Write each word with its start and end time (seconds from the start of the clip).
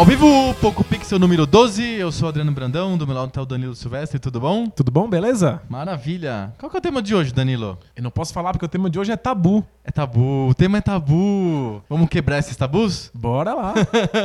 Ao 0.00 0.06
vivo, 0.06 0.54
Poco 1.10 1.18
Pixel 1.18 1.18
número 1.18 1.44
12. 1.44 1.82
Eu 1.82 2.12
sou 2.12 2.26
o 2.26 2.28
Adriano 2.28 2.52
Brandão, 2.52 2.96
do 2.96 3.04
meu 3.04 3.16
lado 3.16 3.32
tá 3.32 3.42
o 3.42 3.46
Danilo 3.46 3.74
Silvestre, 3.74 4.20
tudo 4.20 4.38
bom? 4.38 4.68
Tudo 4.68 4.92
bom, 4.92 5.08
beleza? 5.08 5.60
Maravilha. 5.68 6.54
Qual 6.56 6.70
que 6.70 6.76
é 6.76 6.78
o 6.78 6.80
tema 6.80 7.02
de 7.02 7.16
hoje, 7.16 7.32
Danilo? 7.32 7.76
Eu 7.96 8.02
não 8.04 8.12
posso 8.12 8.32
falar 8.32 8.52
porque 8.52 8.64
o 8.64 8.68
tema 8.68 8.88
de 8.88 8.96
hoje 8.96 9.10
é 9.10 9.16
tabu. 9.16 9.66
É 9.82 9.90
tabu. 9.90 10.48
O 10.48 10.54
tema 10.54 10.78
é 10.78 10.80
tabu. 10.80 11.82
Vamos 11.88 12.08
quebrar 12.08 12.38
esses 12.38 12.54
tabus? 12.54 13.10
Bora 13.12 13.54
lá. 13.54 13.74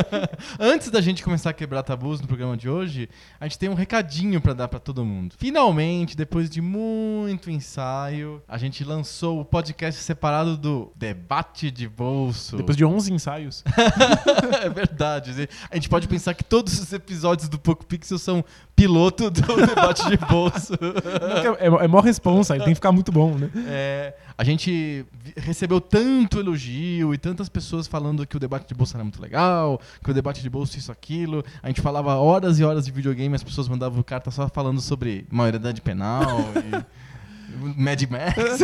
Antes 0.60 0.92
da 0.92 1.02
gente 1.02 1.24
começar 1.24 1.50
a 1.50 1.54
quebrar 1.54 1.82
tabus 1.82 2.22
no 2.22 2.28
programa 2.28 2.56
de 2.56 2.70
hoje, 2.70 3.10
a 3.40 3.46
gente 3.46 3.58
tem 3.58 3.70
um 3.70 3.74
recadinho 3.74 4.40
pra 4.40 4.54
dar 4.54 4.68
pra 4.68 4.80
todo 4.80 5.04
mundo. 5.04 5.34
Finalmente, 5.40 6.16
depois 6.16 6.50
de 6.50 6.62
muito 6.62 7.50
ensaio, 7.50 8.44
a 8.48 8.58
gente 8.60 8.84
lançou 8.84 9.40
o 9.40 9.46
podcast 9.46 10.04
separado 10.04 10.56
do 10.56 10.92
Debate 10.96 11.72
de 11.72 11.88
Bolso. 11.88 12.58
Depois 12.58 12.78
de 12.78 12.86
11 12.86 13.14
ensaios. 13.14 13.64
é 14.62 14.70
verdade. 14.70 15.50
A 15.72 15.76
gente 15.76 15.90
pode 15.90 16.08
pensar 16.08 16.34
que 16.36 16.44
todos 16.44 16.75
os 16.80 16.94
episódios 16.94 17.48
do 17.50 17.60
Poco 17.60 17.86
Pixel 17.86 18.18
são 18.18 18.44
piloto 18.76 19.30
do 19.30 19.42
debate 19.66 20.08
de 20.10 20.18
bolso. 20.18 20.74
É, 20.74 21.66
é, 21.66 21.86
é 21.86 21.88
mó 21.88 22.00
responsa, 22.02 22.56
ele 22.56 22.64
tem 22.64 22.74
que 22.74 22.76
ficar 22.76 22.92
muito 22.92 23.12
bom, 23.12 23.36
né? 23.36 23.50
É, 23.68 24.14
a 24.38 24.44
gente 24.44 25.06
recebeu 25.38 25.80
tanto 25.80 26.40
elogio 26.40 27.14
e 27.14 27.18
tantas 27.18 27.48
pessoas 27.48 27.88
falando 27.88 28.26
que 28.28 28.36
o 28.36 28.40
debate 28.40 28.68
de 28.68 28.74
bolso 28.74 28.96
era 28.96 29.04
muito 29.04 29.22
legal, 29.22 29.80
que 30.04 30.12
o 30.12 30.14
debate 30.14 30.42
de 30.42 30.50
bolso 30.50 30.78
isso, 30.78 30.92
aquilo. 30.92 31.44
A 31.64 31.68
gente 31.68 31.82
falava 31.82 32.16
horas 32.16 32.60
e 32.60 32.64
horas 32.64 32.86
de 32.86 32.92
videogame, 32.92 33.34
as 33.36 33.44
pessoas 33.44 33.68
mandavam 33.68 34.04
carta 34.04 34.30
só 34.32 34.48
falando 34.50 34.82
sobre 34.82 35.26
maioridade 35.30 35.82
penal 35.82 36.26
e... 36.58 37.06
Mad 37.56 38.02
Max. 38.10 38.62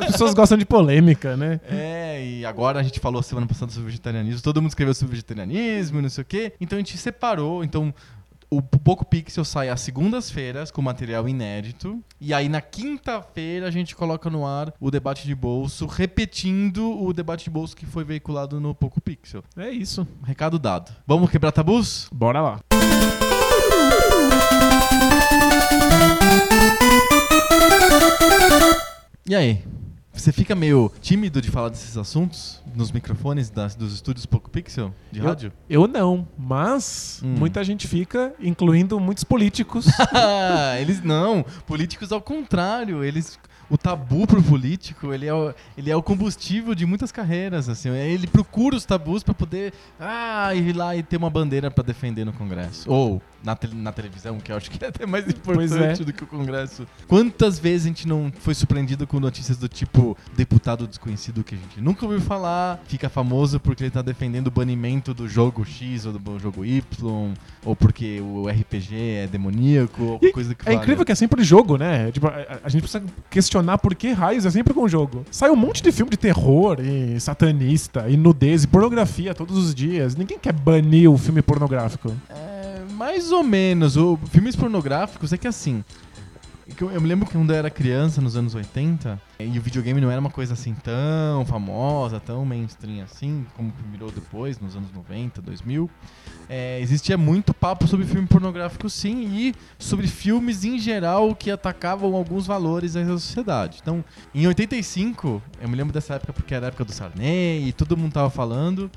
As 0.00 0.06
pessoas 0.06 0.34
gostam 0.34 0.58
de 0.58 0.64
polêmica, 0.64 1.36
né? 1.36 1.60
É, 1.68 2.24
e 2.24 2.44
agora 2.44 2.80
a 2.80 2.82
gente 2.82 3.00
falou 3.00 3.22
semana 3.22 3.46
passada 3.46 3.72
sobre 3.72 3.86
vegetarianismo, 3.86 4.42
todo 4.42 4.60
mundo 4.60 4.70
escreveu 4.70 4.94
sobre 4.94 5.12
vegetarianismo, 5.12 6.02
não 6.02 6.08
sei 6.08 6.22
o 6.22 6.24
quê. 6.24 6.52
Então 6.60 6.76
a 6.76 6.80
gente 6.80 6.96
separou, 6.98 7.64
então 7.64 7.94
o 8.48 8.62
Poco 8.62 9.04
Pixel 9.04 9.44
sai 9.44 9.68
às 9.68 9.80
segundas-feiras 9.80 10.70
com 10.70 10.80
material 10.80 11.28
inédito. 11.28 12.00
E 12.20 12.32
aí 12.32 12.48
na 12.48 12.60
quinta-feira 12.60 13.66
a 13.66 13.70
gente 13.70 13.94
coloca 13.94 14.30
no 14.30 14.46
ar 14.46 14.72
o 14.80 14.90
debate 14.90 15.26
de 15.26 15.34
bolso, 15.34 15.86
repetindo 15.86 17.02
o 17.02 17.12
debate 17.12 17.44
de 17.44 17.50
bolso 17.50 17.76
que 17.76 17.86
foi 17.86 18.04
veiculado 18.04 18.60
no 18.60 18.74
Poco 18.74 19.00
Pixel. 19.00 19.42
É 19.56 19.70
isso. 19.70 20.06
Recado 20.24 20.58
dado. 20.58 20.92
Vamos 21.06 21.30
quebrar 21.30 21.52
tabus? 21.52 22.08
Bora 22.12 22.40
lá. 22.40 22.60
E 29.28 29.34
aí? 29.34 29.64
Você 30.12 30.32
fica 30.32 30.54
meio 30.54 30.90
tímido 31.02 31.42
de 31.42 31.50
falar 31.50 31.68
desses 31.68 31.96
assuntos 31.96 32.62
nos 32.74 32.90
microfones 32.90 33.50
das, 33.50 33.74
dos 33.74 33.92
estúdios 33.92 34.24
Poco 34.24 34.48
Pixel 34.48 34.94
de 35.12 35.20
rádio? 35.20 35.52
Eu, 35.68 35.82
eu 35.82 35.88
não, 35.88 36.26
mas 36.38 37.20
Hum. 37.22 37.34
muita 37.38 37.62
gente 37.62 37.86
fica, 37.86 38.32
incluindo 38.40 38.98
muitos 38.98 39.24
políticos. 39.24 39.86
eles 40.80 41.02
não. 41.02 41.44
Políticos 41.66 42.12
ao 42.12 42.20
contrário. 42.22 43.04
Eles. 43.04 43.38
O 43.68 43.76
tabu 43.76 44.26
pro 44.26 44.42
político, 44.42 45.12
ele 45.12 45.26
é 45.26 45.34
o, 45.34 45.52
ele 45.76 45.90
é 45.90 45.96
o 45.96 46.02
combustível 46.02 46.74
de 46.74 46.86
muitas 46.86 47.10
carreiras, 47.10 47.68
assim. 47.68 47.88
Ele 47.90 48.26
procura 48.26 48.76
os 48.76 48.84
tabus 48.84 49.22
pra 49.22 49.34
poder 49.34 49.72
ah, 49.98 50.54
ir 50.54 50.72
lá 50.74 50.94
e 50.96 51.02
ter 51.02 51.16
uma 51.16 51.28
bandeira 51.30 51.70
pra 51.70 51.82
defender 51.82 52.24
no 52.24 52.32
Congresso. 52.32 52.88
Ou 52.90 53.20
na, 53.42 53.54
tele- 53.56 53.74
na 53.74 53.92
televisão, 53.92 54.38
que 54.38 54.50
eu 54.52 54.56
acho 54.56 54.70
que 54.70 54.84
é 54.84 54.88
até 54.88 55.04
mais 55.06 55.24
Pois 55.42 55.70
importante 55.72 56.02
é. 56.02 56.04
do 56.04 56.12
que 56.12 56.22
o 56.24 56.26
Congresso. 56.26 56.86
Quantas 57.08 57.58
vezes 57.58 57.86
a 57.86 57.88
gente 57.88 58.06
não 58.08 58.32
foi 58.40 58.54
surpreendido 58.54 59.06
com 59.06 59.18
notícias 59.20 59.56
do 59.58 59.68
tipo 59.68 60.16
deputado 60.36 60.86
desconhecido 60.86 61.42
que 61.44 61.54
a 61.54 61.58
gente 61.58 61.80
nunca 61.80 62.04
ouviu 62.04 62.20
falar, 62.20 62.80
fica 62.86 63.08
famoso 63.08 63.58
porque 63.60 63.82
ele 63.84 63.90
tá 63.90 64.02
defendendo 64.02 64.46
o 64.48 64.50
banimento 64.50 65.12
do 65.12 65.28
jogo 65.28 65.64
X 65.64 66.06
ou 66.06 66.12
do 66.12 66.38
jogo 66.38 66.64
Y, 66.64 67.34
ou 67.64 67.74
porque 67.76 68.20
o 68.20 68.48
RPG 68.48 68.94
é 68.96 69.26
demoníaco, 69.26 70.02
ou 70.02 70.18
E 70.22 70.30
coisa 70.32 70.54
que 70.54 70.62
é 70.68 70.72
valha. 70.72 70.82
incrível 70.82 71.04
que 71.04 71.12
é 71.12 71.14
sempre 71.16 71.42
jogo, 71.44 71.76
né? 71.76 72.10
Tipo, 72.12 72.28
a, 72.28 72.60
a 72.64 72.68
gente 72.68 72.82
precisa 72.82 73.04
questionar 73.30 73.55
por 73.82 73.94
que 73.94 74.12
raios 74.12 74.44
é 74.44 74.50
sempre 74.50 74.74
com 74.74 74.88
jogo. 74.88 75.24
Sai 75.30 75.50
um 75.50 75.56
monte 75.56 75.82
de 75.82 75.92
filme 75.92 76.10
de 76.10 76.16
terror 76.16 76.78
e 76.80 77.18
satanista 77.20 78.08
e 78.08 78.16
nudez 78.16 78.64
e 78.64 78.66
pornografia 78.66 79.34
todos 79.34 79.56
os 79.56 79.74
dias. 79.74 80.16
Ninguém 80.16 80.38
quer 80.38 80.52
banir 80.52 81.10
o 81.10 81.16
filme 81.16 81.42
pornográfico. 81.42 82.12
É, 82.28 82.80
mais 82.92 83.32
ou 83.32 83.42
menos. 83.42 83.96
O, 83.96 84.18
filmes 84.30 84.56
pornográficos 84.56 85.32
é 85.32 85.36
que 85.36 85.46
assim. 85.46 85.84
Eu, 86.80 86.90
eu 86.90 87.00
me 87.00 87.06
lembro 87.06 87.26
que 87.26 87.32
quando 87.32 87.50
eu 87.50 87.56
era 87.56 87.70
criança, 87.70 88.20
nos 88.20 88.36
anos 88.36 88.54
80, 88.54 89.20
e 89.38 89.58
o 89.58 89.62
videogame 89.62 90.00
não 90.00 90.10
era 90.10 90.18
uma 90.18 90.30
coisa 90.30 90.54
assim 90.54 90.74
tão 90.74 91.44
famosa, 91.44 92.18
tão 92.18 92.44
mainstream 92.44 93.04
assim, 93.04 93.44
como 93.54 93.72
virou 93.92 94.10
depois, 94.10 94.58
nos 94.58 94.74
anos 94.74 94.90
90, 94.92 95.42
2000. 95.42 95.90
é, 96.48 96.80
existia 96.80 97.18
muito 97.18 97.52
papo 97.52 97.86
sobre 97.86 98.06
filme 98.06 98.26
pornográfico, 98.26 98.88
sim, 98.88 99.28
e 99.30 99.54
sobre 99.78 100.06
filmes 100.06 100.64
em 100.64 100.78
geral 100.78 101.34
que 101.34 101.50
atacavam 101.50 102.14
alguns 102.14 102.46
valores 102.46 102.94
da 102.94 103.04
sociedade. 103.04 103.78
Então, 103.82 104.02
em 104.34 104.46
85, 104.46 105.42
eu 105.60 105.68
me 105.68 105.76
lembro 105.76 105.92
dessa 105.92 106.14
época 106.14 106.32
porque 106.32 106.54
era 106.54 106.66
a 106.66 106.68
época 106.68 106.84
do 106.84 106.92
Sarney 106.92 107.68
e 107.68 107.72
todo 107.72 107.96
mundo 107.96 108.12
tava 108.12 108.30
falando, 108.30 108.90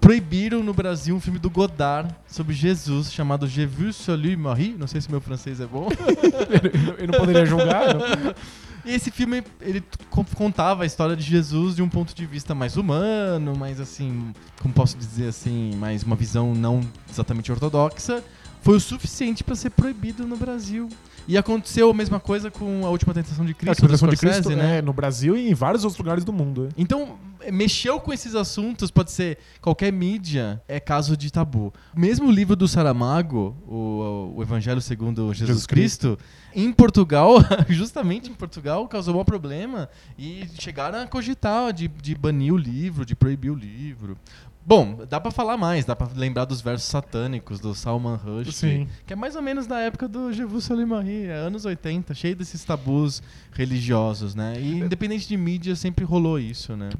proibiram 0.00 0.62
no 0.62 0.72
Brasil 0.72 1.14
um 1.14 1.20
filme 1.20 1.38
do 1.38 1.50
Godard 1.50 2.14
sobre 2.26 2.54
Jesus 2.54 3.12
chamado 3.12 3.46
Je 3.46 3.66
vu 3.66 3.92
celui 3.92 4.36
Marie. 4.36 4.74
Não 4.78 4.86
sei 4.86 5.00
se 5.00 5.10
meu 5.10 5.20
francês 5.20 5.60
é 5.60 5.66
bom. 5.66 5.88
Eu 6.98 7.08
não 7.08 7.18
poderia 7.18 7.44
julgar. 7.44 7.94
não. 7.94 8.02
E 8.84 8.92
esse 8.92 9.10
filme, 9.10 9.44
ele 9.60 9.82
contava 10.10 10.82
a 10.82 10.86
história 10.86 11.14
de 11.14 11.22
Jesus 11.22 11.76
de 11.76 11.82
um 11.82 11.88
ponto 11.88 12.14
de 12.14 12.26
vista 12.26 12.54
mais 12.54 12.76
humano, 12.76 13.56
mais 13.56 13.80
assim, 13.80 14.32
como 14.60 14.74
posso 14.74 14.96
dizer 14.96 15.28
assim, 15.28 15.72
mais 15.76 16.02
uma 16.02 16.16
visão 16.16 16.52
não 16.52 16.80
exatamente 17.08 17.52
ortodoxa. 17.52 18.22
Foi 18.62 18.76
o 18.76 18.80
suficiente 18.80 19.42
para 19.42 19.54
ser 19.54 19.70
proibido 19.70 20.26
no 20.26 20.36
Brasil. 20.36 20.88
E 21.26 21.38
aconteceu 21.38 21.90
a 21.90 21.94
mesma 21.94 22.18
coisa 22.18 22.50
com 22.50 22.84
a 22.84 22.90
última 22.90 23.14
tentação 23.14 23.44
de 23.44 23.52
A 23.52 23.54
Cristo, 23.54 23.82
do 23.82 23.86
Tentação 23.86 24.08
de 24.08 24.16
Cristo 24.16 24.50
né? 24.50 24.78
é, 24.78 24.82
no 24.82 24.92
Brasil 24.92 25.36
e 25.36 25.48
em 25.48 25.54
vários 25.54 25.84
outros 25.84 25.98
lugares 25.98 26.24
do 26.24 26.32
mundo. 26.32 26.66
é. 26.66 26.68
Então, 26.76 27.16
eh, 27.40 27.52
mexeu 27.52 28.00
com 28.00 28.12
esses 28.12 28.34
assuntos, 28.34 28.90
pode 28.90 29.12
ser 29.12 29.38
qualquer 29.60 29.92
mídia, 29.92 30.60
é 30.66 30.80
caso 30.80 31.16
de 31.16 31.30
tabu. 31.30 31.72
Mesmo 31.94 32.28
o 32.28 32.30
livro 32.30 32.56
do 32.56 32.66
Saramago, 32.66 33.56
o, 33.66 34.34
o 34.36 34.42
Evangelho 34.42 34.80
segundo 34.80 35.28
Jesus, 35.32 35.48
Jesus 35.48 35.66
Cristo, 35.66 36.18
em 36.54 36.72
Portugal, 36.72 37.36
justamente 37.68 38.30
em 38.30 38.34
Portugal, 38.34 38.86
causou 38.88 39.20
um 39.20 39.24
problema 39.24 39.88
e 40.18 40.44
chegaram 40.58 41.00
a 41.00 41.06
cogitar 41.06 41.72
de, 41.72 41.86
de 41.86 42.14
banir 42.16 42.52
o 42.52 42.56
livro, 42.56 43.06
de 43.06 43.14
proibir 43.14 43.50
o 43.50 43.54
livro. 43.54 44.16
Bom, 44.64 45.04
dá 45.08 45.20
pra 45.20 45.30
falar 45.32 45.56
mais, 45.56 45.84
dá 45.84 45.96
pra 45.96 46.08
lembrar 46.14 46.44
dos 46.44 46.60
versos 46.60 46.88
satânicos 46.88 47.58
do 47.58 47.74
Salman 47.74 48.16
Rushdie, 48.16 48.52
Sim. 48.52 48.88
que 49.04 49.12
é 49.12 49.16
mais 49.16 49.34
ou 49.34 49.42
menos 49.42 49.66
da 49.66 49.80
época 49.80 50.06
do 50.06 50.32
Jesus 50.32 50.68
Marie, 50.86 51.26
é 51.26 51.34
anos 51.34 51.64
80, 51.64 52.14
cheio 52.14 52.36
desses 52.36 52.62
tabus 52.64 53.22
religiosos, 53.52 54.34
né? 54.34 54.54
E 54.58 54.78
independente 54.78 55.26
de 55.26 55.36
mídia, 55.36 55.74
sempre 55.74 56.04
rolou 56.04 56.38
isso, 56.38 56.76
né? 56.76 56.90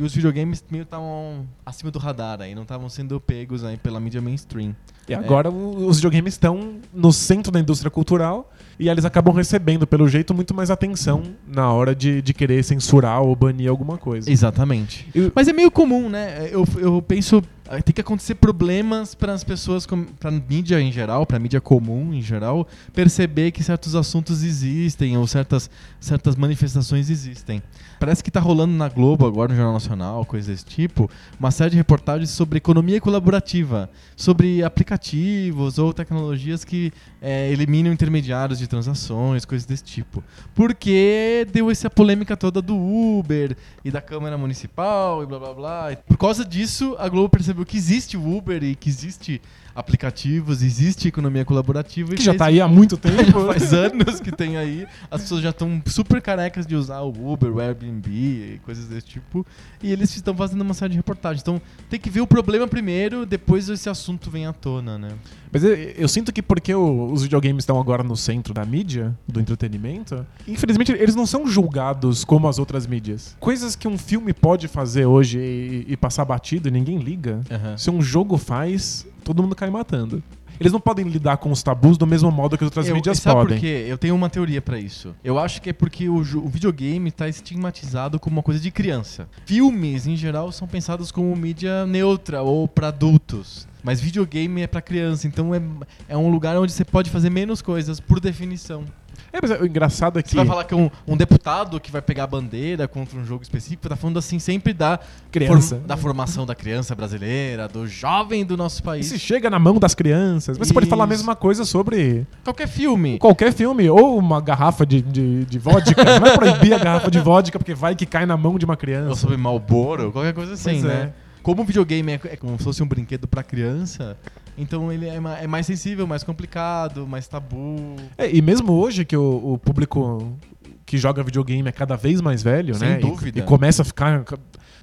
E 0.00 0.02
os 0.02 0.14
videogames 0.14 0.64
meio 0.70 0.84
estavam 0.84 1.46
acima 1.64 1.90
do 1.90 1.98
radar 1.98 2.40
aí, 2.40 2.54
não 2.54 2.62
estavam 2.62 2.88
sendo 2.88 3.20
pegos 3.20 3.62
aí 3.64 3.76
pela 3.76 4.00
mídia 4.00 4.22
mainstream. 4.22 4.74
E 5.06 5.12
agora 5.14 5.50
o- 5.50 5.86
os 5.86 5.96
videogames 5.96 6.32
estão 6.34 6.76
no 6.94 7.12
centro 7.12 7.52
da 7.52 7.60
indústria 7.60 7.90
cultural 7.90 8.50
e 8.78 8.88
eles 8.88 9.04
acabam 9.04 9.34
recebendo, 9.34 9.86
pelo 9.86 10.08
jeito, 10.08 10.32
muito 10.32 10.54
mais 10.54 10.70
atenção 10.70 11.22
na 11.46 11.70
hora 11.70 11.94
de, 11.94 12.22
de 12.22 12.32
querer 12.32 12.62
censurar 12.64 13.20
ou 13.20 13.36
banir 13.36 13.68
alguma 13.68 13.98
coisa. 13.98 14.30
Exatamente. 14.30 15.06
Eu- 15.14 15.30
Mas 15.34 15.48
é 15.48 15.52
meio 15.52 15.70
comum, 15.70 16.08
né? 16.08 16.48
Eu, 16.50 16.64
eu 16.78 17.02
penso, 17.02 17.42
ah, 17.68 17.82
tem 17.82 17.92
que 17.92 18.00
acontecer 18.00 18.36
problemas 18.36 19.14
para 19.14 19.34
as 19.34 19.44
pessoas, 19.44 19.86
para 20.18 20.30
mídia 20.30 20.80
em 20.80 20.90
geral, 20.90 21.26
para 21.26 21.38
mídia 21.38 21.60
comum 21.60 22.14
em 22.14 22.22
geral, 22.22 22.66
perceber 22.94 23.50
que 23.50 23.62
certos 23.62 23.94
assuntos 23.94 24.42
existem 24.44 25.18
ou 25.18 25.26
certas, 25.26 25.68
certas 25.98 26.36
manifestações 26.36 27.10
existem. 27.10 27.62
Parece 28.00 28.24
que 28.24 28.30
tá 28.30 28.40
rolando 28.40 28.72
na 28.72 28.88
Globo 28.88 29.26
agora, 29.26 29.50
no 29.50 29.54
Jornal 29.54 29.74
Nacional, 29.74 30.24
coisas 30.24 30.48
desse 30.48 30.64
tipo, 30.64 31.10
uma 31.38 31.50
série 31.50 31.72
de 31.72 31.76
reportagens 31.76 32.30
sobre 32.30 32.56
economia 32.56 32.98
colaborativa, 32.98 33.90
sobre 34.16 34.64
aplicativos 34.64 35.78
ou 35.78 35.92
tecnologias 35.92 36.64
que 36.64 36.90
é, 37.20 37.52
eliminam 37.52 37.92
intermediários 37.92 38.58
de 38.58 38.66
transações, 38.66 39.44
coisas 39.44 39.66
desse 39.66 39.84
tipo. 39.84 40.24
Porque 40.54 41.46
deu 41.52 41.70
essa 41.70 41.90
polêmica 41.90 42.38
toda 42.38 42.62
do 42.62 42.74
Uber 42.74 43.54
e 43.84 43.90
da 43.90 44.00
Câmara 44.00 44.38
Municipal 44.38 45.22
e 45.22 45.26
blá 45.26 45.38
blá 45.38 45.52
blá. 45.52 45.96
Por 46.08 46.16
causa 46.16 46.42
disso, 46.42 46.96
a 46.98 47.06
Globo 47.06 47.28
percebeu 47.28 47.66
que 47.66 47.76
existe 47.76 48.16
o 48.16 48.34
Uber 48.34 48.64
e 48.64 48.74
que 48.74 48.88
existe 48.88 49.42
aplicativos, 49.80 50.62
existe 50.62 51.08
economia 51.08 51.44
colaborativa. 51.44 52.12
e 52.12 52.16
Que 52.16 52.22
já 52.22 52.32
fez- 52.32 52.38
tá 52.38 52.46
aí 52.46 52.60
há 52.60 52.68
muito 52.68 52.96
tempo. 52.98 53.16
já 53.40 53.46
faz 53.46 53.72
anos 53.74 54.20
que 54.20 54.30
tem 54.30 54.56
aí. 54.56 54.86
As 55.10 55.22
pessoas 55.22 55.42
já 55.42 55.50
estão 55.50 55.82
super 55.86 56.22
carecas 56.22 56.66
de 56.66 56.76
usar 56.76 57.00
o 57.00 57.32
Uber, 57.32 57.52
o 57.54 57.60
Airbnb 57.60 58.08
e 58.10 58.60
coisas 58.64 58.86
desse 58.86 59.06
tipo. 59.06 59.44
E 59.82 59.90
eles 59.92 60.14
estão 60.14 60.34
fazendo 60.36 60.60
uma 60.60 60.74
série 60.74 60.90
de 60.92 60.96
reportagens. 60.96 61.42
Então 61.42 61.60
tem 61.88 61.98
que 61.98 62.08
ver 62.10 62.20
o 62.20 62.26
problema 62.26 62.66
primeiro, 62.68 63.26
depois 63.26 63.68
esse 63.68 63.88
assunto 63.88 64.30
vem 64.30 64.46
à 64.46 64.52
tona, 64.52 64.98
né? 64.98 65.08
Mas 65.52 65.64
eu, 65.64 65.74
eu 65.74 66.08
sinto 66.08 66.32
que 66.32 66.40
porque 66.42 66.72
o- 66.74 67.10
os 67.12 67.22
videogames 67.22 67.62
estão 67.62 67.80
agora 67.80 68.04
no 68.04 68.16
centro 68.16 68.54
da 68.54 68.64
mídia, 68.64 69.16
do 69.26 69.40
entretenimento, 69.40 70.24
infelizmente 70.46 70.92
eles 70.92 71.14
não 71.16 71.26
são 71.26 71.46
julgados 71.46 72.24
como 72.24 72.46
as 72.46 72.58
outras 72.58 72.86
mídias. 72.86 73.36
Coisas 73.40 73.74
que 73.74 73.88
um 73.88 73.98
filme 73.98 74.32
pode 74.32 74.68
fazer 74.68 75.06
hoje 75.06 75.38
e, 75.40 75.86
e 75.88 75.96
passar 75.96 76.24
batido 76.24 76.68
e 76.68 76.70
ninguém 76.70 76.98
liga. 76.98 77.40
Aham. 77.50 77.76
Se 77.76 77.90
um 77.90 78.00
jogo 78.00 78.36
faz, 78.38 79.06
todo 79.20 79.42
mundo 79.42 79.54
cai 79.54 79.70
matando. 79.70 80.22
Eles 80.58 80.72
não 80.72 80.80
podem 80.80 81.06
lidar 81.08 81.38
com 81.38 81.50
os 81.50 81.62
tabus 81.62 81.96
do 81.96 82.06
mesmo 82.06 82.30
modo 82.30 82.58
que 82.58 82.62
as 82.64 82.66
outras 82.66 82.86
Eu- 82.86 82.94
mídias 82.94 83.18
sabe 83.18 83.36
podem. 83.40 83.56
por 83.56 83.60
quê? 83.60 83.86
Eu 83.88 83.96
tenho 83.96 84.14
uma 84.14 84.28
teoria 84.28 84.60
pra 84.60 84.78
isso. 84.78 85.14
Eu 85.24 85.38
acho 85.38 85.62
que 85.62 85.70
é 85.70 85.72
porque 85.72 86.06
o, 86.08 86.16
o 86.16 86.48
videogame 86.48 87.10
tá 87.10 87.26
estigmatizado 87.28 88.20
como 88.20 88.36
uma 88.36 88.42
coisa 88.42 88.60
de 88.60 88.70
criança. 88.70 89.26
Filmes, 89.46 90.06
em 90.06 90.16
geral, 90.16 90.52
são 90.52 90.68
pensados 90.68 91.10
como 91.10 91.34
mídia 91.34 91.86
neutra 91.86 92.42
ou 92.42 92.68
pra 92.68 92.88
adultos. 92.88 93.66
Mas 93.82 94.02
videogame 94.02 94.60
é 94.60 94.66
pra 94.66 94.82
criança, 94.82 95.26
então 95.26 95.54
é, 95.54 95.62
é 96.08 96.16
um 96.16 96.30
lugar 96.30 96.54
onde 96.58 96.72
você 96.72 96.84
pode 96.84 97.08
fazer 97.08 97.30
menos 97.30 97.62
coisas, 97.62 97.98
por 97.98 98.20
definição. 98.20 98.84
É, 99.32 99.38
mas 99.40 99.50
o 99.60 99.64
engraçado 99.64 100.18
é 100.18 100.22
que 100.22 100.30
Você 100.30 100.36
vai 100.36 100.46
falar 100.46 100.64
que 100.64 100.74
um, 100.74 100.90
um 101.06 101.16
deputado 101.16 101.78
que 101.78 101.90
vai 101.90 102.02
pegar 102.02 102.24
a 102.24 102.26
bandeira 102.26 102.88
contra 102.88 103.18
um 103.18 103.24
jogo 103.24 103.42
específico 103.42 103.88
tá 103.88 103.94
falando 103.96 104.18
assim 104.18 104.38
sempre 104.38 104.72
da, 104.72 104.98
criança. 105.30 105.76
form- 105.76 105.86
da 105.86 105.96
formação 105.96 106.44
da 106.46 106.54
criança 106.54 106.94
brasileira, 106.94 107.68
do 107.68 107.86
jovem 107.86 108.44
do 108.44 108.56
nosso 108.56 108.80
E 108.80 108.82
país. 108.82 109.06
se 109.06 109.18
chega 109.18 109.48
na 109.48 109.58
mão 109.58 109.78
das 109.78 109.94
crianças. 109.94 110.58
Mas 110.58 110.68
você 110.68 110.74
pode 110.74 110.86
falar 110.86 111.04
a 111.04 111.06
Isso. 111.06 111.18
mesma 111.18 111.36
coisa 111.36 111.64
sobre 111.64 112.26
Qualquer 112.44 112.66
filme. 112.68 113.18
qualquer 113.18 113.52
filme, 113.52 113.88
ou 113.88 114.18
uma 114.18 114.40
garrafa 114.40 114.84
de, 114.84 115.00
de, 115.00 115.44
de 115.44 115.58
vodka. 115.58 116.02
não 116.04 116.26
é 116.26 116.36
proibir 116.36 116.74
a 116.74 116.78
garrafa 116.78 117.10
de 117.10 117.20
vodka 117.20 117.58
porque 117.58 117.74
vai 117.74 117.94
que 117.94 118.06
cai 118.06 118.26
na 118.26 118.36
mão 118.36 118.58
de 118.58 118.64
uma 118.64 118.74
Ou 118.74 118.78
criança. 118.78 119.14
sobre 119.20 119.36
Malboro, 119.36 120.10
qualquer 120.10 120.34
coisa 120.34 120.54
assim, 120.54 120.70
Pois 120.80 120.82
né? 120.82 121.12
Como 121.42 121.62
o 121.62 121.64
videogame 121.64 122.12
é, 122.12 122.20
é 122.24 122.36
como 122.36 122.56
se 122.58 122.64
fosse 122.64 122.82
um 122.82 122.86
brinquedo 122.86 123.26
pra 123.26 123.42
criança, 123.42 124.16
então 124.58 124.92
ele 124.92 125.06
é, 125.08 125.18
ma- 125.18 125.38
é 125.38 125.46
mais 125.46 125.66
sensível, 125.66 126.06
mais 126.06 126.22
complicado, 126.22 127.06
mais 127.06 127.26
tabu. 127.26 127.96
É, 128.18 128.30
e 128.34 128.42
mesmo 128.42 128.72
hoje 128.72 129.04
que 129.04 129.16
o, 129.16 129.52
o 129.54 129.58
público 129.58 130.36
que 130.84 130.98
joga 130.98 131.22
videogame 131.22 131.68
é 131.68 131.72
cada 131.72 131.96
vez 131.96 132.20
mais 132.20 132.42
velho, 132.42 132.74
Sem 132.74 132.88
né? 132.88 132.98
e- 132.98 133.00
dúvida. 133.00 133.38
E, 133.38 133.42
começa 133.42 133.82
a 133.82 133.84
ficar. 133.84 134.24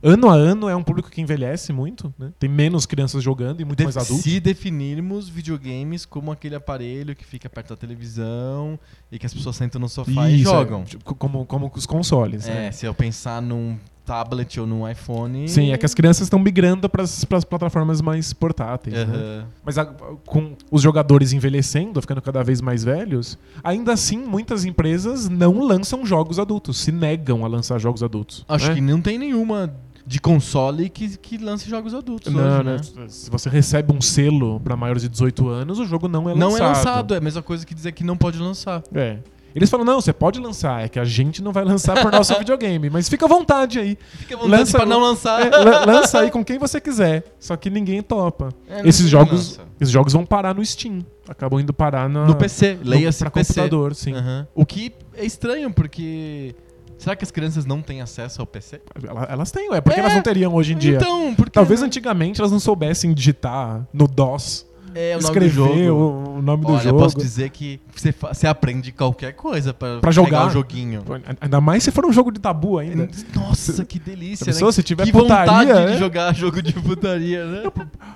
Ano 0.01 0.30
a 0.30 0.36
ano 0.36 0.69
é 0.69 0.75
um 0.75 0.83
público 0.83 1.09
que 1.09 1.19
envelhece 1.19 1.74
muito, 1.74 2.13
né? 2.19 2.31
Tem 2.38 2.48
menos 2.48 2.86
crianças 2.86 3.24
jogando 3.24 3.62
e 3.62 3.65
muito 3.65 3.80
De- 3.80 3.83
mais 3.83 3.98
adultos. 3.98 4.21
se 4.24 4.39
definirmos 4.39 5.27
videogames 5.27 6.06
como 6.06 6.31
aquele 6.31 6.53
aparelho 6.53 7.15
que 7.15 7.25
fica 7.25 7.50
perto 7.50 7.69
da 7.69 7.75
televisão 7.75 8.80
e 9.12 9.18
que 9.18 9.25
as 9.25 9.33
pessoas 9.33 9.56
sentam 9.56 9.81
no 9.81 9.89
sofá 9.89 10.30
e 10.30 10.36
Isso, 10.42 10.44
jogam. 10.51 10.83
é, 10.83 11.13
como, 11.18 11.45
como 11.48 11.71
os 11.75 11.86
consoles. 11.88 12.48
É, 12.48 12.53
né? 12.53 12.71
se 12.71 12.86
eu 12.86 12.94
pensar 12.94 13.42
num 13.42 13.75
tablet 14.07 14.57
ou 14.59 14.65
num 14.65 14.89
iPhone. 14.89 15.48
Sim, 15.50 15.74
é 15.74 15.77
que 15.77 15.86
as 15.86 15.94
crianças 15.94 16.24
estão 16.27 16.39
migrando 16.39 16.88
para 16.89 17.04
as 17.04 17.25
plataformas 17.48 18.01
mais 18.01 18.31
portáteis. 18.31 18.95
né? 18.95 19.04
Aham. 19.04 19.45
Mas 19.65 19.77
a- 19.77 19.86
com 19.86 20.54
os 20.71 20.81
jogadores 20.81 21.33
envelhecendo, 21.33 22.00
ficando 22.01 22.21
cada 22.21 22.42
vez 22.44 22.62
mais 22.62 22.83
velhos, 22.86 23.38
ainda 23.63 23.92
assim 23.92 24.18
muitas 24.18 24.63
empresas 24.63 25.27
não 25.27 25.59
lançam 25.62 26.06
jogos 26.06 26.39
adultos, 26.39 26.77
se 26.77 26.92
negam 26.92 27.44
a 27.44 27.48
lançar 27.50 27.77
jogos 27.80 28.01
adultos. 28.01 28.45
Acho 28.48 28.69
né? 28.69 28.75
que 28.75 28.81
não 28.81 29.01
tem 29.01 29.18
nenhuma 29.19 29.74
de 30.06 30.21
console 30.21 30.88
que, 30.89 31.18
que 31.18 31.38
lance 31.38 31.69
jogos 31.69 31.94
adultos 31.94 32.31
Não, 32.33 32.42
hoje, 32.42 32.63
né? 32.63 32.77
né? 32.95 33.07
Se 33.10 33.30
você 33.30 33.50
recebe 33.50 33.92
um 33.94 34.00
selo 34.00 34.57
para 34.62 34.74
maiores 34.77 35.01
de 35.01 35.10
18 35.10 35.50
anos, 35.50 35.80
o 35.80 35.86
jogo 35.86 36.07
não 36.07 36.30
é 36.30 36.33
Não 36.33 36.51
lançado. 36.51 36.63
é 36.63 36.68
lançado, 36.69 37.13
é 37.13 37.18
a 37.18 37.21
mesma 37.21 37.42
coisa 37.42 37.65
que 37.65 37.75
dizer 37.75 37.92
que 37.92 38.06
não 38.06 38.15
pode 38.15 38.38
lançar. 38.39 38.81
É. 38.95 39.18
Eles 39.57 39.69
falam, 39.69 39.86
não, 39.86 40.00
você 40.00 40.13
pode 40.13 40.39
lançar, 40.39 40.86
é 40.86 40.88
que 40.88 41.00
a 41.00 41.04
gente 41.04 41.42
não 41.44 41.51
vai 41.51 41.63
lançar 41.65 42.01
por 42.01 42.12
nosso 42.12 42.33
videogame, 42.39 42.89
mas 42.89 43.09
fica 43.09 43.25
à 43.25 43.27
vontade 43.27 43.80
aí. 43.80 43.98
Fica 44.19 44.36
à 44.36 44.38
vontade 44.38 44.59
Lança- 44.59 44.77
pra 44.77 44.86
não 44.86 45.00
lançar. 45.00 45.45
É, 45.45 45.50
lan- 45.50 45.86
lança 45.86 46.19
aí 46.21 46.31
com 46.31 46.45
quem 46.45 46.57
você 46.57 46.80
quiser, 46.80 47.24
só 47.39 47.57
que 47.57 47.69
ninguém 47.69 48.01
topa. 48.01 48.50
É, 48.69 48.88
esses 48.88 49.04
se 49.06 49.07
jogos, 49.07 49.57
lança. 49.57 49.62
esses 49.81 49.92
jogos 49.92 50.13
vão 50.13 50.25
parar 50.25 50.54
no 50.56 50.63
Steam, 50.65 51.06
acabam 51.27 51.59
indo 51.59 51.74
parar 51.74 52.07
na, 52.07 52.25
No 52.25 52.36
PC, 52.36 52.77
leia-se 52.83 53.24
computador, 53.30 53.94
sim. 53.95 54.13
Aham. 54.13 54.48
O 54.56 54.65
que 54.65 54.94
é 55.15 55.25
estranho, 55.25 55.71
porque. 55.74 56.56
Será 57.00 57.15
que 57.15 57.24
as 57.24 57.30
crianças 57.30 57.63
não 57.65 57.81
têm 57.81 58.01
acesso 58.01 58.42
ao 58.42 58.48
PC? 58.48 58.81
Ela- 59.07 59.27
Elas 59.30 59.51
têm, 59.51 59.69
ué. 59.69 59.80
Por 59.81 59.94
que 59.94 60.00
É, 60.00 60.03
elas 60.03 60.15
não 60.15 60.21
teriam 60.24 60.53
hoje 60.53 60.74
em 60.74 60.77
dia? 60.77 60.95
Então, 60.98 61.33
porque. 61.36 61.51
Talvez 61.51 61.81
antigamente 61.83 62.42
elas 62.42 62.51
não 62.51 62.60
soubessem 62.60 63.13
digitar 63.13 63.88
no 63.94 64.07
DOS, 64.07 64.65
é 64.98 65.18
o 65.18 65.22
nome 65.22 65.40
do 65.40 65.46
escrever 65.46 65.86
jogo. 65.86 66.30
o, 66.38 66.42
nome 66.42 66.66
do 66.66 66.72
Olha, 66.74 66.82
jogo. 66.84 67.00
posso 67.00 67.18
dizer 67.18 67.50
que 67.52 67.80
você, 67.96 68.14
você 68.20 68.48
aprende 68.48 68.92
qualquer 68.92 69.34
coisa 69.34 69.74
pra, 69.74 70.00
Pra 70.00 70.10
pegar 70.10 70.12
jogar. 70.12 70.48
o 70.48 70.50
joguinho. 70.50 71.04
Ainda 71.40 71.62
mais 71.62 71.84
se 71.84 71.92
for 71.92 72.06
um 72.06 72.12
jogo 72.12 72.32
de 72.32 72.40
tabu 72.40 72.78
ainda. 72.80 73.08
Nossa, 73.36 73.86
que 73.86 74.00
delícia, 74.00 74.46
Já 74.46 74.52
pensou 74.52 74.68
né? 74.70 74.72
se 74.72 74.84
tiver 74.84 75.04
que 75.06 75.12
putaria, 75.12 75.52
vontade 75.52 75.74
né? 75.86 75.92
de 75.94 75.98
jogar 76.00 76.34
jogo 76.36 76.62
de 76.62 76.74
putaria, 76.74 77.46
né? 77.46 77.64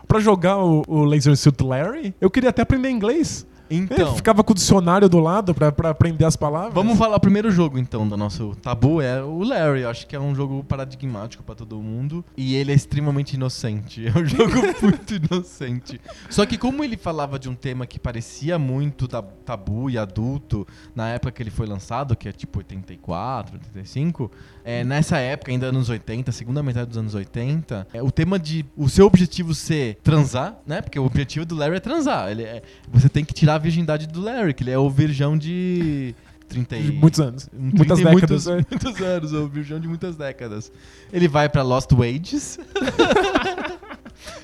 Pra 0.08 0.20
jogar 0.20 0.58
o, 0.58 0.84
o 0.88 1.04
Laser 1.04 1.36
Suit 1.38 1.64
Larry, 1.64 2.14
eu 2.20 2.30
queria 2.30 2.50
até 2.50 2.62
aprender 2.62 2.90
inglês. 2.90 3.46
Então, 3.72 4.16
ficava 4.16 4.44
com 4.44 4.52
o 4.52 4.56
dicionário 4.56 5.08
do 5.08 5.20
lado 5.20 5.54
pra, 5.54 5.72
pra 5.72 5.90
aprender 5.92 6.26
as 6.26 6.36
palavras. 6.36 6.74
vamos 6.74 6.98
falar 6.98 7.16
o 7.16 7.20
primeiro 7.20 7.50
jogo 7.50 7.78
então 7.80 8.08
do 8.08 8.18
nosso 8.18 8.56
tabu, 8.62 9.02
é 9.02 9.24
o 9.24 9.44
Larry. 9.44 9.82
Eu 9.82 9.90
acho 9.90 10.06
que 10.06 10.16
é 10.16 10.20
um 10.20 10.36
jogo 10.36 10.64
paradigmático 10.64 11.44
pra 11.44 11.56
todo 11.56 11.78
mundo 11.82 12.24
e 12.36 12.56
ele 12.56 12.72
é 12.72 12.76
extremamente 12.76 13.34
inocente. 13.34 14.06
É 14.14 14.18
um 14.20 14.26
jogo 14.26 14.52
muito 14.84 15.14
inocente. 15.16 16.02
Só 16.30 16.46
que 16.46 16.58
como 16.58 16.84
ele 16.84 16.98
falava 16.98 17.40
de 17.40 17.48
um 17.48 17.56
tema 17.56 17.86
que 17.88 17.98
parecia 18.00 18.60
muito 18.60 19.08
ta- 19.08 19.22
tabu 19.22 19.90
e 19.90 19.98
adulto 19.98 20.68
na 20.94 21.10
época 21.10 21.32
que 21.32 21.42
ele 21.44 21.50
foi 21.52 21.66
lançado, 21.66 22.16
que 22.16 22.28
é 22.28 22.32
tipo 22.32 22.60
84, 22.60 23.56
85, 23.56 24.32
é, 24.64 24.84
nessa 24.84 25.18
época, 25.18 25.52
ainda 25.52 25.68
anos 25.68 25.88
80, 25.90 26.32
segunda 26.32 26.62
metade 26.62 26.88
dos 26.90 26.98
anos 26.98 27.16
80, 27.16 27.88
é, 27.94 28.02
o 28.04 28.12
tema 28.12 28.38
de 28.38 28.66
o 28.76 28.90
seu 28.90 29.06
objetivo 29.06 29.54
ser 29.56 29.96
transar, 30.04 30.58
né? 30.68 30.82
Porque 30.82 31.00
o 31.00 31.06
objetivo 31.06 31.46
do 31.46 31.56
Larry 31.56 31.76
é 31.78 31.80
transar. 31.80 32.30
Ele 32.30 32.44
é- 32.44 32.62
você 32.92 33.08
tem 33.08 33.24
que 33.24 33.34
tirar 33.34 33.56
a 33.56 33.58
virgindade 33.62 34.08
do 34.08 34.22
Larry, 34.22 34.54
que 34.54 34.64
ele 34.64 34.72
é 34.72 34.78
o 34.78 34.90
virgão 34.90 35.38
de 35.38 36.14
30 36.50 36.78
e... 36.78 36.92
Muitos 36.92 37.20
anos. 37.20 37.50
um 37.54 37.72
Muitas 37.76 38.00
30 38.00 38.02
e 38.02 38.14
décadas. 38.14 38.46
Muitos, 38.46 38.46
né? 38.48 38.66
muitos 38.84 39.02
anos, 39.02 39.34
o 39.34 39.48
virgão 39.48 39.80
de 39.80 39.88
muitas 39.88 40.16
décadas. 40.16 40.72
Ele 41.12 41.28
vai 41.28 41.48
pra 41.48 41.62
Lost 41.62 41.92
Wages. 41.94 42.60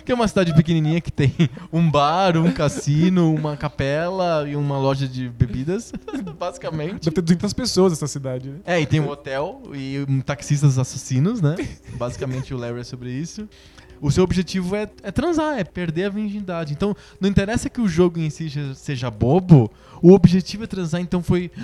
que 0.05 0.11
é 0.11 0.15
uma 0.15 0.27
cidade 0.27 0.53
pequenininha 0.53 1.01
que 1.01 1.11
tem 1.11 1.33
um 1.71 1.89
bar, 1.89 2.37
um 2.37 2.51
cassino, 2.51 3.33
uma 3.33 3.57
capela 3.57 4.47
e 4.47 4.55
uma 4.55 4.77
loja 4.77 5.07
de 5.07 5.27
bebidas, 5.27 5.91
basicamente. 6.39 7.03
Deve 7.03 7.11
ter 7.11 7.21
200 7.21 7.53
pessoas 7.53 7.93
essa 7.93 8.07
cidade. 8.07 8.49
né? 8.49 8.59
É, 8.65 8.79
e 8.79 8.85
tem 8.85 8.99
um 8.99 9.09
hotel 9.09 9.63
e 9.73 10.05
um 10.07 10.21
taxistas 10.21 10.79
assassinos, 10.79 11.41
né? 11.41 11.55
Basicamente 11.95 12.53
o 12.53 12.57
Larry 12.57 12.79
é 12.79 12.83
sobre 12.83 13.11
isso. 13.11 13.47
O 14.01 14.11
seu 14.11 14.23
objetivo 14.23 14.75
é, 14.75 14.87
é 15.03 15.11
transar, 15.11 15.57
é 15.59 15.63
perder 15.63 16.05
a 16.05 16.09
virgindade. 16.09 16.73
Então, 16.73 16.95
não 17.19 17.29
interessa 17.29 17.69
que 17.69 17.81
o 17.81 17.87
jogo 17.87 18.19
em 18.19 18.29
si 18.29 18.49
seja, 18.75 19.09
bobo, 19.09 19.71
o 20.01 20.13
objetivo 20.13 20.63
é 20.63 20.67
transar, 20.67 21.01
então 21.01 21.21
foi. 21.23 21.51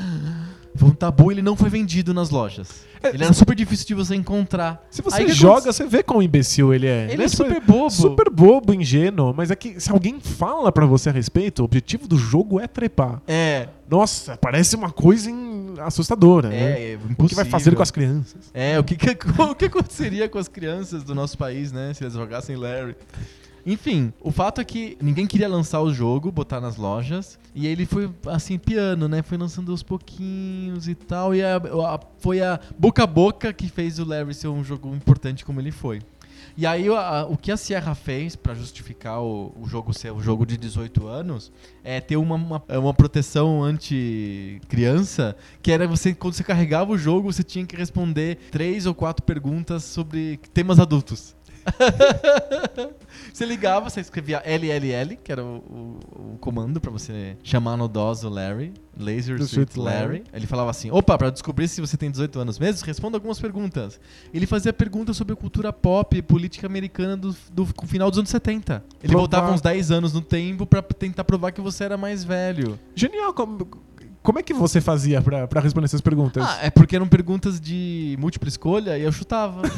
Foi 0.75 0.89
um 0.89 0.91
tabu, 0.91 1.31
ele 1.31 1.43
não 1.43 1.55
foi 1.55 1.69
vendido 1.69 2.15
nas 2.15 2.31
lojas. 2.31 2.83
É, 3.03 3.09
Ele 3.09 3.23
era 3.23 3.31
super 3.31 3.55
difícil 3.55 3.85
de 3.85 3.93
você 3.93 4.15
encontrar. 4.15 4.83
Se 4.89 5.03
você 5.03 5.21
Aí 5.21 5.31
joga, 5.31 5.71
você 5.71 5.85
vê 5.85 6.01
quão 6.01 6.19
imbecil 6.19 6.73
ele 6.73 6.87
é. 6.87 7.03
Ele 7.09 7.17
Né? 7.17 7.25
é 7.25 7.27
super 7.27 7.61
bobo. 7.61 7.91
Super 7.91 8.27
bobo, 8.31 8.73
ingênuo, 8.73 9.35
mas 9.37 9.51
é 9.51 9.55
que 9.55 9.79
se 9.79 9.91
alguém 9.91 10.19
fala 10.19 10.71
pra 10.71 10.87
você 10.87 11.09
a 11.09 11.11
respeito, 11.11 11.59
o 11.61 11.65
objetivo 11.65 12.07
do 12.07 12.17
jogo 12.17 12.59
é 12.59 12.65
trepar. 12.65 13.21
É, 13.27 13.67
Nossa, 13.87 14.35
parece 14.35 14.75
uma 14.75 14.89
coisa 14.89 15.29
em- 15.29 15.42
assustadora, 15.79 16.49
né? 16.49 16.81
é, 16.81 16.93
é 16.93 16.99
O 17.17 17.27
que 17.27 17.35
vai 17.35 17.45
fazer 17.45 17.75
com 17.75 17.81
as 17.81 17.91
crianças? 17.91 18.49
É, 18.53 18.79
o 18.79 18.83
que, 18.83 18.95
que, 18.95 19.09
o 19.41 19.55
que 19.55 19.65
aconteceria 19.65 20.27
com 20.29 20.37
as 20.37 20.47
crianças 20.47 21.03
do 21.03 21.13
nosso 21.15 21.37
país, 21.37 21.71
né? 21.71 21.93
Se 21.93 22.03
eles 22.03 22.13
jogassem 22.13 22.55
Larry. 22.55 22.95
Enfim, 23.65 24.11
o 24.19 24.29
fato 24.29 24.59
é 24.59 24.63
que 24.65 24.97
ninguém 25.01 25.25
queria 25.25 25.47
lançar 25.47 25.79
o 25.79 25.93
jogo, 25.93 26.29
botar 26.29 26.59
nas 26.59 26.75
lojas. 26.75 27.39
E 27.55 27.65
ele 27.65 27.85
foi, 27.85 28.09
assim, 28.27 28.57
piano, 28.57 29.07
né? 29.07 29.21
Foi 29.21 29.37
lançando 29.37 29.71
aos 29.71 29.81
pouquinhos 29.81 30.89
e 30.89 30.95
tal. 30.95 31.33
E 31.33 31.41
a- 31.41 31.55
a- 31.55 31.99
foi 32.19 32.41
a 32.41 32.59
boca 32.77 33.03
a 33.03 33.07
boca 33.07 33.53
que 33.53 33.69
fez 33.69 33.99
o 33.99 34.05
Larry 34.05 34.33
ser 34.33 34.49
um 34.49 34.63
jogo 34.65 34.93
importante 34.93 35.45
como 35.45 35.61
ele 35.61 35.71
foi. 35.71 36.01
E 36.55 36.65
aí 36.67 36.87
a- 36.87 37.25
o 37.27 37.35
que 37.35 37.51
a 37.51 37.57
Sierra 37.57 37.95
fez 37.95 38.35
pra 38.35 38.53
justificar 38.53 39.21
o, 39.21 39.51
o 39.59 39.67
jogo 39.67 39.91
ser 39.93 40.11
um 40.13 40.19
jogo 40.21 40.45
de 40.45 40.55
18 40.57 41.07
anos 41.07 41.51
é 41.83 41.99
ter 41.99 42.15
uma, 42.15 42.35
uma, 42.35 42.63
uma 42.69 42.93
proteção 42.93 43.63
anti-criança, 43.63 45.35
que 45.61 45.71
era 45.71 45.87
você, 45.87 46.13
quando 46.13 46.33
você 46.35 46.43
carregava 46.43 46.91
o 46.91 46.97
jogo, 46.97 47.31
você 47.31 47.43
tinha 47.43 47.65
que 47.65 47.75
responder 47.75 48.37
três 48.51 48.85
ou 48.85 48.93
quatro 48.93 49.23
perguntas 49.25 49.83
sobre 49.83 50.39
temas 50.53 50.79
adultos. 50.79 51.35
você 53.33 53.45
ligava, 53.45 53.89
você 53.89 54.01
escrevia 54.01 54.41
LLL, 54.45 55.15
que 55.23 55.31
era 55.31 55.43
o, 55.43 55.57
o- 55.57 56.33
o 56.33 56.37
comando 56.39 56.79
pra 56.79 56.91
você 56.91 57.37
chamar 57.43 57.77
no 57.77 57.87
DOS 57.87 58.23
o 58.23 58.29
Larry, 58.29 58.73
Laser 58.97 59.37
Do 59.37 59.45
Suit 59.47 59.77
Larry. 59.79 59.97
Larry. 59.97 60.23
Ele 60.33 60.45
falava 60.47 60.69
assim: 60.69 60.91
opa, 60.91 61.17
pra 61.17 61.29
descobrir 61.29 61.67
se 61.67 61.81
você 61.81 61.97
tem 61.97 62.11
18 62.11 62.39
anos 62.39 62.59
mesmo, 62.59 62.85
responda 62.85 63.17
algumas 63.17 63.39
perguntas. 63.39 63.99
Ele 64.33 64.45
fazia 64.45 64.71
perguntas 64.71 65.17
sobre 65.17 65.35
cultura 65.35 65.73
pop 65.73 66.15
e 66.15 66.21
política 66.21 66.67
americana 66.67 67.17
do, 67.17 67.35
do 67.51 67.65
final 67.87 68.09
dos 68.09 68.19
anos 68.19 68.29
70. 68.29 68.73
Ele 68.73 68.83
Provar- 69.11 69.17
voltava 69.19 69.51
uns 69.51 69.61
10 69.61 69.91
anos 69.91 70.13
no 70.13 70.21
tempo 70.21 70.65
pra 70.65 70.81
tentar 70.81 71.23
provar 71.23 71.51
que 71.51 71.61
você 71.61 71.83
era 71.83 71.97
mais 71.97 72.23
velho. 72.23 72.79
Genial. 72.95 73.33
Como, 73.33 73.67
como 74.21 74.39
é 74.39 74.43
que 74.43 74.53
você 74.53 74.79
fazia 74.79 75.21
pra 75.21 75.59
responder 75.59 75.85
essas 75.85 75.99
perguntas? 76.01 76.43
Ah, 76.47 76.59
é 76.61 76.69
porque 76.69 76.95
eram 76.95 77.07
perguntas 77.07 77.59
de 77.59 78.15
múltipla 78.19 78.47
escolha 78.47 78.97
e 78.97 79.01
eu 79.01 79.11
chutava. 79.11 79.61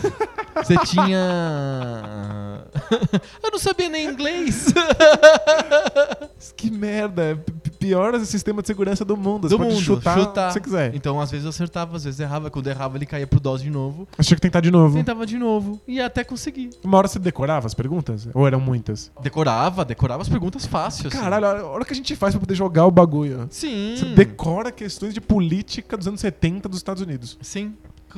Você 0.55 0.77
tinha. 0.85 2.63
eu 3.43 3.51
não 3.51 3.59
sabia 3.59 3.89
nem 3.89 4.07
inglês. 4.07 4.67
Que 6.55 6.71
merda. 6.71 7.43
P- 7.85 7.91
p- 7.91 7.95
pior 7.95 8.19
sistema 8.25 8.61
de 8.61 8.67
segurança 8.67 9.05
do 9.05 9.15
mundo. 9.15 9.47
Do 9.47 9.49
você 9.49 9.57
pode 9.57 9.69
mundo, 9.73 9.81
chutar, 9.83 10.19
chutar. 10.19 10.47
se 10.49 10.53
você 10.53 10.59
quiser. 10.61 10.95
Então, 10.95 11.19
às 11.21 11.29
vezes 11.31 11.45
eu 11.45 11.49
acertava, 11.49 11.95
às 11.95 12.03
vezes 12.03 12.19
errava. 12.19 12.49
Quando 12.49 12.67
errava, 12.67 12.97
ele 12.97 13.05
caía 13.05 13.27
pro 13.27 13.39
DOS 13.39 13.61
de 13.61 13.69
novo. 13.69 14.07
Mas 14.17 14.25
tinha 14.27 14.35
que 14.35 14.41
tentar 14.41 14.61
de 14.61 14.71
novo. 14.71 14.97
Tentava 14.97 15.25
de 15.25 15.37
novo. 15.37 15.79
E 15.87 15.99
até 16.01 16.23
conseguir. 16.23 16.69
Uma 16.83 16.97
hora 16.97 17.07
você 17.07 17.19
decorava 17.19 17.67
as 17.67 17.73
perguntas? 17.73 18.27
Ou 18.33 18.45
eram 18.47 18.59
muitas? 18.59 19.11
Decorava, 19.21 19.85
decorava 19.85 20.21
as 20.21 20.29
perguntas 20.29 20.65
fácil. 20.65 21.07
assim. 21.07 21.17
Caralho, 21.17 21.45
olha 21.67 21.81
o 21.83 21.85
que 21.85 21.93
a 21.93 21.95
gente 21.95 22.15
faz 22.15 22.33
pra 22.33 22.39
poder 22.39 22.55
jogar 22.55 22.85
o 22.85 22.91
bagulho. 22.91 23.47
Sim. 23.49 23.95
Você 23.97 24.05
decora 24.05 24.71
questões 24.71 25.13
de 25.13 25.21
política 25.21 25.97
dos 25.97 26.07
anos 26.07 26.19
70 26.21 26.67
dos 26.69 26.77
Estados 26.77 27.01
Unidos. 27.01 27.37
Sim. 27.41 27.73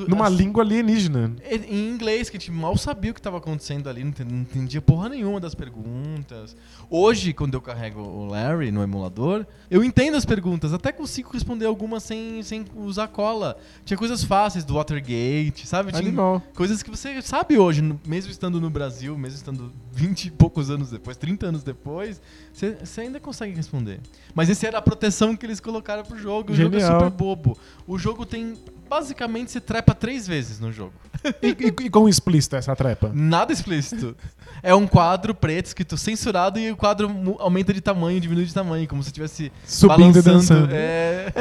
Numa 0.07 0.27
As- 0.27 0.33
língua 0.33 0.63
alienígena. 0.63 1.35
Em 1.69 1.89
inglês, 1.89 2.29
que 2.29 2.37
a 2.37 2.39
gente 2.39 2.51
mal 2.51 2.77
sabia 2.77 3.11
o 3.11 3.13
que 3.13 3.19
estava 3.19 3.37
acontecendo 3.37 3.89
ali, 3.89 4.01
não 4.03 4.09
enten- 4.09 4.25
não 4.25 4.41
entendia 4.41 4.81
porra 4.81 5.09
nenhuma 5.09 5.39
das 5.39 5.55
perguntas. 5.55 6.55
Hoje, 6.89 7.33
quando 7.33 7.53
eu 7.53 7.61
carrego 7.61 8.01
o 8.01 8.25
Larry 8.27 8.71
no 8.71 8.83
emulador, 8.83 9.45
eu 9.69 9.83
entendo 9.83 10.15
as 10.15 10.25
perguntas, 10.25 10.73
até 10.73 10.91
consigo 10.91 11.31
responder 11.33 11.65
algumas 11.65 12.03
sem, 12.03 12.41
sem 12.43 12.65
usar 12.75 13.07
cola. 13.07 13.57
Tinha 13.85 13.97
coisas 13.97 14.23
fáceis 14.23 14.63
do 14.63 14.75
Watergate, 14.75 15.67
sabe? 15.67 15.91
Tinha 15.91 16.01
Animal. 16.07 16.41
coisas 16.55 16.83
que 16.83 16.89
você 16.89 17.21
sabe 17.21 17.57
hoje, 17.57 17.81
mesmo 18.05 18.31
estando 18.31 18.59
no 18.61 18.69
Brasil, 18.69 19.17
mesmo 19.17 19.37
estando 19.37 19.71
20 19.91 20.25
e 20.25 20.31
poucos 20.31 20.69
anos 20.69 20.91
depois, 20.91 21.17
30 21.17 21.47
anos 21.47 21.63
depois, 21.63 22.21
você 22.53 22.77
você 22.83 23.01
ainda 23.01 23.19
consegue 23.19 23.55
responder. 23.55 23.99
Mas 24.35 24.49
esse 24.49 24.65
era 24.65 24.77
a 24.77 24.81
proteção 24.81 25.35
que 25.35 25.45
eles 25.45 25.59
colocaram 25.59 26.03
pro 26.03 26.17
jogo. 26.17 26.51
O 26.51 26.55
jogo 26.55 26.75
é 26.75 26.79
Genial. 26.79 26.99
super 26.99 27.11
bobo. 27.11 27.57
O 27.87 27.97
jogo 27.97 28.25
tem. 28.25 28.55
Basicamente, 28.89 29.51
você 29.51 29.59
trepa 29.61 29.93
três 29.93 30.27
vezes 30.27 30.59
no 30.59 30.71
jogo. 30.71 30.93
E, 31.41 31.47
e, 31.49 31.85
e 31.85 31.89
quão 31.89 32.07
explícita 32.07 32.55
é 32.57 32.59
essa 32.59 32.75
trepa? 32.75 33.11
Nada 33.13 33.51
explícito. 33.51 34.15
É 34.63 34.73
um 34.73 34.87
quadro 34.87 35.33
preto 35.35 35.67
escrito 35.67 35.97
censurado 35.97 36.59
e 36.59 36.71
o 36.71 36.75
quadro 36.77 37.09
aumenta 37.39 37.73
de 37.73 37.81
tamanho, 37.81 38.19
diminui 38.19 38.45
de 38.45 38.53
tamanho, 38.53 38.87
como 38.87 39.03
se 39.03 39.09
estivesse 39.09 39.51
Subindo 39.65 40.17
e 40.19 40.21
dançando. 40.21 40.69
É, 40.71 41.31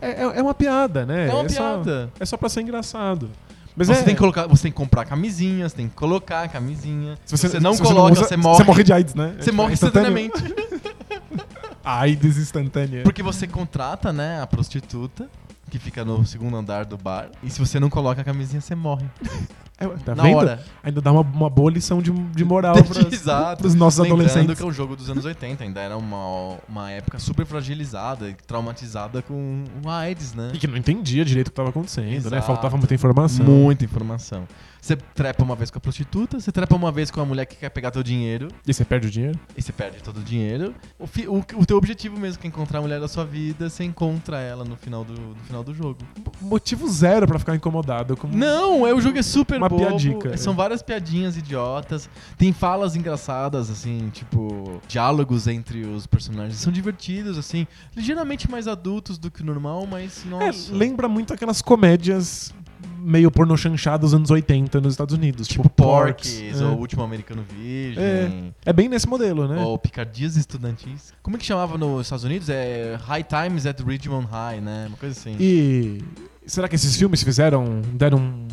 É, 0.00 0.10
é- 0.10 0.38
é 0.38 0.42
uma 0.42 0.54
piada, 0.54 1.04
né? 1.06 1.28
é 1.28 1.32
uma 1.34 1.48
só- 1.48 1.54
piada. 1.76 2.10
é 2.18 2.24
só 2.24 2.36
pra 2.36 2.48
ser 2.48 2.62
engraçado. 2.62 3.30
Mas 3.76 3.88
Você, 3.88 4.00
é, 4.00 4.02
tem 4.04 4.14
que 4.14 4.20
colocar, 4.20 4.46
você 4.46 4.62
tem 4.64 4.70
que 4.72 4.76
comprar 4.76 5.04
camisinha, 5.04 5.68
você 5.68 5.74
tem 5.74 5.88
que 5.88 5.94
colocar 5.96 6.42
a 6.44 6.48
camisinha. 6.48 7.18
Se 7.24 7.36
você, 7.36 7.58
não 7.58 7.74
se 7.74 7.82
coloca, 7.82 8.12
usa, 8.12 8.24
você 8.24 8.36
morre. 8.36 8.56
Você 8.58 8.64
morre 8.64 8.82
de 8.84 8.92
AIDS, 8.92 9.14
né? 9.14 9.34
Você 9.40 9.50
É, 9.50 9.52
morre 9.52 9.72
instantaneamente. 9.72 10.34
AIDS 11.84 12.38
instantânea. 12.38 13.02
Porque 13.02 13.22
você 13.22 13.46
contrata, 13.46 14.12
né, 14.12 14.40
a 14.40 14.46
prostituta, 14.46 15.28
que 15.70 15.78
fica 15.78 16.04
no 16.04 16.24
segundo 16.24 16.56
andar 16.56 16.84
do 16.84 16.96
bar. 16.96 17.30
E 17.42 17.50
se 17.50 17.58
você 17.58 17.80
não 17.80 17.90
coloca 17.90 18.20
a 18.20 18.24
camisinha, 18.24 18.60
você 18.60 18.74
morre. 18.74 19.06
É, 19.78 19.86
tá 19.88 20.14
na 20.14 20.22
vendo? 20.22 20.36
hora. 20.36 20.64
Ainda 20.82 21.00
dá 21.00 21.10
uma, 21.10 21.22
uma 21.22 21.50
boa 21.50 21.70
lição 21.70 22.00
de, 22.00 22.12
de 22.12 22.44
moral 22.44 22.76
Exato. 23.10 23.62
pros 23.62 23.74
nossos 23.74 23.98
Lembrando 23.98 24.20
adolescentes. 24.22 24.56
que 24.56 24.62
é 24.62 24.66
um 24.66 24.72
jogo 24.72 24.94
dos 24.94 25.10
anos 25.10 25.24
80, 25.24 25.64
ainda 25.64 25.80
era 25.80 25.96
uma, 25.96 26.58
uma 26.68 26.90
época 26.92 27.18
super 27.18 27.44
fragilizada 27.44 28.28
e 28.28 28.34
traumatizada 28.34 29.20
com 29.22 29.64
o 29.84 29.88
AIDS, 29.90 30.32
né? 30.34 30.52
E 30.54 30.58
que 30.58 30.66
não 30.68 30.76
entendia 30.76 31.24
direito 31.24 31.48
o 31.48 31.50
que 31.50 31.54
estava 31.54 31.70
acontecendo, 31.70 32.06
né? 32.08 32.16
Exato. 32.16 32.42
Faltava 32.46 32.76
muita 32.76 32.94
informação. 32.94 33.44
Muita 33.44 33.84
informação. 33.84 34.46
Você 34.80 34.96
trepa 34.96 35.42
uma 35.42 35.56
vez 35.56 35.70
com 35.70 35.78
a 35.78 35.80
prostituta, 35.80 36.38
você 36.38 36.52
trepa 36.52 36.76
uma 36.76 36.92
vez 36.92 37.10
com 37.10 37.18
a 37.18 37.24
mulher 37.24 37.46
que 37.46 37.56
quer 37.56 37.70
pegar 37.70 37.90
teu 37.90 38.02
dinheiro, 38.02 38.48
E 38.66 38.74
você 38.74 38.84
perde 38.84 39.06
o 39.08 39.10
dinheiro? 39.10 39.38
e 39.56 39.62
você 39.62 39.72
perde 39.72 40.02
todo 40.02 40.18
o 40.18 40.22
dinheiro. 40.22 40.74
O, 40.98 41.06
fi- 41.06 41.26
o, 41.26 41.38
o 41.56 41.64
teu 41.64 41.78
objetivo 41.78 42.20
mesmo 42.20 42.38
que 42.38 42.46
é 42.46 42.48
encontrar 42.48 42.80
a 42.80 42.82
mulher 42.82 43.00
da 43.00 43.08
sua 43.08 43.24
vida, 43.24 43.70
você 43.70 43.82
encontra 43.82 44.38
ela 44.40 44.62
no 44.62 44.76
final 44.76 45.02
do, 45.02 45.14
no 45.14 45.36
final 45.46 45.64
do 45.64 45.72
jogo. 45.72 45.96
Motivo 46.38 46.86
zero 46.86 47.26
pra 47.26 47.38
ficar 47.38 47.56
incomodado. 47.56 48.14
Com... 48.14 48.28
Não, 48.28 48.86
é, 48.86 48.92
o 48.92 49.00
jogo 49.00 49.16
é 49.18 49.22
super 49.22 49.58
Uma 49.64 49.68
bobo. 49.68 49.86
piadica. 49.86 50.36
São 50.36 50.54
várias 50.54 50.82
piadinhas 50.82 51.36
idiotas. 51.36 52.08
Tem 52.38 52.52
falas 52.52 52.94
engraçadas, 52.96 53.70
assim, 53.70 54.10
tipo, 54.12 54.80
diálogos 54.88 55.46
entre 55.46 55.84
os 55.86 56.06
personagens. 56.06 56.56
São 56.58 56.72
divertidos, 56.72 57.36
assim, 57.38 57.66
ligeiramente 57.96 58.50
mais 58.50 58.66
adultos 58.68 59.18
do 59.18 59.30
que 59.30 59.42
o 59.42 59.44
normal, 59.44 59.86
mas 59.90 60.24
É, 60.24 60.28
nossa. 60.28 60.72
lembra 60.74 61.08
muito 61.08 61.32
aquelas 61.32 61.60
comédias 61.62 62.52
meio 62.98 63.30
porno 63.30 63.54
chanchada 63.56 63.98
dos 63.98 64.14
anos 64.14 64.30
80 64.30 64.80
nos 64.80 64.94
Estados 64.94 65.14
Unidos. 65.14 65.46
tipo, 65.46 65.62
Tipo, 65.64 65.74
Porks, 65.74 66.30
Porks. 66.40 66.60
ou 66.62 66.68
é. 66.68 66.70
O 66.72 66.78
Último 66.78 67.02
Americano 67.02 67.42
Virgem. 67.42 68.02
É. 68.02 68.30
É 68.64 68.72
bem 68.72 68.88
nesse 68.88 69.06
modelo, 69.06 69.46
né? 69.46 69.62
Ou 69.62 69.78
Picardias 69.78 70.36
Estudantis. 70.36 71.12
Como 71.22 71.36
é 71.36 71.38
que 71.38 71.44
chamava 71.44 71.76
nos 71.76 72.06
Estados 72.06 72.24
Unidos? 72.24 72.48
É 72.48 72.98
High 73.04 73.24
Times 73.24 73.66
at 73.66 73.78
Ridgemont 73.80 74.26
High, 74.30 74.60
né? 74.62 74.86
Uma 74.88 74.96
coisa 74.96 75.18
assim. 75.18 75.36
E 75.38 75.98
será 76.46 76.66
que 76.66 76.76
esses 76.76 76.96
filmes 76.96 77.22
fizeram. 77.22 77.82
deram. 77.92 78.46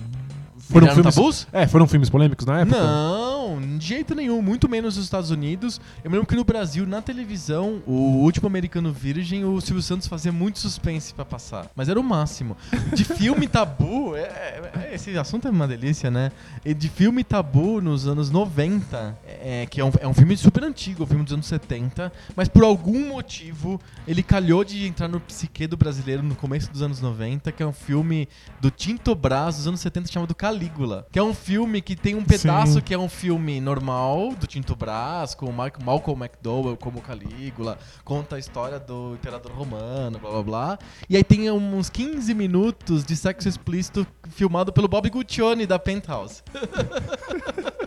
Foram 0.72 0.88
Viraram 0.88 0.96
filmes. 1.04 1.16
tabus? 1.16 1.48
É, 1.52 1.68
foram 1.68 1.88
filmes 1.88 2.10
polêmicos 2.10 2.46
na 2.46 2.62
época? 2.62 2.80
Não, 2.80 3.41
de 3.60 3.86
jeito 3.88 4.14
nenhum. 4.16 4.42
Muito 4.42 4.70
menos 4.70 4.96
nos 4.96 5.06
Estados 5.06 5.32
Unidos. 5.32 5.82
Eu 6.04 6.10
me 6.12 6.16
lembro 6.18 6.28
que 6.28 6.36
no 6.36 6.44
Brasil, 6.44 6.86
na 6.86 7.02
televisão, 7.02 7.82
o 7.86 7.92
último 8.24 8.48
americano 8.48 8.92
virgem, 8.94 9.44
o 9.44 9.60
Silvio 9.60 9.82
Santos 9.82 10.08
fazia 10.08 10.32
muito 10.32 10.60
suspense 10.60 11.14
pra 11.14 11.26
passar. 11.26 11.68
Mas 11.76 11.90
era 11.90 12.00
o 12.00 12.04
máximo. 12.04 12.56
De 12.94 13.04
filme 13.04 13.48
tabu, 13.48 14.16
é- 14.18 14.22
é- 14.22 14.92
esse 14.94 15.18
assunto 15.18 15.48
é 15.48 15.52
uma 15.52 15.68
delícia, 15.68 16.12
né? 16.12 16.32
E 16.64 16.74
de 16.74 16.88
filme 16.90 17.24
tabu 17.24 17.82
nos 17.82 18.08
anos 18.08 18.30
90, 18.30 19.18
é, 19.26 19.66
que 19.70 19.80
é 19.82 19.86
um, 19.86 19.92
é 20.00 20.08
um 20.08 20.14
filme 20.14 20.36
super 20.38 20.64
antigo, 20.64 21.04
um 21.04 21.08
filme 21.08 21.24
dos 21.24 21.34
anos 21.34 21.46
70, 21.48 22.12
mas 22.36 22.48
por 22.48 22.64
algum 22.64 23.08
motivo 23.08 23.80
ele 24.08 24.22
calhou 24.22 24.64
de 24.64 24.86
entrar 24.86 25.08
no 25.08 25.20
psique 25.20 25.66
do 25.68 25.78
brasileiro 25.78 26.22
no 26.22 26.36
começo 26.36 26.70
dos 26.72 26.82
anos 26.82 27.02
90, 27.02 27.52
que 27.52 27.64
é 27.64 27.66
um 27.66 27.72
filme 27.74 28.28
do 28.60 28.70
Tinto 28.70 29.16
Brás 29.16 29.56
dos 29.58 29.68
anos 29.68 29.80
70 29.80 30.12
chamado 30.12 30.36
Calígula, 30.36 31.08
que 31.12 31.18
é 31.18 31.24
um 31.24 31.34
filme 31.34 31.82
que 31.82 31.96
tem 31.96 32.16
um 32.16 32.24
pedaço 32.24 32.74
Sim. 32.74 32.82
que 32.82 32.94
é 32.94 32.98
um 33.00 33.10
filme 33.10 33.32
normal 33.62 34.34
do 34.36 34.46
Tinto 34.46 34.76
Brás, 34.76 35.34
com 35.34 35.48
o 35.48 35.54
Malcolm 35.54 36.24
McDowell 36.24 36.78
como 36.78 37.02
Calígula, 37.02 37.78
conta 38.04 38.36
a 38.36 38.40
história 38.40 38.80
do 38.80 39.14
imperador 39.16 39.52
romano, 39.52 40.20
blá 40.20 40.32
blá 40.32 40.44
blá. 40.44 40.80
E 41.10 41.18
aí 41.18 41.24
tem 41.24 41.50
uns 41.52 41.90
15 41.90 42.34
minutos 42.34 43.04
de 43.04 43.16
sexo 43.16 43.48
explícito 43.48 44.06
filmado 44.30 44.72
pelo 44.72 44.88
Bob 44.88 45.10
Guccione 45.10 45.66
da 45.66 45.80
Penthouse. 45.80 46.44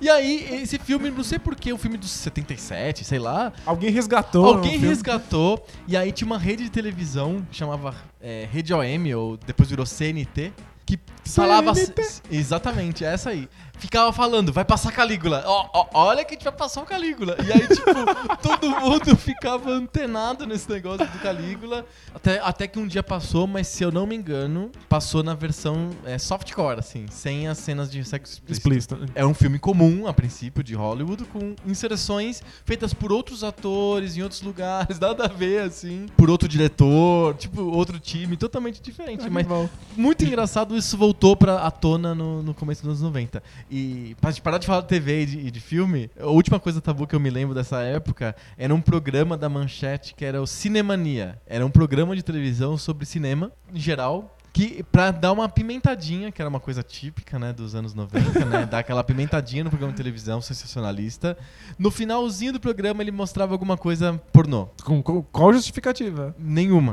E 0.00 0.08
aí, 0.08 0.62
esse 0.62 0.78
filme, 0.78 1.10
não 1.10 1.22
sei 1.22 1.38
porquê, 1.38 1.70
é 1.70 1.74
um 1.74 1.78
filme 1.78 1.96
dos 1.96 2.10
77, 2.10 3.04
sei 3.04 3.18
lá. 3.18 3.52
Alguém 3.64 3.90
resgatou. 3.90 4.46
Alguém 4.46 4.70
o 4.70 4.72
filme. 4.72 4.88
resgatou. 4.88 5.64
E 5.86 5.96
aí 5.96 6.10
tinha 6.10 6.26
uma 6.26 6.38
rede 6.38 6.64
de 6.64 6.70
televisão 6.70 7.46
que 7.50 7.56
chamava 7.56 7.94
é, 8.20 8.48
Rede 8.50 8.72
OM, 8.72 9.14
ou 9.14 9.36
depois 9.36 9.68
virou 9.68 9.86
CNT, 9.86 10.52
que 10.84 10.98
falava. 11.24 11.74
CNT. 11.74 12.02
Exatamente, 12.30 13.04
essa 13.04 13.30
aí. 13.30 13.48
Ficava 13.78 14.12
falando, 14.12 14.52
vai 14.52 14.64
passar 14.64 14.92
Calígula. 14.92 15.42
Ó, 15.46 15.68
ó, 15.72 15.86
olha 15.94 16.24
que 16.24 16.34
a 16.34 16.36
gente 16.36 16.44
vai 16.44 16.52
passar 16.52 16.82
o 16.82 16.86
Calígula. 16.86 17.36
E 17.44 17.52
aí, 17.52 17.66
tipo, 17.66 17.90
todo 18.40 18.70
mundo 18.70 19.16
ficava 19.16 19.70
antenado 19.70 20.46
nesse 20.46 20.70
negócio 20.70 21.06
do 21.06 21.18
Calígula. 21.18 21.84
Até, 22.14 22.38
até 22.40 22.66
que 22.68 22.78
um 22.78 22.86
dia 22.86 23.02
passou, 23.02 23.46
mas 23.46 23.66
se 23.66 23.82
eu 23.82 23.90
não 23.90 24.06
me 24.06 24.14
engano, 24.14 24.70
passou 24.88 25.22
na 25.22 25.34
versão 25.34 25.90
é, 26.04 26.18
softcore, 26.18 26.78
assim, 26.78 27.06
sem 27.10 27.48
as 27.48 27.58
cenas 27.58 27.90
de 27.90 28.04
sexo 28.04 28.34
explícito. 28.34 28.94
Explícito. 28.94 29.12
É 29.14 29.26
um 29.26 29.34
filme 29.34 29.58
comum, 29.58 30.06
a 30.06 30.12
princípio, 30.12 30.62
de 30.62 30.74
Hollywood, 30.74 31.24
com 31.24 31.54
inserções 31.66 32.42
feitas 32.64 32.94
por 32.94 33.12
outros 33.12 33.42
atores 33.42 34.16
em 34.16 34.22
outros 34.22 34.42
lugares, 34.42 34.98
nada 35.00 35.24
a 35.24 35.28
ver, 35.28 35.62
assim, 35.62 36.06
por 36.16 36.30
outro 36.30 36.46
diretor, 36.46 37.34
tipo, 37.34 37.62
outro 37.62 37.98
time, 37.98 38.36
totalmente 38.36 38.80
diferente. 38.80 39.28
Mas 39.28 39.46
Animal. 39.46 39.68
muito 39.96 40.24
engraçado, 40.24 40.76
isso 40.76 40.96
voltou 40.96 41.36
pra 41.36 41.62
à 41.62 41.70
tona 41.70 42.14
no, 42.14 42.42
no 42.42 42.54
começo 42.54 42.82
dos 42.82 42.90
anos 42.90 43.02
90. 43.02 43.42
E 43.74 44.14
pra 44.20 44.30
gente 44.30 44.42
parar 44.42 44.58
de 44.58 44.66
falar 44.66 44.82
de 44.82 44.88
TV 44.88 45.22
e 45.22 45.26
de, 45.26 45.50
de 45.50 45.60
filme, 45.60 46.10
a 46.20 46.26
última 46.26 46.60
coisa 46.60 46.78
tabu 46.78 47.06
que 47.06 47.14
eu 47.16 47.20
me 47.20 47.30
lembro 47.30 47.54
dessa 47.54 47.80
época 47.80 48.36
era 48.58 48.74
um 48.74 48.82
programa 48.82 49.34
da 49.34 49.48
Manchete 49.48 50.14
que 50.14 50.26
era 50.26 50.42
o 50.42 50.46
Cinemania. 50.46 51.40
Era 51.46 51.64
um 51.64 51.70
programa 51.70 52.14
de 52.14 52.22
televisão 52.22 52.76
sobre 52.76 53.06
cinema, 53.06 53.50
em 53.72 53.80
geral. 53.80 54.36
Que 54.52 54.82
pra 54.92 55.10
dar 55.10 55.32
uma 55.32 55.48
pimentadinha, 55.48 56.30
que 56.30 56.42
era 56.42 56.48
uma 56.50 56.60
coisa 56.60 56.82
típica, 56.82 57.38
né, 57.38 57.54
dos 57.54 57.74
anos 57.74 57.94
90, 57.94 58.44
né, 58.44 58.66
dar 58.66 58.80
aquela 58.80 59.02
pimentadinha 59.02 59.64
no 59.64 59.70
programa 59.70 59.94
de 59.94 59.96
televisão 59.96 60.42
sensacionalista. 60.42 61.38
No 61.78 61.90
finalzinho 61.90 62.52
do 62.52 62.60
programa 62.60 63.02
ele 63.02 63.10
mostrava 63.10 63.54
alguma 63.54 63.78
coisa 63.78 64.20
pornô. 64.30 64.68
Com, 64.84 65.02
com- 65.02 65.22
qual 65.22 65.50
justificativa? 65.54 66.36
Nenhuma. 66.38 66.92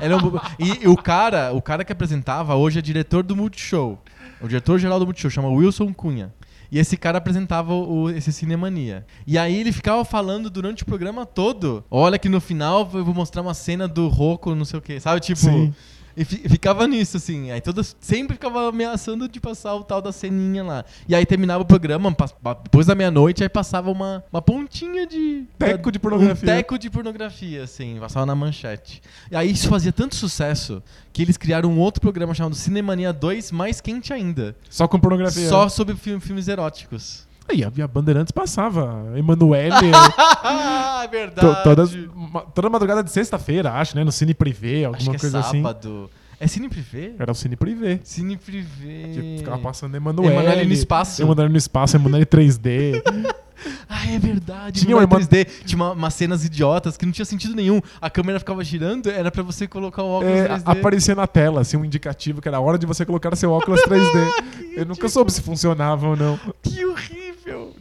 Era 0.00 0.16
um 0.16 0.20
e, 0.58 0.84
e 0.84 0.88
o 0.88 0.96
cara, 0.96 1.52
o 1.52 1.60
cara 1.60 1.84
que 1.84 1.92
apresentava 1.92 2.54
hoje 2.54 2.78
é 2.78 2.82
diretor 2.82 3.22
do 3.22 3.36
Multishow. 3.36 3.98
O 4.40 4.48
diretor 4.48 4.78
geral 4.78 4.98
do 4.98 5.06
Multishow 5.06 5.30
chama 5.30 5.48
Wilson 5.48 5.92
Cunha. 5.92 6.32
E 6.70 6.78
esse 6.78 6.96
cara 6.96 7.18
apresentava 7.18 7.72
o, 7.72 8.10
esse 8.10 8.32
Cinemania. 8.32 9.06
E 9.26 9.38
aí 9.38 9.58
ele 9.58 9.72
ficava 9.72 10.04
falando 10.04 10.50
durante 10.50 10.82
o 10.82 10.86
programa 10.86 11.24
todo. 11.24 11.84
Olha 11.90 12.18
que 12.18 12.28
no 12.28 12.40
final 12.40 12.88
eu 12.92 13.04
vou 13.04 13.14
mostrar 13.14 13.40
uma 13.42 13.54
cena 13.54 13.88
do 13.88 14.06
Rocco, 14.08 14.54
não 14.54 14.64
sei 14.64 14.78
o 14.78 14.82
que, 14.82 15.00
sabe? 15.00 15.20
Tipo. 15.20 15.40
Sim. 15.40 15.74
E 16.18 16.24
fi- 16.24 16.48
ficava 16.48 16.84
nisso, 16.88 17.16
assim. 17.16 17.50
Aí 17.52 17.60
todas 17.60 17.96
sempre 18.00 18.34
ficava 18.34 18.68
ameaçando 18.68 19.28
de 19.28 19.38
passar 19.40 19.74
o 19.76 19.84
tal 19.84 20.02
da 20.02 20.10
ceninha 20.10 20.64
lá. 20.64 20.84
E 21.08 21.14
aí 21.14 21.24
terminava 21.24 21.62
o 21.62 21.66
programa, 21.66 22.14
depois 22.64 22.86
da 22.86 22.94
meia-noite, 22.96 23.42
aí 23.44 23.48
passava 23.48 23.88
uma, 23.88 24.24
uma 24.32 24.42
pontinha 24.42 25.06
de. 25.06 25.44
Teco 25.56 25.84
da- 25.84 25.90
de 25.92 25.98
pornografia. 26.00 26.52
Um 26.52 26.56
teco 26.56 26.76
de 26.78 26.90
pornografia, 26.90 27.62
assim, 27.62 27.98
passava 28.00 28.26
na 28.26 28.34
manchete. 28.34 29.00
E 29.30 29.36
aí 29.36 29.50
isso 29.52 29.68
fazia 29.68 29.92
tanto 29.92 30.16
sucesso 30.16 30.82
que 31.12 31.22
eles 31.22 31.36
criaram 31.36 31.70
um 31.70 31.78
outro 31.78 32.00
programa 32.00 32.34
chamado 32.34 32.56
Cinemania 32.56 33.12
2, 33.12 33.52
mais 33.52 33.80
quente 33.80 34.12
ainda. 34.12 34.56
Só 34.68 34.88
com 34.88 34.98
pornografia. 34.98 35.48
Só 35.48 35.68
sobre 35.68 35.94
fi- 35.94 36.18
filmes 36.18 36.48
eróticos. 36.48 37.27
Aí 37.48 37.64
a, 37.64 37.68
a 37.84 37.88
Bandeirantes 37.88 38.30
passava. 38.32 39.12
Emanuele. 39.16 39.74
Ah, 39.94 41.00
é 41.04 41.06
to- 41.06 41.10
verdade. 41.10 41.62
todas, 41.64 41.96
toda 42.54 42.68
madrugada 42.70 43.02
de 43.02 43.10
sexta-feira, 43.10 43.72
acho, 43.72 43.96
né? 43.96 44.04
No 44.04 44.12
Cine 44.12 44.34
Privé, 44.34 44.84
alguma 44.84 45.14
é 45.14 45.18
coisa 45.18 45.38
assim. 45.40 45.62
sábado. 45.62 46.10
É 46.40 46.46
Cine 46.46 46.68
Privé? 46.68 47.14
Era 47.18 47.32
o 47.32 47.34
Cine 47.34 47.56
Privé. 47.56 47.98
Cine 48.04 48.36
Privé. 48.36 49.10
Que 49.12 49.34
ficava 49.38 49.58
passando 49.58 49.96
Emanuele. 49.96 50.32
Emanuele 50.34 50.64
no 50.66 50.72
espaço. 50.72 51.20
Emanuele 51.22 51.50
no 51.50 51.58
espaço, 51.58 51.96
Emanuele 51.96 52.26
3D. 52.26 53.02
Ah, 53.88 54.08
é 54.08 54.18
verdade. 54.20 54.82
Tinha 54.84 54.96
uma- 54.96 55.04
3D. 55.08 55.44
Tinha 55.66 55.76
uma- 55.76 55.90
umas 55.92 56.14
cenas 56.14 56.44
idiotas 56.44 56.96
que 56.96 57.04
não 57.04 57.12
tinha 57.12 57.24
sentido 57.24 57.56
nenhum. 57.56 57.80
A 58.00 58.08
câmera 58.08 58.38
ficava 58.38 58.62
girando, 58.62 59.10
era 59.10 59.32
pra 59.32 59.42
você 59.42 59.66
colocar 59.66 60.00
o 60.04 60.06
óculos 60.10 60.32
É, 60.32 60.48
3D. 60.48 60.62
aparecia 60.64 61.14
na 61.16 61.26
tela, 61.26 61.62
assim, 61.62 61.76
um 61.76 61.84
indicativo 61.84 62.40
que 62.40 62.46
era 62.46 62.58
a 62.58 62.60
hora 62.60 62.78
de 62.78 62.86
você 62.86 63.04
colocar 63.04 63.34
seu 63.34 63.50
óculos 63.50 63.80
3D. 63.82 64.44
Eu 64.78 64.86
nunca 64.86 65.08
soube 65.08 65.32
se 65.32 65.42
funcionava 65.42 66.06
ou 66.06 66.16
não. 66.16 66.38
Que 66.62 66.84
horrível. 66.86 67.27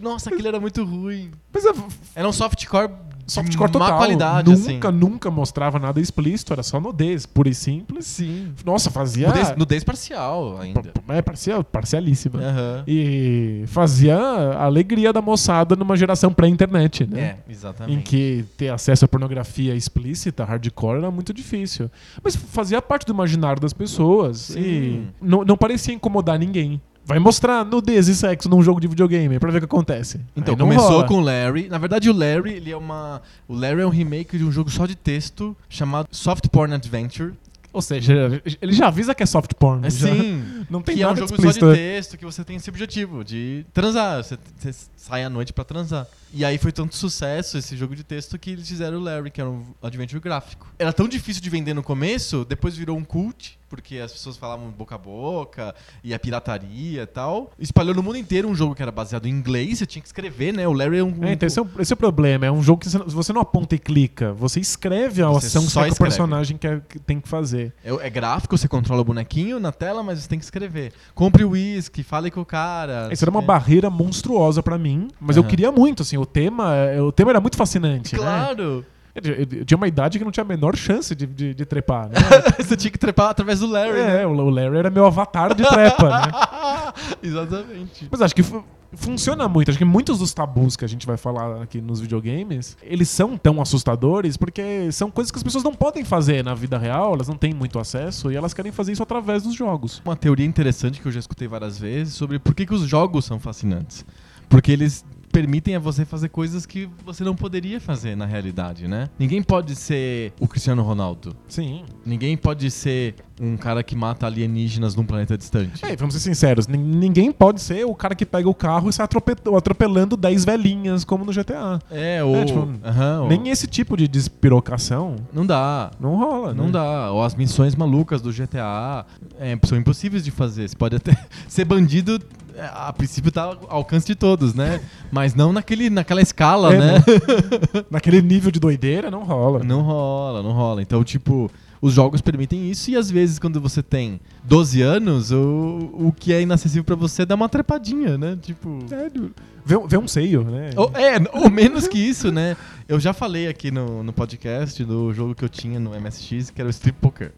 Nossa, 0.01 0.29
aquilo 0.29 0.47
era 0.47 0.59
muito 0.59 0.83
ruim. 0.83 1.31
Mas 1.53 1.65
é, 1.65 1.73
Era 2.15 2.27
um 2.27 2.33
softcore 2.33 2.89
softcore 3.27 3.67
má 3.77 3.85
total. 3.87 3.97
qualidade, 3.97 4.49
nunca, 4.49 4.87
assim. 4.89 4.97
nunca 4.97 5.29
mostrava 5.31 5.77
nada 5.77 5.99
explícito, 5.99 6.53
era 6.53 6.63
só 6.63 6.79
nudez, 6.79 7.25
pura 7.25 7.49
e 7.49 7.53
simples. 7.53 8.07
Sim. 8.07 8.53
Nossa, 8.65 8.89
fazia. 8.89 9.27
Nudez, 9.27 9.55
nudez 9.57 9.83
parcial 9.83 10.57
ainda. 10.59 10.81
É, 11.09 11.21
parcial, 11.21 11.63
parcialíssima. 11.63 12.39
Aham. 12.39 12.83
E 12.87 13.63
fazia 13.67 14.17
a 14.17 14.63
alegria 14.63 15.11
da 15.11 15.21
moçada 15.21 15.75
numa 15.75 15.95
geração 15.97 16.33
pré-internet, 16.33 17.05
né? 17.05 17.19
É, 17.19 17.51
exatamente. 17.51 17.99
Em 17.99 18.01
que 18.01 18.45
ter 18.55 18.69
acesso 18.69 19.05
à 19.05 19.07
pornografia 19.07 19.75
explícita, 19.75 20.45
hardcore, 20.45 20.99
era 20.99 21.11
muito 21.11 21.33
difícil. 21.33 21.91
Mas 22.23 22.35
fazia 22.35 22.81
parte 22.81 23.05
do 23.05 23.13
imaginário 23.13 23.61
das 23.61 23.73
pessoas. 23.73 24.37
Sim. 24.37 24.59
E 24.61 25.07
não, 25.21 25.43
não 25.43 25.57
parecia 25.57 25.93
incomodar 25.93 26.39
ninguém. 26.39 26.81
Vai 27.07 27.19
mostrar 27.19 27.63
nudez 27.63 28.09
e 28.09 28.15
sexo 28.15 28.49
num 28.49 28.61
jogo 28.61 28.81
de 28.81 28.87
videogame 28.87 29.39
pra 29.39 29.49
ver 29.49 29.59
o 29.59 29.61
que 29.61 29.65
acontece. 29.65 30.19
Então, 30.35 30.55
Aí 30.55 30.59
não 30.59 30.67
começou 30.67 30.89
rola. 30.89 31.07
com 31.07 31.15
o 31.15 31.21
Larry. 31.21 31.69
Na 31.69 31.77
verdade, 31.77 32.09
o 32.09 32.13
Larry, 32.13 32.51
ele 32.55 32.69
é 32.69 32.75
uma. 32.75 33.21
O 33.47 33.55
Larry 33.55 33.79
é 33.79 33.85
um 33.85 33.89
remake 33.89 34.37
de 34.37 34.43
um 34.43 34.51
jogo 34.51 34.69
só 34.69 34.85
de 34.85 34.93
texto 34.93 35.55
chamado 35.69 36.09
Soft 36.11 36.49
Porn 36.49 36.73
Adventure. 36.73 37.33
Ou 37.71 37.81
seja, 37.81 38.41
ele 38.59 38.73
já 38.73 38.87
avisa 38.87 39.13
que 39.13 39.21
é 39.21 39.25
soft 39.25 39.53
porn. 39.53 39.85
É, 39.85 39.89
já. 39.89 40.07
sim. 40.07 40.43
Não 40.67 40.81
tem 40.81 40.95
que 40.95 41.03
é 41.03 41.05
um 41.05 41.09
nada 41.09 41.21
jogo 41.21 41.33
explícito. 41.33 41.65
só 41.65 41.71
de 41.71 41.77
texto 41.77 42.17
que 42.17 42.25
você 42.25 42.43
tem 42.43 42.55
esse 42.55 42.69
objetivo 42.69 43.23
de 43.23 43.65
transar. 43.71 44.23
Você, 44.23 44.37
você 44.57 44.73
sai 44.95 45.23
à 45.23 45.29
noite 45.29 45.53
pra 45.53 45.63
transar. 45.63 46.07
E 46.33 46.43
aí 46.43 46.57
foi 46.57 46.71
tanto 46.71 46.95
sucesso 46.95 47.57
esse 47.57 47.77
jogo 47.77 47.95
de 47.95 48.03
texto 48.03 48.39
que 48.39 48.51
eles 48.51 48.67
fizeram 48.67 48.97
o 48.97 49.01
Larry, 49.01 49.29
que 49.29 49.39
era 49.39 49.49
um 49.49 49.63
adventure 49.81 50.19
gráfico. 50.19 50.67
Era 50.79 50.91
tão 50.91 51.07
difícil 51.07 51.41
de 51.41 51.49
vender 51.49 51.73
no 51.73 51.83
começo, 51.83 52.43
depois 52.45 52.75
virou 52.75 52.97
um 52.97 53.03
cult, 53.03 53.59
porque 53.69 53.97
as 53.97 54.12
pessoas 54.12 54.38
falavam 54.38 54.69
boca 54.69 54.95
a 54.95 54.97
boca, 54.97 55.75
e 56.03 56.13
a 56.13 56.19
pirataria 56.19 57.03
e 57.03 57.05
tal. 57.05 57.51
Espalhou 57.59 57.93
no 57.93 58.03
mundo 58.03 58.17
inteiro 58.17 58.47
um 58.47 58.55
jogo 58.55 58.74
que 58.75 58.81
era 58.81 58.91
baseado 58.91 59.25
em 59.27 59.31
inglês, 59.31 59.79
você 59.79 59.86
tinha 59.86 60.01
que 60.01 60.07
escrever, 60.07 60.53
né? 60.53 60.67
O 60.67 60.74
Larry 60.74 61.00
é 61.00 61.03
um. 61.03 61.24
É, 61.24 61.33
então 61.33 61.47
esse 61.47 61.59
é, 61.59 61.62
o, 61.62 61.69
esse 61.79 61.93
é 61.93 61.95
o 61.95 61.97
problema. 61.97 62.45
É 62.45 62.51
um 62.51 62.63
jogo 62.63 62.81
que 62.81 62.89
você 62.89 63.33
não, 63.33 63.41
aponta 63.41 63.75
e 63.75 63.79
clica. 63.79 64.33
Você 64.33 64.59
escreve 64.59 65.21
a 65.21 65.29
Você 65.29 65.47
ação 65.47 65.63
só 65.63 65.83
que 65.86 65.91
o 65.91 65.95
personagem 65.95 66.57
quer, 66.57 66.81
que 66.81 67.00
tem 67.00 67.19
que 67.19 67.27
fazer. 67.27 67.74
É, 67.83 67.93
é 68.07 68.09
gráfico, 68.09 68.57
você 68.57 68.67
controla 68.67 69.01
o 69.01 69.05
bonequinho 69.05 69.59
na 69.59 69.71
tela, 69.71 70.01
mas 70.03 70.19
você 70.19 70.27
tem 70.29 70.39
que 70.39 70.45
escrever. 70.45 70.93
Compre 71.13 71.43
o 71.43 71.51
uísque, 71.51 72.03
fale 72.03 72.31
com 72.31 72.41
o 72.41 72.45
cara. 72.45 73.09
Isso 73.12 73.24
era 73.24 73.31
uma 73.31 73.41
É. 73.41 73.45
barreira 73.45 73.89
monstruosa 73.89 74.62
pra 74.63 74.77
mim, 74.77 75.09
mas 75.19 75.36
eu 75.38 75.43
Aham. 75.43 75.50
queria 75.50 75.71
muito, 75.71 76.03
assim, 76.03 76.17
o 76.17 76.25
tema, 76.25 76.75
é, 76.75 77.01
o 77.01 77.12
tema 77.12 77.31
era 77.31 77.41
muito 77.41 77.57
fascinante, 77.57 78.13
né? 78.15 78.21
Claro! 78.21 78.63
Eu, 78.63 78.96
eu- 79.24 79.47
eu 79.59 79.65
tinha 79.65 79.77
uma 79.77 79.88
idade 79.88 80.17
que 80.17 80.24
não 80.25 80.31
tinha 80.31 80.43
a 80.43 80.47
menor 80.47 80.75
chance 80.75 81.15
de, 81.15 81.25
de, 81.25 81.53
de 81.53 81.65
trepar, 81.65 82.07
né? 82.09 82.15
você 82.59 82.75
tinha 82.75 82.91
que 82.91 82.97
trepar 82.97 83.29
através 83.29 83.59
do 83.59 83.67
Larry. 83.67 83.93
né? 83.93 84.21
é, 84.24 84.27
o 84.27 84.31
o 84.31 84.50
Larry 84.50 84.77
era 84.77 84.89
meu 84.89 85.05
avatar 85.05 85.53
de 85.53 85.63
trepa, 85.67 86.09
né? 86.09 86.31
Exatamente. 87.21 88.07
Mas 88.12 88.21
acho 88.21 88.36
que 88.36 88.43
fu- 88.43 88.63
funciona 88.93 89.47
muito. 89.47 89.69
Acho 89.69 89.77
que 89.77 89.86
muitos 89.86 90.19
dos 90.19 90.33
tabus 90.33 90.75
que 90.75 90.86
a 90.86 90.88
gente 90.88 91.05
vai 91.05 91.17
falar 91.17 91.62
aqui 91.62 91.81
nos 91.81 92.00
videogames, 92.00 92.77
eles 92.81 93.09
são 93.09 93.38
tão 93.38 93.62
assustadores 93.62 94.38
porque 94.38 94.91
são 94.91 95.09
coisas 95.12 95.31
que 95.31 95.38
as 95.38 95.43
pessoas 95.43 95.63
não 95.63 95.74
podem 95.74 96.03
fazer 96.03 96.43
na 96.43 96.53
vida 96.53 96.77
real, 96.77 97.13
elas 97.13 97.27
não 97.27 97.36
têm 97.38 97.53
muito 97.53 97.79
acesso 97.79 98.31
e 98.31 98.36
elas 98.36 98.53
querem 98.53 98.71
fazer 98.71 98.91
isso 98.93 99.03
através 99.03 99.43
dos 99.43 99.53
jogos. 99.55 100.01
Uma 100.06 100.15
teoria 100.15 100.45
interessante 100.45 101.01
que 101.01 101.08
eu 101.08 101.12
já 101.12 101.19
escutei 101.19 101.47
várias 101.47 101.77
vezes 101.77 102.13
sobre 102.13 102.39
por 102.39 102.53
que, 102.56 102.65
que 102.65 102.73
os 102.73 102.82
jogos 102.82 103.25
são 103.25 103.39
fascinantes. 103.39 104.06
Porque 104.49 104.71
eles 104.71 105.03
permitem 105.38 105.76
a 105.76 105.80
você 105.80 106.04
fazer 106.04 106.30
coisas 106.30 106.65
que 106.65 106.89
você 107.06 107.23
não 107.23 107.36
poderia 107.36 107.80
fazer 107.80 108.17
na 108.17 108.26
realidade, 108.26 108.88
né? 108.88 109.08
Ninguém 109.19 109.43
pode 109.43 109.76
ser 109.76 110.34
o 110.39 110.47
Cristiano 110.47 110.82
Ronaldo. 110.82 111.36
Sim. 111.47 111.86
Ninguém 112.04 112.36
pode 112.36 112.71
ser 112.71 113.13
um 113.39 113.56
cara 113.56 113.84
que 113.84 113.95
mata 113.95 114.26
alienígenas 114.26 114.95
num 114.95 115.06
planeta 115.06 115.38
distante. 115.38 115.86
É, 115.86 115.95
vamos 115.95 116.15
ser 116.15 116.21
sinceros, 116.21 116.67
nin- 116.67 116.78
ninguém 116.78 117.32
pode 117.32 117.62
ser 117.62 117.86
o 117.86 117.93
cara 117.93 118.15
que 118.15 118.26
pega 118.26 118.50
o 118.50 118.54
carro 118.54 118.89
e 118.89 118.93
sai 118.93 119.04
atrope- 119.06 119.36
atropelando 119.56 120.17
10 120.17 120.43
velhinhas, 120.45 121.04
como 121.04 121.23
no 121.23 121.32
GTA. 121.32 121.80
É, 121.91 122.23
ou... 122.23 122.36
É, 122.36 122.45
tipo, 122.45 122.67
Aham, 122.84 123.21
ou- 123.23 123.28
Nem 123.30 123.50
esse 123.50 123.67
tipo 123.67 123.95
de 123.95 124.08
despirocação 124.08 125.15
Não 125.34 125.45
dá. 125.45 125.91
não 126.00 126.15
rola, 126.15 126.54
Não 126.54 126.65
né? 126.65 126.71
dá. 126.71 127.12
Ou 127.12 127.23
as 127.23 127.36
missões 127.36 127.76
malucas 127.76 128.21
do 128.21 128.32
GTA 128.32 129.06
é, 129.39 129.58
são 129.65 129.78
impossíveis 129.78 130.23
de 130.23 130.32
fazer. 130.32 130.67
Você 130.67 130.76
pode 130.76 130.95
até 130.95 131.15
ser 131.47 131.65
bandido, 131.65 132.19
é, 132.56 132.69
a 132.73 132.91
princípio 132.91 133.32
tá 133.32 133.43
ao 133.43 133.58
alcance 133.69 134.08
de 134.08 134.15
todos, 134.15 134.54
né? 134.54 134.82
Mas 135.12 135.36
não 135.36 135.54
naquele, 135.54 135.89
naquela 135.89 136.21
escala, 136.21 136.73
É, 136.73 136.78
né? 136.80 137.04
Naquele 137.91 138.21
nível 138.21 138.52
de 138.52 138.60
doideira, 138.60 139.10
não 139.12 139.23
rola. 139.23 139.63
Não 139.63 139.82
rola, 139.82 140.41
não 140.43 140.52
rola. 140.52 140.82
Então, 140.82 141.04
tipo, 141.04 141.50
os 141.81 141.93
jogos 141.93 142.21
permitem 142.21 142.69
isso 142.69 142.91
e 142.91 142.95
às 142.95 143.09
vezes 143.09 143.39
quando 143.39 143.61
você 143.61 143.83
tem 143.83 144.19
12 144.43 144.81
anos, 144.81 145.31
o, 145.31 145.91
o 145.93 146.13
que 146.15 146.33
é 146.33 146.41
inacessível 146.41 146.83
pra 146.83 146.95
você 146.95 147.21
é 147.21 147.25
dar 147.25 147.35
uma 147.35 147.49
trepadinha, 147.49 148.17
né? 148.17 148.37
Tipo. 148.41 148.79
Sério. 148.87 149.33
Vê, 149.65 149.75
vê 149.87 149.97
um 149.97 150.07
seio, 150.07 150.43
né? 150.43 150.69
Ou, 150.75 150.91
é, 150.95 151.17
ou 151.33 151.49
menos 151.49 151.87
que 151.87 151.97
isso, 151.97 152.31
né? 152.31 152.55
Eu 152.87 152.99
já 152.99 153.13
falei 153.13 153.47
aqui 153.47 153.69
no, 153.69 154.01
no 154.03 154.13
podcast 154.13 154.83
do 154.85 155.13
jogo 155.13 155.35
que 155.35 155.43
eu 155.43 155.49
tinha 155.49 155.79
no 155.79 155.91
MSX, 155.99 156.49
que 156.51 156.61
era 156.61 156.67
o 156.67 156.71
Strip 156.71 156.97
Poker. 156.99 157.33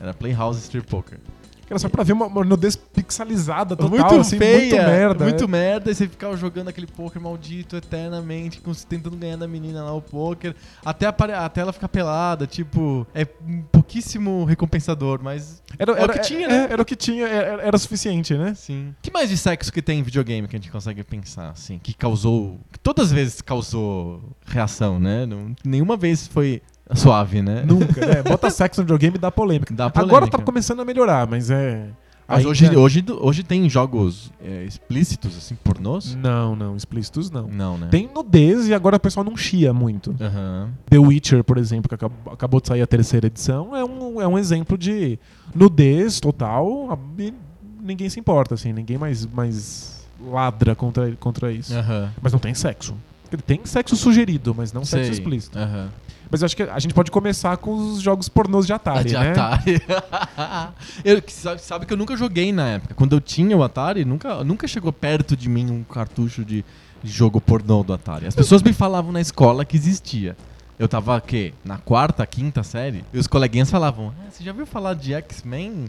Era 0.00 0.12
Playhouse 0.12 0.60
Strip 0.60 0.86
Poker. 0.88 1.18
Era 1.72 1.78
só 1.78 1.88
pra 1.88 2.04
ver 2.04 2.12
uma, 2.12 2.26
uma 2.26 2.44
nudez 2.44 2.76
pixelizada 2.76 3.74
total, 3.74 3.90
muito 3.90 4.14
assim, 4.20 4.36
feia, 4.38 4.60
muito 4.60 4.76
merda. 4.90 5.24
Muito 5.24 5.44
é. 5.44 5.46
merda, 5.46 5.90
e 5.90 5.94
você 5.94 6.06
ficava 6.06 6.36
jogando 6.36 6.68
aquele 6.68 6.86
poker 6.86 7.20
maldito 7.20 7.76
eternamente, 7.76 8.60
tentando 8.88 9.16
ganhar 9.16 9.36
da 9.36 9.48
menina 9.48 9.82
lá 9.82 9.92
o 9.94 10.02
poker, 10.02 10.54
até, 10.84 11.06
apare- 11.06 11.32
até 11.32 11.62
ela 11.62 11.72
ficar 11.72 11.88
pelada, 11.88 12.46
tipo, 12.46 13.06
é 13.14 13.26
um 13.48 13.62
pouquíssimo 13.62 14.44
recompensador, 14.44 15.20
mas 15.22 15.62
Era, 15.78 15.92
o 15.92 15.96
era- 15.96 16.12
que 16.12 16.18
tinha, 16.20 16.46
é, 16.46 16.48
né? 16.50 16.66
Era 16.70 16.82
o 16.82 16.84
que 16.84 16.94
tinha, 16.96 17.26
era, 17.26 17.62
era 17.62 17.78
suficiente, 17.78 18.34
né? 18.34 18.54
sim. 18.54 18.94
que 19.00 19.10
mais 19.10 19.28
de 19.30 19.36
sexo 19.38 19.72
que 19.72 19.80
tem 19.80 20.00
em 20.00 20.02
videogame 20.02 20.46
que 20.46 20.56
a 20.56 20.58
gente 20.58 20.70
consegue 20.70 21.02
pensar, 21.02 21.50
assim, 21.50 21.78
que 21.78 21.94
causou, 21.94 22.60
que 22.70 22.78
todas 22.78 23.06
as 23.06 23.12
vezes 23.12 23.40
causou 23.40 24.20
reação, 24.46 25.00
né? 25.00 25.24
Não- 25.26 25.54
nenhuma 25.64 25.96
vez 25.96 26.26
foi 26.26 26.60
suave, 26.94 27.42
né? 27.42 27.64
Nunca, 27.66 28.04
né? 28.06 28.22
Bota 28.28 28.50
sexo 28.50 28.80
no 28.80 28.84
videogame 28.84 29.16
e 29.16 29.18
dá 29.20 29.30
polêmica. 29.30 29.72
Dá 29.74 29.86
Agora 29.86 30.06
polêmica. 30.08 30.38
tá 30.38 30.44
começando 30.44 30.80
a 30.80 30.84
melhorar, 30.84 31.26
mas 31.26 31.50
é. 31.50 31.88
Mas 32.28 32.38
ainda- 32.38 32.50
hoje, 32.50 32.76
hoje, 32.76 33.04
hoje 33.20 33.42
tem 33.42 33.68
jogos 33.68 34.32
é, 34.42 34.64
explícitos, 34.64 35.36
assim, 35.36 35.54
pornôs? 35.56 36.14
Não, 36.14 36.54
não, 36.56 36.76
explícitos 36.76 37.30
não. 37.30 37.46
Não, 37.48 37.76
né? 37.76 37.88
Tem 37.90 38.08
nudez 38.14 38.68
e 38.68 38.74
agora 38.74 38.96
o 38.96 39.00
pessoal 39.00 39.24
não 39.24 39.36
chia 39.36 39.72
muito. 39.74 40.14
Aham. 40.20 40.70
The 40.88 40.98
Witcher, 40.98 41.44
por 41.44 41.58
exemplo, 41.58 41.88
que 41.88 41.94
acab- 41.94 42.12
acabou 42.30 42.60
de 42.60 42.68
sair 42.68 42.80
a 42.80 42.86
terceira 42.86 43.26
edição, 43.26 43.74
é 43.76 43.84
um, 43.84 44.20
é 44.20 44.26
um 44.26 44.38
exemplo 44.38 44.78
de 44.78 45.18
nudez 45.54 46.20
total 46.20 46.98
e 47.18 47.34
ninguém 47.82 48.08
se 48.08 48.18
importa, 48.20 48.54
assim, 48.54 48.72
ninguém 48.72 48.96
mais, 48.96 49.26
mais 49.26 50.06
ladra 50.24 50.74
contra, 50.74 51.10
contra 51.16 51.52
isso. 51.52 51.74
Aham. 51.74 52.12
Mas 52.22 52.32
não 52.32 52.38
tem 52.40 52.54
sexo. 52.54 52.94
Ele 53.30 53.42
tem 53.42 53.60
sexo 53.64 53.96
sugerido, 53.96 54.54
mas 54.56 54.72
não 54.72 54.84
sexo 54.84 55.06
Sei. 55.06 55.12
explícito. 55.14 55.58
Aham. 55.58 55.88
Mas 56.32 56.40
eu 56.40 56.46
acho 56.46 56.56
que 56.56 56.62
a 56.62 56.78
gente 56.78 56.94
pode 56.94 57.10
começar 57.10 57.58
com 57.58 57.74
os 57.74 58.00
jogos 58.00 58.26
pornôs 58.26 58.66
de 58.66 58.72
Atari, 58.72 59.10
de 59.10 59.12
né? 59.12 59.32
Atari. 59.32 59.82
eu, 61.04 61.22
sabe, 61.58 61.84
que 61.84 61.92
eu 61.92 61.96
nunca 61.98 62.16
joguei 62.16 62.50
na 62.50 62.70
época. 62.70 62.94
Quando 62.94 63.14
eu 63.14 63.20
tinha 63.20 63.54
o 63.54 63.62
Atari, 63.62 64.02
nunca, 64.02 64.42
nunca 64.42 64.66
chegou 64.66 64.90
perto 64.94 65.36
de 65.36 65.46
mim 65.46 65.70
um 65.70 65.84
cartucho 65.84 66.42
de, 66.42 66.64
jogo 67.04 67.38
pornô 67.38 67.82
do 67.82 67.92
Atari. 67.92 68.26
As 68.26 68.34
pessoas 68.34 68.62
me 68.62 68.72
falavam 68.72 69.12
na 69.12 69.20
escola 69.20 69.62
que 69.62 69.76
existia. 69.76 70.34
Eu 70.78 70.88
tava, 70.88 71.20
quê? 71.20 71.52
Na 71.62 71.76
quarta, 71.76 72.26
quinta 72.26 72.62
série? 72.62 73.04
E 73.12 73.18
os 73.18 73.26
coleguinhas 73.26 73.70
falavam, 73.70 74.14
ah, 74.18 74.30
você 74.30 74.42
já 74.42 74.52
ouviu 74.52 74.64
falar 74.64 74.94
de 74.94 75.12
X-Men? 75.12 75.84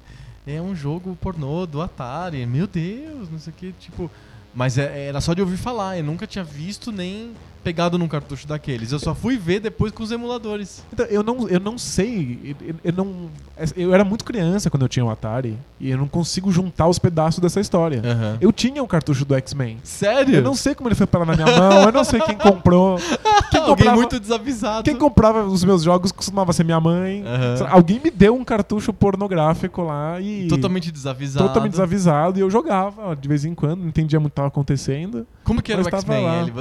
É 0.45 0.61
um 0.61 0.75
jogo 0.75 1.17
pornô 1.21 1.65
do 1.65 1.81
Atari. 1.81 2.45
Meu 2.45 2.67
Deus, 2.67 3.29
não 3.31 3.39
sei 3.39 3.53
o 3.53 3.55
que, 3.55 3.71
tipo... 3.79 4.11
Mas 4.53 4.77
é- 4.77 5.07
era 5.07 5.21
só 5.21 5.33
de 5.33 5.41
ouvir 5.41 5.57
falar, 5.57 5.97
eu 5.97 6.03
nunca 6.03 6.27
tinha 6.27 6.43
visto 6.43 6.91
nem 6.91 7.31
pegado 7.63 7.97
num 7.97 8.07
cartucho 8.07 8.47
daqueles. 8.47 8.91
Eu 8.91 8.99
só 8.99 9.15
fui 9.15 9.37
ver 9.37 9.59
depois 9.59 9.91
com 9.91 10.03
os 10.03 10.11
emuladores. 10.11 10.83
Então, 10.91 11.05
eu 11.05 11.23
não, 11.23 11.47
eu 11.47 11.59
não 11.59 11.77
sei, 11.77 12.55
eu, 12.61 12.75
eu 12.83 12.93
não, 12.93 13.29
eu 13.75 13.93
era 13.93 14.03
muito 14.03 14.25
criança 14.25 14.69
quando 14.69 14.83
eu 14.83 14.89
tinha 14.89 15.05
o 15.05 15.09
Atari 15.09 15.57
e 15.79 15.89
eu 15.89 15.97
não 15.97 16.07
consigo 16.07 16.51
juntar 16.51 16.87
os 16.87 16.99
pedaços 16.99 17.39
dessa 17.39 17.59
história. 17.59 18.01
Aham. 18.03 18.37
Eu 18.41 18.51
tinha 18.51 18.83
um 18.83 18.87
cartucho 18.87 19.23
do 19.25 19.33
X-Men. 19.35 19.77
Sério? 19.83 20.35
Eu 20.35 20.41
não 20.41 20.55
sei 20.55 20.75
como 20.75 20.89
ele 20.89 20.95
foi 20.95 21.07
parar 21.07 21.25
na 21.25 21.35
minha 21.35 21.57
mão, 21.57 21.83
eu 21.83 21.91
não 21.91 22.03
sei 22.03 22.19
quem 22.21 22.37
comprou. 22.37 22.99
Quem 23.53 23.61
Alguém 23.61 23.75
comprava, 23.75 23.95
muito 23.97 24.19
desavisado. 24.19 24.83
quem 24.83 24.95
comprava 24.95 25.43
os 25.43 25.63
meus 25.63 25.83
jogos 25.83 26.11
costumava 26.11 26.51
ser 26.53 26.63
minha 26.63 26.79
mãe. 26.79 27.23
Lá, 27.23 27.69
Alguém 27.69 28.01
me 28.03 28.09
deu 28.09 28.35
um 28.35 28.43
cartucho 28.43 28.91
pornográfico 28.91 29.83
lá 29.83 30.19
e. 30.19 30.47
Totalmente 30.47 30.91
desavisado. 30.91 31.47
Totalmente 31.47 31.71
desavisado 31.71 32.39
e 32.39 32.41
eu 32.41 32.49
jogava 32.49 33.15
de 33.15 33.27
vez 33.27 33.45
em 33.45 33.53
quando, 33.53 33.81
não 33.81 33.89
entendia 33.89 34.19
muito 34.19 34.33
tava 34.33 34.47
acontecendo. 34.47 35.27
Como 35.43 35.61
que 35.61 35.71
era 35.71 35.81
o 35.81 35.85
X-Men? 35.85 36.51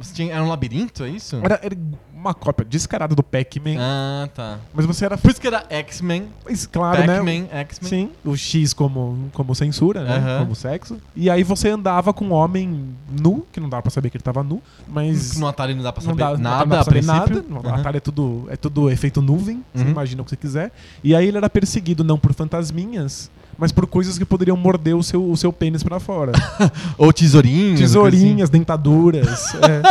Você 0.00 0.14
tinha, 0.14 0.32
era 0.34 0.42
um 0.42 0.48
labirinto, 0.48 1.04
é 1.04 1.10
isso? 1.10 1.36
Era, 1.42 1.60
era 1.62 1.76
uma 2.14 2.32
cópia 2.32 2.64
descarada 2.64 3.14
do 3.14 3.22
Pac-Man, 3.22 3.76
Ah, 3.78 4.28
tá. 4.34 4.58
mas 4.74 4.86
você 4.86 5.04
era. 5.04 5.18
Por 5.18 5.30
isso 5.30 5.40
que 5.40 5.46
era 5.46 5.64
X-Men, 5.68 6.28
Mas, 6.44 6.66
claro, 6.66 7.00
né? 7.00 7.06
Pac-Man, 7.18 7.48
X-Men. 7.50 7.88
Sim, 7.90 8.10
o 8.24 8.36
X 8.36 8.72
como, 8.72 9.28
como 9.34 9.54
censura, 9.54 10.02
né? 10.02 10.16
Aham. 10.16 10.38
Como 10.44 10.54
sexo. 10.54 10.98
E 11.14 11.28
aí 11.28 11.42
você 11.42 11.68
andava 11.68 12.12
com 12.14 12.24
um 12.26 12.32
homem 12.32 12.94
nu, 13.10 13.46
que 13.52 13.60
não 13.60 13.68
dava 13.68 13.82
pra 13.82 13.90
saber 13.90 14.08
que 14.10 14.16
ele 14.16 14.24
tava 14.24 14.42
nu, 14.42 14.62
mas. 14.88 15.36
No 15.38 15.46
Atari 15.46 15.74
não 15.74 15.82
dá 15.82 15.92
pra 15.92 16.02
saber 16.02 16.16
dá, 16.16 16.30
não 16.32 16.38
nada 16.38 16.64
dá 16.64 16.80
a 16.80 16.84
pra 16.84 16.84
saber 16.84 17.04
princípio. 17.04 17.36
nada. 17.36 17.44
No 17.48 17.68
Aham. 17.68 17.80
Atari 17.80 17.96
é 17.98 18.00
tudo, 18.00 18.46
é 18.50 18.56
tudo 18.56 18.90
efeito 18.90 19.20
nuvem, 19.20 19.62
você 19.74 19.84
Uhum. 19.84 19.90
imagina 19.90 20.22
o 20.22 20.24
que 20.24 20.30
você 20.30 20.36
quiser. 20.36 20.72
E 21.04 21.14
aí 21.14 21.26
ele 21.28 21.36
era 21.36 21.50
perseguido 21.50 22.02
não 22.02 22.18
por 22.18 22.32
fantasminhas, 22.32 23.30
mas 23.60 23.70
por 23.70 23.86
coisas 23.86 24.18
que 24.18 24.24
poderiam 24.24 24.56
morder 24.56 24.96
o 24.96 25.02
seu, 25.02 25.30
o 25.30 25.36
seu 25.36 25.52
pênis 25.52 25.82
pra 25.82 26.00
fora. 26.00 26.32
Ou 26.98 27.12
tesourinhos. 27.12 27.78
Tesourinhas, 27.78 28.48
dentaduras. 28.50 29.54
é. 29.54 29.82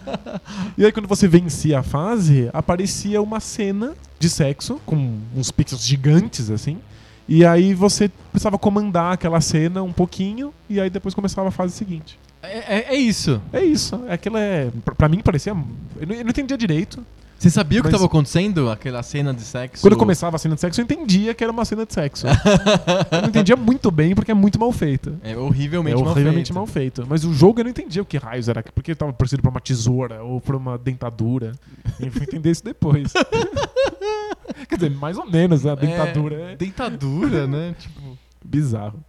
E 0.78 0.84
aí 0.84 0.92
quando 0.92 1.06
você 1.08 1.26
vencia 1.28 1.80
a 1.80 1.82
fase, 1.82 2.48
aparecia 2.52 3.20
uma 3.20 3.40
cena 3.40 3.92
de 4.18 4.28
sexo 4.30 4.80
com 4.86 5.18
uns 5.36 5.50
pixels 5.50 5.84
gigantes 5.86 6.50
assim. 6.50 6.78
E 7.28 7.44
aí 7.44 7.74
você 7.74 8.10
precisava 8.32 8.58
comandar 8.58 9.12
aquela 9.12 9.40
cena 9.40 9.82
um 9.82 9.92
pouquinho 9.92 10.52
e 10.68 10.80
aí 10.80 10.88
depois 10.90 11.14
começava 11.14 11.48
a 11.48 11.50
fase 11.50 11.74
seguinte. 11.74 12.18
É, 12.42 12.76
é- 12.78 12.86
é 12.90 12.96
isso. 12.96 13.40
É 13.52 13.62
isso. 13.62 14.00
Aquilo 14.08 14.36
é. 14.38 14.68
pra- 14.84 14.94
Pra 14.94 15.08
mim 15.08 15.20
parecia. 15.20 15.52
Eu 15.52 16.06
não, 16.06 16.14
eu 16.14 16.24
não 16.24 16.30
entendia 16.30 16.56
direito. 16.56 17.04
Você 17.40 17.48
sabia 17.48 17.80
o 17.80 17.82
que 17.82 17.88
estava 17.88 18.04
acontecendo? 18.04 18.68
Aquela 18.68 19.02
cena 19.02 19.32
de 19.32 19.40
sexo? 19.40 19.80
Quando 19.80 19.96
começava 19.96 20.36
a 20.36 20.38
cena 20.38 20.56
de 20.56 20.60
sexo, 20.60 20.78
eu 20.78 20.84
entendia 20.84 21.32
que 21.32 21.42
era 21.42 21.50
uma 21.50 21.64
cena 21.64 21.86
de 21.86 21.94
sexo. 21.94 22.26
eu 23.10 23.22
não 23.22 23.28
entendia 23.30 23.56
muito 23.56 23.90
bem 23.90 24.14
porque 24.14 24.30
é 24.30 24.34
muito 24.34 24.60
mal 24.60 24.70
feita. 24.72 25.18
É 25.22 25.34
horrivelmente, 25.34 25.98
é 25.98 26.04
mal 26.04 26.12
horrivelmente 26.12 26.52
mal 26.52 26.66
feito. 26.66 27.06
Mas 27.08 27.24
o 27.24 27.32
jogo 27.32 27.60
eu 27.60 27.64
não 27.64 27.70
entendia 27.70 28.02
o 28.02 28.04
que 28.04 28.18
raios 28.18 28.46
era. 28.46 28.62
Porque 28.62 28.90
ele 28.90 28.96
tava 28.96 29.10
parecido 29.14 29.40
por 29.40 29.48
uma 29.48 29.60
tesoura 29.60 30.22
ou 30.22 30.38
por 30.38 30.54
uma 30.54 30.76
dentadura. 30.76 31.52
Eu 31.98 32.12
fui 32.12 32.24
entender 32.24 32.50
isso 32.50 32.62
depois. 32.62 33.10
Quer 34.68 34.74
dizer, 34.74 34.90
mais 34.90 35.16
ou 35.16 35.24
menos, 35.24 35.64
né? 35.64 35.72
A 35.72 35.74
dentadura 35.76 36.36
é, 36.52 36.56
Dentadura, 36.56 37.46
né? 37.46 37.74
Tipo... 37.80 38.18
bizarro. 38.44 39.02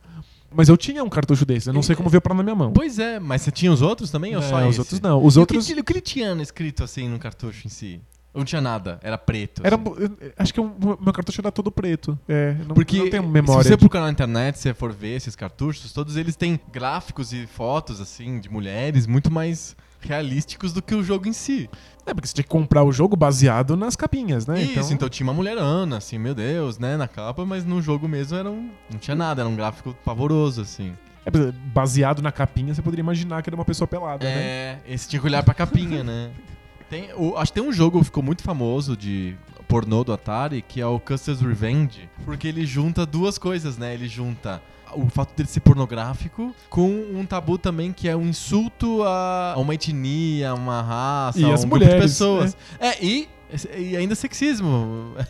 Mas 0.53 0.69
eu 0.69 0.77
tinha 0.77 1.03
um 1.03 1.09
cartucho 1.09 1.45
desse, 1.45 1.69
eu 1.69 1.73
não 1.73 1.81
sei 1.81 1.95
como 1.97 2.09
veio 2.09 2.21
parar 2.21 2.35
na 2.35 2.43
minha 2.43 2.55
mão. 2.55 2.71
Pois 2.73 2.99
é, 2.99 3.19
mas 3.19 3.41
você 3.41 3.51
tinha 3.51 3.71
os 3.71 3.81
outros 3.81 4.09
também 4.09 4.35
ou 4.35 4.41
É, 4.41 4.45
só 4.49 4.57
os 4.63 4.69
esse? 4.69 4.79
outros 4.79 5.01
não. 5.01 5.23
Os 5.23 5.35
E 5.35 5.39
outros. 5.39 5.65
O 5.65 5.73
que, 5.73 5.79
o 5.79 5.83
que 5.83 5.93
ele 5.93 6.01
tinha 6.01 6.33
escrito 6.41 6.83
assim 6.83 7.07
no 7.09 7.19
cartucho 7.19 7.67
em 7.67 7.69
si? 7.69 8.01
Não 8.33 8.45
tinha 8.45 8.61
nada? 8.61 8.97
Era 9.03 9.17
preto? 9.17 9.61
Era, 9.65 9.75
assim? 9.75 10.31
acho 10.37 10.53
que 10.53 10.61
o 10.61 10.97
meu 11.01 11.13
cartucho 11.13 11.41
era 11.41 11.51
todo 11.51 11.69
preto. 11.71 12.17
É, 12.27 12.53
não, 12.65 12.73
Porque 12.73 12.97
não 12.97 13.09
tenho 13.09 13.23
memória. 13.27 13.63
se 13.63 13.69
você 13.69 13.75
de- 13.75 13.79
procurar 13.79 14.03
na 14.03 14.11
internet, 14.11 14.55
se 14.55 14.63
você 14.63 14.73
for 14.73 14.93
ver 14.93 15.15
esses 15.17 15.35
cartuchos, 15.35 15.91
todos 15.91 16.15
eles 16.15 16.35
têm 16.35 16.59
gráficos 16.71 17.33
e 17.33 17.45
fotos 17.45 17.99
assim 17.99 18.39
de 18.39 18.49
mulheres 18.49 19.05
muito 19.05 19.29
mais 19.31 19.75
realísticos 19.99 20.73
do 20.73 20.81
que 20.81 20.95
o 20.95 21.03
jogo 21.03 21.27
em 21.27 21.33
si. 21.33 21.69
É, 22.05 22.13
porque 22.13 22.27
você 22.27 22.33
tinha 22.33 22.43
que 22.43 22.49
comprar 22.49 22.83
o 22.83 22.91
jogo 22.91 23.15
baseado 23.15 23.75
nas 23.77 23.95
capinhas, 23.95 24.47
né? 24.47 24.61
Isso, 24.61 24.93
então... 24.93 25.07
tinha 25.09 25.27
uma 25.27 25.33
mulherana, 25.33 25.97
assim, 25.97 26.17
meu 26.17 26.33
Deus, 26.33 26.79
né, 26.79 26.97
na 26.97 27.07
capa, 27.07 27.45
mas 27.45 27.63
no 27.63 27.81
jogo 27.81 28.07
mesmo 28.07 28.37
era 28.37 28.49
um, 28.49 28.71
não 28.89 28.97
tinha 28.97 29.13
nada, 29.15 29.41
era 29.41 29.49
um 29.49 29.55
gráfico 29.55 29.95
pavoroso, 30.03 30.61
assim. 30.61 30.93
É, 31.23 31.29
baseado 31.71 32.19
na 32.21 32.31
capinha, 32.31 32.73
você 32.73 32.81
poderia 32.81 33.01
imaginar 33.03 33.43
que 33.43 33.49
era 33.49 33.55
uma 33.55 33.65
pessoa 33.65 33.87
pelada, 33.87 34.25
né? 34.25 34.33
É, 34.35 34.79
esse 34.87 35.07
tinha 35.07 35.19
que 35.19 35.25
olhar 35.27 35.43
pra 35.43 35.53
capinha, 35.53 36.03
né? 36.03 36.31
Tem, 36.91 37.09
o- 37.15 37.37
acho 37.37 37.53
que 37.53 37.59
tem 37.61 37.67
um 37.67 37.71
jogo 37.71 37.99
que 37.99 38.05
ficou 38.05 38.21
muito 38.21 38.43
famoso 38.43 38.97
de 38.97 39.35
pornô 39.67 40.03
do 40.03 40.11
Atari, 40.11 40.61
que 40.61 40.81
é 40.81 40.85
o 40.85 40.99
Custer's 40.99 41.39
Revenge, 41.39 42.09
porque 42.25 42.47
ele 42.49 42.65
junta 42.65 43.05
duas 43.05 43.37
coisas, 43.37 43.77
né? 43.77 43.93
Ele 43.93 44.09
junta 44.09 44.61
o 44.93 45.07
fato 45.09 45.33
dele 45.33 45.47
ser 45.47 45.61
pornográfico 45.61 46.53
com 46.69 46.89
um 47.15 47.25
tabu 47.25 47.57
também 47.57 47.93
que 47.93 48.09
é 48.09 48.15
um 48.15 48.27
insulto 48.27 49.03
a 49.03 49.55
uma 49.57 49.73
etnia, 49.73 50.49
a 50.49 50.53
uma 50.53 50.81
raça, 50.81 51.39
E 51.39 51.45
um 51.45 51.53
as 51.53 51.61
grupo 51.63 51.77
mulheres, 51.77 51.95
de 51.95 52.01
pessoas. 52.09 52.57
É, 52.77 53.01
e, 53.01 53.29
e 53.77 53.95
ainda 53.97 54.15
sexismo. 54.15 55.13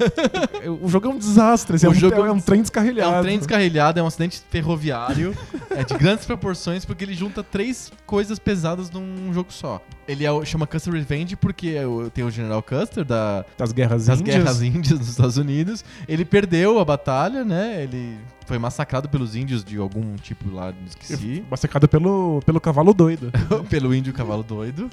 O 0.81 0.87
jogo 0.87 1.07
é 1.07 1.09
um 1.09 1.17
desastre, 1.17 1.75
assim, 1.75 1.87
O 1.87 1.89
é, 1.89 1.91
um, 1.91 1.95
jogo 1.95 2.15
é 2.23 2.31
um 2.31 2.39
trem 2.39 2.59
É 2.59 2.61
descarrilhado. 2.61 3.17
um 3.17 3.21
trem 3.23 3.37
descarrilhado, 3.37 3.99
é 3.99 4.03
um 4.03 4.05
acidente 4.07 4.41
ferroviário, 4.49 5.35
é 5.71 5.83
de 5.83 5.95
grandes 5.97 6.25
proporções, 6.25 6.85
porque 6.85 7.03
ele 7.03 7.15
junta 7.15 7.43
três 7.43 7.91
coisas 8.05 8.37
pesadas 8.37 8.91
num 8.91 9.33
jogo 9.33 9.51
só. 9.51 9.81
Ele 10.07 10.25
é 10.25 10.45
chama 10.45 10.67
Custer 10.67 10.93
Revenge 10.93 11.35
porque 11.35 11.69
é 11.69 11.83
tem 12.13 12.23
o 12.23 12.29
General 12.29 12.61
Custer 12.61 13.03
da, 13.03 13.43
Das 13.57 13.71
guerras 13.71 14.05
das 14.05 14.19
índias. 14.19 14.35
guerras 14.35 14.61
índias 14.61 14.99
nos 14.99 15.09
Estados 15.09 15.37
Unidos. 15.37 15.83
Ele 16.07 16.23
perdeu 16.25 16.79
a 16.79 16.85
batalha, 16.85 17.43
né? 17.43 17.83
Ele 17.83 18.17
foi 18.45 18.57
massacrado 18.59 19.09
pelos 19.09 19.35
índios 19.35 19.63
de 19.63 19.77
algum 19.77 20.15
tipo 20.15 20.53
lá, 20.53 20.67
não 20.67 20.85
esqueci. 20.85 21.43
Massacrada 21.49 21.87
pelo, 21.87 22.41
pelo 22.45 22.59
cavalo 22.61 22.93
doido. 22.93 23.31
pelo 23.69 23.95
índio 23.95 24.13
cavalo 24.13 24.43
doido. 24.43 24.89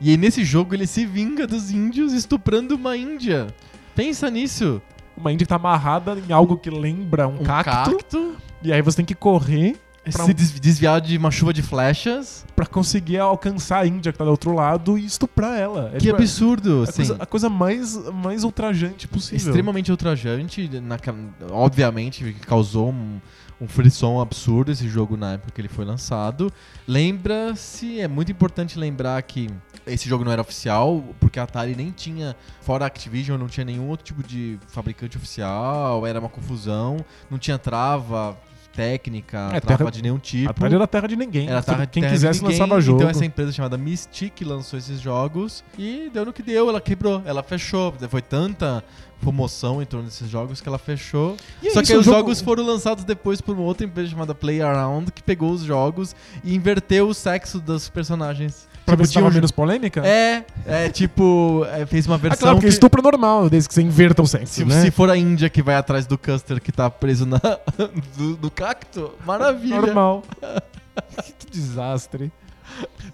E 0.00 0.10
aí 0.10 0.16
nesse 0.16 0.44
jogo 0.44 0.74
ele 0.74 0.86
se 0.86 1.04
vinga 1.06 1.46
dos 1.46 1.70
índios 1.70 2.12
estuprando 2.12 2.76
uma 2.76 2.96
índia. 2.96 3.48
Pensa 3.94 4.30
nisso. 4.30 4.80
Uma 5.16 5.32
índia 5.32 5.44
que 5.44 5.48
tá 5.48 5.56
amarrada 5.56 6.16
em 6.28 6.32
algo 6.32 6.56
que 6.56 6.70
lembra 6.70 7.26
um, 7.26 7.40
Um 7.40 7.42
cacto, 7.42 7.96
cacto. 7.96 8.36
E 8.62 8.72
aí 8.72 8.80
você 8.80 8.98
tem 8.98 9.04
que 9.04 9.14
correr 9.14 9.76
Pra 10.12 10.24
se 10.24 10.30
um- 10.30 10.34
des- 10.34 10.52
desviar 10.60 11.00
de 11.00 11.18
uma 11.18 11.30
chuva 11.30 11.52
de 11.52 11.60
flechas. 11.62 12.46
pra 12.56 12.64
conseguir 12.64 13.18
alcançar 13.18 13.80
a 13.80 13.86
índia 13.86 14.10
que 14.12 14.16
tá 14.18 14.24
do 14.24 14.30
outro 14.30 14.54
lado 14.54 14.96
e 14.96 15.04
estuprar 15.04 15.58
ela. 15.58 15.88
É, 15.92 15.98
que 15.98 16.06
tipo, 16.06 16.14
absurdo, 16.16 16.84
a 16.88 16.92
coisa, 16.92 17.16
a 17.18 17.26
coisa 17.26 17.48
mais, 17.50 17.96
mais 18.12 18.42
ultrajante 18.44 19.06
possível. 19.08 19.36
extremamente 19.48 19.90
ultrajante. 19.90 20.70
naquela- 20.80 21.18
obviamente 21.50 22.34
causou 22.46 22.90
um, 22.90 23.20
um 23.60 23.66
frisson 23.66 24.20
absurdo 24.20 24.70
esse 24.70 24.88
jogo 24.88 25.16
na 25.16 25.32
época 25.32 25.52
que 25.52 25.60
ele 25.60 25.68
foi 25.68 25.84
lançado. 25.84 26.52
Lembra-se, 26.86 28.00
é 28.00 28.06
muito 28.06 28.30
importante 28.30 28.78
lembrar 28.78 29.20
que 29.22 29.50
esse 29.86 30.08
jogo 30.08 30.24
não 30.24 30.30
era 30.32 30.42
oficial, 30.42 31.02
porque 31.18 31.40
a 31.40 31.42
Atari 31.42 31.74
nem 31.74 31.90
tinha, 31.90 32.36
fora 32.60 32.84
a 32.84 32.86
Activision, 32.86 33.38
não 33.38 33.48
tinha 33.48 33.64
nenhum 33.64 33.88
outro 33.88 34.04
tipo 34.04 34.22
de 34.22 34.58
fabricante 34.68 35.16
oficial, 35.16 36.06
era 36.06 36.20
uma 36.20 36.28
confusão, 36.28 37.04
não 37.30 37.38
tinha 37.38 37.58
trava 37.58 38.36
técnica, 38.74 39.50
É, 39.52 39.60
trava 39.60 39.78
terra- 39.78 39.90
de 39.90 40.02
nenhum 40.02 40.18
tipo. 40.18 40.50
Atari 40.50 40.74
era 40.74 40.86
terra 40.86 41.08
de 41.08 41.16
ninguém. 41.16 41.48
Era 41.48 41.62
terra, 41.62 41.86
Quem 41.86 42.02
terra 42.02 42.12
quisesse 42.14 42.42
ninguém, 42.42 42.58
lançava 42.58 42.80
jogo. 42.80 42.98
Então 42.98 43.10
essa 43.10 43.24
empresa 43.24 43.52
chamada 43.52 43.76
Mystic 43.76 44.40
lançou 44.42 44.78
esses 44.78 45.00
jogos 45.00 45.64
e 45.78 46.10
deu 46.12 46.24
no 46.24 46.32
que 46.32 46.42
deu, 46.42 46.68
ela 46.68 46.80
quebrou, 46.80 47.22
ela 47.24 47.42
fechou. 47.42 47.94
Foi 48.08 48.22
tanta 48.22 48.84
promoção 49.20 49.82
em 49.82 49.84
torno 49.84 50.06
desses 50.06 50.30
jogos 50.30 50.60
que 50.60 50.68
ela 50.68 50.78
fechou. 50.78 51.36
E 51.60 51.66
é 51.68 51.70
Só 51.72 51.80
isso, 51.80 51.92
que 51.92 51.98
os 51.98 52.04
jogo- 52.04 52.18
jogos 52.18 52.40
foram 52.40 52.64
lançados 52.64 53.02
depois 53.02 53.40
por 53.40 53.56
uma 53.56 53.64
outra 53.64 53.84
empresa 53.84 54.10
chamada 54.10 54.32
Playaround 54.34 55.10
que 55.10 55.22
pegou 55.24 55.50
os 55.50 55.62
jogos 55.62 56.14
e 56.44 56.54
inverteu 56.54 57.08
o 57.08 57.14
sexo 57.14 57.58
dos 57.58 57.88
personagens. 57.88 58.67
Pra 58.88 58.96
ver 58.96 59.02
Tipo, 59.02 59.06
se 59.06 59.12
tinha 59.12 59.22
tava 59.24 59.34
menos 59.34 59.50
polêmica? 59.50 60.06
É, 60.06 60.44
é 60.66 60.88
tipo, 60.88 61.64
é, 61.72 61.84
fez 61.86 62.06
uma 62.06 62.14
Ah, 62.16 62.18
versão 62.18 62.38
claro, 62.40 62.56
porque 62.56 62.66
que... 62.68 62.72
estupro 62.72 63.02
normal, 63.02 63.48
desde 63.50 63.68
que 63.68 63.74
você 63.74 63.82
inverta 63.82 64.22
o 64.22 64.26
sexo, 64.26 64.54
Se, 64.54 64.64
né? 64.64 64.80
se 64.82 64.90
for 64.90 65.10
a 65.10 65.16
Índia 65.16 65.48
que 65.50 65.62
vai 65.62 65.74
atrás 65.76 66.06
do 66.06 66.16
Custer 66.16 66.60
que 66.60 66.72
tá 66.72 66.88
preso 66.90 67.26
na, 67.26 67.38
do, 68.16 68.36
do 68.36 68.50
cacto, 68.50 69.12
maravilha. 69.26 69.80
Normal. 69.80 70.22
que 71.38 71.50
desastre. 71.50 72.32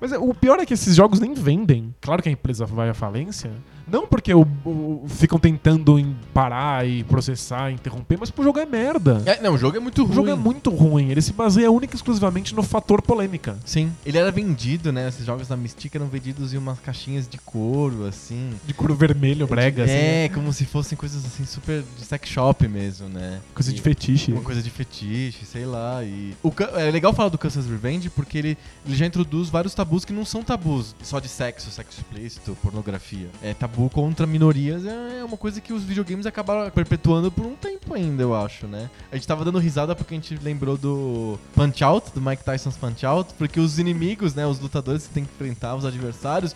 Mas 0.01 0.13
é, 0.13 0.19
o 0.19 0.35
pior 0.35 0.59
é 0.61 0.67
que 0.67 0.75
esses 0.75 0.95
jogos 0.95 1.21
nem 1.21 1.33
vendem. 1.35 1.95
Claro 2.01 2.23
que 2.23 2.29
a 2.29 2.33
empresa 2.33 2.67
vai 2.67 2.89
à 2.91 2.95
falência. 2.95 3.51
Não 3.87 4.07
porque 4.07 4.33
o, 4.33 4.47
o- 4.65 5.05
ficam 5.09 5.39
tentando 5.39 6.15
parar 6.33 6.87
e 6.89 7.05
processar, 7.05 7.71
interromper, 7.71 8.17
mas 8.19 8.31
porque 8.31 8.41
o 8.43 8.45
jogo 8.45 8.59
é 8.59 8.67
merda. 8.67 9.23
É, 9.27 9.41
não, 9.41 9.55
o 9.55 9.59
jogo 9.59 9.77
é 9.77 9.81
muito 9.81 10.03
O 10.03 10.05
ruim. 10.07 10.15
jogo 10.15 10.29
é 10.31 10.35
muito 10.35 10.71
ruim. 10.71 11.11
Ele 11.11 11.21
se 11.23 11.33
baseia 11.33 11.71
única 11.71 11.95
e 11.95 11.97
exclusivamente 11.97 12.55
no 12.55 12.63
fator 12.63 13.03
polêmica. 13.03 13.57
Sim. 13.65 13.93
Ele 14.05 14.19
era 14.19 14.31
vendido, 14.31 14.93
né? 14.93 15.09
Esses 15.09 15.25
jogos 15.27 15.49
da 15.49 15.57
Mystic 15.57 15.95
eram 15.95 16.07
vendidos 16.07 16.55
em 16.55 16.57
umas 16.57 16.79
caixinhas 16.81 17.29
de 17.29 17.39
couro, 17.39 18.07
assim. 18.07 18.51
De 18.67 18.73
couro 18.75 18.95
vermelho, 18.95 19.47
brega, 19.47 19.85
assim. 19.85 19.93
é, 19.93 20.31
como 20.33 20.53
se 20.53 20.65
fossem 20.65 20.97
coisas 20.97 21.25
assim 21.25 21.45
super 21.45 21.83
de 21.99 22.05
sex 22.05 22.29
shop 22.29 22.67
mesmo, 22.69 23.09
né? 23.09 23.41
Coisa 23.55 23.71
E- 23.71 23.75
de 23.75 23.83
fetiche. 23.83 24.33
Uma 24.33 24.41
coisa 24.43 24.63
de 24.63 24.71
fetiche, 24.71 25.45
sei 25.45 25.67
lá. 25.67 26.03
E 26.03 26.35
o, 26.43 26.53
é 26.77 26.91
legal 26.91 27.13
falar 27.13 27.29
do 27.29 27.39
Custer's 27.39 27.69
Revenge 27.69 28.09
porque 28.11 28.39
ele, 28.39 28.59
ele 28.87 28.97
já 28.97 29.07
introduz 29.07 29.49
vários 29.49 29.75
tabus 29.75 30.05
que 30.05 30.13
não 30.13 30.25
são 30.25 30.43
tabus 30.43 30.95
só 31.03 31.21
de 31.21 31.29
sexo, 31.29 31.71
sexo 31.71 32.01
explícito, 32.01 32.57
pornografia. 32.63 33.29
É 33.43 33.53
tabu 33.55 33.84
contra 33.89 34.27
minorias, 34.27 34.85
é 34.85 35.15
é 35.25 35.27
uma 35.27 35.39
coisa 35.39 35.61
que 35.61 35.73
os 35.73 35.83
videogames 35.83 36.27
acabaram 36.27 36.71
perpetuando 36.71 37.33
por 37.33 37.47
um 37.47 37.57
tempo 37.57 37.95
ainda, 37.95 38.23
eu 38.23 38.35
acho, 38.35 38.67
né? 38.67 38.91
A 39.11 39.17
gente 39.17 39.27
tava 39.27 39.45
dando 39.45 39.59
risada 39.59 39.97
porque 39.97 40.15
a 40.15 40.17
gente 40.19 40.39
lembrou 40.43 40.77
do 40.77 41.39
Punch 41.55 41.83
Out, 41.83 42.13
do 42.15 42.21
Mike 42.21 42.45
Tyson's 42.45 42.77
Punch 42.77 43.05
Out, 43.07 43.33
porque 43.39 43.59
os 43.59 43.79
inimigos, 43.79 44.35
né, 44.35 44.47
os 44.47 44.61
lutadores 44.61 45.07
que 45.07 45.15
tem 45.15 45.25
que 45.25 45.31
enfrentar, 45.33 45.75
os 45.75 45.85
adversários, 45.85 46.55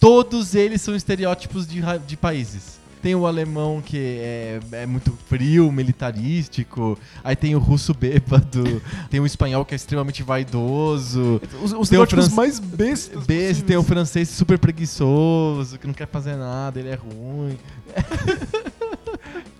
todos 0.00 0.54
eles 0.54 0.82
são 0.82 0.94
estereótipos 0.94 1.66
de, 1.66 1.80
de 2.06 2.16
países. 2.16 2.77
Tem 3.02 3.14
o 3.14 3.26
alemão 3.26 3.80
que 3.80 3.96
é, 3.98 4.60
é 4.72 4.86
muito 4.86 5.12
frio, 5.28 5.70
militarístico. 5.70 6.98
Aí 7.22 7.36
tem 7.36 7.54
o 7.54 7.58
russo 7.58 7.94
bêbado. 7.94 8.82
tem 9.10 9.20
o 9.20 9.26
espanhol 9.26 9.64
que 9.64 9.74
é 9.74 9.76
extremamente 9.76 10.22
vaidoso. 10.22 11.40
Os, 11.62 11.72
os 11.72 11.88
Tem 11.88 11.98
o 11.98 12.06
Franz- 12.06 12.32
mais 12.34 12.58
bestas. 12.58 13.24
Besse, 13.26 13.62
tem 13.62 13.76
o 13.76 13.82
francês 13.82 14.28
super 14.28 14.58
preguiçoso, 14.58 15.78
que 15.78 15.86
não 15.86 15.94
quer 15.94 16.08
fazer 16.08 16.36
nada, 16.36 16.78
ele 16.78 16.88
é 16.88 16.94
ruim. 16.94 17.58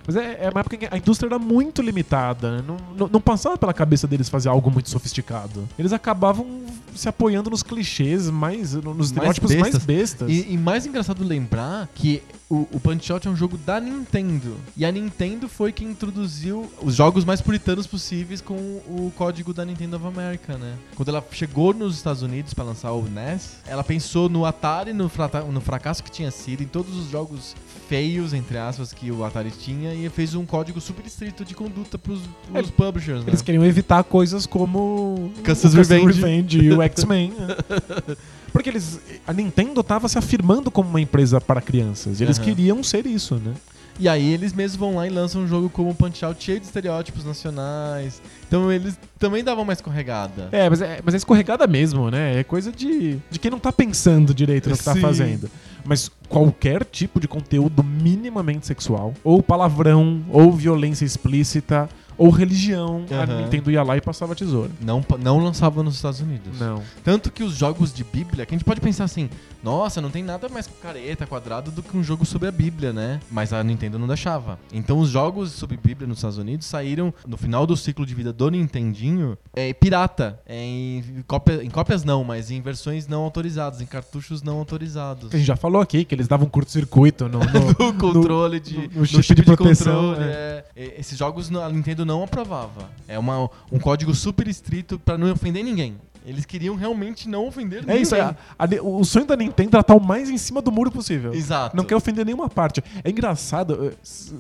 Mas 0.09 0.17
é, 0.17 0.39
é 0.41 0.49
uma 0.49 0.61
época 0.61 0.75
em 0.75 0.79
que 0.79 0.89
a 0.91 0.97
indústria 0.97 1.29
era 1.29 1.39
muito 1.39 1.83
limitada. 1.83 2.57
né? 2.57 2.65
Não, 2.67 2.79
não, 2.97 3.09
não 3.09 3.21
passava 3.21 3.59
pela 3.59 3.75
cabeça 3.75 4.07
deles 4.07 4.31
fazer 4.31 4.49
algo 4.49 4.71
muito 4.71 4.89
sofisticado. 4.89 5.69
Eles 5.79 5.93
acabavam 5.93 6.47
se 6.95 7.11
apoiando 7.11 7.51
nos 7.51 7.63
clichês 7.63 8.31
mais. 8.31 8.73
nos 8.73 9.09
estereótipos 9.09 9.51
mais 9.51 9.75
bestas. 9.75 9.85
bestas. 9.85 10.31
E, 10.31 10.55
e 10.55 10.57
mais 10.57 10.87
engraçado 10.87 11.23
lembrar 11.23 11.91
que 11.95 12.23
o, 12.49 12.67
o 12.73 12.81
Punch 12.81 13.13
Out 13.13 13.29
é 13.29 13.31
um 13.31 13.37
jogo 13.37 13.59
da 13.59 13.79
Nintendo. 13.79 14.57
E 14.75 14.87
a 14.87 14.91
Nintendo 14.91 15.47
foi 15.47 15.73
quem 15.73 15.89
introduziu 15.89 16.73
os 16.81 16.95
jogos 16.95 17.25
mais 17.25 17.43
puritanos 17.43 17.87
possíveis 17.87 18.41
com 18.41 18.55
o 18.55 19.13
código 19.15 19.53
da 19.53 19.65
Nintendo 19.65 19.97
of 19.97 20.07
America, 20.07 20.57
né? 20.57 20.75
Quando 20.97 21.11
ela 21.11 21.23
chegou 21.33 21.75
nos 21.75 21.97
Estados 21.97 22.23
Unidos 22.23 22.55
pra 22.55 22.65
lançar 22.65 22.93
o 22.93 23.03
NES, 23.03 23.59
ela 23.67 23.85
pensou 23.85 24.31
no 24.31 24.47
Atari, 24.47 24.95
no, 24.95 25.11
no 25.53 25.61
fracasso 25.61 26.03
que 26.03 26.11
tinha 26.11 26.31
sido, 26.31 26.63
em 26.63 26.67
todos 26.67 26.97
os 26.97 27.11
jogos 27.11 27.55
feios, 27.89 28.35
entre 28.35 28.59
aspas, 28.59 28.93
que 28.93 29.11
o 29.11 29.25
Atari 29.25 29.51
tinha, 29.51 29.95
e 29.95 30.09
fez 30.11 30.35
um 30.35 30.45
código 30.45 30.81
super 30.81 31.05
estrito 31.07 31.45
de 31.45 31.55
conduta 31.55 31.99
pros, 31.99 32.21
pros 32.53 32.69
É, 32.69 32.73
publishers, 32.73 33.21
né? 33.21 33.31
Eles 33.31 33.43
queriam 33.43 33.65
evitar 33.65 34.05
coisas 34.05 34.45
como 34.47 35.33
Custer's 35.45 35.75
Revenge. 35.75 36.21
Revenge 36.21 36.59
e 36.61 36.73
o 36.73 36.83
X-Men. 36.83 37.33
né? 37.39 37.57
Porque 38.53 38.69
eles. 38.71 39.01
A 39.27 39.33
Nintendo 39.33 39.83
tava 39.83 40.09
se 40.09 40.19
afirmando 40.19 40.71
como 40.71 40.89
uma 40.89 41.01
empresa 41.01 41.41
para 41.41 41.61
crianças. 41.61 42.21
E 42.21 42.25
eles 42.25 42.39
Aham. 42.39 42.45
queriam 42.45 42.83
ser 42.83 43.07
isso, 43.07 43.37
né? 43.37 43.55
E 44.01 44.09
aí 44.09 44.33
eles 44.33 44.53
mesmos 44.53 44.77
vão 44.79 44.95
lá 44.95 45.07
e 45.07 45.11
lançam 45.11 45.43
um 45.43 45.49
jogo 45.49 45.69
como 45.69 45.93
Punch 45.93 46.25
Out 46.25 46.43
cheio 46.43 46.61
de 46.61 46.67
estereótipos 46.67 47.25
nacionais. 47.25 48.23
Então 48.47 48.71
eles 48.71 48.97
também 49.19 49.43
davam 49.43 49.65
uma 49.65 49.73
escorregada. 49.73 50.49
É, 50.53 50.71
mas 50.71 50.81
é, 50.81 51.01
mas 51.05 51.15
é 51.15 51.17
escorregada 51.17 51.67
mesmo, 51.67 52.09
né? 52.11 52.39
É 52.39 52.45
coisa 52.45 52.71
de, 52.71 53.19
de 53.29 53.39
quem 53.41 53.51
não 53.51 53.59
tá 53.59 53.73
pensando 53.73 54.33
direito 54.33 54.71
no 54.71 54.79
que 54.79 54.85
tá 54.85 54.95
Sim. 54.95 55.01
fazendo. 55.01 55.51
Mas 55.89 56.11
qualquer 56.29 56.85
tipo 56.85 57.19
de 57.19 57.27
conteúdo 57.27 57.83
minimamente 57.83 58.67
sexual, 58.67 59.15
ou 59.25 59.43
palavrão, 59.43 60.23
ou 60.31 60.53
violência 60.53 61.07
explícita, 61.07 61.89
ou 62.19 62.31
religião, 62.31 63.05
a 63.11 63.15
Aham. 63.23 63.43
Nintendo 63.43 63.71
ia 63.71 63.83
lá 63.83 63.97
e 63.97 64.01
passava 64.01 64.35
tesoura. 64.35 64.71
Não, 64.81 65.05
não 65.21 65.39
lançava 65.39 65.83
nos 65.83 65.95
Estados 65.95 66.21
Unidos. 66.21 66.59
Não. 66.59 66.83
Tanto 67.05 67.31
que 67.31 67.43
os 67.45 67.55
jogos 67.55 67.93
de 67.95 68.03
Bíblia, 68.05 68.45
que 68.45 68.55
a 68.55 68.57
gente 68.59 68.65
pode 68.65 68.81
pensar 68.81 69.05
assim, 69.05 69.31
nossa, 69.63 70.01
não 70.01 70.11
tem 70.11 70.23
nada 70.23 70.49
mais 70.49 70.69
careta, 70.83 71.27
quadrado 71.27 71.71
do 71.71 71.83
que 71.83 71.97
um 71.97 72.03
jogo 72.03 72.27
sobre 72.27 72.49
a 72.49 72.53
Bíblia, 72.53 72.93
né? 72.93 73.21
Mas 73.31 73.53
a 73.53 73.63
Nintendo 73.63 73.99
não 73.99 74.07
deixava. 74.07 74.59
Então 74.73 74.99
os 74.99 75.09
jogos 75.09 75.53
sobre 75.53 75.77
Bíblia 75.77 76.07
nos 76.09 76.19
Estados 76.19 76.39
Unidos 76.39 76.67
saíram 76.67 77.15
no 77.27 77.37
final 77.37 77.67
do 77.67 77.77
ciclo 77.77 78.05
de 78.05 78.15
vida 78.15 78.33
do 78.33 78.51
Nintendinho 78.51 79.37
é, 79.55 79.73
pirata. 79.73 80.41
É, 80.47 80.57
em, 80.61 81.25
cópia- 81.27 81.63
em 81.63 81.71
cópias 81.71 82.05
não, 82.05 82.25
mas 82.25 82.51
em 82.51 82.61
versões 82.61 83.07
não 83.07 83.23
autorizadas, 83.23 83.81
em 83.81 83.87
cartuchos 83.87 84.43
não 84.43 84.59
autorizados. 84.59 85.33
A 85.33 85.37
gente 85.37 85.47
já 85.47 85.57
falou 85.57 85.81
aqui 85.81 86.05
que 86.05 86.15
eles 86.15 86.27
davam 86.29 86.49
curto-circuito 86.49 87.29
no, 87.29 87.39
no- 87.39 87.71
o 87.89 87.95
controle 87.95 88.59
de, 88.61 88.77
no- 88.89 89.01
no 89.01 89.07
chip 89.07 89.35
de 89.37 89.43
proteção, 89.43 90.11
controle, 90.15 90.31
é. 90.31 90.65
É, 90.77 91.01
Esses 91.01 91.17
jogos 91.19 91.51
a 91.55 91.69
Nintendo 91.69 92.05
não 92.09 92.23
aprovava. 92.25 92.89
É 93.07 93.19
uma, 93.19 93.49
um 93.71 93.79
código 93.79 94.15
super 94.15 94.49
estrito 94.49 94.99
pra 94.99 95.17
não 95.19 95.31
ofender 95.31 95.63
ninguém. 95.63 95.97
Eles 96.27 96.45
queriam 96.45 96.75
realmente 96.75 97.27
não 97.27 97.47
ofender 97.47 97.79
É 97.79 97.83
ninguém. 97.87 98.03
isso, 98.03 98.15
é, 98.15 98.21
a- 98.21 98.37
a- 98.59 98.69
o 98.83 99.03
sonho 99.05 99.25
da 99.25 99.35
Nintendo 99.37 99.71
era 99.77 99.81
estar 99.81 99.95
o 99.95 100.01
mais 100.01 100.29
em 100.29 100.37
cima 100.37 100.61
do 100.61 100.71
muro 100.71 100.91
possível. 100.91 101.33
Exato. 101.33 101.75
Não 101.77 101.85
quer 101.85 101.97
ofender 101.97 102.25
nenhuma 102.27 102.51
parte. 102.51 102.83
É 103.03 103.09
engraçado, 103.09 103.87
eh, 103.87 103.95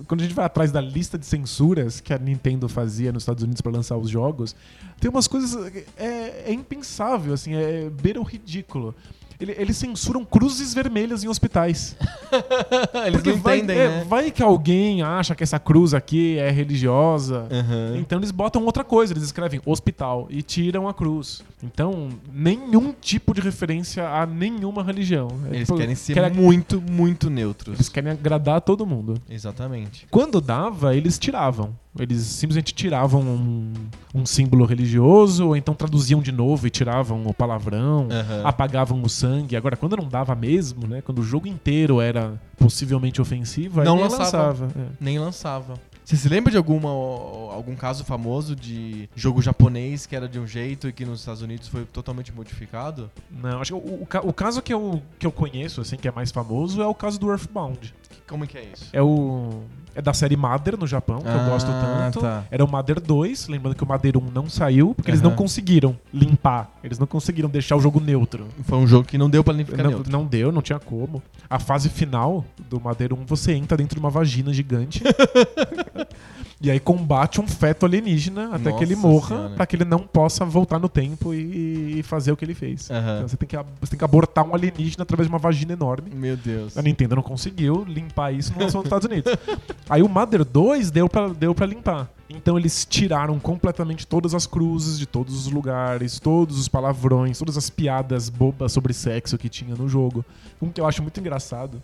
quando 0.06 0.20
a 0.20 0.24
gente 0.24 0.34
vai 0.34 0.44
atrás 0.44 0.70
da 0.70 0.80
lista 0.82 1.16
de 1.16 1.24
censuras 1.24 1.98
que 2.00 2.12
a 2.12 2.18
Nintendo 2.18 2.68
fazia 2.68 3.10
nos 3.10 3.22
Estados 3.22 3.42
Unidos 3.42 3.62
pra 3.62 3.72
lançar 3.72 3.96
os 3.96 4.10
jogos, 4.10 4.54
tem 5.00 5.10
umas 5.10 5.26
coisas. 5.28 5.72
É, 5.96 6.50
é 6.50 6.52
impensável, 6.52 7.32
assim, 7.32 7.54
é 7.54 7.88
beira 7.88 8.20
o 8.20 8.24
ridículo. 8.24 8.94
Ele- 9.40 9.54
Eles 9.56 9.76
censuram 9.76 10.24
cruzes 10.24 10.74
vermelhas 10.74 11.22
em 11.22 11.28
hospitais. 11.28 11.94
Eles 13.06 13.12
Porque 13.12 13.30
não 13.30 13.38
vai, 13.38 13.58
entendem, 13.58 13.78
é, 13.78 13.88
né? 13.88 14.04
vai 14.08 14.30
que 14.30 14.42
alguém 14.42 15.02
acha 15.02 15.34
que 15.34 15.42
essa 15.42 15.58
cruz 15.58 15.94
aqui 15.94 16.36
é 16.38 16.50
religiosa. 16.50 17.46
Aham. 17.50 17.96
Então 17.98 18.18
eles 18.18 18.30
botam 18.30 18.64
outra 18.64 18.82
coisa, 18.84 19.12
eles 19.12 19.22
escrevem 19.22 19.60
hospital 19.64 20.26
e 20.28 20.42
tiram 20.42 20.88
a 20.88 20.94
cruz. 20.94 21.42
Então, 21.62 22.08
nenhum 22.32 22.92
tipo 23.00 23.32
de 23.34 23.40
referência 23.40 24.08
a 24.08 24.24
nenhuma 24.26 24.82
religião. 24.82 25.28
É 25.50 25.54
Eles 25.56 25.66
tipo, 25.68 25.76
querem 25.78 25.94
ser 25.94 26.14
quer- 26.14 26.32
muito, 26.34 26.80
muito 26.80 27.30
neutros. 27.30 27.74
Eles 27.76 27.88
querem 27.88 28.12
agradar 28.12 28.60
todo 28.60 28.84
mundo. 28.86 29.14
Exatamente. 29.28 30.06
Quando 30.10 30.40
dava, 30.40 30.94
eles 30.96 31.18
tiravam. 31.18 31.74
Eles 31.98 32.22
simplesmente 32.22 32.72
tiravam 32.74 33.20
um, 33.22 33.72
um 34.14 34.24
símbolo 34.26 34.64
religioso, 34.64 35.48
ou 35.48 35.56
então 35.56 35.74
traduziam 35.74 36.20
de 36.22 36.30
novo 36.32 36.66
e 36.66 36.70
tiravam 36.70 37.26
o 37.26 37.34
palavrão, 37.34 38.08
Aham. 38.10 38.42
apagavam 38.44 39.02
o 39.02 39.08
sangue. 39.08 39.56
Agora, 39.56 39.76
quando 39.76 39.96
não 39.96 40.08
dava 40.08 40.34
mesmo, 40.34 40.86
né? 40.86 41.02
Quando 41.02 41.18
o 41.18 41.22
jogo 41.22 41.46
inteiro 41.48 42.00
era 42.00 42.40
possivelmente 42.56 43.20
ofensivo, 43.20 43.80
aí 43.80 43.86
Não 43.86 43.96
nem 43.96 44.04
lançava. 44.04 44.24
lançava. 44.48 44.68
é. 44.78 44.86
Nem 45.00 45.18
lançava. 45.18 45.74
Você 46.04 46.16
se 46.16 46.26
lembra 46.26 46.50
de 46.50 46.56
alguma, 46.56 46.88
algum 46.88 47.76
caso 47.76 48.02
famoso 48.02 48.56
de 48.56 49.10
jogo 49.14 49.42
japonês 49.42 50.06
que 50.06 50.16
era 50.16 50.26
de 50.26 50.38
um 50.40 50.46
jeito 50.46 50.88
e 50.88 50.92
que 50.92 51.04
nos 51.04 51.20
Estados 51.20 51.42
Unidos 51.42 51.68
foi 51.68 51.84
totalmente 51.84 52.32
modificado? 52.32 53.10
Não, 53.30 53.60
acho 53.60 53.74
que 53.74 53.78
o, 53.78 53.94
o 54.24 54.28
o 54.28 54.32
caso 54.32 54.62
que 54.62 54.72
eu, 54.72 55.02
que 55.18 55.26
eu 55.26 55.30
conheço, 55.30 55.82
assim, 55.82 55.96
que 55.96 56.08
é 56.08 56.10
mais 56.10 56.30
famoso, 56.30 56.80
é 56.80 56.86
o 56.86 56.94
caso 56.94 57.20
do 57.20 57.30
Earthbound. 57.30 57.92
Como 58.28 58.44
é 58.44 58.46
que 58.46 58.58
é 58.58 58.64
isso? 58.72 58.88
É 58.92 59.02
o. 59.02 59.62
É 59.94 60.02
da 60.02 60.12
série 60.12 60.36
Mother 60.36 60.78
no 60.78 60.86
Japão, 60.86 61.18
que 61.20 61.26
eu 61.26 61.32
Ah, 61.40 61.48
gosto 61.48 61.66
tanto. 61.72 62.20
tá. 62.20 62.44
Era 62.52 62.64
o 62.64 62.70
Mother 62.70 63.00
2, 63.00 63.48
lembrando 63.48 63.74
que 63.74 63.82
o 63.82 63.86
Mother 63.86 64.16
1 64.16 64.30
não 64.32 64.48
saiu, 64.48 64.94
porque 64.94 65.10
eles 65.10 65.20
não 65.20 65.34
conseguiram 65.34 65.98
limpar. 66.14 66.70
Eles 66.84 67.00
não 67.00 67.06
conseguiram 67.06 67.48
deixar 67.48 67.74
o 67.74 67.80
jogo 67.80 67.98
neutro. 67.98 68.46
Foi 68.62 68.78
um 68.78 68.86
jogo 68.86 69.04
que 69.08 69.18
não 69.18 69.28
deu 69.28 69.42
pra 69.42 69.52
ficar 69.54 69.82
Não, 69.82 69.90
neutro. 69.90 70.12
não 70.12 70.24
deu, 70.24 70.52
não 70.52 70.62
tinha 70.62 70.78
como. 70.78 71.20
A 71.50 71.58
fase 71.58 71.88
final 71.88 72.44
do 72.68 72.78
Mother 72.78 73.12
1, 73.12 73.24
você 73.26 73.54
entra 73.54 73.76
dentro 73.76 73.96
de 73.96 74.00
uma 74.00 74.10
vagina 74.10 74.52
gigante. 74.52 75.02
e 76.60 76.70
aí 76.70 76.80
combate 76.80 77.40
um 77.40 77.46
feto 77.46 77.86
alienígena 77.86 78.50
até 78.52 78.72
que 78.72 78.82
ele 78.82 78.96
Nossa 78.96 79.06
morra, 79.06 79.50
pra 79.50 79.64
que 79.64 79.76
ele 79.76 79.84
não 79.84 80.00
possa 80.00 80.44
voltar 80.44 80.80
no 80.80 80.88
tempo 80.88 81.32
e, 81.32 82.00
e 82.00 82.02
fazer 82.02 82.32
o 82.32 82.36
que 82.36 82.44
ele 82.44 82.54
fez. 82.54 82.90
Aham. 82.90 83.16
Então 83.16 83.28
você 83.28 83.36
tem, 83.36 83.48
que, 83.48 83.56
você 83.80 83.90
tem 83.90 83.98
que 83.98 84.04
abortar 84.04 84.44
um 84.44 84.54
alienígena 84.54 85.02
através 85.02 85.28
de 85.28 85.32
uma 85.32 85.38
vagina 85.38 85.72
enorme. 85.72 86.10
Meu 86.12 86.36
Deus. 86.36 86.76
A 86.76 86.82
Nintendo 86.82 87.14
não 87.14 87.22
conseguiu 87.22 87.84
limpar 87.84 88.32
isso 88.32 88.52
no 88.52 88.60
lançou 88.60 88.80
nos 88.80 88.86
Estados 88.86 89.06
Unidos. 89.06 89.32
Aí 89.88 90.02
o 90.02 90.08
Mother 90.08 90.44
2 90.44 90.90
deu 90.90 91.08
pra, 91.08 91.28
deu 91.28 91.54
pra 91.54 91.64
limpar. 91.64 92.10
Então 92.28 92.58
eles 92.58 92.84
tiraram 92.84 93.38
completamente 93.38 94.06
todas 94.06 94.34
as 94.34 94.46
cruzes 94.46 94.98
de 94.98 95.06
todos 95.06 95.34
os 95.34 95.50
lugares, 95.50 96.18
todos 96.18 96.58
os 96.58 96.68
palavrões, 96.68 97.38
todas 97.38 97.56
as 97.56 97.70
piadas 97.70 98.28
bobas 98.28 98.72
sobre 98.72 98.92
sexo 98.92 99.38
que 99.38 99.48
tinha 99.48 99.74
no 99.74 99.88
jogo. 99.88 100.24
Um 100.60 100.70
que 100.70 100.80
eu 100.80 100.86
acho 100.86 101.02
muito 101.02 101.18
engraçado 101.20 101.80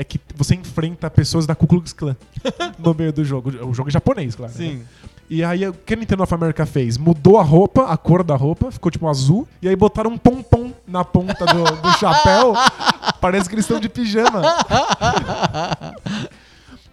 é 0.00 0.04
que 0.04 0.18
você 0.34 0.54
enfrenta 0.54 1.10
pessoas 1.10 1.46
da 1.46 1.54
Ku 1.54 1.66
Klux 1.66 1.92
Klan 1.92 2.16
no 2.78 2.94
meio 2.94 3.12
do 3.12 3.24
jogo. 3.24 3.50
O 3.66 3.74
jogo 3.74 3.90
é 3.90 3.92
japonês, 3.92 4.34
claro. 4.34 4.52
né? 4.52 4.58
Sim. 4.58 4.82
E 5.28 5.44
aí 5.44 5.66
o 5.68 5.72
que 5.74 5.94
a 5.94 5.96
Nintendo 5.96 6.22
of 6.22 6.34
America 6.34 6.64
fez? 6.66 6.96
Mudou 6.98 7.38
a 7.38 7.42
roupa, 7.42 7.84
a 7.84 7.96
cor 7.96 8.24
da 8.24 8.34
roupa, 8.34 8.70
ficou 8.72 8.90
tipo 8.90 9.06
azul, 9.08 9.46
e 9.62 9.68
aí 9.68 9.76
botaram 9.76 10.10
um 10.10 10.18
pompom 10.18 10.72
na 10.88 11.04
ponta 11.04 11.44
do, 11.46 11.64
do 11.82 11.92
chapéu. 11.98 12.54
Parece 13.20 13.48
que 13.48 13.54
eles 13.54 13.64
estão 13.64 13.78
de 13.78 13.88
pijama. 13.88 14.42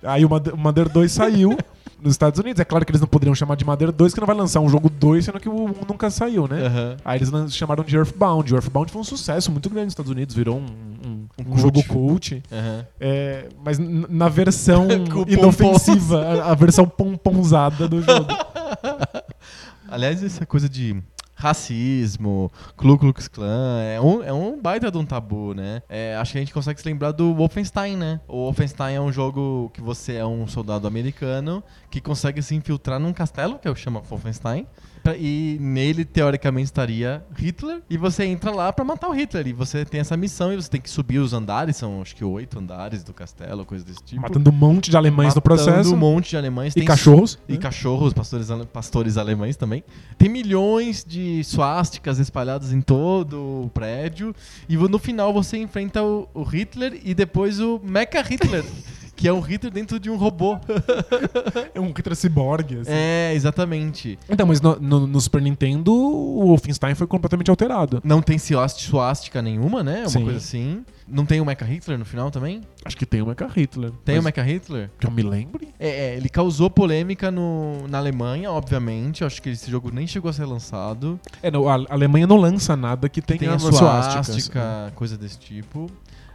Aí 0.04 0.24
o 0.24 0.30
Mother- 0.30 0.54
o 0.54 0.58
Mother 0.58 0.89
2 0.89 1.12
saiu 1.12 1.58
nos 2.02 2.13
Estados 2.13 2.39
Unidos. 2.39 2.60
É 2.60 2.65
claro 2.65 2.86
que 2.86 2.91
eles 2.91 3.02
não 3.02 3.08
poderiam 3.08 3.34
chamar 3.34 3.56
de 3.56 3.65
Mother 3.65 3.91
2, 3.91 4.13
que 4.13 4.20
não 4.20 4.28
vai 4.28 4.36
lançar 4.36 4.60
um 4.60 4.70
jogo 4.70 4.89
2, 4.89 5.26
sendo 5.26 5.39
que 5.39 5.50
o 5.50 5.65
1 5.65 5.74
nunca 5.89 6.10
saiu, 6.12 6.48
né? 6.48 6.67
Aham. 6.67 6.98
Aí 7.04 7.17
eles 7.20 7.56
chamaram 7.56 7.84
de 7.84 7.96
Earthbound. 7.96 8.54
O 8.54 8.58
Earthbound 8.58 8.91
foi 8.91 9.02
um 9.02 9.04
sucesso 9.04 9.52
muito 9.52 9.70
grande 9.70 9.86
nos 9.86 9.93
Estados 9.93 10.12
Unidos, 10.12 10.36
virou 10.36 10.58
um, 10.58 10.65
um- 11.06 11.27
Um 11.39 11.41
um 11.41 11.45
cult. 11.45 11.62
jogo 11.62 11.84
cult. 11.84 12.43
Aham. 12.52 12.86
É, 13.00 13.47
mas 13.63 13.78
na 13.80 14.28
versão 14.28 14.88
inofensiva, 15.28 16.21
a, 16.43 16.52
a 16.52 16.56
versão 16.56 16.88
pomponzada 16.88 17.88
do 17.88 18.02
jogo. 18.02 18.28
Aliás, 19.89 20.23
essa 20.23 20.45
coisa 20.45 20.67
de 20.67 21.02
racismo, 21.38 22.52
Ku 22.76 22.97
Klux 22.97 23.28
Klan, 23.28 23.80
é 23.82 24.02
um, 24.02 24.23
é 24.23 24.34
um 24.34 24.60
baita 24.60 24.91
de 24.91 24.97
um 24.97 25.06
tabu, 25.06 25.54
né? 25.54 25.84
É, 25.88 26.15
acho 26.15 26.32
que 26.32 26.38
a 26.39 26.41
gente 26.41 26.54
consegue 26.54 26.82
se 26.82 26.88
lembrar 26.88 27.12
do 27.12 27.34
Wolfenstein, 27.36 27.95
né? 27.95 28.19
O 28.28 28.45
Wolfenstein 28.45 28.95
é 28.95 29.02
um 29.02 29.12
jogo 29.12 29.69
que 29.73 29.80
você 29.80 30.15
é 30.15 30.26
um 30.26 30.47
soldado 30.47 30.88
americano 30.88 31.63
que 31.91 32.02
consegue 32.02 32.41
se 32.41 32.56
infiltrar 32.56 33.00
num 33.00 33.13
castelo, 33.13 33.60
que 33.60 33.67
é 33.67 33.71
o 33.71 33.76
chama 33.76 34.02
Wolfenstein, 34.02 34.65
e 35.17 35.58
nele, 35.62 36.04
teoricamente, 36.04 36.65
estaria 36.65 37.23
Hitler, 37.38 37.82
e 37.89 37.97
você 37.97 38.26
entra 38.26 38.52
lá 38.52 38.73
pra 38.73 38.84
matar 38.84 39.08
o 39.08 39.13
Hitler, 39.13 39.47
e 39.47 39.54
você 39.54 39.86
tem 39.86 40.02
essa 40.02 40.17
missão, 40.17 40.52
e 40.52 40.56
você 40.56 40.69
tem 40.69 40.82
que 40.82 40.89
subir 40.89 41.19
os 41.19 41.34
andares, 41.34 41.78
são 41.78 42.02
acho 42.02 42.15
que 42.15 42.26
oito 42.26 42.60
andares 42.60 43.04
do 43.04 43.13
castelo, 43.13 43.63
coisa 43.63 43.86
desse 43.86 44.04
tipo. 44.04 44.21
Matando 44.21 44.50
um 44.50 44.54
monte 44.54 44.89
de 44.89 44.97
alemães 44.97 45.34
no 45.36 45.39
Matando 45.39 45.63
processo. 45.63 45.93
um 45.93 45.97
monte 45.97 46.32
de 46.32 46.38
alemães. 46.38 46.73
E 46.73 46.80
Tem 46.80 46.86
cachorros. 46.86 47.39
e 47.47 47.54
né? 47.54 47.58
cachorros, 47.60 48.12
pastores, 48.13 48.47
pastores 48.73 49.17
alemães 49.17 49.56
também. 49.56 49.84
Tem 50.17 50.28
milhões 50.28 51.06
de 51.08 51.27
suásticas 51.44 52.20
espalhadas 52.20 52.72
em 52.72 52.82
todo 52.82 53.66
o 53.66 53.72
prédio. 53.74 54.36
E 54.68 54.76
no 54.76 55.00
final 55.00 55.34
você 55.34 55.58
enfrenta 55.58 56.04
o, 56.04 56.28
o 56.34 56.44
Hitler 56.44 57.00
e 57.04 57.13
depois 57.13 57.60
o 57.60 57.80
Mecha 57.84 58.22
Hitler. 58.22 58.66
que 59.17 59.27
é 59.27 59.34
um 59.34 59.41
Hitler 59.41 59.73
dentro 59.73 59.99
de 59.99 60.10
um 60.10 60.15
robô. 60.15 60.58
É 61.73 61.80
um 61.80 61.88
Hitler 61.91 62.15
ciborgue, 62.15 62.80
assim. 62.80 62.91
é, 62.91 63.34
exatamente. 63.36 64.17
Então, 64.30 64.45
mas 64.47 64.62
no, 64.62 64.80
no- 64.80 65.06
no 65.08 65.19
Super 65.21 65.41
Nintendo, 65.41 65.93
o 65.93 66.45
Wolfenstein 66.47 66.95
foi 66.95 67.06
completamente 67.08 67.49
alterado. 67.49 67.99
Não 68.03 68.21
tem 68.21 68.38
suás- 68.38 68.73
suástica 68.73 69.41
nenhuma, 69.41 69.84
né? 69.84 70.01
Uma 70.01 70.10
Sim. 70.10 70.23
coisa 70.23 70.38
assim. 70.38 70.84
Não 71.08 71.25
tem 71.25 71.39
o 71.39 71.45
Mecha 71.45 71.63
Hitler 71.65 71.97
no 71.97 72.06
final 72.06 72.30
também? 72.32 72.62
Acho 72.84 72.97
que 72.97 73.06
tem 73.06 73.21
o 73.21 73.25
Mecha 73.27 73.47
Hitler. 73.47 73.91
Tem 74.03 74.19
o 74.19 74.23
Mecha 74.23 74.41
Hitler? 74.41 74.89
Que 74.99 75.08
eu 75.08 75.12
me 75.12 75.23
lembre. 75.23 75.69
É, 75.80 75.89
é, 75.89 76.15
ele 76.17 76.30
causou 76.30 76.69
polêmica 76.69 77.32
no, 77.32 77.88
na 77.88 77.97
Alemanha, 77.97 78.51
obviamente. 78.51 79.21
Eu 79.21 79.27
acho 79.27 79.41
que 79.41 79.49
esse 79.49 79.69
jogo 79.71 79.89
nem 79.93 80.06
chegou 80.08 80.30
a 80.30 80.34
ser 80.34 80.45
lançado. 80.45 81.19
É, 81.41 81.49
não, 81.51 81.67
a 81.67 81.75
Alemanha 81.89 82.27
não 82.27 82.38
lança 82.38 82.75
nada 82.75 83.08
que 83.10 83.21
tenha 83.21 83.39
Tem 83.39 83.49
a 83.49 83.60
suástica, 83.60 84.91
coisa 84.95 85.17
desse 85.17 85.38
tipo. 85.39 85.89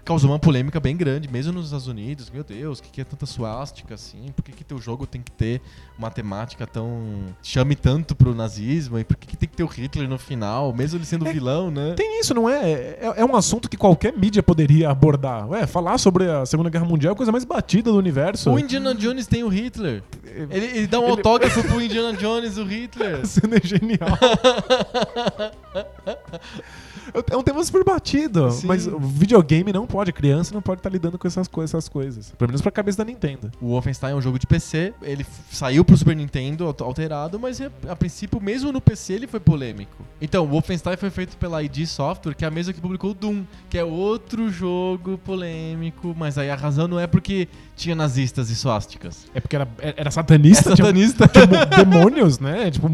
Causou 0.04 0.30
uma 0.30 0.38
polêmica 0.38 0.80
bem 0.80 0.96
grande, 0.96 1.28
mesmo 1.28 1.52
nos 1.52 1.66
Estados 1.66 1.86
Unidos. 1.86 2.28
Meu 2.28 2.42
Deus, 2.42 2.80
o 2.80 2.82
que, 2.82 2.90
que 2.90 3.00
é 3.00 3.04
tanta 3.04 3.24
suástica 3.24 3.94
assim? 3.94 4.32
Por 4.34 4.42
que, 4.42 4.50
que 4.50 4.64
teu 4.64 4.76
jogo 4.80 5.06
tem 5.06 5.22
que 5.22 5.30
ter 5.30 5.62
uma 5.96 6.10
temática 6.10 6.66
tão. 6.66 7.26
chame 7.40 7.76
tanto 7.76 8.12
pro 8.16 8.34
nazismo? 8.34 8.98
E 8.98 9.04
por 9.04 9.16
que, 9.16 9.28
que 9.28 9.36
tem 9.36 9.48
que 9.48 9.54
ter 9.56 9.62
o 9.62 9.66
Hitler 9.68 10.08
no 10.08 10.18
final, 10.18 10.72
mesmo 10.72 10.98
ele 10.98 11.06
sendo 11.06 11.24
É, 11.28 11.32
vilão, 11.32 11.70
né? 11.70 11.94
Tem 11.96 12.18
isso, 12.18 12.34
não 12.34 12.50
é? 12.50 12.72
é? 12.72 13.12
É 13.18 13.24
um 13.24 13.36
assunto 13.36 13.70
que 13.70 13.76
qualquer 13.76 14.12
mídia 14.12 14.42
poderia 14.42 14.90
abordar. 14.90 15.48
Ué, 15.48 15.68
falar 15.68 15.96
sobre 15.98 16.28
a 16.28 16.44
Segunda 16.46 16.68
Guerra 16.68 16.84
Mundial 16.84 17.12
é 17.12 17.14
a 17.14 17.16
coisa 17.16 17.30
mais 17.30 17.44
batida 17.44 17.92
do 17.92 17.96
universo. 17.96 18.50
O 18.50 18.58
Indiana 18.58 18.96
Jones 18.96 19.28
tem 19.28 19.44
o 19.44 19.48
Hitler. 19.48 20.02
Ele, 20.50 20.66
ele 20.66 20.86
dá 20.88 20.98
um 20.98 21.04
Ele- 21.04 21.10
autógrafo 21.12 21.62
pro 21.62 21.80
Indiana 21.80 22.12
Jones, 22.16 22.58
o 22.58 22.64
Hitler. 22.64 23.20
A 23.22 23.24
cena 23.24 23.54
é 23.56 23.60
genial. 23.64 24.08
É 27.30 27.36
um 27.36 27.42
tema 27.42 27.62
super 27.64 27.84
batido, 27.84 28.50
Sim. 28.50 28.66
mas 28.66 28.86
o 28.86 28.98
videogame 28.98 29.72
não 29.72 29.86
pode, 29.86 30.12
criança 30.12 30.54
não 30.54 30.62
pode 30.62 30.78
estar 30.80 30.88
lidando 30.90 31.18
com 31.18 31.26
essas, 31.28 31.46
co- 31.46 31.62
essas 31.62 31.88
coisas. 31.88 32.30
Pelo 32.38 32.48
menos 32.48 32.62
pra 32.62 32.70
cabeça 32.70 32.98
da 32.98 33.04
Nintendo. 33.04 33.50
O 33.60 33.68
Wolfenstein 33.68 34.12
é 34.12 34.14
um 34.14 34.20
jogo 34.22 34.38
de 34.38 34.46
PC, 34.46 34.94
ele 35.02 35.26
saiu 35.50 35.84
pro 35.84 35.96
Super 35.96 36.16
Nintendo 36.16 36.64
alter- 36.66 36.86
alterado, 36.86 37.38
mas 37.38 37.60
a, 37.60 37.70
a 37.88 37.96
princípio, 37.96 38.40
mesmo 38.40 38.72
no 38.72 38.80
PC, 38.80 39.12
ele 39.12 39.26
foi 39.26 39.40
polêmico. 39.40 40.04
Então, 40.20 40.44
o 40.44 40.48
Wolfenstein 40.48 40.96
foi 40.96 41.10
feito 41.10 41.36
pela 41.36 41.62
ID 41.62 41.84
Software, 41.86 42.34
que 42.34 42.44
é 42.44 42.48
a 42.48 42.50
mesma 42.50 42.72
que 42.72 42.80
publicou 42.80 43.10
o 43.10 43.14
Doom, 43.14 43.44
que 43.68 43.76
é 43.76 43.84
outro 43.84 44.50
jogo 44.50 45.18
polêmico, 45.18 46.14
mas 46.16 46.38
aí 46.38 46.50
a 46.50 46.54
razão 46.56 46.88
não 46.88 46.98
é 46.98 47.06
porque 47.06 47.48
tinha 47.82 47.94
nazistas 47.94 48.48
e 48.50 48.54
suásticas. 48.54 49.26
É 49.34 49.40
porque 49.40 49.56
era, 49.56 49.68
era 49.78 50.10
satanista, 50.10 50.72
É 50.72 50.76
satanista. 50.76 51.28
Tinha, 51.28 51.46
tinha 51.66 51.66
demônios, 51.66 52.38
né? 52.38 52.70
Tipo, 52.70 52.88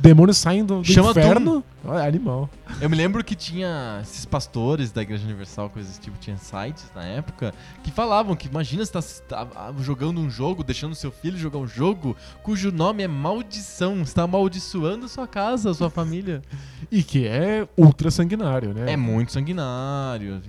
demônios 0.00 0.38
saem 0.38 0.64
do, 0.64 0.80
do 0.80 0.90
inferno. 0.90 1.62
Olha, 1.84 2.04
animal. 2.04 2.48
Eu 2.80 2.88
me 2.88 2.96
lembro 2.96 3.22
que 3.24 3.34
tinha 3.34 3.98
esses 4.02 4.24
pastores 4.24 4.92
da 4.92 5.02
Igreja 5.02 5.24
Universal, 5.24 5.68
coisas 5.68 5.90
desse 5.90 6.00
tipo, 6.00 6.16
tinha 6.18 6.36
sites 6.36 6.84
na 6.94 7.04
época, 7.04 7.52
que 7.82 7.90
falavam 7.90 8.36
que 8.36 8.46
imagina 8.46 8.84
você 8.84 9.22
tá, 9.22 9.44
tá 9.44 9.74
jogando 9.80 10.20
um 10.20 10.30
jogo, 10.30 10.62
deixando 10.62 10.94
seu 10.94 11.10
filho 11.10 11.36
jogar 11.36 11.58
um 11.58 11.66
jogo 11.66 12.16
cujo 12.42 12.70
nome 12.70 13.02
é 13.02 13.08
maldição, 13.08 14.04
você 14.04 14.14
tá 14.14 14.22
amaldiçoando 14.22 15.08
sua 15.08 15.26
casa, 15.26 15.74
sua 15.74 15.90
família. 15.90 16.40
E 16.90 17.02
que 17.02 17.26
é 17.26 17.66
ultra 17.76 18.10
sanguinário, 18.10 18.72
né? 18.72 18.92
É 18.92 18.96
muito 18.96 19.32
sanguinário. 19.32 20.40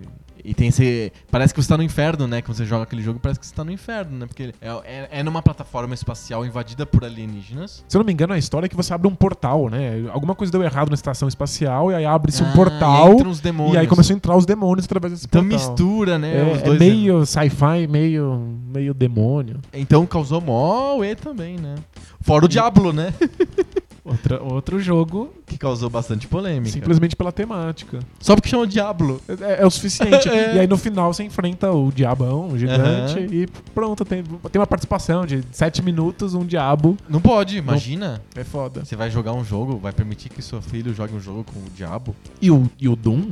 E 0.43 0.53
tem 0.53 0.67
esse. 0.67 1.11
Parece 1.31 1.53
que 1.53 1.61
você 1.61 1.69
tá 1.69 1.77
no 1.77 1.83
inferno, 1.83 2.27
né? 2.27 2.41
Quando 2.41 2.57
você 2.57 2.65
joga 2.65 2.83
aquele 2.83 3.01
jogo, 3.01 3.19
parece 3.19 3.39
que 3.39 3.45
você 3.45 3.55
tá 3.55 3.63
no 3.63 3.71
inferno, 3.71 4.17
né? 4.17 4.25
Porque 4.25 4.53
é, 4.61 4.69
é, 4.85 5.09
é 5.19 5.23
numa 5.23 5.41
plataforma 5.41 5.93
espacial 5.93 6.45
invadida 6.45 6.85
por 6.85 7.05
alienígenas. 7.05 7.83
Se 7.87 7.95
eu 7.95 7.99
não 7.99 8.05
me 8.05 8.11
engano, 8.11 8.33
a 8.33 8.37
história 8.37 8.65
é 8.65 8.69
que 8.69 8.75
você 8.75 8.93
abre 8.93 9.07
um 9.07 9.15
portal, 9.15 9.69
né? 9.69 10.05
Alguma 10.11 10.35
coisa 10.35 10.51
deu 10.51 10.61
errado 10.61 10.89
na 10.89 10.95
estação 10.95 11.27
espacial 11.27 11.91
e 11.91 11.95
aí 11.95 12.05
abre-se 12.05 12.43
Ah, 12.43 12.47
um 12.47 12.49
e 12.51 12.53
portal. 12.53 13.15
demônios. 13.41 13.75
E 13.75 13.77
aí 13.77 13.87
começou 13.87 14.13
a 14.13 14.17
entrar 14.17 14.35
os 14.35 14.45
demônios 14.45 14.85
através 14.85 15.13
desse 15.13 15.25
Então 15.27 15.47
portal. 15.47 15.59
mistura, 15.69 16.19
né? 16.19 16.37
É, 16.37 16.53
os 16.53 16.61
é 16.63 16.79
meio 16.79 17.25
sci-fi, 17.25 17.87
meio, 17.89 18.57
meio 18.67 18.93
demônio. 18.93 19.59
Então 19.73 20.05
causou 20.05 20.41
mó 20.41 21.03
e 21.03 21.15
também, 21.15 21.57
né? 21.57 21.75
Fora 22.19 22.45
o 22.45 22.47
Diablo, 22.47 22.91
né? 22.91 23.13
Outra, 24.05 24.43
outro 24.43 24.79
jogo, 24.81 25.33
Que 25.45 25.57
causou 25.57 25.89
bastante 25.89 26.27
polêmica. 26.27 26.71
simplesmente 26.71 27.15
pela 27.15 27.31
temática. 27.31 27.99
Só 28.19 28.35
porque 28.35 28.49
chama 28.49 28.67
Diablo. 28.67 29.21
É, 29.27 29.61
é 29.63 29.65
o 29.65 29.69
suficiente. 29.71 30.27
É. 30.33 30.55
E 30.55 30.59
aí 30.59 30.67
no 30.67 30.77
final 30.77 31.13
você 31.13 31.23
enfrenta 31.23 31.71
o 31.71 31.91
diabão, 31.91 32.49
o 32.49 32.57
gigante, 32.57 33.17
Aham. 33.19 33.27
e 33.31 33.47
pronto, 33.73 34.03
tem, 34.03 34.23
tem 34.23 34.59
uma 34.59 34.67
participação 34.67 35.25
de 35.25 35.43
7 35.51 35.81
minutos, 35.81 36.33
um 36.33 36.45
diabo. 36.45 36.97
Não 37.07 37.21
pode, 37.21 37.57
imagina. 37.57 38.21
É 38.35 38.43
foda. 38.43 38.83
Você 38.83 38.95
vai 38.95 39.09
jogar 39.09 39.33
um 39.33 39.43
jogo, 39.45 39.77
vai 39.77 39.93
permitir 39.93 40.29
que 40.29 40.41
seu 40.41 40.61
filho 40.61 40.93
jogue 40.93 41.13
um 41.15 41.19
jogo 41.19 41.43
com 41.45 41.59
o 41.59 41.63
Diabo. 41.75 42.15
E 42.41 42.49
o, 42.51 42.69
e 42.79 42.89
o 42.89 42.95
Doom 42.95 43.31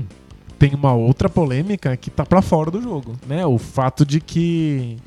tem 0.60 0.74
uma 0.76 0.94
outra 0.94 1.28
polêmica 1.28 1.98
que 1.98 2.10
tá 2.12 2.24
pra 2.26 2.42
fora 2.42 2.70
do 2.72 2.82
jogo, 2.82 3.16
né? 3.28 3.46
O 3.46 3.58
fato 3.58 4.06
de 4.06 4.22
que 4.22 4.98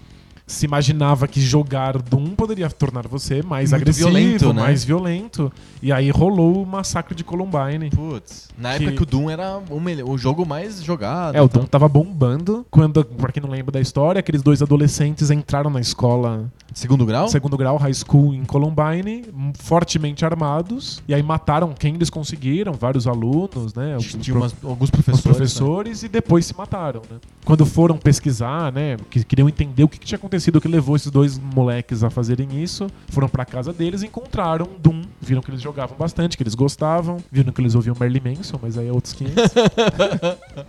se 0.47 0.67
imaginava 0.67 1.27
que 1.27 1.41
jogar 1.41 1.97
Doom 1.99 2.35
poderia 2.35 2.69
tornar 2.69 3.09
você 3.09 3.43
mais 3.43 3.71
Muito 3.71 3.81
agressivo, 3.83 4.11
violento, 4.11 4.53
né? 4.53 4.61
mais 4.63 4.85
violento. 4.85 5.53
E 5.83 5.91
aí 5.91 6.11
rolou 6.11 6.63
o 6.63 6.67
massacre 6.67 7.15
de 7.15 7.25
Columbine. 7.25 7.89
Putz. 7.91 8.49
Na 8.59 8.71
Que- 8.77 8.85
época 8.85 8.93
que 8.97 9.03
o 9.03 9.07
Doom 9.07 9.31
era 9.31 9.59
o, 9.71 9.81
melhor- 9.81 10.09
o 10.09 10.19
jogo 10.19 10.45
mais 10.45 10.83
jogado. 10.83 11.35
É, 11.35 11.41
o 11.41 11.47
então. 11.47 11.63
Doom 11.63 11.67
tava 11.69 11.89
bombando 11.89 12.67
quando, 12.71 13.03
pra 13.05 13.33
quem 13.33 13.43
não 13.43 13.49
lembra 13.51 13.73
da 13.73 13.81
história, 13.81 14.19
aqueles 14.19 14.43
dois 14.43 14.61
adolescentes 14.61 15.31
entraram 15.31 15.71
na 15.71 15.81
escola 15.81 16.45
Segundo 16.75 17.07
grau? 17.07 17.29
segundo 17.29 17.57
grau, 17.57 17.77
high 17.77 17.95
school 17.95 18.35
em 18.35 18.45
Columbine, 18.45 19.25
fortemente 19.61 20.25
armados, 20.25 21.01
e 21.07 21.15
aí 21.15 21.23
mataram 21.23 21.73
quem 21.73 21.95
eles 21.95 22.11
conseguiram, 22.11 22.73
vários 22.73 23.07
alunos, 23.07 23.73
né? 23.75 23.97
Tinha 23.99 24.35
pro- 24.35 24.43
umas- 24.43 24.55
alguns 24.65 24.91
professores. 24.91 25.23
professores 25.37 26.03
e 26.03 26.09
depois 26.09 26.45
se 26.47 26.57
mataram, 26.57 27.01
né? 27.09 27.19
Quando 27.45 27.65
foram 27.65 27.97
pesquisar, 27.97 28.73
né, 28.73 28.97
que 29.09 29.23
queriam 29.25 29.49
entender 29.49 29.85
o 29.85 29.89
que, 29.89 29.99
que 30.01 30.07
tinha 30.07 30.17
acontecido, 30.19 30.57
o 30.57 30.61
que 30.61 30.67
levou 30.69 30.97
esses 30.97 31.11
dois 31.11 31.39
moleques 31.39 32.03
a 32.03 32.11
fazerem 32.11 32.61
isso, 32.63 32.89
foram 33.09 33.29
pra 33.29 33.45
casa 33.45 33.73
deles 33.73 34.03
e 34.03 34.07
encontraram 34.07 34.69
Doom, 34.83 35.03
viram 35.21 35.41
que 35.43 35.51
eles 35.51 35.63
jogavam 35.63 35.97
bastante, 35.97 36.37
que 36.37 36.43
eles 36.43 36.55
gostavam, 36.57 37.19
viram 37.31 37.53
que 37.53 37.61
eles 37.61 37.75
ouviam 37.77 37.95
Merlin 37.99 38.21
Manson, 38.37 38.59
mas 38.61 38.77
aí 38.77 38.89
é 38.89 38.93
outros 38.93 39.13
500. 39.13 39.45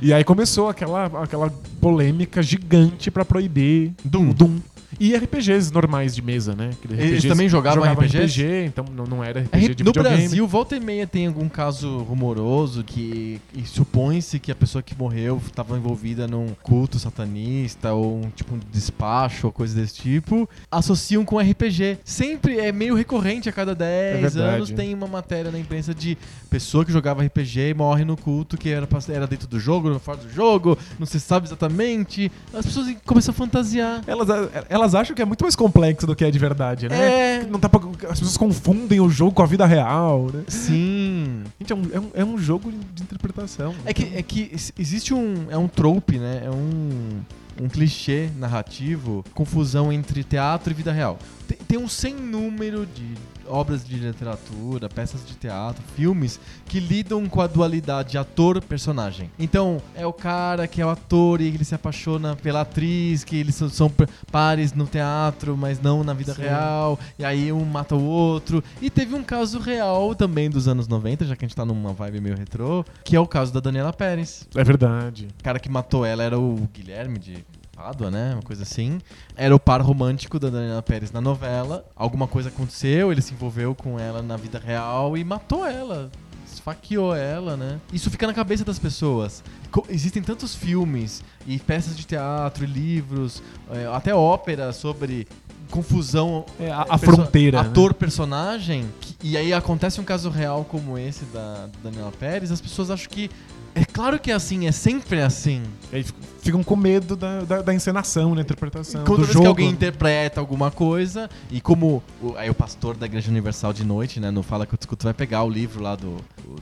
e 0.00 0.12
aí 0.12 0.24
começou 0.24 0.68
aquela, 0.68 1.06
aquela 1.22 1.50
polêmica 1.80 2.42
gigante 2.42 3.10
pra 3.10 3.24
proibir 3.24 3.92
Doom. 4.04 4.30
Doom. 4.32 4.58
E 4.98 5.14
RPGs 5.14 5.72
normais 5.72 6.14
de 6.14 6.22
mesa, 6.22 6.54
né? 6.54 6.70
Eles 6.90 7.24
também 7.24 7.48
jogavam 7.48 7.84
RPGs? 7.84 8.42
RPG, 8.42 8.64
então 8.66 8.84
não, 8.94 9.04
não 9.04 9.24
era 9.24 9.40
RPG 9.40 9.56
R- 9.66 9.74
de 9.74 9.84
no 9.84 9.90
videogame. 9.92 10.16
Brasil, 10.18 10.46
volta 10.46 10.76
e 10.76 10.80
meia 10.80 11.06
tem 11.06 11.26
algum 11.26 11.48
caso 11.48 11.98
rumoroso 11.98 12.82
que 12.84 13.40
supõe-se 13.64 14.38
que 14.38 14.50
a 14.50 14.54
pessoa 14.54 14.82
que 14.82 14.96
morreu 14.96 15.40
estava 15.44 15.76
envolvida 15.76 16.26
num 16.26 16.48
culto 16.62 16.98
satanista 16.98 17.92
ou 17.92 18.18
um 18.24 18.30
tipo 18.30 18.54
um 18.54 18.60
despacho 18.72 19.46
ou 19.48 19.52
coisa 19.52 19.78
desse 19.78 19.94
tipo, 19.96 20.48
associam 20.70 21.24
com 21.24 21.38
RPG. 21.38 21.98
Sempre 22.04 22.58
é 22.58 22.72
meio 22.72 22.94
recorrente 22.94 23.48
a 23.48 23.52
cada 23.52 23.74
10 23.74 24.20
verdade. 24.20 24.40
anos 24.56 24.70
tem 24.70 24.94
uma 24.94 25.06
matéria 25.06 25.50
na 25.50 25.58
imprensa 25.58 25.94
de 25.94 26.16
pessoa 26.48 26.84
que 26.84 26.92
jogava 26.92 27.22
RPG 27.24 27.70
e 27.70 27.74
morre 27.74 28.04
no 28.04 28.16
culto 28.16 28.56
que 28.56 28.68
era, 28.70 28.88
era 29.12 29.26
dentro 29.26 29.46
do 29.46 29.58
jogo, 29.60 29.98
fora 29.98 30.18
do 30.18 30.30
jogo, 30.32 30.78
não 30.98 31.06
se 31.06 31.20
sabe 31.20 31.46
exatamente. 31.46 32.30
As 32.54 32.64
pessoas 32.66 32.94
começam 33.04 33.32
a 33.32 33.34
fantasiar. 33.34 34.02
Elas, 34.06 34.28
elas 34.68 34.85
acham 34.94 35.14
que 35.16 35.22
é 35.22 35.24
muito 35.24 35.42
mais 35.42 35.56
complexo 35.56 36.06
do 36.06 36.14
que 36.14 36.24
é 36.24 36.30
de 36.30 36.38
verdade, 36.38 36.88
né? 36.88 37.36
É. 37.40 37.46
Não 37.46 37.58
tá 37.58 37.68
pra- 37.68 37.80
as 38.10 38.18
pessoas 38.18 38.36
confundem 38.36 39.00
o 39.00 39.08
jogo 39.08 39.32
com 39.32 39.42
a 39.42 39.46
vida 39.46 39.64
real, 39.66 40.28
né? 40.32 40.42
Sim. 40.48 41.42
Gente, 41.60 41.72
é 41.72 41.76
um, 41.76 41.82
é 41.92 42.00
um, 42.00 42.10
é 42.14 42.24
um 42.24 42.38
jogo 42.38 42.70
de 42.94 43.02
interpretação. 43.02 43.74
É 43.84 43.92
que, 43.94 44.16
é 44.16 44.22
que 44.22 44.48
ex- 44.52 44.72
existe 44.78 45.12
um. 45.14 45.46
É 45.50 45.56
um 45.56 45.68
trope, 45.68 46.18
né? 46.18 46.42
É 46.44 46.50
um. 46.50 47.20
Um 47.58 47.70
clichê 47.70 48.28
narrativo, 48.38 49.24
confusão 49.32 49.90
entre 49.90 50.22
teatro 50.22 50.70
e 50.70 50.74
vida 50.74 50.92
real. 50.92 51.18
Tem, 51.48 51.56
tem 51.66 51.78
um 51.78 51.88
sem 51.88 52.14
número 52.14 52.84
de 52.84 53.14
obras 53.48 53.84
de 53.84 53.96
literatura, 53.96 54.88
peças 54.88 55.24
de 55.26 55.34
teatro, 55.34 55.82
filmes 55.94 56.40
que 56.66 56.80
lidam 56.80 57.26
com 57.28 57.40
a 57.40 57.46
dualidade 57.46 58.18
ator-personagem. 58.18 59.30
Então, 59.38 59.80
é 59.94 60.06
o 60.06 60.12
cara 60.12 60.66
que 60.66 60.80
é 60.80 60.86
o 60.86 60.90
ator 60.90 61.40
e 61.40 61.46
ele 61.46 61.64
se 61.64 61.74
apaixona 61.74 62.36
pela 62.36 62.62
atriz, 62.62 63.24
que 63.24 63.36
eles 63.36 63.54
são, 63.54 63.68
são 63.68 63.92
pares 64.30 64.72
no 64.72 64.86
teatro, 64.86 65.56
mas 65.56 65.80
não 65.80 66.02
na 66.02 66.12
vida 66.12 66.34
Sim. 66.34 66.42
real, 66.42 66.98
e 67.18 67.24
aí 67.24 67.52
um 67.52 67.64
mata 67.64 67.94
o 67.94 68.04
outro. 68.04 68.62
E 68.80 68.90
teve 68.90 69.14
um 69.14 69.22
caso 69.22 69.58
real 69.58 70.14
também 70.14 70.50
dos 70.50 70.68
anos 70.68 70.88
90, 70.88 71.24
já 71.24 71.36
que 71.36 71.44
a 71.44 71.48
gente 71.48 71.56
tá 71.56 71.64
numa 71.64 71.92
vibe 71.92 72.20
meio 72.20 72.36
retrô, 72.36 72.84
que 73.04 73.16
é 73.16 73.20
o 73.20 73.26
caso 73.26 73.52
da 73.52 73.60
Daniela 73.60 73.92
Pérez. 73.92 74.46
É 74.54 74.64
verdade. 74.64 75.28
O 75.38 75.42
cara 75.42 75.58
que 75.58 75.68
matou 75.68 76.04
ela 76.04 76.22
era 76.22 76.38
o 76.38 76.68
Guilherme 76.72 77.18
de 77.18 77.44
Pádua, 77.76 78.10
né? 78.10 78.32
Uma 78.32 78.42
coisa 78.42 78.62
assim. 78.62 78.98
Era 79.36 79.54
o 79.54 79.60
par 79.60 79.82
romântico 79.82 80.38
da 80.38 80.48
Daniela 80.48 80.82
Pérez 80.82 81.12
na 81.12 81.20
novela. 81.20 81.84
Alguma 81.94 82.26
coisa 82.26 82.48
aconteceu, 82.48 83.12
ele 83.12 83.20
se 83.20 83.34
envolveu 83.34 83.74
com 83.74 84.00
ela 84.00 84.22
na 84.22 84.36
vida 84.36 84.58
real 84.58 85.16
e 85.16 85.22
matou 85.22 85.66
ela. 85.66 86.10
Esfaqueou 86.50 87.14
ela, 87.14 87.56
né? 87.56 87.78
Isso 87.92 88.10
fica 88.10 88.26
na 88.26 88.32
cabeça 88.32 88.64
das 88.64 88.78
pessoas. 88.78 89.44
Co- 89.70 89.84
existem 89.90 90.22
tantos 90.22 90.54
filmes 90.54 91.22
e 91.46 91.58
peças 91.58 91.96
de 91.96 92.06
teatro 92.06 92.64
e 92.64 92.66
livros, 92.66 93.42
é, 93.70 93.86
até 93.86 94.14
ópera 94.14 94.72
sobre 94.72 95.28
confusão 95.70 96.46
É, 96.58 96.70
a, 96.70 96.86
a 96.90 96.96
fronteira. 96.98 97.62
né? 97.62 97.68
Ator-personagem, 97.68 98.86
que- 99.00 99.16
e 99.22 99.36
aí 99.36 99.52
acontece 99.52 100.00
um 100.00 100.04
caso 100.04 100.30
real 100.30 100.64
como 100.64 100.96
esse 100.96 101.24
da, 101.26 101.66
da 101.66 101.90
Daniela 101.90 102.12
Pérez, 102.12 102.50
as 102.50 102.60
pessoas 102.60 102.90
acham 102.90 103.10
que 103.10 103.30
É 103.74 103.84
claro 103.84 104.18
que 104.18 104.30
é 104.30 104.34
assim, 104.34 104.66
é 104.66 104.72
sempre 104.72 105.20
assim. 105.20 105.62
Aí 105.92 106.02
ficam 106.46 106.62
com 106.64 106.76
medo 106.76 107.14
da, 107.16 107.40
da, 107.42 107.62
da 107.62 107.74
encenação, 107.74 108.34
da 108.34 108.40
interpretação, 108.40 109.04
Toda 109.04 109.18
do 109.18 109.24
vez 109.24 109.32
jogo. 109.32 109.42
que 109.44 109.48
alguém 109.48 109.68
interpreta 109.68 110.40
alguma 110.40 110.70
coisa, 110.70 111.28
e 111.50 111.60
como 111.60 112.02
o, 112.22 112.34
aí 112.36 112.48
o 112.48 112.54
pastor 112.54 112.96
da 112.96 113.06
Igreja 113.06 113.30
Universal 113.30 113.72
de 113.72 113.84
noite, 113.84 114.18
né, 114.20 114.30
no 114.30 114.42
Fala 114.42 114.64
que 114.66 114.74
eu 114.74 114.78
discuto, 114.78 115.04
vai 115.04 115.14
pegar 115.14 115.42
o 115.44 115.50
livro 115.50 115.82
lá 115.82 115.94
do, 115.96 116.16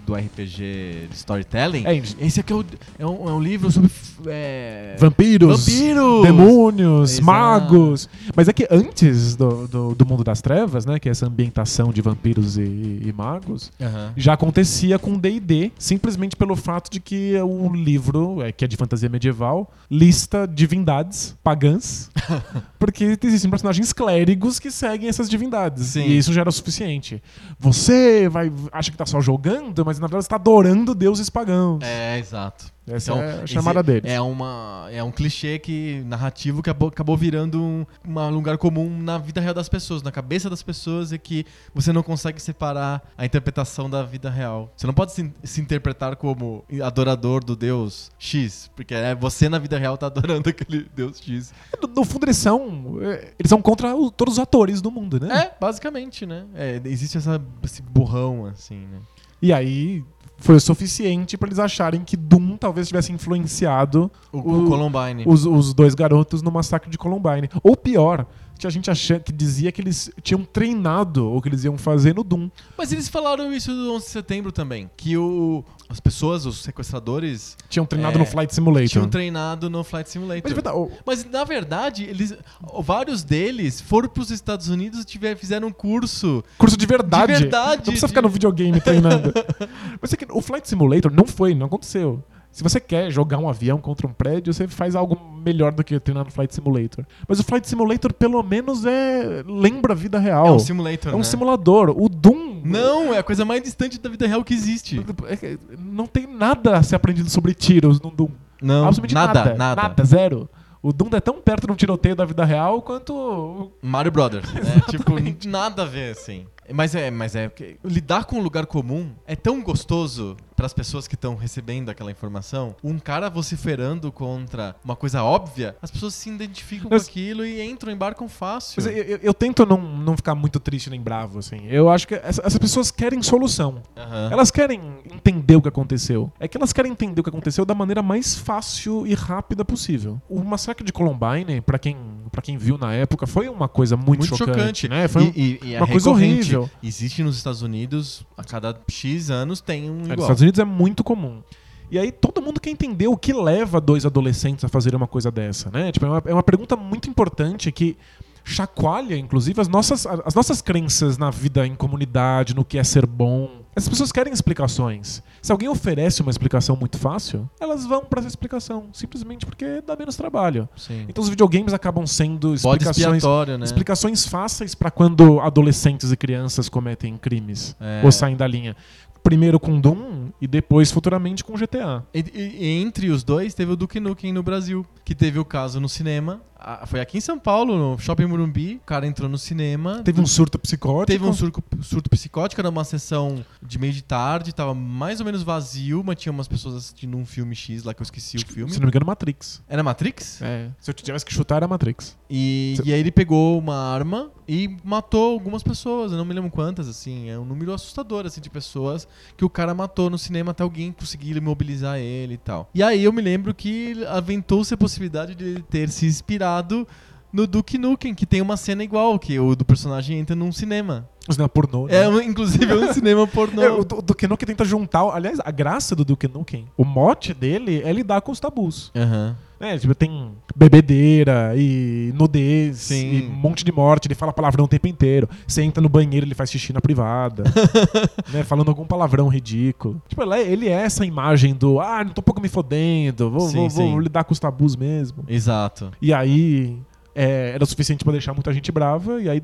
do 0.07 0.15
RPG 0.15 1.09
de 1.11 1.15
storytelling. 1.15 1.85
É, 1.87 1.97
Esse 2.21 2.41
aqui 2.41 2.53
é, 2.53 2.57
o- 2.57 2.65
é 2.99 3.07
um, 3.07 3.29
é 3.29 3.33
um 3.33 3.41
livro 3.43 3.71
sobre. 3.71 3.91
é, 4.27 4.97
Vampiros, 4.99 5.61
Vampiros! 5.67 6.23
demônios, 6.23 7.11
Exato. 7.13 7.25
magos. 7.25 8.09
Mas 8.35 8.49
é 8.49 8.53
que 8.53 8.67
antes 8.71 9.37
do, 9.37 9.67
do, 9.69 9.95
do 9.95 10.07
mundo 10.07 10.25
das 10.25 10.41
trevas, 10.41 10.87
né, 10.87 10.99
que 10.99 11.09
é 11.09 11.13
essa 11.13 11.27
ambientação 11.27 11.93
de 11.93 12.01
vampiros 12.01 12.57
e, 12.57 12.63
e 12.63 13.13
magos, 13.17 13.71
Aham. 13.81 14.13
já 14.17 14.33
acontecia 14.35 14.99
com 14.99 15.19
D&D, 15.19 15.73
simplesmente 15.79 16.37
pelo 16.37 16.57
fato 16.57 16.91
de 16.91 17.01
que 17.01 17.35
o 17.41 17.73
livro, 17.75 18.43
é, 18.43 18.53
que 18.53 18.65
é 18.65 18.69
de 18.69 18.77
fantasia 18.77 19.09
medieval, 19.09 19.71
lista 19.91 20.47
divindades 20.47 21.37
pagãs, 21.43 22.11
porque 22.79 23.17
existem 23.23 23.51
personagens 23.51 23.93
clérigos 23.93 24.59
que 24.59 24.71
seguem 24.71 25.09
essas 25.09 25.31
divindades. 25.31 25.89
Sim. 25.89 26.05
E 26.05 26.19
isso 26.19 26.33
já 26.33 26.41
era 26.41 26.51
o 26.51 26.53
suficiente. 26.53 27.23
Você 27.59 28.29
vai 28.29 28.53
acha 28.73 28.91
que 28.91 28.97
tá 28.97 29.07
só 29.07 29.21
jogando, 29.21 29.85
mas 29.85 29.99
na 29.99 30.07
verdade 30.07 30.25
você 30.25 30.31
tá 30.31 30.37
adorando 30.37 30.95
deuses 30.95 31.31
pagãos. 31.31 31.83
É, 31.83 32.19
exato. 32.19 32.74
Essa 32.87 33.13
Então, 33.13 33.23
é 33.23 33.43
a 33.43 33.47
chamada 33.47 33.83
deles. 33.83 34.11
É, 34.11 34.21
uma, 34.21 34.89
é 34.93 35.03
um 35.03 35.11
clichê 35.11 35.59
que, 35.59 36.03
narrativo 36.07 36.63
que 36.63 36.69
acabou, 36.69 36.89
acabou 36.91 37.17
virando 37.17 37.63
um, 37.63 37.87
um 38.07 38.29
lugar 38.31 38.59
comum 38.59 39.01
na 39.03 39.17
vida 39.17 39.41
real 39.41 39.55
das 39.55 39.69
pessoas, 39.71 40.03
na 40.03 40.13
cabeça 40.13 40.51
das 40.51 40.63
pessoas, 40.63 41.11
e 41.11 41.19
que 41.19 41.47
você 41.75 41.93
não 41.93 42.03
consegue 42.03 42.41
separar 42.41 43.03
a 43.17 43.25
interpretação 43.25 43.89
da 43.89 44.03
vida 44.03 44.29
real. 44.29 44.71
Você 44.77 44.87
não 44.87 44.93
pode 44.93 45.13
se, 45.13 45.33
se 45.43 45.61
interpretar 45.63 46.17
como 46.17 46.63
adorador 46.83 47.43
do 47.43 47.57
Deus 47.57 48.11
X, 48.19 48.71
porque 48.77 48.95
é, 48.95 49.15
você 49.15 49.49
na 49.49 49.59
vida 49.59 49.79
real 49.79 49.97
tá 49.97 50.07
adorando 50.07 50.49
aquele 50.51 50.87
Deus 50.95 51.19
X. 51.23 51.55
No, 51.83 51.89
no 51.89 52.05
fundo, 52.05 52.27
eles 52.27 52.37
são. 52.37 52.99
é, 53.01 53.33
Eles 53.39 53.49
são 53.49 53.63
contra 53.63 53.97
o- 53.97 54.11
todos 54.11 54.35
os 54.35 54.39
atores 54.39 54.83
do 54.83 54.91
mundo, 54.91 55.19
né? 55.19 55.35
É, 55.45 55.55
basicamente, 55.59 56.27
né? 56.27 56.45
É, 56.55 56.81
existe 56.85 57.17
essa, 57.17 57.41
esse 57.63 57.81
burrão, 57.81 58.45
assim, 58.47 58.77
né? 58.87 58.99
E 59.41 59.53
aí 59.53 60.03
foi 60.45 60.57
o 60.57 60.61
suficiente 60.61 61.37
pra 61.39 61.49
eles 61.49 61.59
acharem 61.59 62.03
que 62.05 62.17
Doom 62.17 62.57
talvez 62.57 62.87
tivesse 62.89 63.11
influenciado 63.13 64.11
O, 64.33 64.39
O- 64.39 64.65
o 64.65 64.69
Columbine. 64.69 65.25
os, 65.27 65.47
os 65.47 65.73
dois 65.75 65.95
garotos 65.95 66.43
no 66.43 66.51
massacre 66.51 66.91
de 66.91 66.99
Columbine. 66.99 67.49
Ou 67.63 67.77
pior, 67.77 68.27
tinha 68.59 68.71
gente 68.71 68.91
achando 68.91 69.23
que 69.23 69.33
dizia 69.33 69.73
que 69.73 69.81
eles 69.81 70.11
tinham 70.23 70.45
treinado 70.45 71.33
o 71.33 71.41
que 71.43 71.49
eles 71.49 71.65
iam 71.65 71.77
fazer 71.79 72.15
no 72.15 72.23
Doom. 72.23 72.49
Mas 72.79 72.93
eles 72.93 73.09
falaram 73.09 73.53
isso 73.53 73.73
do 73.73 73.93
11 73.95 74.05
de 74.05 74.11
setembro 74.13 74.53
também, 74.53 74.89
que 74.97 75.17
o, 75.17 75.65
as 75.89 76.01
pessoas, 76.01 76.47
os 76.47 76.63
sequestradores, 76.63 77.57
Tinham 77.69 77.85
treinado 77.87 78.17
É, 78.17 78.19
no 78.19 78.27
Flight 78.27 78.55
Simulator. 78.55 78.89
tinham 78.89 79.09
treinado 79.09 79.69
no 79.71 79.85
Flight 79.85 80.09
Simulator. 80.11 80.43
Mas, 80.45 80.53
verdade, 80.53 80.77
o- 80.77 80.91
Mas 81.07 81.25
na 81.25 81.45
verdade, 81.45 82.05
eles, 82.05 82.35
vários 82.83 83.23
deles 83.23 83.81
foram 83.81 84.09
para 84.09 84.23
os 84.23 84.31
Estados 84.31 84.69
Unidos 84.69 85.01
e 85.03 85.05
tiver, 85.05 85.37
fizeram 85.37 85.69
um 85.69 85.73
curso. 85.73 86.43
curso 86.59 86.77
de 86.77 86.87
verdade. 86.87 87.33
De 87.35 87.39
verdade, 87.41 87.77
Não 87.79 87.83
precisa 87.85 88.07
de- 88.07 88.11
ficar 88.11 88.23
no 88.23 88.29
videogame 88.29 88.81
treinando. 88.81 89.33
Mas 90.01 90.13
é 90.13 90.17
que 90.17 90.27
o 90.31 90.41
Flight 90.41 90.69
Simulator 90.69 91.13
não 91.13 91.27
foi, 91.27 91.55
não 91.55 91.67
aconteceu. 91.67 92.23
Se 92.55 92.63
você 92.63 92.79
quer 92.79 93.11
jogar 93.11 93.39
um 93.39 93.49
avião 93.49 93.79
contra 93.81 94.07
um 94.07 94.13
prédio, 94.13 94.55
você 94.55 94.69
faz 94.69 94.95
algo 94.95 95.19
melhor 95.45 95.73
do 95.73 95.83
que 95.83 95.99
treinar 95.99 96.25
no 96.25 96.31
Flight 96.31 96.55
Simulator. 96.55 97.05
Mas 97.27 97.41
o 97.41 97.43
Flight 97.43 97.69
Simulator, 97.69 98.13
pelo 98.13 98.41
menos, 98.45 98.87
é 98.87 99.43
lembra 99.45 99.93
a 99.93 99.97
vida 99.97 100.21
real. 100.21 100.47
É 100.47 100.53
um 100.53 100.59
simulator. 100.61 101.13
É 101.13 101.17
um 101.17 101.19
né? 101.19 101.25
simulador. 101.25 101.91
O 101.91 102.09
Doom. 102.09 102.61
Não, 102.65 103.13
é 103.13 103.19
a 103.19 103.25
coisa 103.25 103.45
mais 103.45 103.61
distante 103.61 103.99
da 103.99 104.09
vida 104.09 104.29
real 104.29 104.45
que 104.45 104.55
existe. 104.55 105.01
É 105.43 105.59
Não 105.77 106.07
tem 106.07 106.29
nada 106.29 106.77
a 106.77 106.83
ser 106.85 106.95
aprendido 106.95 107.29
sobre 107.29 107.55
tiros 107.55 108.01
no 108.01 108.13
Doom. 108.13 108.29
Não, 108.63 108.87
Absolutamente 108.87 109.15
nada, 109.17 109.55
nada. 109.57 109.83
nada. 109.83 110.05
zero. 110.05 110.49
O 110.81 110.93
Doom 110.93 111.09
é 111.13 111.21
tão 111.21 111.41
perto 111.41 111.67
de 111.67 111.73
um 111.73 111.77
tiroteio 111.77 112.15
da 112.15 112.25
vida 112.25 112.45
real 112.45 112.81
quanto. 112.83 113.13
o- 113.13 113.73
Mario 113.83 114.13
Brothers. 114.13 114.47
É, 114.55 114.81
tipo, 114.93 115.15
nada 115.49 115.83
a 115.83 115.87
ver, 115.87 116.13
assim. 116.13 116.47
Mas 116.73 116.95
é, 116.95 117.11
mas 117.11 117.35
é. 117.35 117.51
Lidar 117.85 118.27
com 118.27 118.37
um 118.37 118.43
lugar 118.43 118.65
comum 118.67 119.11
é 119.27 119.35
tão 119.35 119.61
gostoso 119.61 120.37
para 120.57 120.67
as 120.67 120.73
pessoas 120.73 121.09
que 121.09 121.15
estão 121.15 121.35
recebendo 121.35 121.89
aquela 121.91 122.11
informação. 122.11 122.75
Um 122.83 122.99
cara 122.99 123.29
vociferando 123.29 124.11
contra 124.13 124.77
uma 124.85 124.95
coisa 124.97 125.23
óbvia, 125.23 125.77
as 125.83 125.91
pessoas 125.91 126.15
se 126.15 126.29
identificam 126.31 126.89
Mas- 126.91 127.05
com 127.05 127.11
aquilo 127.11 127.45
e 127.45 127.63
entram, 127.63 127.93
embarcam 127.93 128.29
fácil. 128.29 128.75
Mas 128.83 128.87
eu, 128.87 128.93
eu- 129.03 129.19
eu 129.23 129.35
tento 129.35 129.65
não, 129.67 129.79
não 129.81 130.17
ficar 130.17 130.35
muito 130.35 130.61
triste 130.61 130.89
nem 130.91 131.01
bravo, 131.01 131.39
assim. 131.39 131.67
Eu 131.69 131.89
acho 131.91 132.07
que 132.07 132.15
essa- 132.15 132.43
essas 132.45 132.59
pessoas 132.59 132.91
querem 132.91 133.23
solução. 133.23 133.83
Aham. 133.97 134.29
Elas 134.33 134.51
querem 134.51 134.81
entender 135.13 135.57
o 135.57 135.63
que 135.63 135.69
aconteceu. 135.69 136.33
É 136.39 136.47
que 136.47 136.57
elas 136.57 136.73
querem 136.73 136.93
entender 136.93 137.21
o 137.21 137.25
que 137.25 137.31
aconteceu 137.31 137.65
da 137.65 137.75
maneira 137.75 138.03
mais 138.03 138.35
fácil 138.37 139.07
e 139.07 139.15
rápida 139.15 139.65
possível. 139.65 140.21
O 140.29 140.43
massacre 140.43 140.85
de 140.85 140.93
Columbine, 140.93 141.61
pra 141.61 141.79
quem, 141.79 141.97
pra 142.31 142.41
quem 142.43 142.57
viu 142.57 142.79
na 142.79 142.93
época, 142.95 143.27
foi 143.27 143.49
uma 143.49 143.69
coisa 143.69 143.97
muito, 143.97 144.21
muito 144.21 144.37
chocante, 144.37 144.89
né? 144.89 145.09
Foi 145.09 145.23
um- 145.25 145.33
e, 145.35 145.59
e- 145.63 145.69
e 145.69 145.75
é 145.75 145.79
uma 145.79 145.87
coisa 145.89 146.11
horrível. 146.11 146.71
Existe 146.83 147.23
nos 147.23 147.37
Estados 147.37 147.63
Unidos, 147.63 148.25
a 148.37 148.45
cada 148.45 148.79
X 148.89 149.31
anos 149.31 149.61
tem 149.61 149.91
um 149.91 150.01
É, 150.03 150.13
igual. 150.13 150.19
Estados 150.21 150.43
Unidos 150.45 150.59
é 150.61 150.65
muito 150.65 151.03
comum. 151.03 151.43
E 151.91 151.99
aí 151.99 152.11
todo 152.11 152.41
mundo 152.41 152.61
quer 152.61 152.71
entender 152.71 153.07
o 153.09 153.17
que 153.17 153.33
leva 153.33 153.81
dois 153.81 154.07
adolescentes 154.07 154.65
a 154.65 154.69
fazer 154.69 154.95
uma 154.95 155.07
coisa 155.07 155.31
dessa, 155.31 155.71
né? 155.71 155.93
Tipo, 155.93 156.07
é 156.07 156.09
uma, 156.09 156.23
é 156.27 156.33
uma 156.33 156.43
pergunta 156.43 156.77
muito 156.77 157.09
importante 157.09 157.71
que 157.71 157.97
chacoalha, 158.45 159.17
inclusive, 159.17 159.61
as 159.61 159.69
nossas, 159.69 160.07
as 160.07 160.35
nossas 160.35 160.61
crenças 160.61 161.17
na 161.17 161.31
vida 161.31 161.67
em 161.67 161.75
comunidade, 161.75 162.55
no 162.55 162.65
que 162.65 162.79
é 162.79 162.85
ser 162.85 163.07
bom. 163.07 163.65
As 163.77 163.89
pessoas 163.89 164.13
querem 164.13 164.33
explicações. 164.33 165.21
Se 165.43 165.51
alguém 165.51 165.69
oferece 165.69 166.23
uma 166.23 166.31
explicação 166.31 166.77
muito 166.77 166.97
fácil, 166.97 167.49
elas 167.59 167.85
vão 167.85 168.05
pra 168.05 168.21
essa 168.21 168.29
explicação, 168.29 168.87
simplesmente 168.93 169.45
porque 169.45 169.81
dá 169.85 169.97
menos 169.97 170.15
trabalho. 170.15 170.69
Sim. 170.77 171.07
Então 171.09 171.23
os 171.25 171.29
videogames 171.29 171.73
acabam 171.75 172.07
sendo 172.07 172.55
explicações, 172.55 173.25
né? 173.25 173.65
explicações 173.65 174.27
fáceis 174.27 174.77
pra 174.77 174.93
quando 174.93 175.41
adolescentes 175.41 176.13
e 176.13 176.17
crianças 176.17 176.69
cometem 176.69 177.17
crimes 177.17 177.75
É. 177.81 178.03
ou 178.05 178.13
saem 178.13 178.37
da 178.37 178.47
linha. 178.47 178.77
Primeiro 179.25 179.59
com 179.59 179.81
Doom 179.81 180.29
e 180.39 180.47
depois 180.47 180.93
futuramente 180.93 181.43
com 181.43 181.55
GTA. 181.57 182.05
E, 182.13 182.19
e- 182.21 182.67
entre 182.83 183.09
os 183.09 183.25
dois 183.25 183.55
teve 183.55 183.73
o 183.73 183.77
Duke 183.77 183.99
Nukem 183.99 184.35
no 184.35 184.43
Brasil, 184.43 184.87
que 185.03 185.15
teve 185.15 185.39
o 185.39 185.45
caso 185.47 185.81
no 185.81 185.89
cinema. 185.89 186.43
Ah, 186.67 186.87
foi 186.87 186.99
aqui 186.99 187.19
em 187.19 187.21
São 187.21 187.39
Paulo, 187.39 187.77
no 187.77 187.99
Shopping 187.99 188.25
Morumbi. 188.25 188.77
O 188.83 188.87
cara 188.87 189.07
entrou 189.07 189.29
no 189.29 189.37
cinema. 189.37 190.01
Teve 190.03 190.19
um 190.19 190.27
surto 190.27 190.59
psicótico. 190.59 191.07
Teve 191.07 191.25
um 191.27 191.33
surto, 191.35 191.63
surto 191.83 192.09
psicótico, 192.09 192.59
era 192.61 192.71
uma 192.71 192.85
sessão 192.85 193.45
de 193.63 193.79
meio 193.79 193.93
de 193.93 194.03
tarde, 194.03 194.55
tava 194.55 194.73
mais 194.75 195.21
ou 195.21 195.27
menos 195.27 195.43
vazio, 195.43 196.03
mas 196.03 196.17
tinha 196.17 196.33
umas 196.33 196.49
pessoas 196.49 196.75
assistindo 196.77 197.19
um 197.19 197.27
filme 197.27 197.55
X 197.55 197.85
lá 197.85 197.93
que 197.93 198.01
eu 198.01 198.05
esqueci 198.05 198.39
o 198.39 198.47
filme. 198.47 198.73
Se 198.73 198.79
não 198.79 198.87
me 198.87 198.91
engano, 198.91 199.05
Matrix. 199.05 199.63
Era 199.69 199.83
Matrix? 199.83 200.41
É. 200.41 200.71
Se 200.81 200.91
eu 200.91 200.95
tivesse 200.95 201.25
que 201.27 201.35
chutar, 201.35 201.57
era 201.57 201.69
Matrix. 201.69 202.17
E, 202.31 202.75
Cê- 202.79 202.83
e 202.87 202.93
aí 202.95 203.01
ele 203.01 203.13
pegou 203.13 203.59
uma 203.59 203.77
arma 203.77 204.31
e 204.49 204.75
matou 204.83 205.33
algumas 205.33 205.63
pessoas, 205.63 206.13
eu 206.13 206.19
não 206.19 206.25
me 206.25 206.33
lembro 206.33 206.51
quantas, 206.51 206.89
assim. 206.89 207.29
É 207.29 207.39
um 207.39 207.45
número 207.45 207.75
assustador, 207.75 208.25
assim, 208.25 208.41
de 208.41 208.49
pessoas 208.49 209.07
que 209.37 209.45
o 209.45 209.51
cara 209.51 209.75
matou 209.75 210.09
no 210.09 210.17
cinema 210.19 210.53
até 210.53 210.63
alguém 210.63 210.93
conseguir 210.93 211.37
imobilizar 211.37 211.99
ele 211.99 212.35
e 212.35 212.39
tal. 212.39 212.71
E 212.75 212.83
aí 212.83 213.05
eu 213.05 213.13
me 213.13 213.21
lembro 213.21 213.55
que 213.55 214.03
aventou-se 214.07 214.73
a 214.73 214.77
possibilidade 214.77 215.35
de 215.35 215.45
ele 215.45 215.63
ter 215.63 215.91
se 215.91 216.07
inspirado 216.07 216.54
lado 216.55 216.87
no 217.35 217.47
Duke 217.47 217.77
Nukem, 217.77 218.15
que 218.15 218.25
tem 218.25 218.41
uma 218.41 218.57
cena 218.57 218.85
igual, 218.85 219.19
que 219.19 219.39
o 219.41 219.55
do 219.57 219.65
personagem 219.65 220.19
entra 220.19 220.37
num 220.37 220.53
cinema. 220.53 221.09
O 221.29 221.33
cinema 221.33 221.49
pornô. 221.49 221.87
né? 221.87 221.97
É, 222.05 222.09
um- 222.09 222.21
inclusive, 222.21 222.65
é 222.71 222.75
um 222.77 222.93
cinema 222.95 223.27
pornô. 223.27 223.63
É, 223.63 223.71
o 223.73 223.85
Du- 223.85 224.01
Duke 224.03 224.29
Nukem 224.29 224.47
tenta 224.47 224.65
juntar. 224.65 225.03
Aliás, 225.13 225.39
a 225.45 225.51
graça 225.51 225.97
do 225.97 226.05
Duke 226.05 226.29
Nukem, 226.29 226.67
o 226.77 226.85
mote 226.85 227.35
dele 227.35 227.83
é 227.85 227.93
lidar 227.93 228.21
com 228.21 228.31
os 228.31 228.39
tabus. 228.39 228.93
Aham. 228.95 229.37
É, 229.61 229.79
tipo, 229.79 229.95
tem 229.95 230.33
bebedeira 230.55 231.55
e 231.57 232.13
nudez 232.15 232.77
Sim. 232.79 233.13
e 233.13 233.23
um 233.23 233.31
monte 233.33 233.65
de 233.65 233.73
morte. 233.73 234.07
Ele 234.07 234.15
fala 234.15 234.33
palavrão 234.33 234.65
o 234.65 234.69
tempo 234.69 234.87
inteiro. 234.87 235.29
Você 235.47 235.63
entra 235.63 235.81
no 235.83 235.89
banheiro, 235.89 236.27
ele 236.27 236.35
faz 236.35 236.51
xixi 236.51 236.73
na 236.73 236.81
privada. 236.81 237.45
né, 238.33 238.43
falando 238.45 238.69
algum 238.69 238.85
palavrão 238.85 239.29
ridículo. 239.29 240.03
Tipo, 240.09 240.23
ele 240.35 240.69
é- 240.69 240.73
essa 240.85 241.07
imagem 241.07 241.55
do 241.55 241.81
ah, 241.81 242.05
não 242.05 242.13
tô 242.13 242.21
pouco 242.21 242.41
me 242.43 242.49
fodendo, 242.49 243.31
vou, 243.31 243.41
Sim, 243.49 243.57
vou- 243.57 243.71
vou 243.71 243.87
sim. 243.93 243.99
lidar 244.01 244.25
com 244.25 244.33
os 244.33 244.39
tabus 244.39 244.77
mesmo. 244.77 245.25
Exato. 245.29 245.91
E 246.03 246.13
aí 246.13 246.77
é, 247.15 247.53
era 247.55 247.65
suficiente 247.67 248.03
pra 248.05 248.13
deixar 248.13 248.33
muita 248.35 248.53
gente 248.53 248.71
brava, 248.73 249.21
e 249.23 249.29
aí 249.29 249.43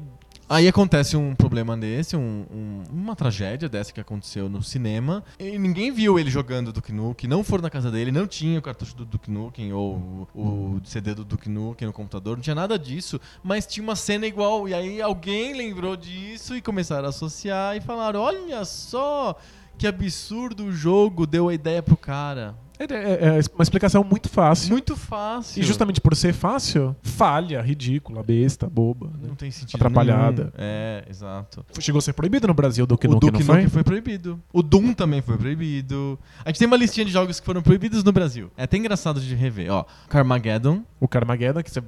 Aí 0.52 0.66
acontece 0.66 1.16
um 1.16 1.32
problema 1.32 1.76
desse, 1.76 2.16
um- 2.16 2.44
um- 2.52 2.82
uma 2.90 3.14
tragédia 3.14 3.68
dessa 3.68 3.92
que 3.92 4.00
aconteceu 4.00 4.48
no 4.48 4.60
cinema. 4.64 5.22
E 5.38 5.56
ninguém 5.56 5.92
viu 5.92 6.18
ele 6.18 6.28
jogando 6.28 6.72
Duke 6.72 6.92
Nukem, 6.92 7.30
não 7.30 7.44
foram 7.44 7.62
na 7.62 7.70
casa 7.70 7.88
dele, 7.88 8.10
não 8.10 8.26
tinha 8.26 8.58
o 8.58 8.62
cartucho 8.62 8.96
do 8.96 9.04
Duke 9.04 9.30
Nukem 9.30 9.72
ou 9.72 10.26
o, 10.34 10.40
o 10.42 10.80
CD 10.82 11.14
do 11.14 11.24
Duke 11.24 11.48
Nukem 11.48 11.86
no 11.86 11.92
computador, 11.92 12.36
não 12.36 12.42
tinha 12.42 12.56
nada 12.56 12.76
disso, 12.76 13.20
mas 13.44 13.64
tinha 13.64 13.84
uma 13.84 13.94
cena 13.94 14.26
igual. 14.26 14.68
E 14.68 14.74
aí 14.74 15.00
alguém 15.00 15.54
lembrou 15.56 15.96
disso 15.96 16.56
e 16.56 16.60
começaram 16.60 17.06
a 17.06 17.10
associar 17.10 17.76
e 17.76 17.80
falaram: 17.80 18.18
olha 18.20 18.64
só 18.64 19.38
que 19.78 19.86
absurdo 19.86 20.64
o 20.64 20.72
jogo 20.72 21.28
deu 21.28 21.48
a 21.48 21.54
ideia 21.54 21.80
pro 21.80 21.96
cara. 21.96 22.56
É, 22.80 22.84
é- 22.94 23.38
é 23.38 23.40
uma 23.54 23.62
explicação 23.62 24.02
muito 24.02 24.28
fácil. 24.28 24.70
Muito 24.70 24.96
fácil. 24.96 25.60
E 25.60 25.64
justamente 25.64 26.00
por 26.00 26.16
ser 26.16 26.32
fácil, 26.32 26.96
falha, 27.02 27.60
ridícula, 27.60 28.22
besta, 28.22 28.66
boba. 28.68 29.08
né? 29.08 29.28
Não 29.28 29.34
tem 29.34 29.50
sentido. 29.50 29.76
Atrapalhada. 29.76 30.44
nenhum. 30.44 30.52
É, 30.56 31.04
exato. 31.08 31.64
Chegou 31.78 31.98
a 31.98 32.02
ser 32.02 32.14
proibido 32.14 32.46
no 32.48 32.54
Brasil 32.54 32.86
do 32.86 32.96
que 32.96 33.06
o 33.06 33.14
Duke 33.16 33.30
não 33.32 33.40
foi? 33.42 33.68
Foi 33.68 33.84
proibido. 33.84 34.40
O 34.52 34.62
Doom 34.62 34.94
também 34.94 35.20
foi 35.20 35.36
proibido. 35.36 36.18
A 36.44 36.48
gente 36.48 36.58
tem 36.58 36.66
uma 36.66 36.76
listinha 36.76 37.04
de 37.04 37.12
jogos 37.12 37.38
que 37.38 37.44
foram 37.46 37.60
proibidos 37.60 38.02
no 38.02 38.12
Brasil. 38.12 38.50
É 38.56 38.62
até 38.64 38.76
engraçado 38.78 39.20
de 39.20 39.34
rever. 39.34 39.70
Ó, 39.70 39.84
Carmageddon. 40.08 40.82
O 40.98 41.06
Carmageddon, 41.06 41.62
que 41.62 41.70
você- 41.70 41.82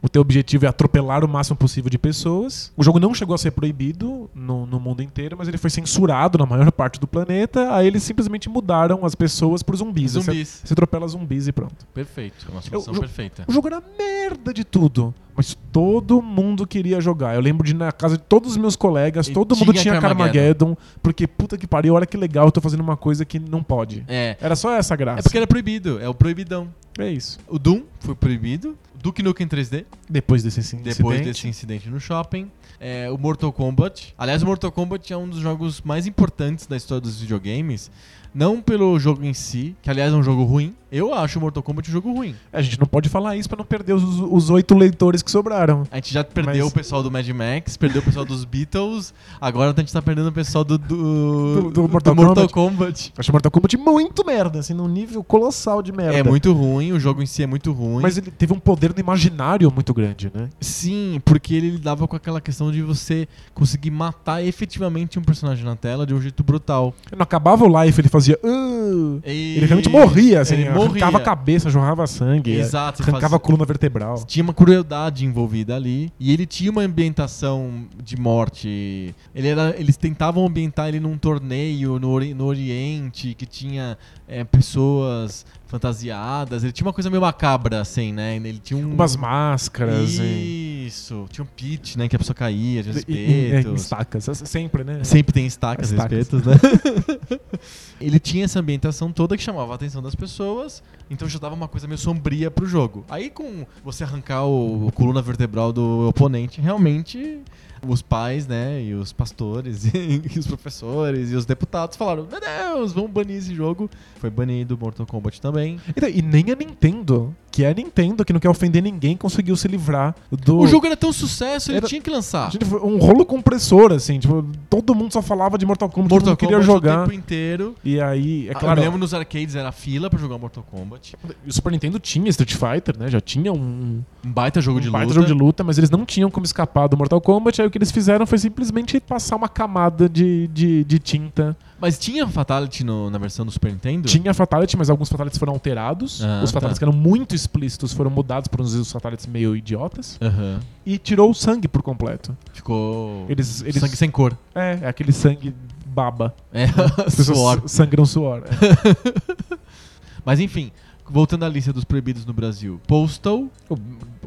o 0.00 0.08
teu 0.08 0.22
objetivo 0.22 0.64
é 0.64 0.68
atropelar 0.68 1.24
o 1.24 1.28
máximo 1.28 1.56
possível 1.56 1.90
de 1.90 1.98
pessoas. 1.98 2.72
O 2.76 2.82
jogo 2.84 2.98
não 3.00 3.12
chegou 3.14 3.34
a 3.34 3.38
ser 3.38 3.50
proibido 3.50 4.30
no, 4.34 4.64
no 4.66 4.78
mundo 4.78 5.02
inteiro, 5.02 5.36
mas 5.36 5.48
ele 5.48 5.58
foi 5.58 5.70
censurado 5.70 6.38
na 6.38 6.46
maior 6.46 6.70
parte 6.70 7.00
do 7.00 7.06
planeta. 7.06 7.74
Aí 7.74 7.86
eles 7.86 8.02
simplesmente 8.02 8.48
mudaram 8.48 9.04
as 9.04 9.14
pessoas 9.14 9.62
por 9.62 9.76
zumbis. 9.76 10.12
Você, 10.12 10.20
Zumbis. 10.30 10.60
você 10.64 10.72
atropela 10.72 11.06
zumbis 11.08 11.48
e 11.48 11.52
pronto. 11.52 11.86
Perfeito. 11.92 12.46
Uma 12.50 12.62
solução 12.62 12.94
eu- 12.94 13.00
perfeita. 13.00 13.44
O 13.48 13.52
jogo 13.52 13.66
era 13.68 13.82
merda 13.98 14.54
de 14.54 14.64
tudo, 14.64 15.12
mas 15.38 15.56
todo 15.70 16.20
mundo 16.20 16.66
queria 16.66 17.00
jogar. 17.00 17.36
Eu 17.36 17.40
lembro 17.40 17.64
de 17.64 17.70
ir 17.70 17.76
na 17.76 17.92
casa 17.92 18.16
de 18.16 18.24
todos 18.24 18.50
os 18.50 18.56
meus 18.56 18.74
colegas, 18.74 19.28
E 19.28 19.32
todo 19.32 19.54
mundo 19.54 19.72
tinha. 19.72 20.00
Carmageddon, 20.00 20.76
porque 21.00 21.28
puta 21.28 21.56
que 21.56 21.64
pariu, 21.64 21.94
olha 21.94 22.04
que 22.04 22.16
legal, 22.16 22.46
eu 22.46 22.50
tô 22.50 22.60
fazendo 22.60 22.80
uma 22.80 22.96
coisa 22.96 23.24
que 23.24 23.38
não 23.38 23.62
pode. 23.62 24.04
É. 24.08 24.36
Era 24.40 24.56
só 24.56 24.74
essa 24.74 24.96
graça. 24.96 25.20
É 25.20 25.22
porque 25.22 25.36
era 25.36 25.46
proibido. 25.46 26.00
É 26.00 26.08
o 26.08 26.14
proibidão. 26.14 26.74
É 26.98 27.08
isso. 27.08 27.38
O 27.46 27.56
Doom 27.56 27.84
foi 28.00 28.16
proibido. 28.16 28.76
Duke 29.00 29.22
Nukem 29.22 29.46
3D. 29.46 29.84
Depois 30.10 30.42
desse 30.42 30.58
incidente. 30.58 30.96
Depois 30.96 31.20
desse 31.20 31.46
incidente 31.46 31.88
no 31.88 32.00
shopping. 32.00 32.50
É, 32.80 33.08
o 33.08 33.16
Mortal 33.16 33.52
Kombat. 33.52 34.14
Aliás, 34.18 34.42
o 34.42 34.46
Mortal 34.46 34.72
Kombat 34.72 35.12
é 35.12 35.16
um 35.16 35.28
dos 35.28 35.38
jogos 35.38 35.80
mais 35.82 36.04
importantes 36.08 36.66
da 36.66 36.76
história 36.76 37.00
dos 37.00 37.20
videogames. 37.20 37.92
Não 38.38 38.60
pelo 38.62 38.96
jogo 39.00 39.24
em 39.24 39.34
si, 39.34 39.74
que 39.82 39.90
aliás 39.90 40.12
é 40.12 40.16
um 40.16 40.22
jogo 40.22 40.44
ruim. 40.44 40.72
Eu 40.90 41.12
acho 41.12 41.38
o 41.38 41.42
Mortal 41.42 41.62
Kombat 41.62 41.90
um 41.90 41.92
jogo 41.92 42.10
ruim. 42.14 42.34
A 42.50 42.62
gente 42.62 42.78
não 42.80 42.86
pode 42.86 43.08
falar 43.10 43.36
isso 43.36 43.46
pra 43.48 43.58
não 43.58 43.64
perder 43.64 43.92
os, 43.92 44.02
os 44.02 44.48
oito 44.48 44.74
leitores 44.74 45.22
que 45.22 45.30
sobraram. 45.30 45.82
A 45.90 45.96
gente 45.96 46.14
já 46.14 46.22
perdeu 46.24 46.64
Mas- 46.64 46.72
o 46.72 46.74
pessoal 46.74 47.02
do 47.02 47.10
Mad 47.10 47.28
Max, 47.28 47.76
perdeu 47.76 48.00
o 48.00 48.04
pessoal 48.04 48.24
dos 48.24 48.44
Beatles, 48.44 49.12
agora 49.40 49.74
a 49.76 49.80
gente 49.80 49.92
tá 49.92 50.00
perdendo 50.00 50.28
o 50.28 50.32
pessoal 50.32 50.64
do, 50.64 50.78
do, 50.78 51.62
Do- 51.64 51.70
do 51.72 51.88
Mortal 51.88 52.48
Kombat. 52.48 53.08
Eu 53.14 53.20
acho 53.20 53.30
o 53.30 53.34
Mortal 53.34 53.50
Kombat 53.50 53.76
muito 53.76 54.24
merda, 54.24 54.60
assim, 54.60 54.72
num 54.72 54.88
nível 54.88 55.22
colossal 55.24 55.82
de 55.82 55.92
merda. 55.92 56.16
É 56.16 56.22
muito 56.22 56.52
ruim, 56.52 56.92
o 56.92 57.00
jogo 57.00 57.20
em 57.22 57.26
si 57.26 57.42
é 57.42 57.46
muito 57.46 57.70
ruim. 57.72 58.00
Mas 58.00 58.16
ele 58.16 58.30
teve 58.30 58.52
um 58.54 58.58
poder 58.60 58.94
no 58.94 59.00
imaginário 59.00 59.70
muito 59.70 59.92
grande, 59.92 60.30
né? 60.32 60.48
Sim, 60.60 61.20
porque 61.24 61.54
ele 61.54 61.70
lidava 61.70 62.06
com 62.08 62.14
aquela 62.16 62.40
questão 62.40 62.70
de 62.72 62.80
você 62.82 63.26
conseguir 63.52 63.90
matar 63.90 64.42
efetivamente 64.44 65.18
um 65.18 65.22
personagem 65.22 65.64
na 65.64 65.76
tela 65.76 66.06
de 66.06 66.14
um 66.14 66.20
jeito 66.20 66.42
brutal. 66.42 66.94
Não 67.14 67.22
acabava 67.24 67.64
o 67.66 67.82
life, 67.84 68.00
ele 68.00 68.08
fazia. 68.08 68.27
"Ah", 68.34 69.20
E- 69.26 69.56
Ele 69.56 69.66
realmente 69.66 69.88
morria, 69.88 70.40
assim, 70.40 70.54
ele 70.54 70.68
arrancava 70.68 70.86
morria. 70.88 71.06
a 71.06 71.20
cabeça, 71.20 71.70
jorrava 71.70 72.06
sangue, 72.06 72.52
Exato, 72.52 73.02
arrancava 73.02 73.20
fazia- 73.22 73.36
a 73.36 73.40
coluna 73.40 73.64
vertebral. 73.64 74.24
Tinha 74.26 74.42
uma 74.42 74.54
crueldade 74.54 75.24
envolvida 75.24 75.76
ali. 75.76 76.12
E 76.18 76.32
ele 76.32 76.46
tinha 76.46 76.70
uma 76.70 76.82
ambientação 76.82 77.84
de 78.02 78.16
morte. 78.18 79.14
Ele 79.34 79.48
era, 79.48 79.74
eles 79.78 79.96
tentavam 79.96 80.46
ambientar 80.46 80.88
ele 80.88 81.00
num 81.00 81.16
torneio 81.18 81.98
no, 81.98 82.10
Ori- 82.10 82.34
no 82.34 82.44
Oriente, 82.44 83.34
que 83.34 83.46
tinha 83.46 83.96
é, 84.26 84.44
pessoas 84.44 85.44
fantasiadas. 85.66 86.62
Ele 86.64 86.72
tinha 86.72 86.86
uma 86.86 86.92
coisa 86.92 87.10
meio 87.10 87.20
macabra, 87.22 87.80
assim, 87.80 88.12
né? 88.12 88.36
Ele 88.36 88.58
tinha 88.62 88.78
um. 88.78 88.92
Umas 88.92 89.16
máscaras 89.16 90.18
e. 90.18 90.57
Isso. 90.88 91.26
Tinha 91.30 91.44
um 91.44 91.46
pitch, 91.46 91.96
né? 91.96 92.08
Que 92.08 92.16
a 92.16 92.18
pessoa 92.18 92.34
caía 92.34 92.82
de 92.82 92.90
e- 92.90 93.12
e- 93.12 93.52
é, 93.52 93.58
espetos. 93.58 93.82
estacas, 93.82 94.24
sempre, 94.44 94.84
né? 94.84 95.04
Sempre 95.04 95.32
tem 95.32 95.46
estacas, 95.46 95.90
Estacas. 95.92 96.18
espetos, 96.18 96.46
né? 96.46 96.54
ele 98.00 98.18
tinha 98.18 98.44
essa 98.44 98.60
ambientação 98.60 99.12
toda 99.12 99.36
que 99.36 99.42
chamava 99.42 99.72
a 99.72 99.74
atenção 99.74 100.02
das 100.02 100.14
pessoas, 100.14 100.82
então 101.10 101.28
já 101.28 101.38
dava 101.38 101.54
uma 101.54 101.68
coisa 101.68 101.86
meio 101.86 101.98
sombria 101.98 102.50
pro 102.50 102.66
jogo. 102.66 103.04
Aí 103.08 103.30
com 103.30 103.66
você 103.84 104.04
arrancar 104.04 104.44
o, 104.44 104.86
o 104.88 104.92
coluna 104.92 105.20
vertebral 105.22 105.72
do 105.72 106.08
oponente, 106.08 106.60
realmente 106.60 107.40
os 107.86 108.02
pais, 108.02 108.46
né, 108.46 108.82
e 108.82 108.94
os 108.94 109.12
pastores, 109.12 109.84
e, 109.94 110.38
os 110.38 110.46
professores, 110.46 111.30
e 111.30 111.34
os 111.36 111.44
deputados 111.46 111.96
falaram, 111.96 112.26
meu 112.30 112.40
Deus, 112.40 112.92
vamos 112.92 113.10
banir 113.10 113.36
esse 113.36 113.54
jogo. 113.54 113.88
Foi 114.20 114.30
banido 114.30 114.76
Mortal 114.78 115.06
Kombat 115.06 115.40
também. 115.40 115.78
Então, 115.88 116.08
E 116.08 116.22
nem 116.22 116.50
a 116.50 116.54
Nintendo, 116.56 117.34
que 117.50 117.64
é 117.64 117.70
a 117.70 117.74
Nintendo, 117.74 118.24
que 118.24 118.32
não 118.32 118.40
quer 118.40 118.48
ofender 118.48 118.82
ninguém, 118.82 119.16
conseguiu 119.16 119.56
se 119.56 119.68
livrar 119.68 120.14
do. 120.30 120.58
O 120.58 120.66
jogo 120.66 120.86
era 120.86 120.96
tão 120.96 121.12
sucesso, 121.12 121.70
ele 121.70 121.78
Era- 121.78 121.86
tinha 121.86 122.00
que 122.00 122.10
lançar. 122.10 122.50
Gente, 122.50 122.64
foi 122.64 122.80
Um 122.80 122.98
rolo 122.98 123.24
compressor, 123.24 123.92
assim, 123.92 124.18
tipo, 124.18 124.44
todo 124.68 124.94
mundo 124.94 125.12
só 125.12 125.22
falava 125.22 125.56
de 125.58 125.64
Mortal 125.66 125.88
Kombat, 125.88 126.08
todo 126.08 126.18
Mortal 126.26 126.30
mundo 126.30 126.38
queria 126.38 126.56
Kombat 126.56 126.70
o 126.70 126.74
jogar. 126.74 127.02
tempo 127.04 127.12
inteiro. 127.14 127.74
E 127.84 128.00
aí, 128.00 128.48
é 128.48 128.52
Ah, 128.52 128.54
claro, 128.54 128.80
Eu 128.80 128.84
lembro 128.84 128.98
nos 128.98 129.14
arcades 129.14 129.54
era 129.54 129.70
fila 129.72 130.10
pra 130.10 130.18
jogar 130.18 130.36
Mortal 130.38 130.64
Kombat. 130.70 131.14
o 131.46 131.52
Super 131.52 131.70
Nintendo 131.72 131.98
tinha 131.98 132.28
Street 132.30 132.54
Fighter, 132.54 132.98
né? 132.98 133.08
Já 133.08 133.20
tinha 133.20 133.52
um, 133.52 134.02
Um 134.24 134.32
baita 134.32 134.60
jogo 134.60 134.80
de 134.80 134.88
um 134.88 134.92
baita 134.92 135.06
luta. 135.08 135.14
jogo 135.20 135.26
de 135.26 135.32
luta, 135.32 135.62
mas 135.64 135.78
eles 135.78 135.90
não 135.90 136.04
tinham 136.04 136.30
como 136.30 136.44
escapar 136.44 136.86
do 136.88 136.96
Mortal 136.96 137.20
Kombat. 137.20 137.60
Aí 137.62 137.67
o 137.68 137.70
que 137.70 137.78
eles 137.78 137.90
fizeram 137.92 138.26
foi 138.26 138.38
simplesmente 138.38 138.98
passar 139.00 139.36
uma 139.36 139.48
camada 139.48 140.08
de, 140.08 140.48
de, 140.48 140.84
de 140.84 140.98
tinta. 140.98 141.56
Mas 141.80 141.96
tinha 141.98 142.26
Fatality 142.26 142.82
no- 142.82 143.08
na 143.08 143.18
versão 143.18 143.46
do 143.46 143.52
Super 143.52 143.70
Nintendo? 143.70 144.08
Tinha 144.08 144.34
Fatality, 144.34 144.76
mas 144.76 144.90
alguns 144.90 145.08
Fatalities 145.08 145.38
foram 145.38 145.52
alterados. 145.52 146.22
Ah, 146.24 146.40
Os 146.42 146.50
Fatalities 146.50 146.78
tá. 146.80 146.84
que 146.86 146.90
eram 146.90 146.98
muito 146.98 147.34
explícitos 147.36 147.92
foram 147.92 148.10
mudados 148.10 148.48
por 148.48 148.60
uns 148.60 148.90
Fatalities 148.90 149.26
meio 149.26 149.54
idiotas. 149.54 150.18
Aham. 150.20 150.58
E 150.84 150.98
tirou 150.98 151.30
o 151.30 151.34
sangue 151.34 151.68
por 151.68 151.82
completo. 151.82 152.36
Ficou. 152.52 153.26
Eles, 153.28 153.62
eles, 153.62 153.76
Sangue 153.80 153.96
sem 153.96 154.10
cor. 154.10 154.36
É, 154.54 154.78
é 154.82 154.88
aquele 154.88 155.12
sangue 155.12 155.54
baba. 155.86 156.34
É, 156.52 156.66
pessoas 157.04 157.26
suor. 157.38 157.62
sangram 157.68 158.04
suor. 158.04 158.42
é. 158.44 159.58
Mas 160.24 160.40
enfim, 160.40 160.70
voltando 161.08 161.44
à 161.44 161.48
lista 161.48 161.72
dos 161.72 161.84
proibidos 161.84 162.26
no 162.26 162.32
Brasil. 162.32 162.80
Postal. 162.86 163.46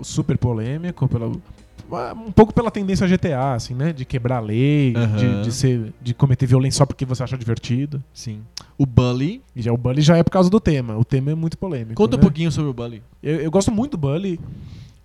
Super 0.02 0.38
polêmico, 0.38 1.08
pela, 1.08 1.32
um 2.14 2.32
pouco 2.32 2.54
pela 2.54 2.72
tendência 2.72 3.08
GTA, 3.08 3.54
assim, 3.54 3.74
né? 3.74 3.92
De 3.92 4.06
quebrar 4.06 4.38
a 4.38 4.40
lei, 4.40 4.94
Aham. 4.96 5.18
de, 5.18 5.44
de, 5.44 5.52
ser, 5.52 5.94
de 6.02 6.14
cometer 6.14 6.46
violência 6.46 6.80
só 6.80 6.86
porque 6.86 7.06
você 7.06 7.24
acha 7.24 7.38
divertido. 7.38 8.02
Sim. 8.14 8.42
O 8.78 8.86
Bully. 8.86 9.42
E 9.56 9.62
já 9.62 9.74
o 9.74 9.78
Bully 9.78 10.02
já 10.02 10.18
é 10.18 10.24
por 10.24 10.32
causa 10.32 10.50
do 10.50 10.60
tema. 10.60 10.98
O 10.98 11.04
tema 11.04 11.32
é 11.32 11.36
muito 11.36 11.58
polêmico. 11.58 11.96
Conta 11.96 12.16
um 12.16 12.20
né? 12.20 12.22
pouquinho 12.22 12.52
sobre 12.52 12.70
o 12.70 12.74
Bully. 12.74 13.04
Eu, 13.22 13.42
eu 13.42 13.52
gosto 13.52 13.72
muito 13.72 13.92
do 13.92 13.98
Bully. 13.98 14.40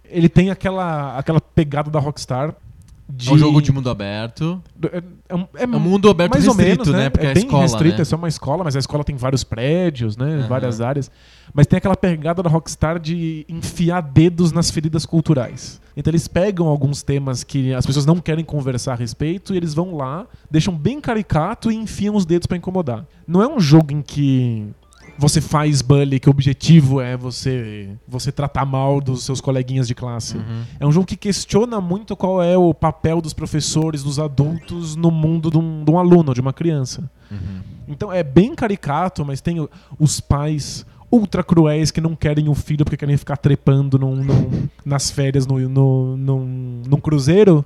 Ele 0.08 0.28
tem 0.28 0.50
aquela, 0.50 1.18
aquela 1.18 1.40
pegada 1.40 1.90
da 1.90 1.98
Rockstar. 1.98 2.54
De... 3.08 3.30
É 3.30 3.32
um 3.32 3.38
jogo 3.38 3.62
de 3.62 3.70
mundo 3.70 3.88
aberto. 3.88 4.60
É, 4.82 5.02
é 5.28 5.34
um, 5.34 5.46
é 5.54 5.62
É 5.62 5.66
um 5.66 5.78
mundo 5.78 6.10
aberto 6.10 6.32
mais 6.32 6.44
restrito, 6.44 6.82
ou 6.82 6.86
menos, 6.86 6.88
né? 6.88 7.08
Porque 7.08 7.26
é 7.26 7.30
é 7.30 7.34
bem 7.34 7.44
escola, 7.44 7.62
restrito, 7.62 7.96
né? 7.96 8.02
é 8.02 8.04
só 8.04 8.16
uma 8.16 8.28
escola, 8.28 8.64
mas 8.64 8.74
a 8.74 8.78
escola 8.80 9.04
tem 9.04 9.14
vários 9.16 9.44
prédios, 9.44 10.16
né? 10.16 10.38
Aham. 10.38 10.48
Várias 10.48 10.80
áreas. 10.80 11.10
Mas 11.54 11.66
tem 11.66 11.76
aquela 11.76 11.96
pegada 11.96 12.42
da 12.42 12.50
Rockstar 12.50 12.98
de 12.98 13.46
enfiar 13.48 14.00
dedos 14.00 14.50
nas 14.50 14.70
feridas 14.70 15.06
culturais. 15.06 15.80
Então 15.96 16.10
eles 16.10 16.26
pegam 16.26 16.66
alguns 16.66 17.02
temas 17.02 17.44
que 17.44 17.72
as 17.72 17.86
pessoas 17.86 18.04
não 18.04 18.18
querem 18.18 18.44
conversar 18.44 18.92
a 18.92 18.96
respeito 18.96 19.54
e 19.54 19.56
eles 19.56 19.72
vão 19.72 19.96
lá, 19.96 20.26
deixam 20.50 20.76
bem 20.76 21.00
caricato 21.00 21.70
e 21.70 21.76
enfiam 21.76 22.14
os 22.16 22.26
dedos 22.26 22.46
pra 22.46 22.56
incomodar. 22.56 23.06
Não 23.26 23.40
é 23.40 23.48
um 23.48 23.60
jogo 23.60 23.92
em 23.92 24.02
que 24.02 24.66
você 25.18 25.40
faz 25.40 25.82
bully, 25.82 26.20
que 26.20 26.28
o 26.28 26.30
objetivo 26.30 27.00
é 27.00 27.16
você 27.16 27.90
você 28.06 28.30
tratar 28.30 28.64
mal 28.64 29.00
dos 29.00 29.24
seus 29.24 29.40
coleguinhas 29.40 29.88
de 29.88 29.94
classe. 29.94 30.36
Uhum. 30.36 30.62
É 30.78 30.86
um 30.86 30.92
jogo 30.92 31.06
que 31.06 31.16
questiona 31.16 31.80
muito 31.80 32.16
qual 32.16 32.42
é 32.42 32.56
o 32.56 32.74
papel 32.74 33.20
dos 33.20 33.32
professores, 33.32 34.02
dos 34.02 34.18
adultos 34.18 34.96
no 34.96 35.10
mundo 35.10 35.50
de 35.50 35.58
um, 35.58 35.84
de 35.84 35.90
um 35.90 35.98
aluno, 35.98 36.34
de 36.34 36.40
uma 36.40 36.52
criança. 36.52 37.10
Uhum. 37.30 37.62
Então 37.88 38.12
é 38.12 38.22
bem 38.22 38.54
caricato, 38.54 39.24
mas 39.24 39.40
tem 39.40 39.66
os 39.98 40.20
pais 40.20 40.84
ultra 41.10 41.42
cruéis 41.44 41.90
que 41.90 42.00
não 42.00 42.14
querem 42.16 42.48
o 42.48 42.54
filho 42.54 42.84
porque 42.84 42.96
querem 42.96 43.16
ficar 43.16 43.36
trepando 43.36 43.98
num- 43.98 44.16
num- 44.24 44.68
nas 44.84 45.10
férias 45.10 45.46
no, 45.46 45.58
no, 45.68 46.16
num, 46.16 46.82
num 46.88 47.00
cruzeiro 47.00 47.64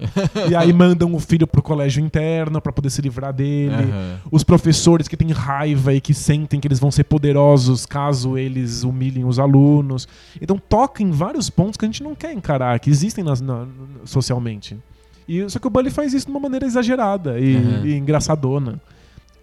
e 0.49 0.55
aí 0.55 0.72
mandam 0.74 1.14
o 1.14 1.18
filho 1.18 1.47
pro 1.47 1.62
colégio 1.62 2.05
interno 2.05 2.61
pra 2.61 2.72
poder 2.72 2.91
se 2.91 3.01
livrar 3.01 3.32
dele. 3.32 3.74
Aham. 3.74 4.18
Os 4.30 4.45
professores 4.45 5.09
que 5.09 5.16
têm 5.16 5.30
raiva 5.32 5.95
e 5.95 6.01
que 6.01 6.12
sentem 6.12 6.61
que 6.61 6.68
eles 6.68 6.78
vão 6.78 6.91
ser 6.91 7.05
poderosos 7.05 7.86
caso 7.86 8.36
eles 8.36 8.84
humilhem 8.84 9.24
os 9.24 9.38
alunos. 9.38 10.07
Então 10.41 10.57
toca 10.59 11.03
em 11.03 11.11
vários 11.11 11.49
pontos 11.49 11.76
que 11.76 11.84
a 11.84 11.88
gente 11.88 12.03
não 12.03 12.14
quer 12.14 12.32
encarar, 12.32 12.78
que 12.78 12.91
existem 12.91 13.24
nas- 13.24 13.41
na- 13.41 13.66
socialmente. 14.05 14.76
E, 15.28 15.49
só 15.49 15.59
que 15.59 15.66
o 15.66 15.70
Bully 15.70 15.91
faz 15.91 16.12
isso 16.12 16.26
de 16.26 16.30
uma 16.32 16.41
maneira 16.41 16.66
exagerada 16.66 17.38
e, 17.38 17.57
Uhum. 17.57 17.86
e 17.86 17.95
engraçadona. 17.97 18.80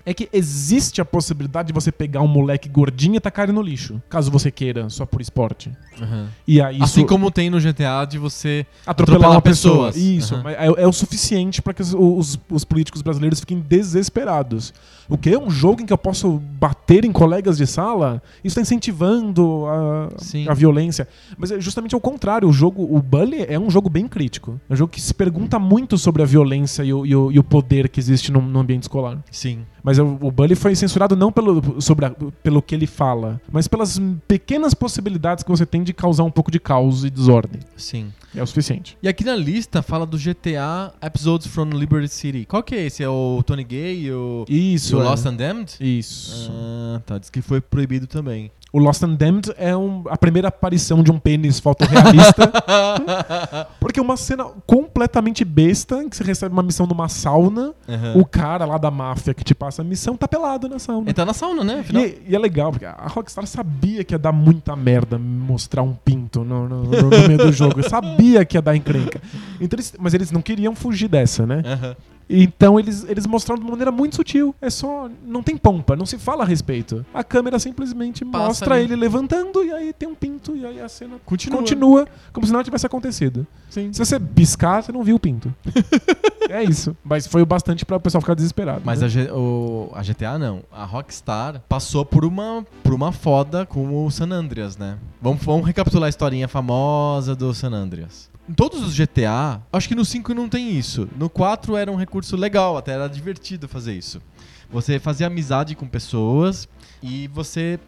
É 0.10 0.14
que 0.14 0.30
existe 0.32 1.02
a 1.02 1.06
possibilidade 1.06 1.68
de 1.68 1.74
você 1.74 1.92
pegar 1.92 2.22
um 2.22 2.28
moleque 2.28 2.70
gordinho 2.70 3.16
e 3.16 3.20
tacar 3.20 3.44
ele 3.44 3.52
no 3.52 3.62
lixo, 3.62 4.02
caso 4.10 4.32
você 4.32 4.50
queira, 4.50 4.90
só 4.90 5.06
por 5.06 5.20
esporte. 5.20 5.70
Aham. 6.02 6.28
E 6.48 6.62
aí 6.62 6.78
Assim 6.82 7.02
isso- 7.02 7.06
como 7.06 7.30
tem 7.30 7.50
no 7.50 7.60
GTA 7.60 8.06
de 8.06 8.18
você. 8.18 8.66
atropelar, 8.86 9.18
atropelar 9.18 9.32
uma 9.36 9.42
pessoa. 9.42 9.88
pessoas. 9.92 9.98
Isso, 9.98 10.40
mas 10.42 10.56
é, 10.58 10.66
é 10.84 10.88
o 10.88 10.94
suficiente 10.94 11.62
para 11.62 11.74
que 11.74 11.82
os, 11.82 11.94
os- 11.94 12.40
os 12.50 12.64
políticos 12.64 13.02
brasileiros 13.02 13.42
fiquem 13.42 13.60
desesperados. 13.60 14.74
O 15.10 15.18
que 15.18 15.30
é 15.30 15.40
um 15.40 15.50
jogo 15.50 15.82
em 15.82 15.86
que 15.86 15.94
eu 15.94 15.98
posso 15.98 16.32
bater 16.60 17.06
em 17.06 17.12
colegas 17.12 17.58
de 17.58 17.66
sala? 17.66 18.22
Isso 18.44 18.60
está 18.60 18.62
incentivando 18.62 19.66
a, 19.68 20.10
a 20.50 20.54
violência. 20.54 21.08
Mas 21.38 21.52
é 21.52 21.60
justamente 21.62 21.96
ao 21.96 22.02
contrário. 22.02 22.48
O 22.48 22.52
jogo, 22.54 22.84
o 22.84 23.02
Bully 23.02 23.46
é 23.48 23.58
um 23.58 23.70
jogo 23.70 23.90
bem 23.90 24.08
crítico. 24.08 24.60
É 24.70 24.74
um 24.74 24.76
jogo 24.76 24.92
que 24.92 25.00
se 25.02 25.14
pergunta 25.14 25.58
muito 25.60 25.98
sobre 25.98 26.22
a 26.22 26.26
violência 26.26 26.84
e 26.84 26.94
o, 26.94 27.06
e 27.06 27.16
o- 27.16 27.32
e 27.32 27.40
o 27.40 27.44
poder 27.44 27.88
que 27.90 28.00
existe 28.00 28.32
no, 28.32 28.42
no 28.42 28.60
ambiente 28.60 28.84
escolar. 28.84 29.18
Sim. 29.32 29.60
Mas 29.82 29.97
Mas 29.98 30.22
o, 30.22 30.32
Bully 30.32 30.56
foi 30.56 30.76
censurado 30.76 31.16
não 31.16 31.32
pelo, 31.32 31.82
sobre 31.82 32.06
a- 32.06 32.16
pelo 32.44 32.62
que 32.62 32.76
ele 32.76 32.88
fala, 32.88 33.42
mas 33.52 33.68
pelas 33.68 34.00
pequenas 34.28 34.74
possibilidades 34.74 35.44
que 35.44 35.50
você 35.50 35.66
tem 35.66 35.84
de 35.84 35.94
causar 35.94 36.24
um 36.24 36.32
pouco 36.32 36.52
de 36.52 36.60
caos 36.60 37.04
e 37.04 37.10
desordem. 37.10 37.62
Sim. 37.76 38.12
É 38.36 38.42
o 38.44 38.48
suficiente. 38.48 38.98
E 39.02 39.08
aqui 39.08 39.24
na 39.24 39.36
lista 39.36 39.82
fala 39.82 40.06
do 40.06 40.18
GTA 40.18 40.94
Episodes 41.02 41.48
from 41.48 41.70
Liberty 41.70 42.08
City. 42.10 42.46
Qual 42.46 42.62
que 42.62 42.76
é 42.76 42.86
esse? 42.86 43.02
É 43.04 43.10
o 43.10 43.42
Tony 43.46 43.64
Gay 43.64 44.04
e 44.06 44.12
o, 44.12 44.46
Isso. 44.48 44.96
e 44.96 45.00
o 45.00 45.02
é. 45.02 45.06
Lost 45.06 45.26
and 45.26 45.36
Damned? 45.36 45.74
Isso. 45.80 46.52
Ah, 46.54 47.02
tá. 47.06 47.18
Diz 47.18 47.30
que 47.30 47.42
foi 47.42 47.60
proibido 47.62 48.06
também. 48.06 48.52
O 48.78 48.80
Lost 48.80 49.02
and 49.04 49.16
Damned 49.16 49.52
é 49.58 49.76
um- 49.76 50.04
a 50.08 50.16
primeira 50.16 50.50
aparição 50.50 51.02
de 51.02 51.12
um 51.12 51.18
pênis 51.18 51.60
fotorrealista. 51.60 52.52
porque 53.80 54.00
é 54.00 54.04
uma 54.04 54.16
cena 54.18 54.46
completamente 54.68 55.44
besta, 55.44 56.04
em 56.04 56.10
que 56.10 56.16
você 56.16 56.24
recebe 56.24 56.54
uma 56.54 56.62
missão 56.62 56.86
numa 56.86 57.10
sauna, 57.10 57.74
Aham. 57.90 58.14
o 58.18 58.26
cara 58.26 58.66
lá 58.66 58.78
da 58.78 58.92
máfia 58.92 59.34
que 59.34 59.44
te 59.44 59.56
passa 59.56 59.82
a 59.82 59.86
missão 59.86 60.16
tá 60.16 60.28
pelado 60.28 60.70
na 60.70 60.78
sauna. 60.80 61.06
Ele 61.08 61.14
tá 61.14 61.26
na 61.26 61.34
sauna, 61.34 61.64
né? 61.64 61.84
E, 61.92 62.32
e 62.32 62.36
é 62.36 62.40
legal, 62.40 62.72
porque 62.72 62.86
a 62.86 63.08
Rockstar 63.08 63.48
sabia 63.48 64.04
que 64.04 64.14
ia 64.14 64.20
dar 64.20 64.32
muita 64.32 64.76
merda 64.76 65.18
mostrar 65.18 65.82
um 65.82 65.94
pinto 65.94 66.44
no, 66.44 66.68
no- 66.70 66.84
no- 66.84 67.10
meio 67.28 67.38
do 67.38 67.52
jogo. 67.52 67.82
Sabia 67.88 68.44
que 68.46 68.58
ia 68.58 68.62
dar 68.62 68.76
encrenca. 68.76 69.22
Então 69.60 69.76
eles- 69.78 69.96
mas 69.98 70.14
eles 70.14 70.32
não 70.32 70.42
queriam 70.42 70.76
fugir 70.76 71.08
dessa, 71.08 71.46
né? 71.46 71.64
Aham. 71.66 71.96
Então 72.30 72.80
eles, 72.80 73.06
eles 73.08 73.26
mostraram 73.26 73.60
de 73.60 73.66
uma 73.66 73.72
maneira 73.72 73.92
muito 73.92 74.16
sutil. 74.18 74.54
É 74.62 74.70
só. 74.70 75.10
Não 75.26 75.42
tem 75.42 75.56
pompa, 75.56 75.96
não 75.96 76.06
se 76.06 76.18
fala 76.18 76.44
a 76.44 76.46
respeito. 76.46 77.06
A 77.14 77.24
câmera 77.24 77.58
simplesmente 77.60 78.26
Passa 78.26 78.46
mostra 78.48 78.76
ali. 78.76 78.84
ele 78.86 78.96
levantando 78.96 79.64
e 79.64 79.72
aí 79.72 79.94
tem 79.94 80.08
um 80.10 80.16
pinto 80.16 80.56
e 80.56 80.66
aí 80.66 80.80
a 80.82 80.90
cena 80.90 81.16
Continua. 81.26 81.58
continua 81.60 82.08
como 82.34 82.46
se 82.46 82.52
nada 82.52 82.64
tivesse 82.64 82.86
acontecido. 82.86 83.48
Sim. 83.70 83.92
Se 83.94 84.00
você 84.04 84.20
piscar, 84.20 84.82
você 84.84 84.92
não 84.92 85.04
viu 85.04 85.16
o 85.16 85.20
pinto. 85.20 85.54
é 86.50 86.64
isso. 86.64 86.96
Mas 87.04 87.28
foi 87.28 87.42
o 87.42 87.46
bastante 87.46 87.86
para 87.86 87.98
o 87.98 88.00
pessoal 88.00 88.22
ficar 88.22 88.34
desesperado. 88.34 88.82
Mas 88.84 89.00
né? 89.02 89.06
a, 89.06 89.10
G- 89.10 89.32
o- 89.32 89.90
a 89.94 90.02
GTA 90.04 90.38
não. 90.38 90.64
A 90.72 90.86
Rockstar 90.86 91.62
passou 91.70 92.04
por 92.06 92.26
uma, 92.26 92.66
por 92.84 92.94
uma 92.94 93.12
foda 93.12 93.66
com 93.66 94.06
o 94.06 94.12
San 94.12 94.30
Andreas, 94.32 94.78
né? 94.78 94.98
Vamos, 95.22 95.44
vamos 95.44 95.66
recapitular 95.66 96.08
a 96.08 96.10
historinha 96.10 96.48
famosa 96.48 97.36
do 97.36 97.54
San 97.54 97.72
Andreas. 97.72 98.30
Em 98.50 98.54
todos 98.54 98.82
os 98.82 98.98
GTA, 98.98 99.62
acho 99.74 99.90
que 99.90 99.96
no 99.96 100.06
5 100.06 100.34
não 100.34 100.48
tem 100.48 100.72
isso. 100.78 101.10
No 101.18 101.30
4 101.30 101.76
era 101.76 101.92
um 101.92 101.96
recurso 101.96 102.38
legal, 102.38 102.78
até 102.78 102.94
era 102.94 103.08
divertido 103.08 103.68
fazer 103.68 103.94
isso. 103.94 104.22
Você 104.70 105.00
fazia 105.00 105.28
amizade 105.28 105.76
com 105.76 105.88
pessoas 105.88 106.68
e 107.02 107.28
você. 107.28 107.80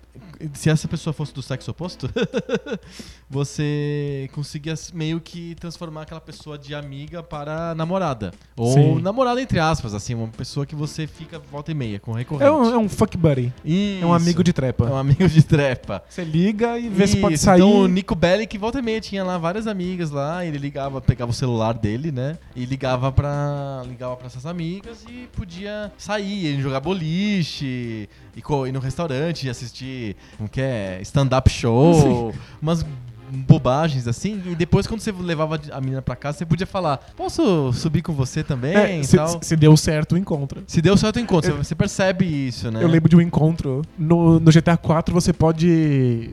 Se 0.53 0.69
essa 0.69 0.87
pessoa 0.87 1.13
fosse 1.13 1.33
do 1.33 1.41
sexo 1.41 1.71
oposto, 1.71 2.09
você 3.29 4.29
conseguia 4.33 4.73
meio 4.93 5.19
que 5.19 5.55
transformar 5.55 6.03
aquela 6.03 6.21
pessoa 6.21 6.57
de 6.57 6.73
amiga 6.73 7.21
para 7.21 7.75
namorada. 7.75 8.31
Ou 8.55 8.73
Sim. 8.73 9.01
namorada, 9.01 9.41
entre 9.41 9.59
aspas, 9.59 9.93
assim, 9.93 10.13
uma 10.13 10.27
pessoa 10.27 10.65
que 10.65 10.75
você 10.75 11.07
fica 11.07 11.39
volta 11.39 11.71
e 11.71 11.73
meia, 11.73 11.99
com 11.99 12.11
recorrente. 12.11 12.47
É 12.47 12.51
um, 12.51 12.73
é 12.73 12.77
um 12.77 12.89
fuck 12.89 13.17
buddy. 13.17 13.53
É 14.01 14.05
um 14.05 14.13
amigo 14.13 14.43
de 14.43 14.53
trepa. 14.53 14.85
É 14.85 14.91
um 14.91 14.97
amigo 14.97 15.27
de 15.27 15.43
trepa. 15.43 16.03
Você 16.09 16.23
liga 16.23 16.77
e 16.77 16.89
vê 16.89 17.07
se 17.07 17.17
pode 17.17 17.35
Isso, 17.35 17.45
sair. 17.45 17.59
Então 17.59 17.81
o 17.81 17.87
Nico 17.87 18.15
Bellic, 18.15 18.57
volta 18.57 18.79
e 18.79 18.81
meia, 18.81 19.01
tinha 19.01 19.23
lá 19.23 19.37
várias 19.37 19.67
amigas 19.67 20.11
lá, 20.11 20.45
ele 20.45 20.57
ligava, 20.57 21.01
pegava 21.01 21.31
o 21.31 21.33
celular 21.33 21.73
dele, 21.73 22.11
né? 22.11 22.37
E 22.55 22.65
ligava 22.65 23.11
pra, 23.11 23.83
ligava 23.85 24.15
pra 24.15 24.27
essas 24.27 24.45
amigas 24.45 25.03
e 25.09 25.27
podia 25.35 25.91
sair, 25.97 26.45
ele 26.45 26.61
jogar 26.61 26.79
boliche, 26.79 28.09
e 28.35 28.67
ir 28.67 28.71
no 28.71 28.79
restaurante, 28.79 29.47
e 29.47 30.08
como 30.37 30.47
que 30.49 30.61
é, 30.61 30.99
stand-up 31.01 31.49
show, 31.49 32.33
umas 32.61 32.85
bobagens 33.31 34.07
assim, 34.07 34.41
e 34.47 34.55
depois 34.55 34.87
quando 34.87 35.01
você 35.01 35.11
levava 35.11 35.59
a 35.71 35.79
menina 35.79 36.01
pra 36.01 36.15
casa, 36.15 36.39
você 36.39 36.45
podia 36.47 36.65
falar, 36.65 36.97
posso 37.15 37.71
subir 37.73 38.01
com 38.01 38.11
você 38.13 38.43
também 38.43 38.75
É, 38.75 39.03
se, 39.03 39.15
se 39.41 39.55
deu 39.55 39.77
certo 39.77 40.13
o 40.15 40.17
encontro. 40.17 40.63
Se 40.65 40.81
deu 40.81 40.97
certo 40.97 41.17
o 41.17 41.19
encontro, 41.19 41.51
Eu- 41.51 41.57
você 41.63 41.75
percebe 41.75 42.25
isso, 42.25 42.71
né? 42.71 42.83
Eu 42.83 42.87
lembro 42.87 43.07
de 43.07 43.15
um 43.15 43.21
encontro. 43.21 43.83
No, 43.97 44.39
no 44.39 44.51
GTA 44.51 44.75
4 44.77 45.13
você 45.13 45.31
pode 45.31 46.31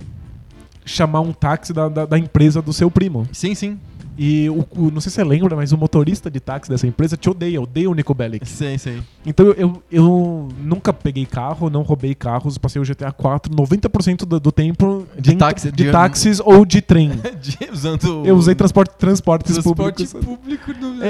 chamar 0.87 1.21
um 1.21 1.33
táxi 1.33 1.73
da, 1.73 1.89
da, 1.89 2.07
da 2.07 2.19
empresa 2.19 2.63
do 2.63 2.73
seu 2.73 2.91
primo. 2.91 3.29
Sim, 3.33 3.55
sim. 3.55 3.79
E 4.19 4.49
o, 4.49 4.67
o- 4.77 4.91
não 4.91 5.01
sei 5.01 5.11
se 5.11 5.17
você 5.17 5.25
lembra, 5.25 5.55
mas 5.57 5.73
o 5.73 5.77
motorista 5.79 6.31
de 6.31 6.41
táxi 6.41 6.71
dessa 6.71 6.87
empresa 6.87 7.17
te 7.17 7.29
odeia, 7.29 7.61
odeia 7.61 7.91
o 7.91 7.95
Nico 7.95 8.15
Bellic. 8.15 8.49
Sim, 8.49 8.79
sim. 8.79 9.03
Então 9.27 9.47
eu, 9.47 9.55
eu, 9.55 9.83
eu 9.91 10.49
nunca 10.59 10.93
peguei 10.93 11.27
carro, 11.27 11.69
não 11.69 11.83
roubei 11.83 12.15
carros, 12.15 12.57
passei 12.59 12.81
o 12.81 12.85
GTA 12.85 13.13
4 13.13 13.53
90% 13.55 14.25
do, 14.25 14.41
do 14.41 14.51
tempo 14.53 15.07
De 15.17 15.31
dentro- 15.33 15.39
táxi, 15.39 15.71
de 15.71 15.85
de- 15.85 15.91
táxis 15.93 16.41
ou 16.41 16.65
de 16.65 16.81
trem. 16.81 17.11
De- 17.41 17.71
Usando 17.73 18.23
Eu 18.27 18.37
usei 18.37 18.55
transporte, 18.55 18.95
transportes 18.97 19.53
transporte 19.55 20.07
públicos. 20.07 20.13
público. 20.25 20.73
no- 20.73 21.03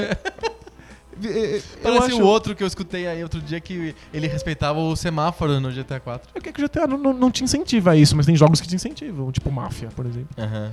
É, 1.25 1.57
Eu 1.57 1.63
Parece 1.83 2.07
acho- 2.13 2.23
o 2.23 2.27
outro 2.27 2.55
que 2.55 2.63
eu 2.63 2.67
escutei 2.67 3.07
aí 3.07 3.23
outro 3.23 3.41
dia 3.41 3.59
que 3.59 3.95
ele 4.13 4.27
respeitava 4.27 4.79
o 4.79 4.95
semáforo 4.95 5.59
no 5.61 5.71
GTA 5.73 5.99
4. 5.99 6.29
É 6.35 6.41
que 6.41 6.51
o 6.51 6.53
GTA 6.69 6.87
não, 6.87 6.99
não, 6.99 7.13
não 7.15 7.31
te 7.31 7.43
incentiva 7.43 7.93
a 7.93 7.97
isso, 7.97 8.15
mas 8.15 8.27
tem 8.27 8.37
jogos 8.37 8.61
que 8.61 8.69
te 8.69 8.75
incentivam, 8.75 9.33
tipo 9.33 9.51
Máfia, 9.51 9.89
por 9.97 10.05
exemplo. 10.05 10.29
Aham. 10.37 10.71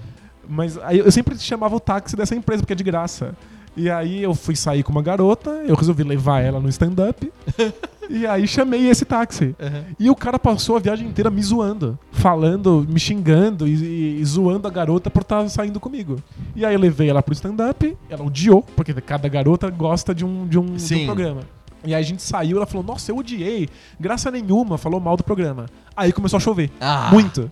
Mas 0.47 0.77
aí 0.79 0.99
eu 0.99 1.11
sempre 1.11 1.37
chamava 1.37 1.75
o 1.75 1.79
táxi 1.79 2.15
dessa 2.15 2.35
empresa, 2.35 2.61
porque 2.61 2.73
é 2.73 2.75
de 2.75 2.83
graça. 2.83 3.35
E 3.75 3.89
aí 3.89 4.21
eu 4.21 4.35
fui 4.35 4.55
sair 4.55 4.83
com 4.83 4.91
uma 4.91 5.01
garota, 5.01 5.49
eu 5.67 5.75
resolvi 5.75 6.03
levar 6.03 6.41
ela 6.41 6.59
no 6.59 6.69
stand-up. 6.69 7.31
e 8.09 8.27
aí 8.27 8.47
chamei 8.47 8.87
esse 8.87 9.03
táxi. 9.03 9.55
Aham. 9.59 9.83
E 9.99 10.09
o 10.11 10.15
cara 10.15 10.37
passou 10.37 10.75
a 10.75 10.79
viagem 10.79 11.07
inteira 11.07 11.31
me 11.31 11.41
zoando, 11.41 11.97
falando, 12.11 12.85
me 12.87 12.99
xingando 12.99 13.67
e, 13.67 14.19
e- 14.21 14.25
zoando 14.25 14.67
a 14.67 14.71
garota 14.71 15.09
por 15.09 15.23
estar 15.23 15.49
saindo 15.49 15.79
comigo. 15.79 16.21
E 16.55 16.63
aí 16.63 16.75
eu 16.75 16.79
levei 16.79 17.09
ela 17.09 17.23
pro 17.23 17.33
stand-up, 17.33 17.97
ela 18.09 18.23
odiou, 18.23 18.61
porque 18.75 18.93
cada 19.01 19.27
garota 19.27 19.69
gosta 19.71 20.13
de 20.13 20.23
um, 20.23 20.45
de 20.47 20.59
um, 20.59 20.75
de 20.75 20.95
um 20.95 21.05
programa. 21.05 21.41
E 21.83 21.95
aí 21.95 21.99
a 22.01 22.05
gente 22.05 22.21
saiu, 22.21 22.57
ela 22.57 22.65
falou, 22.67 22.85
nossa, 22.85 23.11
eu 23.11 23.17
odiei, 23.17 23.67
graça 23.99 24.29
nenhuma, 24.29 24.77
falou 24.77 24.99
mal 24.99 25.17
do 25.17 25.23
programa. 25.23 25.65
Aí 25.97 26.13
começou 26.13 26.37
a 26.37 26.39
chover, 26.39 26.69
Ah. 26.79 27.09
muito. 27.11 27.51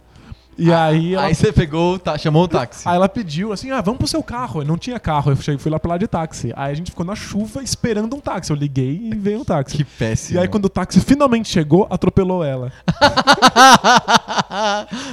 E 0.58 0.72
aí 0.72 1.14
ela 1.14 1.26
Aí 1.26 1.36
você 1.36 1.52
pegou, 1.52 1.98
tá, 1.98 2.18
chamou 2.18 2.44
o 2.44 2.48
táxi. 2.48 2.88
Aí 2.88 2.96
ela 2.96 3.10
pediu 3.10 3.52
assim: 3.52 3.72
ah, 3.72 3.82
vamos 3.82 4.00
pro 4.00 4.08
seu 4.08 4.22
carro. 4.22 4.62
Eu 4.62 4.66
não 4.66 4.78
tinha 4.78 5.00
carro, 5.00 5.32
eu 5.32 5.36
cheguei, 5.38 5.58
fui 5.58 5.72
lá 5.72 5.80
pra 5.80 5.92
lá 5.92 5.98
de 5.98 6.08
táxi. 6.08 6.54
Aí 6.56 6.72
a 6.72 6.76
gente 6.76 6.92
ficou 6.92 7.06
na 7.06 7.16
chuva 7.16 7.64
esperando 7.64 8.16
um 8.16 8.20
táxi. 8.20 8.52
Eu 8.52 8.58
liguei 8.58 9.10
e 9.12 9.16
veio 9.16 9.42
um 9.42 9.46
táxi. 9.46 9.78
Que 9.78 9.84
péssimo. 9.84 10.38
E 10.38 10.42
aí, 10.42 10.48
quando 10.48 10.66
o 10.66 10.70
táxi 10.70 11.00
finalmente 11.00 11.50
chegou, 11.50 11.88
atropelou 11.90 12.44
ela. 12.44 12.72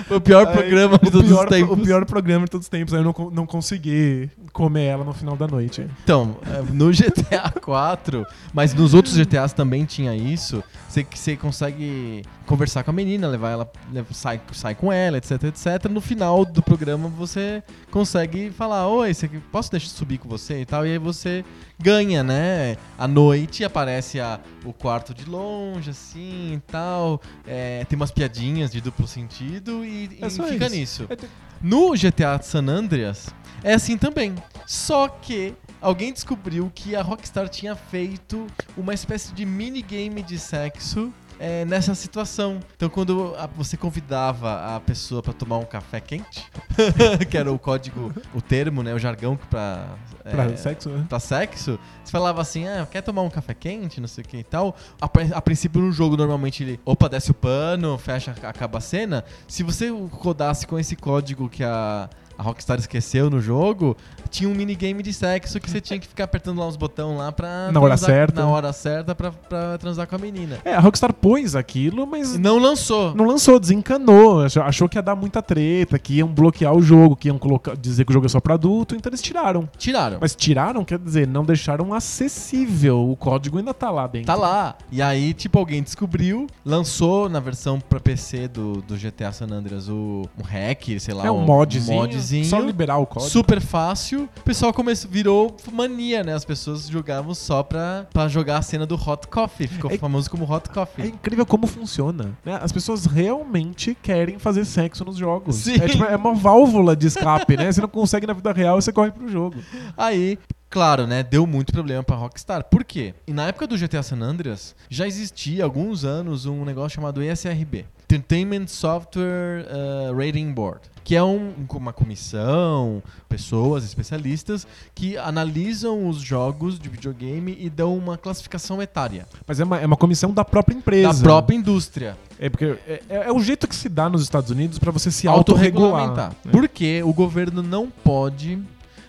Foi 0.06 0.16
o 0.18 0.20
pior 0.20 0.46
Aí, 0.46 0.52
programa 0.54 0.98
de 0.98 1.10
todos 1.10 1.28
pior, 1.28 1.44
os 1.44 1.50
tempos. 1.50 1.78
O 1.78 1.82
pior 1.82 2.04
programa 2.04 2.44
de 2.44 2.50
todos 2.50 2.64
os 2.66 2.68
tempos. 2.68 2.94
Aí 2.94 3.00
eu 3.00 3.04
não, 3.04 3.30
não 3.30 3.46
consegui 3.46 4.30
comer 4.52 4.86
ela 4.86 5.04
no 5.04 5.12
final 5.12 5.36
da 5.36 5.46
noite. 5.46 5.86
Então, 6.02 6.36
é, 6.46 6.62
no 6.72 6.90
GTA 6.92 7.52
4, 7.60 8.26
mas 8.52 8.74
nos 8.74 8.94
outros 8.94 9.14
GTAs 9.16 9.52
também 9.52 9.84
tinha 9.84 10.14
isso. 10.14 10.62
Você 10.88 11.06
você 11.14 11.36
consegue 11.36 12.22
conversar 12.46 12.82
com 12.82 12.90
a 12.90 12.94
menina, 12.94 13.28
levar 13.28 13.50
ela, 13.50 13.70
sai, 14.10 14.40
sai 14.52 14.74
com 14.74 14.92
ela, 14.92 15.18
etc, 15.18 15.27
etc. 15.34 15.84
No 15.90 16.00
final 16.00 16.44
do 16.44 16.62
programa 16.62 17.08
você 17.08 17.62
consegue 17.90 18.50
falar: 18.50 18.86
Oi, 18.88 19.12
você, 19.14 19.28
posso 19.50 19.70
deixar 19.70 19.88
subir 19.88 20.18
com 20.18 20.28
você 20.28 20.60
e 20.60 20.66
tal? 20.66 20.86
E 20.86 20.92
aí 20.92 20.98
você 20.98 21.44
ganha, 21.78 22.22
né? 22.22 22.76
À 22.98 23.06
noite 23.08 23.64
aparece 23.64 24.20
a, 24.20 24.40
o 24.64 24.72
quarto 24.72 25.12
de 25.14 25.24
longe, 25.24 25.90
assim 25.90 26.54
e 26.54 26.60
tal. 26.66 27.20
É, 27.46 27.84
tem 27.84 27.96
umas 27.96 28.10
piadinhas 28.10 28.70
de 28.70 28.80
duplo 28.80 29.06
sentido 29.06 29.84
e, 29.84 30.18
É 30.20 30.26
e 30.26 30.30
fica 30.30 30.66
isso. 30.66 30.74
nisso. 30.76 31.06
É, 31.08 31.16
te- 31.16 31.28
No 31.60 31.92
GTA 31.94 32.40
San 32.42 32.66
Andreas 32.68 33.28
é 33.62 33.74
assim 33.74 33.96
também. 33.98 34.34
Só 34.66 35.08
que 35.08 35.54
alguém 35.80 36.12
descobriu 36.12 36.70
que 36.74 36.94
a 36.94 37.02
Rockstar 37.02 37.48
tinha 37.48 37.74
feito 37.74 38.46
uma 38.76 38.92
espécie 38.94 39.32
de 39.32 39.44
minigame 39.46 40.22
de 40.22 40.38
sexo 40.38 41.12
é, 41.38 41.64
nessa 41.64 41.94
situação. 41.94 42.60
Então, 42.76 42.88
quando 42.88 43.34
a- 43.38 43.46
você 43.46 43.76
convidava 43.76 44.76
a 44.76 44.80
pessoa 44.80 45.22
pra 45.22 45.32
tomar 45.32 45.58
um 45.58 45.64
café 45.64 46.00
quente, 46.00 46.46
que 47.30 47.36
era 47.36 47.50
o 47.52 47.58
código, 47.58 48.12
o 48.34 48.40
termo, 48.40 48.82
né, 48.82 48.92
o 48.94 48.98
jargão 48.98 49.36
Pra 49.36 49.96
é, 50.24 50.56
sexo, 50.56 50.90
né? 50.90 51.06
pra 51.08 51.18
sexo, 51.18 51.78
você 52.04 52.10
falava 52.12 52.42
assim, 52.42 52.66
ah, 52.66 52.86
quer 52.90 53.00
tomar 53.02 53.22
um 53.22 53.30
café 53.30 53.54
quente, 53.54 54.00
não 54.00 54.08
sei 54.08 54.22
o 54.24 54.26
que 54.26 54.36
e 54.38 54.44
tal. 54.44 54.76
A, 55.00 55.06
a 55.36 55.40
princípio 55.40 55.80
no 55.80 55.90
jogo 55.92 56.16
normalmente 56.16 56.62
ele, 56.62 56.80
opa, 56.84 57.08
desce 57.08 57.30
o 57.30 57.34
pano, 57.34 57.96
fecha, 57.96 58.34
acaba 58.42 58.78
a 58.78 58.80
cena. 58.80 59.24
Se 59.46 59.62
você 59.62 59.88
rodasse 59.88 60.66
com 60.66 60.78
esse 60.78 60.96
código 60.96 61.48
que 61.48 61.64
a, 61.64 62.10
a 62.38 62.42
Rockstar 62.42 62.78
esqueceu 62.78 63.28
no 63.28 63.40
jogo, 63.40 63.96
tinha 64.30 64.48
um 64.48 64.54
minigame 64.54 65.02
de 65.02 65.12
sexo 65.12 65.58
que 65.58 65.68
você 65.70 65.80
tinha 65.80 65.98
que 65.98 66.06
ficar 66.06 66.24
apertando 66.24 66.58
lá 66.60 66.66
uns 66.68 66.76
botões 66.76 67.18
lá 67.18 67.32
pra... 67.32 67.72
Na 67.72 67.80
hora 67.80 67.96
transar- 67.96 68.10
certa. 68.10 68.40
Na 68.42 68.48
hora 68.48 68.72
certa 68.72 69.14
pra, 69.14 69.32
pra 69.32 69.76
transar 69.78 70.06
com 70.06 70.14
a 70.14 70.18
menina. 70.18 70.58
É, 70.64 70.74
a 70.74 70.80
Rockstar 70.80 71.12
pôs 71.12 71.56
aquilo, 71.56 72.06
mas 72.06 72.36
E 72.36 72.38
não 72.38 72.58
lançou. 72.58 73.14
não 73.14 73.24
lançou, 73.26 73.58
desencanou. 73.58 74.42
Achou, 74.44 74.62
achou 74.62 74.88
que 74.88 74.96
ia 74.96 75.02
dar 75.02 75.16
muita 75.16 75.42
treta, 75.42 75.98
que 75.98 76.14
iam 76.14 76.28
bloquear 76.28 76.72
o 76.74 76.80
jogo, 76.80 77.16
que 77.16 77.28
iam 77.28 77.38
colocar, 77.38 77.76
dizer 77.76 78.04
que 78.04 78.10
o 78.10 78.14
jogo 78.14 78.26
é 78.26 78.28
só 78.28 78.38
pra 78.40 78.54
adulto, 78.54 78.94
então 78.94 79.10
eles 79.10 79.20
tiraram. 79.22 79.68
Tiraram. 79.76 80.18
Mas 80.20 80.36
tiraram, 80.36 80.84
quer 80.84 80.98
dizer, 80.98 81.26
não 81.26 81.44
deixaram 81.44 81.92
acessível. 81.92 83.10
O 83.10 83.16
código 83.16 83.58
ainda 83.58 83.72
tá 83.74 83.90
lá 83.90 84.06
dentro. 84.06 84.26
Tá 84.26 84.34
lá. 84.34 84.76
E 84.92 85.00
aí, 85.02 85.32
tipo, 85.34 85.58
alguém 85.58 85.82
descobriu, 85.82 86.46
lançou 86.64 87.28
na 87.28 87.40
versão 87.40 87.80
pra 87.80 87.98
PC 87.98 88.48
do, 88.48 88.82
do 88.82 88.96
GTA 88.96 89.32
San 89.32 89.46
Andreas 89.50 89.88
o, 89.88 90.22
um 90.38 90.42
hack, 90.42 90.98
sei 91.00 91.14
lá. 91.14 91.26
É 91.26 91.30
um 91.30 91.40
modzinho. 91.44 91.86
Simplesinho. 92.28 92.44
Só 92.44 92.58
liberar 92.60 92.98
o 92.98 93.06
código. 93.06 93.30
Super 93.30 93.60
fácil. 93.60 94.28
O 94.38 94.42
pessoal 94.42 94.72
começou, 94.72 95.10
virou 95.10 95.56
mania, 95.72 96.22
né? 96.22 96.34
As 96.34 96.44
pessoas 96.44 96.88
jogavam 96.88 97.34
só 97.34 97.62
pra, 97.62 98.06
pra 98.12 98.28
jogar 98.28 98.58
a 98.58 98.62
cena 98.62 98.86
do 98.86 98.94
Hot 98.94 99.26
Coffee. 99.28 99.66
Ficou 99.66 99.90
É- 99.90 99.98
famoso 99.98 100.30
como 100.30 100.44
Hot 100.50 100.68
É 100.70 100.74
Coffee. 100.74 101.06
incrível 101.08 101.46
como 101.46 101.66
funciona. 101.66 102.36
né? 102.44 102.58
As 102.62 102.72
pessoas 102.72 103.06
realmente 103.06 103.96
querem 104.02 104.38
fazer 104.38 104.64
sexo 104.64 105.04
nos 105.04 105.16
jogos. 105.16 105.56
Sim. 105.56 105.76
É, 105.80 105.88
tipo, 105.88 106.04
é 106.04 106.16
uma 106.16 106.34
válvula 106.34 106.94
de 106.96 107.06
escape, 107.06 107.56
né? 107.56 107.70
Você 107.70 107.80
não 107.80 107.88
consegue 107.88 108.26
na 108.26 108.32
vida 108.32 108.52
real, 108.52 108.80
você 108.80 108.92
corre 108.92 109.10
pro 109.10 109.28
jogo. 109.28 109.56
Aí, 109.96 110.38
claro, 110.70 111.06
né, 111.06 111.22
deu 111.22 111.46
muito 111.46 111.72
problema 111.72 112.02
pra 112.02 112.16
Rockstar. 112.16 112.64
Por 112.64 112.84
quê? 112.84 113.14
E 113.26 113.32
na 113.32 113.46
época 113.48 113.66
do 113.66 113.76
GTA 113.76 114.02
San 114.02 114.20
Andreas, 114.20 114.74
já 114.88 115.06
existia 115.06 115.62
há 115.62 115.66
alguns 115.66 116.04
anos 116.04 116.46
um 116.46 116.64
negócio 116.64 116.90
chamado 116.96 117.22
ESRB, 117.22 117.84
Entertainment 118.10 118.68
Software 118.68 119.66
uh, 119.68 120.16
Rating 120.16 120.50
Board, 120.52 120.80
que 121.04 121.14
é 121.14 121.22
um- 121.22 121.52
uma 121.74 121.92
comissão, 121.92 123.02
pessoas 123.28 123.84
especialistas 123.84 124.66
que 124.94 125.18
analisam 125.18 126.08
os 126.08 126.16
jogos 126.18 126.78
de 126.78 126.88
videogame 126.88 127.54
e 127.60 127.68
dão 127.68 127.94
uma 127.96 128.16
classificação 128.16 128.80
etária 128.80 129.26
Mas 129.46 129.60
é 129.60 129.64
uma, 129.64 129.78
é 129.78 129.84
uma 129.86 129.96
comissão 129.96 130.32
da 130.32 130.42
própria 130.44 130.74
empresa. 130.74 131.12
da 131.12 131.22
própria 131.22 131.54
indústria. 131.56 132.16
É 132.38 132.48
porque 132.48 132.64
é, 132.86 133.02
é- 133.10 133.16
é 133.28 133.32
o 133.32 133.40
jeito 133.40 133.68
que 133.68 133.76
se 133.76 133.90
dá 133.90 134.08
nos 134.08 134.22
Estados 134.22 134.50
Unidos 134.50 134.78
pra 134.78 134.90
você 134.90 135.10
se 135.10 135.28
autorregular. 135.28 135.90
autorregulamentar. 136.00 136.30
né? 136.44 136.50
Porque 136.50 137.02
o 137.02 137.12
governo 137.12 137.62
não 137.62 137.90
pode, 137.90 138.58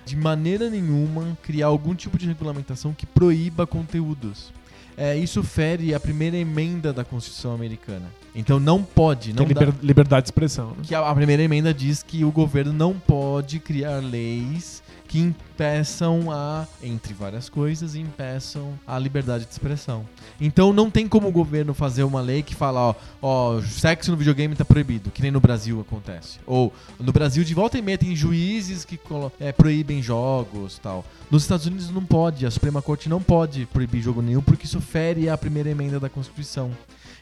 de 0.06 0.16
maneira 0.18 0.70
nenhuma, 0.70 1.38
criar 1.42 1.68
algum 1.68 1.96
tipo 1.96 2.18
de 2.18 2.28
regulamentação 2.28 2.92
que 2.94 3.06
proíba 3.06 3.66
conteúdos. 3.66 4.52
É, 4.98 5.16
isso 5.16 5.42
fere 5.42 5.94
a 5.94 6.00
primeira 6.00 6.36
emenda 6.36 6.92
da 6.92 7.06
Constituição 7.06 7.54
americana. 7.54 8.08
Então 8.36 8.60
não 8.60 8.84
pode, 8.84 9.34
não 9.34 9.46
Tem 9.46 9.54
dá- 9.56 9.62
liber- 9.62 9.76
liberdade 9.82 10.24
de 10.24 10.28
expressão. 10.28 10.70
né? 10.70 10.76
que 10.84 10.94
a, 10.96 11.00
a 11.10 11.16
primeira 11.16 11.42
emenda 11.44 11.74
diz 11.74 12.04
que 12.04 12.24
o 12.24 12.32
governo 12.32 12.72
não 12.72 12.94
pode 13.00 13.60
criar 13.60 13.98
leis 14.00 14.84
que 15.08 15.18
impeçam 15.20 16.32
a, 16.32 16.68
entre 16.84 17.16
várias 17.16 17.50
coisas, 17.50 17.96
impeçam 17.96 18.74
a 18.86 19.00
liberdade 19.00 19.46
de 19.46 19.52
expressão. 19.52 20.06
Então 20.40 20.72
não 20.72 20.92
tem 20.92 21.08
como 21.08 21.28
o 21.28 21.32
governo 21.32 21.74
fazer 21.74 22.04
uma 22.04 22.22
lei 22.22 22.44
que 22.44 22.54
fala, 22.54 22.80
ó, 22.80 22.96
ó, 23.22 23.62
sexo 23.62 24.12
no 24.12 24.18
videogame 24.18 24.54
tá 24.56 24.64
proibido, 24.64 25.10
que 25.10 25.24
nem 25.24 25.32
no 25.32 25.40
Brasil 25.40 25.82
acontece. 25.82 26.38
Ou 26.46 26.72
no 27.00 27.12
Brasil 27.12 27.44
de 27.44 27.56
volta 27.56 27.80
e 27.80 27.82
meia 27.82 27.98
tem 27.98 28.16
juízes 28.16 28.86
que 28.86 29.00
é, 29.40 29.52
proíbem 29.52 30.00
jogos, 30.04 30.78
tal. 30.78 31.04
Nos 31.32 31.42
Estados 31.42 31.66
Unidos 31.66 31.90
não 31.90 32.06
pode, 32.06 32.46
a 32.46 32.52
Suprema 32.52 32.80
Corte 32.80 33.10
não 33.10 33.20
pode 33.22 33.66
proibir 33.66 34.04
jogo 34.04 34.22
nenhum 34.22 34.42
porque 34.42 34.66
isso 34.68 34.80
fere 34.80 35.28
a 35.28 35.36
primeira 35.36 35.70
emenda 35.72 36.00
da 36.00 36.08
Constituição. 36.10 36.70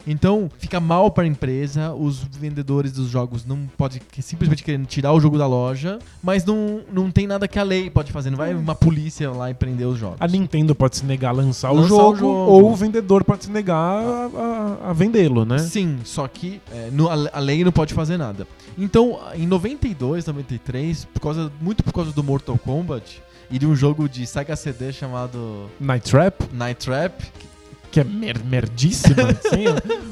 Então, 0.06 0.50
fica 0.58 0.80
mal 0.80 1.10
para 1.10 1.24
a 1.24 1.26
empresa, 1.26 1.92
os 1.92 2.18
vendedores 2.22 2.92
dos 2.92 3.08
jogos 3.10 3.44
não 3.44 3.66
podem 3.76 4.00
simplesmente 4.20 4.62
querendo 4.64 4.86
tirar 4.86 5.12
o 5.12 5.20
jogo 5.20 5.36
da 5.36 5.46
loja, 5.46 5.98
mas 6.22 6.44
não, 6.44 6.80
não 6.90 7.10
tem 7.10 7.26
nada 7.26 7.46
que 7.46 7.58
a 7.58 7.62
lei 7.62 7.90
pode 7.90 8.10
fazer, 8.12 8.30
não 8.30 8.38
vai 8.38 8.54
uma 8.54 8.74
polícia 8.74 9.30
lá 9.30 9.50
e 9.50 9.54
prender 9.54 9.86
os 9.86 9.98
jogos. 9.98 10.16
A 10.20 10.26
Nintendo 10.26 10.74
pode 10.74 10.96
se 10.96 11.04
negar 11.04 11.28
a 11.30 11.32
lançar, 11.32 11.70
o, 11.72 11.76
Lançar 11.76 11.88
jogo, 11.88 12.12
o 12.12 12.16
jogo. 12.16 12.32
ou 12.32 12.72
o 12.72 12.76
vendedor 12.76 13.22
pode 13.24 13.44
se 13.44 13.50
negar 13.50 13.74
a, 13.76 14.30
a- 14.86 14.90
a 14.90 14.92
vendê-lo, 14.92 15.44
né? 15.44 15.58
Sim, 15.58 15.98
só 16.04 16.26
que 16.26 16.60
é, 16.72 16.88
no- 16.90 17.08
a, 17.08 17.14
a 17.32 17.38
lei 17.40 17.62
não 17.64 17.72
pode 17.72 17.92
fazer 17.92 18.16
nada. 18.16 18.46
Então, 18.78 19.18
em 19.34 19.46
92, 19.46 20.24
93, 20.26 21.04
por 21.06 21.20
causa, 21.20 21.52
muito 21.60 21.82
por 21.82 21.92
causa 21.92 22.12
do 22.12 22.22
Mortal 22.22 22.56
Kombat 22.56 23.20
e 23.50 23.58
de 23.58 23.66
um 23.66 23.74
jogo 23.74 24.08
de 24.08 24.26
Sega 24.26 24.54
CD 24.56 24.92
chamado 24.92 25.68
Night 25.80 26.10
Trap, 26.10 26.42
Night 26.52 26.84
Trap, 26.86 27.14
que 27.98 28.00
é 28.00 28.04
mer 28.04 28.38
merdíssima, 28.44 29.30
assim, 29.30 29.64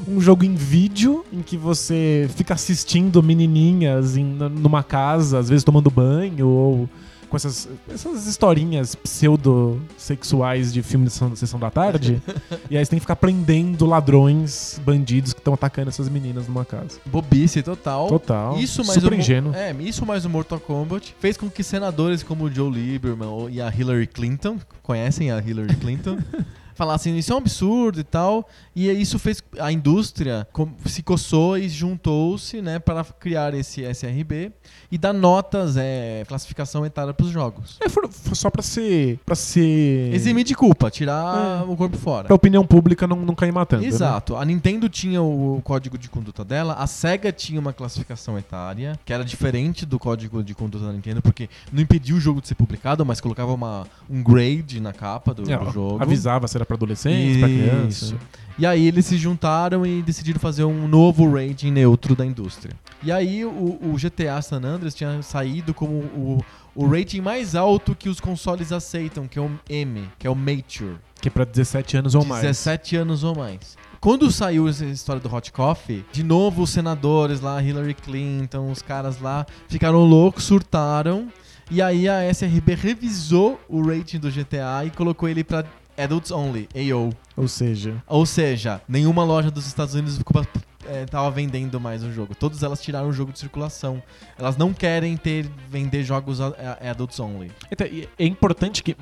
um 0.07 0.19
jogo 0.19 0.43
em 0.43 0.55
vídeo 0.55 1.23
em 1.31 1.41
que 1.41 1.55
você 1.55 2.29
fica 2.35 2.53
assistindo 2.53 3.23
menininhas 3.23 4.17
em, 4.17 4.25
numa 4.25 4.83
casa, 4.83 5.39
às 5.39 5.49
vezes 5.49 5.63
tomando 5.63 5.89
banho, 5.89 6.47
ou 6.47 6.89
com 7.29 7.35
essas, 7.35 7.67
essas 7.89 8.25
historinhas 8.25 8.95
pseudo-sexuais 8.95 10.71
de 10.71 10.81
filme 10.81 11.05
de 11.05 11.11
sessão, 11.11 11.35
sessão 11.35 11.59
da 11.59 11.69
tarde, 11.69 12.21
e 12.69 12.77
aí 12.77 12.85
você 12.85 12.89
tem 12.89 12.99
que 12.99 13.03
ficar 13.03 13.17
prendendo 13.17 13.85
ladrões, 13.85 14.79
bandidos 14.83 15.33
que 15.33 15.39
estão 15.39 15.53
atacando 15.53 15.89
essas 15.89 16.07
meninas 16.09 16.47
numa 16.47 16.63
casa. 16.63 16.99
bobice 17.05 17.61
total. 17.61 18.07
Total. 18.07 18.57
Isso 18.57 18.83
mais 18.85 19.01
super 19.01 19.13
o, 19.13 19.19
ingênuo. 19.19 19.53
É, 19.53 19.73
isso 19.79 20.05
mais 20.05 20.25
o 20.25 20.29
Mortal 20.29 20.59
Kombat 20.59 21.15
fez 21.19 21.35
com 21.37 21.49
que 21.49 21.63
senadores 21.63 22.23
como 22.23 22.45
o 22.45 22.53
Joe 22.53 22.71
Lieberman 22.71 23.49
e 23.49 23.61
a 23.61 23.73
Hillary 23.73 24.07
Clinton, 24.07 24.57
conhecem 24.81 25.31
a 25.31 25.39
Hillary 25.39 25.75
Clinton, 25.75 26.17
falassem 26.77 27.17
isso 27.17 27.31
é 27.31 27.35
um 27.35 27.39
absurdo 27.39 27.99
e 27.99 28.03
tal. 28.03 28.47
E 28.75 28.89
isso 28.89 29.17
fez 29.19 29.41
a 29.59 29.71
indústria 29.71 30.47
se 30.85 31.01
coçou 31.03 31.57
e 31.57 31.67
juntou-se, 31.67 32.61
né, 32.61 32.79
para 32.79 33.03
criar 33.03 33.53
esse 33.53 33.81
SRB 33.83 34.51
e 34.91 34.97
dar 34.97 35.13
notas, 35.13 35.75
é, 35.77 36.23
classificação 36.27 36.85
etária 36.85 37.13
para 37.13 37.25
os 37.25 37.31
jogos. 37.31 37.77
É, 37.81 37.89
for- 37.89 38.07
for 38.11 38.35
só 38.35 38.49
pra 38.49 38.61
ser. 38.61 39.19
pra 39.25 39.35
ser. 39.35 40.13
Eximir 40.13 40.43
de 40.45 40.53
culpa, 40.55 40.89
tirar 40.91 41.61
É. 41.61 41.63
o 41.63 41.75
corpo 41.75 41.97
fora. 41.97 42.27
Pra 42.27 42.35
opinião 42.35 42.65
pública 42.65 43.07
não, 43.07 43.17
não 43.17 43.33
cair 43.35 43.51
matando. 43.51 43.81
né? 43.81 43.87
Exato. 43.87 44.35
A 44.35 44.45
Nintendo 44.45 44.87
tinha 44.87 45.21
o 45.21 45.59
código 45.63 45.97
de 45.97 46.09
conduta 46.09 46.45
dela, 46.45 46.73
a 46.75 46.85
SEGA 46.85 47.31
tinha 47.31 47.59
uma 47.59 47.73
classificação 47.73 48.37
etária, 48.37 48.97
que 49.03 49.11
era 49.11 49.25
diferente 49.25 49.85
do 49.85 49.97
código 49.97 50.43
de 50.43 50.53
conduta 50.53 50.85
da 50.85 50.93
Nintendo, 50.93 51.21
porque 51.21 51.49
não 51.71 51.81
impedia 51.81 52.15
o 52.15 52.19
jogo 52.19 52.41
de 52.41 52.47
ser 52.47 52.55
publicado, 52.55 53.05
mas 53.05 53.19
colocava 53.19 53.51
uma, 53.53 53.87
um 54.09 54.21
grade 54.21 54.79
na 54.79 54.93
capa 54.93 55.33
do, 55.33 55.49
É, 55.51 55.57
do 55.57 55.71
jogo. 55.71 56.01
Avisava 56.01 56.47
se 56.47 56.55
era 56.57 56.65
pra 56.67 56.75
adolescente, 56.75 57.39
pra 57.39 57.47
criança. 57.47 58.05
Isso. 58.05 58.17
E 58.59 58.65
aí 58.65 58.87
eles 58.87 59.05
se 59.05 59.17
juntaram 59.17 59.85
e 59.85 60.01
decidiram 60.01 60.39
fazer 60.39 60.63
um 60.63 60.87
novo 60.87 61.31
rating 61.31 61.71
neutro 61.71 62.15
da 62.15 62.25
indústria. 62.25 62.75
E 63.03 63.11
aí 63.11 63.45
o, 63.45 63.49
o 63.49 63.95
GTA 63.95 64.41
San 64.41 64.63
Andreas 64.63 64.95
tinha 64.95 65.21
saído 65.21 65.75
como 65.75 65.93
o, 65.93 66.43
o 66.75 66.87
rating 66.87 67.21
mais 67.21 67.53
alto 67.53 67.93
que 67.93 68.09
os 68.09 68.19
consoles 68.19 68.71
aceitam, 68.71 69.27
que 69.27 69.37
é 69.37 69.41
o 69.41 69.51
M, 69.69 70.09
que 70.17 70.25
é 70.25 70.29
o 70.29 70.35
Mature. 70.35 70.97
Que 71.21 71.27
é 71.27 71.31
pra 71.31 71.45
17 71.45 71.97
anos 71.97 72.15
ou 72.15 72.25
mais. 72.25 72.41
17 72.41 72.95
anos 72.95 73.23
ou 73.23 73.35
mais. 73.35 73.77
Quando 73.99 74.31
saiu 74.31 74.67
essa 74.67 74.85
história 74.85 75.21
do 75.21 75.33
Hot 75.33 75.51
Coffee, 75.51 76.03
de 76.11 76.23
novo 76.23 76.63
os 76.63 76.71
senadores 76.71 77.41
lá, 77.41 77.61
Hillary 77.61 77.93
Clinton, 77.93 78.71
os 78.71 78.81
caras 78.81 79.19
lá, 79.19 79.45
ficaram 79.67 80.03
loucos, 80.03 80.43
surtaram. 80.43 81.27
E 81.69 81.81
aí 81.81 82.07
a 82.07 82.27
SRB 82.31 82.75
revisou 82.75 83.59
o 83.67 83.85
rating 83.85 84.19
do 84.19 84.31
GTA 84.31 84.85
e 84.85 84.89
colocou 84.89 85.27
ele 85.27 85.43
pra 85.43 85.65
Adults 85.97 86.31
Only, 86.31 86.67
AO. 86.75 87.11
Ou 87.35 87.47
seja, 87.47 88.01
Ou 88.07 88.25
seja, 88.25 88.81
nenhuma 88.87 89.23
loja 89.23 89.49
dos 89.51 89.65
Estados 89.67 89.93
Unidos 89.93 90.17
ficou 90.17 90.41
pra- 90.43 90.61
é, 90.89 91.05
tava 91.05 91.29
vendendo 91.31 91.79
mais 91.81 92.03
o 92.03 92.11
jogo. 92.13 92.33
Todas 92.35 92.63
elas 92.63 92.81
tiraram 92.81 93.09
o 93.09 93.13
jogo 93.13 93.33
de 93.33 93.39
circulação. 93.39 94.01
Elas 94.37 94.55
não 94.55 94.73
querem 94.73 95.17
ter 95.17 95.49
vender 95.69 96.03
jogos 96.03 96.39
a- 96.39 96.53
a- 96.81 96.91
Adults 96.91 97.19
Only. 97.19 97.51
Então, 97.71 97.85
é 98.17 98.25
importante 98.25 98.81
que 98.81 98.95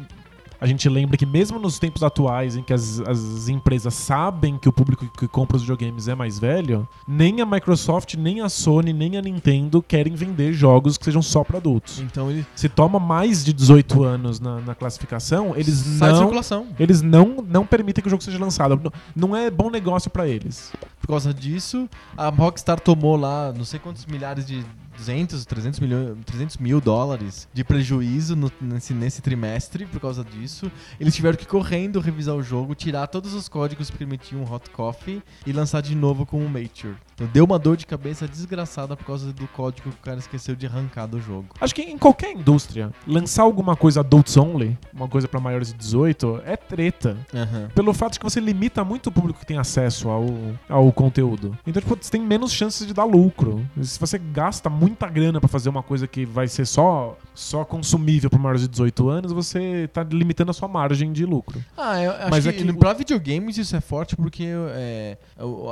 a 0.60 0.66
gente 0.68 0.88
lembre 0.90 1.18
que 1.18 1.26
mesmo 1.26 1.60
nos 1.60 1.80
tempos 1.80 2.04
atuais 2.04 2.56
em 2.56 2.64
que 2.64 2.74
as, 2.74 3.00
as 3.02 3.48
empresas 3.50 3.94
sabem 3.94 4.58
que 4.58 4.70
o 4.70 4.74
público 4.74 5.06
que 5.18 5.28
compra 5.28 5.58
os 5.58 5.64
videogames 5.64 6.08
é 6.08 6.16
mais 6.16 6.40
velho, 6.40 6.88
nem 7.08 7.42
a 7.42 7.46
Microsoft, 7.46 8.16
nem 8.16 8.42
a 8.42 8.50
Sony, 8.50 8.94
nem 8.94 9.18
a 9.18 9.22
Nintendo 9.22 9.82
querem 9.82 10.14
vender 10.16 10.54
jogos 10.54 10.98
que 10.98 11.06
sejam 11.06 11.22
só 11.22 11.44
para 11.44 11.58
adultos. 11.58 12.00
Então 12.00 12.30
ele 12.30 12.46
Se 12.56 12.70
toma 12.70 13.00
mais 13.00 13.44
de 13.44 13.54
18 13.54 14.04
anos 14.04 14.40
na, 14.40 14.60
na 14.62 14.76
classificação, 14.76 15.54
eles 15.56 15.76
sai 15.76 16.12
não 16.12 16.20
circulação. 16.20 16.68
eles 16.80 17.02
não, 17.02 17.38
não 17.48 17.66
permitem 17.66 18.02
que 18.02 18.08
o 18.08 18.12
jogo 18.12 18.24
seja 18.24 18.40
lançado. 18.40 18.80
Não- 18.84 18.92
Não 19.30 19.36
é 19.36 19.50
bom 19.50 19.70
negócio 19.70 20.10
para 20.10 20.28
eles. 20.28 20.72
Por 21.02 21.08
causa 21.10 21.34
disso, 21.34 21.88
a 22.18 22.30
Rockstar 22.30 22.80
tomou 22.80 23.16
lá 23.16 23.54
não 23.56 23.64
sei 23.66 23.80
quantos 23.80 24.06
milhares 24.06 24.46
de 24.46 24.66
200, 24.98 25.46
300, 25.46 25.80
milhões, 25.80 26.18
300 26.26 26.58
mil 26.58 26.80
dólares 26.82 27.48
de 27.54 27.64
prejuízo 27.64 28.36
no- 28.36 28.52
nesse, 28.62 28.94
nesse 28.94 29.22
trimestre 29.22 29.86
por 29.86 30.00
causa 30.00 30.24
disso. 30.24 30.72
Eles 31.00 31.16
tiveram 31.16 31.38
que 31.38 31.46
correndo 31.46 32.00
revisar 32.00 32.36
o 32.36 32.42
jogo, 32.44 32.74
tirar 32.76 33.08
todos 33.08 33.34
os 33.34 33.48
códigos 33.50 33.90
que 33.90 33.98
permitiam 33.98 34.42
o 34.44 34.52
Hot 34.54 34.70
Coffee 34.70 35.22
e 35.46 35.52
lançar 35.52 35.82
de 35.82 35.96
novo 35.96 36.26
com 36.26 36.38
o 36.44 36.50
Mature. 36.50 36.96
Então 37.14 37.28
deu 37.32 37.46
uma 37.46 37.58
dor 37.58 37.78
de 37.78 37.86
cabeça 37.86 38.28
desgraçada 38.28 38.96
por 38.98 39.06
causa 39.06 39.32
do 39.32 39.48
código 39.48 39.90
que 39.90 39.96
o 39.96 40.02
cara 40.02 40.20
esqueceu 40.20 40.56
de 40.56 40.66
arrancar 40.66 41.06
do 41.08 41.20
jogo. 41.20 41.48
Acho 41.62 41.74
que 41.74 41.82
em 41.82 41.98
qualquer 41.98 42.32
indústria, 42.32 42.92
lançar 43.08 43.44
alguma 43.44 43.76
coisa 43.76 44.02
adults 44.02 44.36
only, 44.38 44.78
uma 44.94 45.08
coisa 45.08 45.28
para 45.28 45.40
maiores 45.40 45.70
de 45.70 45.76
18, 45.78 46.42
é 46.46 46.58
treta. 46.58 47.18
Aham. 47.34 47.70
Pelo 47.74 47.94
fato 47.94 48.14
de 48.14 48.20
que 48.20 48.26
você 48.26 48.40
limita 48.40 48.84
muito 48.84 49.08
o 49.08 49.12
público 49.12 49.40
que 49.40 49.46
tem 49.46 49.58
acesso 49.58 50.10
ao, 50.10 50.26
ao 50.68 50.92
conteúdo. 50.92 51.58
Então, 51.66 51.82
tipo, 51.82 51.96
você 52.02 52.12
tem 52.12 52.22
menos 52.22 52.52
chances 52.52 52.86
de 52.86 52.94
dar 52.94 53.06
lucro. 53.06 53.66
Se 53.82 54.00
você 54.00 54.18
gasta 54.18 54.70
muita 54.86 55.08
grana 55.10 55.40
pra 55.40 55.50
fazer 55.50 55.70
uma 55.70 55.82
coisa 55.82 56.08
que 56.08 56.26
vai 56.26 56.48
ser 56.48 56.66
só, 56.66 57.18
só 57.34 57.66
consumível 57.66 58.30
por 58.30 58.40
maiores 58.40 58.62
de 58.62 58.68
18 58.68 59.10
anos, 59.10 59.32
você 59.32 59.90
tá 59.92 60.04
limitando 60.04 60.52
a 60.52 60.54
sua 60.54 60.68
margem 60.68 61.12
de 61.12 61.26
lucro. 61.26 61.64
Ah, 61.78 62.02
eu 62.02 62.12
acho 62.12 62.30
Mas 62.30 62.44
que, 62.44 62.50
é 62.50 62.54
que- 62.54 62.74
pra 62.74 62.94
videogames 62.94 63.58
isso 63.58 63.76
é 63.76 63.82
forte 63.82 64.16
porque 64.16 64.46
é, 64.70 65.18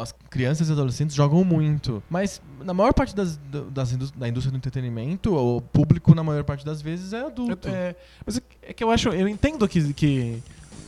as 0.02 0.14
crianças 0.30 0.70
e 0.70 0.72
adolescentes 0.72 1.16
jogam 1.16 1.44
muito. 1.44 2.02
Mas 2.10 2.42
na 2.64 2.74
maior 2.74 2.94
parte 2.94 3.16
das, 3.16 3.40
das 3.72 3.92
da 4.16 4.28
indústria 4.28 4.52
do 4.52 4.58
entretenimento, 4.58 5.36
o 5.36 5.62
público, 5.62 6.16
na 6.16 6.24
maior 6.24 6.44
parte 6.44 6.66
das 6.66 6.82
vezes, 6.82 7.14
é 7.14 7.22
adulto. 7.26 7.68
É, 7.68 7.96
mas 8.26 8.38
é 8.38 8.40
que- 8.42 8.58
é 8.70 8.74
que 8.74 8.84
eu 8.84 8.90
acho, 8.90 9.10
eu 9.10 9.28
entendo 9.28 9.68
que, 9.68 9.94
que 9.94 10.42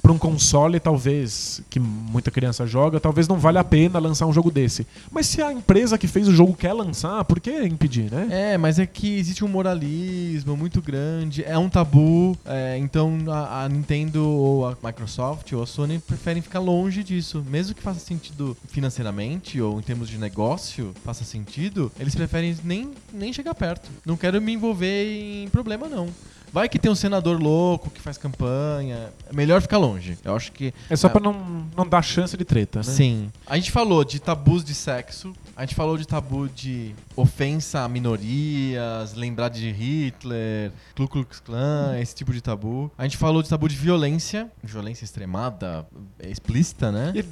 pra 0.06 0.14
um 0.14 0.20
console, 0.20 0.80
talvez, 0.80 1.64
que 1.68 1.80
muita 1.80 2.30
criança 2.30 2.68
joga, 2.68 3.00
talvez 3.00 3.28
não 3.28 3.40
vale 3.40 3.58
a 3.58 3.64
pena 3.64 3.98
lançar 3.98 4.28
um 4.28 4.34
jogo 4.34 4.52
desse. 4.52 4.86
Mas 5.12 5.26
se 5.26 5.42
a 5.42 5.52
empresa 5.52 5.98
que 5.98 6.08
fez 6.08 6.28
o 6.28 6.32
jogo 6.32 6.54
quer 6.54 6.74
lançar, 6.74 7.26
por 7.26 7.40
que 7.40 7.50
impedir, 7.64 8.12
né? 8.12 8.28
É, 8.30 8.56
mas 8.56 8.78
é 8.78 8.86
que 8.86 9.18
existe 9.18 9.44
um 9.44 9.48
moralismo 9.48 10.56
muito 10.56 10.80
grande, 10.80 11.44
é 11.44 11.58
um 11.58 11.68
tabu, 11.68 12.38
é, 12.46 12.78
então 12.78 13.18
a, 13.28 13.64
a 13.64 13.70
Nintendo 13.70 14.24
ou 14.24 14.68
a 14.68 14.78
Microsoft 14.84 15.52
ou 15.54 15.64
a 15.64 15.66
Sony 15.66 15.98
preferem 15.98 16.40
ficar 16.40 16.60
longe 16.60 17.04
disso. 17.04 17.44
Mesmo 17.50 17.74
que 17.74 17.82
faça 17.82 18.00
sentido 18.00 18.56
financeiramente 18.68 19.60
ou 19.60 19.80
em 19.80 19.82
termos 19.82 20.08
de 20.08 20.20
negócio, 20.20 20.94
faça 21.04 21.24
sentido, 21.24 21.92
eles 22.00 22.14
preferem 22.14 22.56
nem, 22.64 22.92
nem 23.12 23.34
chegar 23.34 23.56
perto. 23.56 23.90
Não 24.06 24.16
quero 24.16 24.40
me 24.40 24.54
envolver 24.54 25.44
em 25.44 25.50
problema, 25.50 25.90
não. 25.90 26.10
Vai 26.56 26.70
que 26.70 26.80
tem 26.80 26.90
um 26.90 26.96
senador 26.96 27.38
louco 27.38 27.90
que 27.90 28.00
faz 28.00 28.18
campanha. 28.18 29.10
É 29.30 29.34
melhor 29.34 29.62
ficar 29.62 29.78
longe. 29.78 30.18
Eu 30.24 30.34
acho 30.34 30.54
que. 30.54 30.74
É 30.90 30.96
só 30.96 31.10
pra 31.10 31.20
não, 31.20 31.68
não 31.76 31.86
dar 31.86 32.02
chance 32.02 32.38
de 32.38 32.46
treta, 32.46 32.80
né? 32.80 32.86
Sim. 32.86 33.30
A 33.46 33.58
gente 33.58 33.74
falou 33.74 34.06
de 34.06 34.22
tabus 34.22 34.64
de 34.64 34.74
sexo, 34.74 35.34
a 35.54 35.66
gente 35.66 35.76
falou 35.76 35.98
de 35.98 36.08
tabu 36.08 36.48
de 36.48 36.96
ofensa 37.14 37.82
a 37.82 37.90
minorias, 37.90 39.16
lembrar 39.16 39.50
de 39.50 39.70
Hitler, 39.70 40.72
Ku 40.96 41.10
Klux 41.10 41.42
Klan, 41.42 42.00
esse 42.00 42.16
tipo 42.16 42.32
de 42.32 42.40
tabu. 42.40 42.90
A 42.98 43.04
gente 43.04 43.18
falou 43.18 43.44
de 43.44 43.50
tabu 43.50 43.68
de 43.68 43.76
violência, 43.76 44.50
violência 44.64 45.04
extremada, 45.04 45.86
é 46.18 46.30
explícita, 46.30 46.90
né? 46.90 47.12
E, 47.16 47.26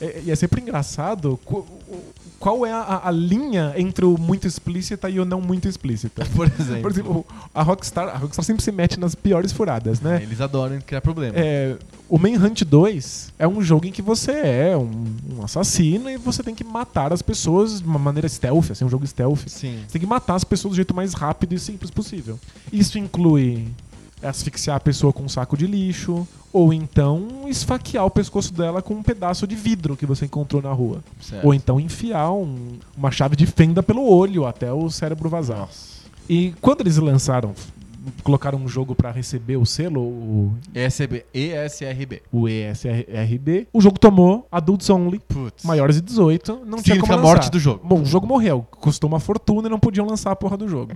é, 0.00 0.30
é 0.30 0.34
sempre 0.34 0.62
engraçado 0.62 1.38
qual 2.38 2.66
é 2.66 2.72
a, 2.72 3.02
a 3.04 3.10
linha 3.10 3.72
entre 3.76 4.04
o 4.04 4.18
muito 4.18 4.46
explícita 4.46 5.08
e 5.08 5.18
o 5.18 5.24
não 5.24 5.40
muito 5.40 5.68
explícita. 5.68 6.24
Por 6.34 6.46
exemplo. 6.46 6.82
Por 6.82 6.90
exemplo, 6.90 7.26
a 7.54 7.62
Rockstar, 7.62 8.08
a 8.08 8.16
Rockstar 8.16 8.44
sempre 8.44 8.62
se 8.62 8.72
mete 8.72 8.98
nas 8.98 9.14
piores 9.14 9.52
furadas, 9.52 10.00
né? 10.00 10.20
Eles 10.22 10.40
adoram 10.40 10.80
criar 10.80 11.00
problema. 11.00 11.34
É, 11.36 11.76
o 12.08 12.18
Manhunt 12.18 12.62
2 12.62 13.32
é 13.38 13.48
um 13.48 13.62
jogo 13.62 13.86
em 13.86 13.92
que 13.92 14.02
você 14.02 14.32
é 14.32 14.76
um, 14.76 15.06
um 15.36 15.44
assassino 15.44 16.10
e 16.10 16.16
você 16.16 16.42
tem 16.42 16.54
que 16.54 16.64
matar 16.64 17.12
as 17.12 17.22
pessoas 17.22 17.80
de 17.80 17.86
uma 17.86 17.98
maneira 17.98 18.28
stealth, 18.28 18.70
assim, 18.70 18.84
um 18.84 18.90
jogo 18.90 19.06
stealth. 19.06 19.46
Sim. 19.46 19.80
Você 19.86 19.92
tem 19.92 20.00
que 20.00 20.06
matar 20.06 20.34
as 20.34 20.44
pessoas 20.44 20.72
do 20.72 20.76
jeito 20.76 20.94
mais 20.94 21.14
rápido 21.14 21.54
e 21.54 21.58
simples 21.58 21.90
possível. 21.90 22.38
Isso 22.72 22.98
inclui 22.98 23.68
asfixiar 24.24 24.76
a 24.76 24.80
pessoa 24.80 25.12
com 25.12 25.22
um 25.22 25.28
saco 25.28 25.56
de 25.56 25.66
lixo, 25.66 26.26
ou 26.52 26.72
então 26.72 27.44
esfaquear 27.48 28.04
o 28.06 28.10
pescoço 28.10 28.52
dela 28.52 28.80
com 28.80 28.94
um 28.94 29.02
pedaço 29.02 29.46
de 29.46 29.54
vidro 29.54 29.96
que 29.96 30.06
você 30.06 30.24
encontrou 30.24 30.62
na 30.62 30.72
rua. 30.72 31.02
Certo. 31.20 31.44
Ou 31.44 31.52
então 31.54 31.78
enfiar 31.80 32.30
um- 32.32 32.78
uma 32.96 33.10
chave 33.10 33.36
de 33.36 33.46
fenda 33.46 33.82
pelo 33.82 34.08
olho 34.08 34.46
até 34.46 34.72
o 34.72 34.88
cérebro 34.90 35.28
vazar. 35.28 35.58
Nossa. 35.58 35.94
E 36.28 36.54
quando 36.60 36.80
eles 36.80 36.96
lançaram, 36.96 37.52
colocaram 38.22 38.58
um 38.58 38.68
jogo 38.68 38.94
pra 38.94 39.10
receber 39.10 39.56
o 39.56 39.64
selo, 39.66 40.00
o, 40.00 40.54
ESB, 40.74 41.24
ESRB. 41.34 42.22
o 42.32 42.48
ESRB, 42.48 43.66
o 43.72 43.80
jogo 43.80 43.98
tomou 43.98 44.46
Adults 44.52 44.88
Only, 44.90 45.18
Putz. 45.18 45.64
maiores 45.64 45.96
de 45.96 46.02
18, 46.02 46.52
não 46.64 46.78
tinha 46.82 46.94
Significa 46.94 47.00
como 47.06 47.12
a 47.14 47.16
lançar. 47.16 47.28
morte 47.36 47.50
do 47.50 47.58
jogo. 47.58 47.80
Bom, 47.84 48.02
o 48.02 48.04
jogo 48.04 48.26
morreu, 48.26 48.66
custou 48.70 49.08
uma 49.08 49.20
fortuna 49.20 49.68
e 49.68 49.70
não 49.70 49.78
podiam 49.78 50.06
lançar 50.06 50.30
a 50.30 50.36
porra 50.36 50.56
do 50.56 50.68
jogo. 50.68 50.92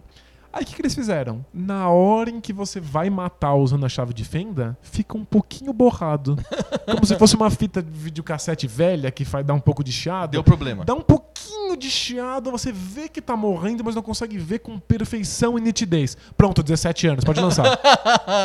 Aí 0.53 0.63
o 0.63 0.67
que, 0.67 0.75
que 0.75 0.83
eles 0.83 0.95
fizeram? 0.95 1.45
Na 1.53 1.89
hora 1.91 2.31
em 2.31 2.41
que 2.41 2.53
você 2.53 2.81
vai 2.81 3.11
matar 3.11 3.55
usando 3.55 3.85
a 3.85 3.89
chave 3.89 4.15
de 4.15 4.25
fenda, 4.25 4.77
fica 4.81 5.17
um 5.17 5.25
pouquinho 5.25 5.73
borrado. 5.73 6.37
Como 6.91 7.05
se 7.05 7.17
fosse 7.17 7.37
uma 7.37 7.51
fita 7.51 7.83
de 7.83 7.91
videocassete 7.91 8.67
velha 8.67 9.11
que 9.11 9.25
faz 9.25 9.45
dar 9.45 9.55
um 9.55 9.61
pouco 9.61 9.85
de 9.85 9.93
chiado. 9.93 10.31
Deu 10.31 10.43
problema. 10.43 10.85
Dá 10.85 10.95
um 10.95 11.03
pouquinho 11.03 11.77
de 11.77 11.91
chiado, 11.91 12.51
você 12.51 12.73
vê 12.73 13.09
que 13.09 13.21
tá 13.21 13.37
morrendo, 13.37 13.85
mas 13.85 13.95
não 13.95 14.03
consegue 14.03 14.39
ver 14.39 14.61
com 14.61 14.79
perfeição 14.79 15.59
e 15.59 15.61
nitidez. 15.61 16.17
Pronto, 16.37 16.63
17 16.63 17.07
anos, 17.09 17.25
pode 17.25 17.41
lançar. 17.41 17.79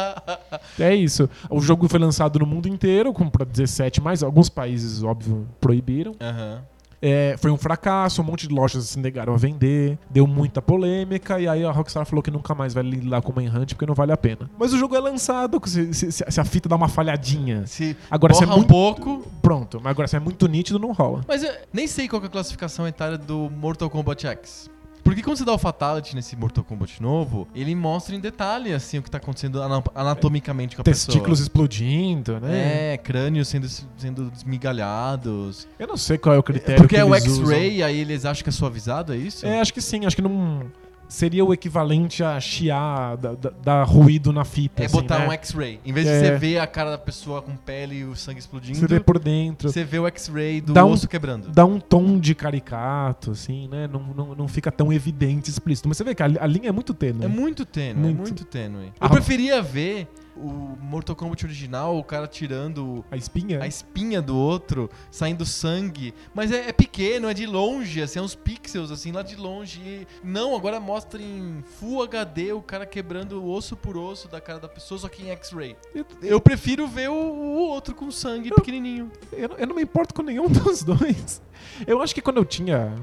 é 0.78 0.93
isso. 0.93 1.30
O 1.49 1.62
jogo 1.62 1.88
foi 1.88 1.99
lançado 1.99 2.39
no 2.39 2.45
mundo 2.45 2.68
inteiro, 2.68 3.14
pra 3.32 3.45
17 3.45 4.01
mais. 4.01 4.22
Alguns 4.22 4.49
países, 4.49 5.04
óbvio, 5.04 5.47
proibiram. 5.60 6.16
Aham. 6.20 6.64
É, 7.06 7.36
foi 7.38 7.51
um 7.51 7.58
fracasso, 7.58 8.22
um 8.22 8.24
monte 8.24 8.47
de 8.47 8.54
lojas 8.56 8.86
se 8.86 8.97
negaram 8.97 9.34
a 9.34 9.38
vender, 9.38 9.97
deu 10.10 10.26
muita 10.26 10.62
polêmica, 10.62 11.38
e 11.38 11.49
aí 11.49 11.66
a 11.66 11.70
Rockstar 11.70 12.06
falou 12.06 12.24
que 12.24 12.32
nunca 12.32 12.56
mais 12.56 12.74
vai 12.74 12.82
lidar 12.82 13.22
com 13.22 13.34
o 13.34 13.36
Manhunt 13.36 13.74
porque 13.74 13.86
não 13.86 13.93
vale 13.93 14.14
a 14.14 14.18
pena. 14.18 14.49
Mas 14.58 14.72
o 14.72 14.78
jogo 14.78 14.95
é 14.95 14.99
lançado, 15.01 15.60
se, 15.66 15.93
se- 15.93 16.12
se 16.14 16.39
a 16.39 16.45
fita 16.45 16.70
dá 16.70 16.78
uma 16.78 16.88
falhadinha. 16.88 17.68
Se 17.68 17.97
Agora, 18.10 18.34
se 18.34 18.45
é 18.45 18.47
um 18.47 18.51
muito- 18.51 18.70
pouco. 18.70 19.28
Pronto, 19.41 19.82
mas 19.84 19.91
agora 19.91 20.08
se 20.08 20.16
é 20.16 20.20
muito 20.20 20.47
nítido, 20.47 20.80
não 20.80 20.93
rola. 20.93 21.22
Mas 21.28 21.43
eu 21.43 21.51
nem 21.74 21.88
sei 21.88 22.08
qual 22.08 22.22
que 22.22 22.28
é 22.28 22.30
a 22.30 22.32
classificação 22.32 22.88
etária 22.88 23.18
do 23.18 23.49
Mortal 23.51 23.89
Kombat 23.89 24.26
X. 24.26 24.70
Porque 25.04 25.22
quando 25.22 25.38
você 25.38 25.43
dá 25.45 25.54
o 25.54 25.58
Fatality 25.58 26.16
nesse 26.16 26.36
Mortal 26.36 26.64
Kombat 26.64 27.01
novo, 27.01 27.47
ele 27.54 27.76
mostra 27.76 28.16
em 28.16 28.20
detalhe 28.20 28.74
assim 28.74 28.97
o 28.99 29.04
que 29.04 29.12
tá 29.12 29.18
acontecendo 29.18 29.62
ana- 29.62 29.84
anatomicamente 29.93 30.76
com 30.76 30.82
a 30.82 30.86
Testículos 30.86 31.39
pessoa. 31.39 31.43
explodindo, 31.43 32.39
né? 32.39 32.93
É, 32.93 32.97
crânios 32.97 33.47
sendo, 33.49 33.68
sendo 33.97 34.32
desmigalhados. 34.32 35.68
Eu 35.78 35.88
não 35.88 35.97
sei 35.97 36.18
qual 36.18 36.36
é 36.36 36.38
o 36.38 36.43
critério. 36.43 36.78
Porque 36.78 36.95
que 36.95 37.01
é 37.01 37.06
o. 37.06 37.14
X-Ray, 37.14 37.84
aí 37.84 37.99
eles 37.99 38.26
acham 38.26 38.43
que 38.43 38.49
é 38.49 38.51
suavizado, 38.54 39.14
é 39.14 39.18
isso? 39.18 39.45
É, 39.45 39.60
acho 39.60 39.74
que 39.74 39.82
sim, 39.82 40.06
acho 40.06 40.16
que 40.16 40.22
não. 40.22 40.72
Seria 41.08 41.45
o 41.45 41.54
equivalente 41.54 42.24
a 42.24 42.39
chiar, 42.39 43.16
dar 43.18 43.36
da, 43.36 43.84
ruído 43.84 44.34
na 44.34 44.43
fita. 44.43 44.82
É 44.82 44.86
assim, 44.88 44.95
botar 44.97 45.20
né? 45.20 45.28
um 45.28 45.32
X-Ray. 45.32 45.80
Em 45.86 45.93
vez 45.93 46.08
de 46.08 46.12
É. 46.12 46.20
você 46.20 46.38
ver 46.38 46.58
a 46.60 46.66
cara 46.66 46.89
da 46.91 46.97
pessoa 46.97 47.41
com 47.41 47.56
pele 47.56 47.97
e 47.99 48.04
o 48.04 48.16
sangue 48.16 48.39
explodindo, 48.39 48.80
Você 48.80 48.88
vê 48.88 48.99
por 48.99 49.20
dentro. 49.20 49.70
você 49.72 49.84
vê 49.84 49.99
o 49.99 50.08
X-Ray 50.08 50.62
do 50.62 50.74
Dá 50.74 50.84
um- 50.86 50.91
osso 50.91 51.08
quebrando. 51.08 51.49
Dá 51.49 51.66
um 51.66 51.80
tom 51.80 52.18
de 52.20 52.34
caricato, 52.34 53.32
assim, 53.32 53.68
né? 53.68 53.88
Não, 53.91 53.99
não, 54.01 54.36
não 54.36 54.47
fica 54.47 54.72
tão 54.72 54.91
evidente, 54.91 55.49
explícito. 55.51 55.88
Mas 55.88 55.97
você 55.97 56.04
vê 56.04 56.16
que 56.16 56.24
a, 56.24 56.26
a 56.26 56.47
linha 56.47 56.70
é 56.70 56.72
muito 56.72 56.93
tênue. 56.93 57.26
É 57.26 57.28
muito 57.28 57.64
tênue, 57.66 58.01
Muito. 58.01 58.18
é 58.18 58.22
muito 58.22 58.45
tênue. 58.45 58.91
Ah. 58.99 59.06
Eu 59.06 59.10
preferia 59.12 59.62
ver 59.62 60.08
o 60.36 60.75
Mortal 60.81 61.15
Kombat 61.15 61.45
original, 61.45 61.97
o 61.97 62.03
cara 62.03 62.27
tirando 62.27 63.03
A 63.11 63.15
espinha? 63.17 63.61
a 63.61 63.67
espinha 63.67 64.21
do 64.21 64.36
outro, 64.38 64.89
saindo 65.11 65.45
sangue. 65.45 66.13
Mas 66.34 66.51
é, 66.51 66.69
é 66.69 66.73
pequeno, 66.73 67.29
é 67.29 67.34
de 67.34 67.45
longe, 67.45 68.01
assim, 68.01 68.19
é 68.19 68.21
uns 68.21 68.36
pixels, 68.36 68.91
assim, 68.91 69.11
lá 69.11 69.21
de 69.21 69.36
longe. 69.36 69.79
E 69.81 70.07
não, 70.23 70.55
agora 70.55 70.79
mostra 70.79 71.21
em 71.21 71.63
Full 71.79 72.03
HD 72.03 72.53
o 72.53 72.61
cara 72.61 72.86
quebrando 72.86 73.45
osso 73.47 73.75
por 73.75 73.95
osso 73.97 74.27
da 74.27 74.41
cara 74.41 74.59
da 74.59 74.67
pessoa, 74.69 74.99
só 74.99 75.07
que 75.09 75.23
em 75.23 75.29
X-Ray. 75.31 75.75
Eu, 75.93 76.05
Eu 76.21 76.41
prefiro 76.41 76.88
ver 76.88 77.09
o, 77.09 77.13
o 77.13 77.57
outro 77.69 77.93
com 77.95 78.09
sangue 78.11 78.49
pequenininho. 78.53 79.11
eu, 79.31 79.49
eu 79.57 79.67
não 79.67 79.75
me 79.75 79.84
importo 79.84 80.13
com 80.13 80.21
nenhum 80.23 80.47
dos 80.49 80.84
dois. 80.84 81.41
Eu 81.88 82.01
acho 82.01 82.13
que 82.13 82.21
quando 82.21 82.38
eu 82.38 82.45
tinha, 82.45 82.93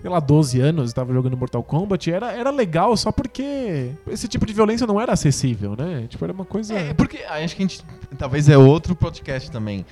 sei 0.00 0.10
lá, 0.10 0.20
12 0.20 0.60
anos 0.60 0.90
e 0.90 0.94
tava 0.94 1.12
jogando 1.12 1.36
Mortal 1.36 1.62
Kombat, 1.62 2.10
era, 2.10 2.32
era 2.32 2.50
legal 2.50 2.96
só 2.96 3.12
porque 3.12 3.90
esse 4.08 4.26
tipo 4.28 4.46
de 4.46 4.52
violência 4.52 4.86
não 4.86 5.00
era 5.00 5.12
acessível, 5.12 5.74
né? 5.76 6.06
Tipo, 6.08 6.24
era 6.24 6.32
uma 6.32 6.44
coisa. 6.44 6.74
É, 6.74 6.94
porque 6.94 7.18
aí 7.28 7.44
acho 7.44 7.56
que 7.56 7.62
a 7.62 7.66
gente. 7.66 7.84
Talvez 8.18 8.48
é 8.48 8.56
outro 8.56 8.94
podcast 8.94 9.50
também. 9.50 9.84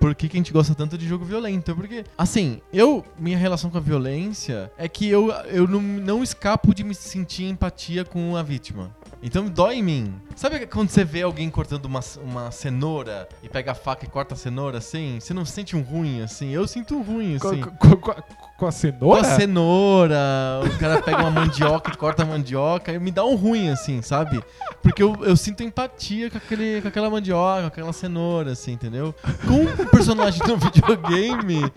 Por 0.00 0.16
que, 0.16 0.28
que 0.28 0.36
a 0.36 0.40
gente 0.40 0.52
gosta 0.52 0.74
tanto 0.74 0.98
de 0.98 1.06
jogo 1.06 1.24
violento? 1.24 1.76
Porque, 1.76 2.04
assim, 2.18 2.60
eu. 2.72 3.04
Minha 3.16 3.38
relação 3.38 3.70
com 3.70 3.78
a 3.78 3.80
violência 3.80 4.68
é 4.76 4.88
que 4.88 5.08
eu, 5.08 5.30
eu 5.46 5.68
não, 5.68 5.80
não 5.80 6.22
escapo 6.24 6.74
de 6.74 6.82
me 6.82 6.92
sentir 6.92 7.44
empatia 7.44 8.04
com 8.04 8.36
a 8.36 8.42
vítima. 8.42 8.90
Então 9.22 9.48
dói 9.48 9.76
em 9.76 9.82
mim. 9.82 10.14
Sabe 10.34 10.66
quando 10.66 10.88
você 10.88 11.04
vê 11.04 11.22
alguém 11.22 11.48
cortando 11.48 11.84
uma, 11.84 12.00
uma 12.20 12.50
cenoura 12.50 13.28
e 13.40 13.48
pega 13.48 13.70
a 13.70 13.74
faca 13.74 14.04
e 14.04 14.08
corta 14.08 14.34
a 14.34 14.36
cenoura 14.36 14.78
assim? 14.78 15.18
Você 15.20 15.32
não 15.32 15.44
sente 15.44 15.76
um 15.76 15.82
ruim 15.82 16.20
assim? 16.20 16.50
Eu 16.50 16.66
sinto 16.66 16.96
um 16.96 17.02
ruim 17.02 17.36
assim. 17.36 17.60
com- 17.60 18.14
com 18.62 18.66
a, 18.66 18.68
com 18.68 18.68
a 18.68 18.70
Com 18.70 18.72
cenoura? 18.72 19.20
a 19.20 19.24
cenoura, 19.36 20.18
o 20.64 20.78
cara 20.78 21.02
pega 21.02 21.18
uma 21.18 21.30
mandioca 21.30 21.90
e 21.92 21.96
corta 21.98 22.22
a 22.22 22.26
mandioca, 22.26 22.92
e 22.92 22.98
me 22.98 23.10
dá 23.10 23.24
um 23.24 23.34
ruim, 23.34 23.68
assim, 23.70 24.00
sabe? 24.02 24.42
Porque 24.82 25.02
eu, 25.02 25.16
eu 25.24 25.36
sinto 25.36 25.62
empatia 25.62 26.30
com, 26.30 26.38
aquele, 26.38 26.80
com 26.80 26.88
aquela 26.88 27.10
mandioca, 27.10 27.62
com 27.62 27.66
aquela 27.68 27.92
cenoura, 27.92 28.52
assim, 28.52 28.72
entendeu? 28.72 29.14
Com 29.46 29.82
o 29.82 29.86
personagem 29.88 30.40
do 30.46 30.56
videogame. 30.58 31.70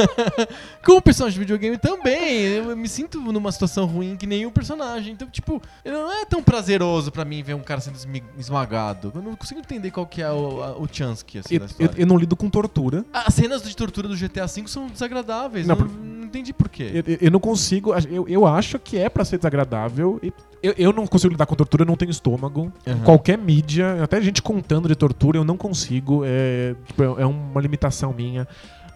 com 0.84 0.92
o 0.92 1.02
personagem 1.02 1.38
do 1.38 1.40
videogame 1.40 1.78
também. 1.78 2.42
Eu 2.42 2.76
me 2.76 2.88
sinto 2.88 3.20
numa 3.20 3.52
situação 3.52 3.86
ruim 3.86 4.16
que 4.16 4.26
nem 4.26 4.46
o 4.46 4.50
personagem. 4.50 5.12
Então, 5.12 5.28
tipo, 5.28 5.60
não 5.84 6.10
é 6.12 6.24
tão 6.24 6.42
prazeroso 6.42 7.10
pra 7.10 7.24
mim 7.24 7.42
ver 7.42 7.54
um 7.54 7.60
cara 7.60 7.80
sendo 7.80 7.96
esmagado. 8.38 9.12
Eu 9.14 9.22
não 9.22 9.34
consigo 9.36 9.60
entender 9.60 9.90
qual 9.90 10.06
que 10.06 10.22
é 10.22 10.30
o, 10.30 10.62
a- 10.62 10.76
o 10.78 10.88
Chansky, 10.90 11.38
assim, 11.38 11.56
Eu, 11.56 11.66
eu, 11.78 11.90
eu 11.98 12.06
não 12.06 12.16
lido 12.16 12.36
com 12.36 12.48
tortura. 12.48 13.04
As 13.12 13.34
cenas 13.34 13.62
de 13.62 13.74
tortura 13.76 14.08
do 14.08 14.16
GTA 14.16 14.46
V 14.46 14.64
são 14.66 14.86
desagradáveis. 14.88 15.66
Não, 15.66 15.76
não 15.76 16.09
entendi 16.30 16.52
por 16.52 16.68
quê. 16.68 17.02
Eu, 17.06 17.18
eu- 17.20 17.30
não 17.30 17.40
consigo. 17.40 17.92
Eu, 18.10 18.26
eu 18.28 18.46
acho 18.46 18.78
que 18.78 18.96
é 18.96 19.08
pra 19.08 19.24
ser 19.24 19.36
desagradável. 19.36 20.18
e 20.22 20.32
Eu, 20.62 20.74
eu 20.78 20.92
não 20.92 21.06
consigo 21.06 21.32
lidar 21.32 21.46
com 21.46 21.54
tortura, 21.54 21.82
eu 21.82 21.86
não 21.86 21.96
tenho 21.96 22.10
estômago. 22.10 22.72
Uhum. 22.86 23.00
Qualquer 23.04 23.36
mídia, 23.36 24.02
até 24.02 24.20
gente 24.22 24.40
contando 24.40 24.88
de 24.88 24.94
tortura, 24.94 25.36
eu 25.38 25.44
não 25.44 25.56
consigo. 25.56 26.22
É, 26.24 26.74
tipo, 26.86 27.02
é 27.02 27.22
é 27.22 27.26
uma 27.26 27.60
limitação 27.60 28.12
minha. 28.12 28.46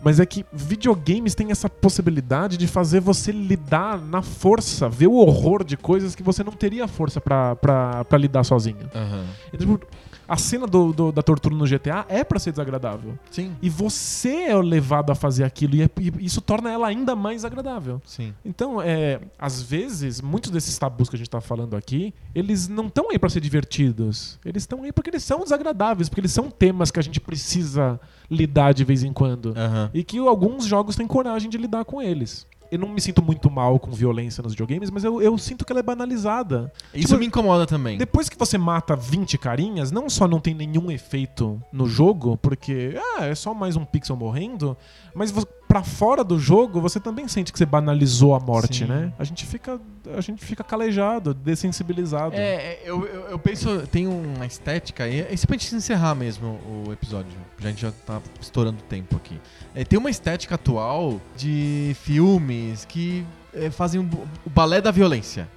Mas 0.02 0.20
é 0.20 0.26
que 0.26 0.44
videogames 0.52 1.34
têm 1.34 1.50
essa 1.50 1.66
possibilidade 1.68 2.58
de 2.58 2.66
fazer 2.66 3.00
você 3.00 3.32
lidar 3.32 3.98
na 3.98 4.20
força, 4.20 4.86
ver 4.86 5.06
o 5.06 5.14
horror 5.14 5.64
de 5.64 5.78
coisas 5.78 6.14
que 6.14 6.22
você 6.22 6.44
não 6.44 6.52
teria 6.52 6.86
força 6.86 7.20
pra 7.22 8.04
lidar 8.18 8.44
sozinho. 8.44 8.86
Aham. 8.94 9.24
Então, 9.52 9.66
tipo, 9.78 9.86
A 10.26 10.36
cena 10.36 10.66
do- 10.66 10.92
do- 10.92 11.12
da 11.12 11.22
tortura 11.22 11.54
no 11.54 11.66
GTA 11.66 12.04
é 12.08 12.24
pra 12.24 12.38
ser 12.38 12.50
desagradável. 12.50 13.18
Sim. 13.30 13.52
E 13.60 13.68
você 13.68 14.44
é 14.44 14.56
levado 14.56 15.10
a 15.10 15.14
fazer 15.14 15.44
aquilo 15.44 15.74
e, 15.76 15.82
é- 15.82 15.90
e 16.00 16.12
isso 16.24 16.40
torna 16.40 16.70
ela 16.70 16.86
ainda 16.86 17.14
mais 17.14 17.44
agradável. 17.44 18.00
Sim. 18.04 18.32
Então, 18.44 18.80
é, 18.80 19.20
às 19.38 19.60
vezes, 19.62 20.20
muitos 20.20 20.50
desses 20.50 20.76
tabus 20.78 21.08
que 21.08 21.16
a 21.16 21.18
gente 21.18 21.30
tá 21.30 21.40
falando 21.40 21.76
aqui, 21.76 22.14
eles 22.34 22.68
não 22.68 22.86
estão 22.86 23.10
aí 23.10 23.18
pra 23.18 23.28
ser 23.28 23.40
divertidos. 23.40 24.38
Eles 24.44 24.62
estão 24.62 24.82
aí 24.82 24.92
porque 24.92 25.10
eles 25.10 25.22
são 25.24 25.40
desagradáveis, 25.40 26.08
porque 26.08 26.20
eles 26.20 26.32
são 26.32 26.50
temas 26.50 26.90
que 26.90 26.98
a 26.98 27.02
gente 27.02 27.20
precisa 27.20 28.00
lidar 28.30 28.72
de 28.72 28.84
vez 28.84 29.02
em 29.02 29.12
quando. 29.12 29.54
Aham. 29.56 29.90
E 29.92 30.02
que 30.02 30.18
alguns 30.18 30.64
jogos 30.64 30.96
têm 30.96 31.06
coragem 31.06 31.50
de 31.50 31.58
lidar 31.58 31.84
com 31.84 32.00
eles. 32.00 32.46
Eu 32.74 32.80
não 32.80 32.88
me 32.88 33.00
sinto 33.00 33.22
muito 33.22 33.48
mal 33.50 33.78
com 33.78 33.90
violência 33.92 34.42
nos 34.42 34.52
videogames, 34.52 34.90
mas 34.90 35.04
eu, 35.04 35.22
eu 35.22 35.38
sinto 35.38 35.64
que 35.64 35.72
ela 35.72 35.78
é 35.80 35.82
banalizada. 35.82 36.72
Isso 36.92 37.08
Tipo, 37.08 37.20
me 37.20 37.26
incomoda 37.26 37.66
também. 37.66 37.96
Depois 37.96 38.28
que 38.28 38.36
você 38.38 38.58
mata 38.58 38.96
20 38.96 39.38
carinhas, 39.38 39.92
não 39.92 40.10
só 40.10 40.26
não 40.26 40.40
tem 40.40 40.54
nenhum 40.54 40.90
efeito 40.90 41.62
no 41.72 41.86
jogo, 41.86 42.36
porque 42.36 42.98
ah, 43.18 43.26
é 43.26 43.34
só 43.34 43.54
mais 43.54 43.76
um 43.76 43.84
pixel 43.84 44.16
morrendo, 44.16 44.76
mas 45.14 45.30
vo- 45.30 45.46
pra 45.66 45.82
fora 45.82 46.22
do 46.22 46.38
jogo 46.38 46.80
você 46.80 47.00
também 47.00 47.26
sente 47.28 47.52
que 47.52 47.58
você 47.58 47.66
banalizou 47.66 48.34
a 48.34 48.40
morte, 48.40 48.80
Sim. 48.80 48.84
né? 48.86 49.12
A 49.18 49.24
gente 49.24 49.44
fica 49.46 49.80
a 50.16 50.20
gente 50.20 50.44
fica 50.44 50.62
calejado, 50.62 51.32
dessensibilizado. 51.32 52.34
É, 52.34 52.54
é, 52.54 52.82
eu, 52.84 53.06
eu, 53.06 53.22
eu 53.30 53.38
penso, 53.38 53.86
tem 53.86 54.06
uma 54.06 54.44
estética, 54.44 55.08
e 55.08 55.20
isso 55.32 55.44
é 55.44 55.46
pra 55.46 55.56
gente 55.56 55.74
encerrar 55.74 56.14
mesmo 56.14 56.58
o 56.86 56.92
episódio, 56.92 57.30
já 57.58 57.68
a 57.68 57.70
gente 57.70 57.82
já 57.82 57.92
tá 57.92 58.20
estourando 58.40 58.82
tempo 58.82 59.16
aqui. 59.16 59.40
É, 59.74 59.84
tem 59.84 59.98
uma 59.98 60.10
estética 60.10 60.56
atual 60.56 61.20
de 61.36 61.96
filmes 62.02 62.84
que 62.84 63.24
é, 63.54 63.70
fazem 63.70 64.00
o, 64.00 64.04
o 64.44 64.50
balé 64.50 64.80
da 64.80 64.90
violência. 64.90 65.48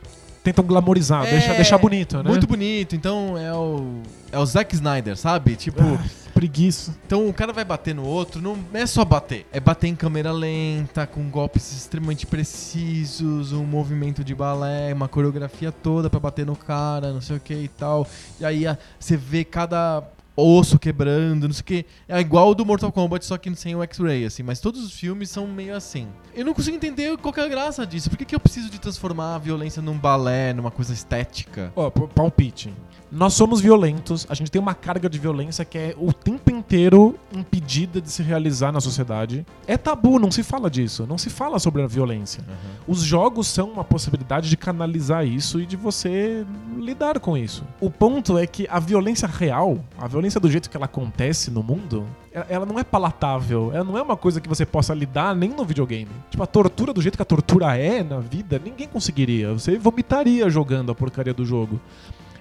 Tentam 0.47 0.63
glamorizar, 0.63 1.25
É, 1.25 1.31
deixar, 1.31 1.53
deixar 1.55 1.77
bonito, 1.77 2.23
né? 2.23 2.29
Muito 2.29 2.47
bonito, 2.47 2.95
então 2.95 3.37
é 3.37 3.53
o. 3.53 4.01
É 4.31 4.39
o 4.39 4.45
Zack 4.45 4.73
Snyder, 4.73 5.17
sabe? 5.17 5.57
Tipo, 5.57 5.81
Ah, 5.81 5.99
preguiça. 6.33 6.95
então 7.05 7.27
o 7.27 7.33
cara 7.33 7.51
vai 7.51 7.65
bater 7.65 7.93
no 7.93 8.05
outro, 8.05 8.41
não 8.41 8.57
é 8.73 8.85
só 8.85 9.03
bater, 9.03 9.45
é 9.51 9.59
bater 9.59 9.87
em 9.87 9.95
câmera 9.95 10.31
lenta, 10.31 11.05
com 11.05 11.29
golpes 11.29 11.73
extremamente 11.73 12.25
precisos, 12.25 13.51
um 13.51 13.65
movimento 13.65 14.23
de 14.23 14.33
balé, 14.33 14.93
uma 14.93 15.09
coreografia 15.09 15.69
toda 15.69 16.09
pra 16.09 16.19
bater 16.19 16.45
no 16.45 16.55
cara, 16.55 17.11
não 17.11 17.19
sei 17.19 17.35
o 17.35 17.39
que 17.41 17.53
e 17.53 17.67
tal. 17.67 18.07
E 18.39 18.45
aí 18.45 18.63
você 18.97 19.17
vê 19.17 19.43
cada 19.43 20.01
osso 20.37 20.77
quebrando, 20.77 21.47
não 21.47 21.53
sei 21.53 21.61
o 21.61 21.65
que. 21.65 21.85
É 22.07 22.19
igual 22.19 22.49
o 22.51 22.55
do 22.55 22.65
Mortal 22.65 22.91
Kombat, 22.91 23.25
só 23.25 23.37
que 23.37 23.53
sem 23.55 23.75
o 23.75 23.81
X-Ray, 23.83 24.25
assim. 24.25 24.43
Mas 24.43 24.59
todos 24.59 24.83
os 24.85 24.93
filmes 24.93 25.29
são 25.29 25.47
meio 25.47 25.75
assim. 25.75 26.07
Eu 26.35 26.45
não 26.45 26.53
consigo 26.53 26.75
entender 26.77 27.17
qual 27.17 27.33
é 27.37 27.41
a 27.41 27.47
graça 27.47 27.85
disso. 27.87 28.09
Por 28.09 28.17
que, 28.17 28.25
que 28.25 28.35
eu 28.35 28.39
preciso 28.39 28.69
de 28.69 28.79
transformar 28.79 29.35
a 29.35 29.37
violência 29.39 29.81
num 29.81 29.97
balé, 29.97 30.53
numa 30.53 30.69
coisa 30.71 30.93
estética? 30.93 31.71
Ó, 31.75 31.89
p- 31.89 32.07
palpite. 32.13 32.71
Nós 33.09 33.33
somos 33.33 33.61
violentos, 33.61 34.27
a 34.29 34.33
gente 34.33 34.51
tem 34.51 34.61
uma 34.61 34.73
carga 34.73 35.09
de 35.09 35.17
violência 35.17 35.63
que 35.63 35.77
é 35.77 35.95
o 35.97 36.11
tempo 36.11 36.51
inteiro 36.51 37.15
impedida 37.33 38.01
de 38.01 38.11
se 38.11 38.21
realizar 38.21 38.69
na 38.73 38.81
sociedade. 38.81 39.45
É 39.65 39.77
tabu, 39.77 40.19
não 40.19 40.29
se 40.29 40.43
fala 40.43 40.69
disso, 40.69 41.05
não 41.07 41.17
se 41.17 41.29
fala 41.29 41.57
sobre 41.57 41.81
a 41.81 41.87
violência. 41.87 42.43
Os 42.85 43.01
jogos 43.01 43.47
são 43.47 43.69
uma 43.69 43.83
possibilidade 43.83 44.49
de 44.49 44.57
canalizar 44.57 45.25
isso 45.25 45.61
e 45.61 45.65
de 45.65 45.77
você 45.77 46.45
lidar 46.77 47.17
com 47.21 47.37
isso. 47.37 47.63
O 47.79 47.89
ponto 47.89 48.37
é 48.37 48.45
que 48.45 48.67
a 48.69 48.77
violência 48.79 49.27
real, 49.27 49.79
a 49.97 50.05
violência 50.07 50.39
do 50.39 50.51
jeito 50.51 50.69
que 50.69 50.75
ela 50.75 50.85
acontece 50.85 51.49
no 51.49 51.63
mundo, 51.63 52.05
ela- 52.33 52.45
ela 52.49 52.65
não 52.65 52.77
é 52.77 52.83
palatável, 52.83 53.71
ela 53.73 53.85
não 53.85 53.97
é 53.97 54.01
uma 54.01 54.17
coisa 54.17 54.41
que 54.41 54.49
você 54.49 54.65
possa 54.65 54.93
lidar 54.93 55.33
nem 55.33 55.49
no 55.49 55.63
videogame. 55.63 56.11
Tipo, 56.29 56.43
a 56.43 56.47
tortura 56.47 56.91
do 56.91 57.01
jeito 57.01 57.15
que 57.17 57.21
a 57.21 57.25
tortura 57.25 57.77
é 57.77 58.03
na 58.03 58.19
vida, 58.19 58.59
ninguém 58.63 58.87
conseguiria. 58.87 59.53
Você 59.53 59.77
vomitaria 59.77 60.49
jogando 60.49 60.91
a 60.91 60.95
porcaria 60.95 61.33
do 61.33 61.45
jogo. 61.45 61.79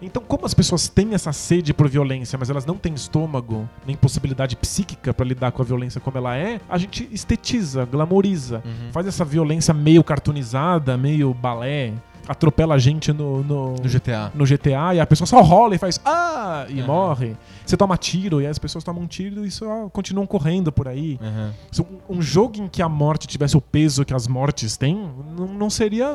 Então, 0.06 0.22
como 0.22 0.46
as 0.46 0.54
pessoas 0.54 0.88
têm 0.88 1.14
essa 1.14 1.32
sede 1.32 1.74
por 1.74 1.88
violência, 1.88 2.38
mas 2.38 2.48
elas 2.48 2.64
não 2.64 2.76
têm 2.76 2.94
estômago 2.94 3.68
nem 3.84 3.96
possibilidade 3.96 4.54
psíquica 4.56 5.12
pra 5.12 5.26
lidar 5.26 5.50
com 5.50 5.60
a 5.60 5.64
violência 5.64 6.00
como 6.00 6.16
ela 6.16 6.36
é, 6.36 6.60
a 6.68 6.78
gente 6.78 7.08
estetiza, 7.10 7.84
glamoriza, 7.84 8.62
Uhum. 8.64 8.92
faz 8.92 9.06
essa 9.06 9.24
violência 9.24 9.74
meio 9.74 10.04
cartoonizada, 10.04 10.96
meio 10.96 11.34
balé, 11.34 11.92
atropela 12.28 12.74
a 12.74 12.78
gente 12.78 13.12
no, 13.12 13.42
no, 13.42 13.70
No 13.76 13.88
GTA. 13.88 14.32
no 14.34 14.44
GTA 14.44 14.94
e 14.94 15.00
a 15.00 15.06
pessoa 15.06 15.26
só 15.26 15.40
rola 15.42 15.74
e 15.74 15.78
faz 15.78 16.00
ah 16.04 16.66
e 16.68 16.80
Aham. 16.80 16.86
morre. 16.86 17.36
Você 17.64 17.76
toma 17.76 17.96
tiro 17.96 18.40
e 18.40 18.46
as 18.46 18.58
pessoas 18.58 18.84
tomam 18.84 19.02
um 19.02 19.06
tiro 19.06 19.44
e 19.44 19.50
só 19.50 19.88
continuam 19.90 20.26
correndo 20.26 20.70
por 20.72 20.88
aí. 20.88 21.18
Uhum. 21.20 21.86
Um- 22.16 22.22
jogo 22.22 22.56
em 22.58 22.68
que 22.68 22.82
a 22.82 22.88
morte 22.88 23.26
tivesse 23.26 23.56
o 23.56 23.60
peso 23.60 24.04
que 24.04 24.14
as 24.14 24.26
mortes 24.26 24.76
têm, 24.76 25.08
não, 25.36 25.46
não 25.46 25.70
seria 25.70 26.06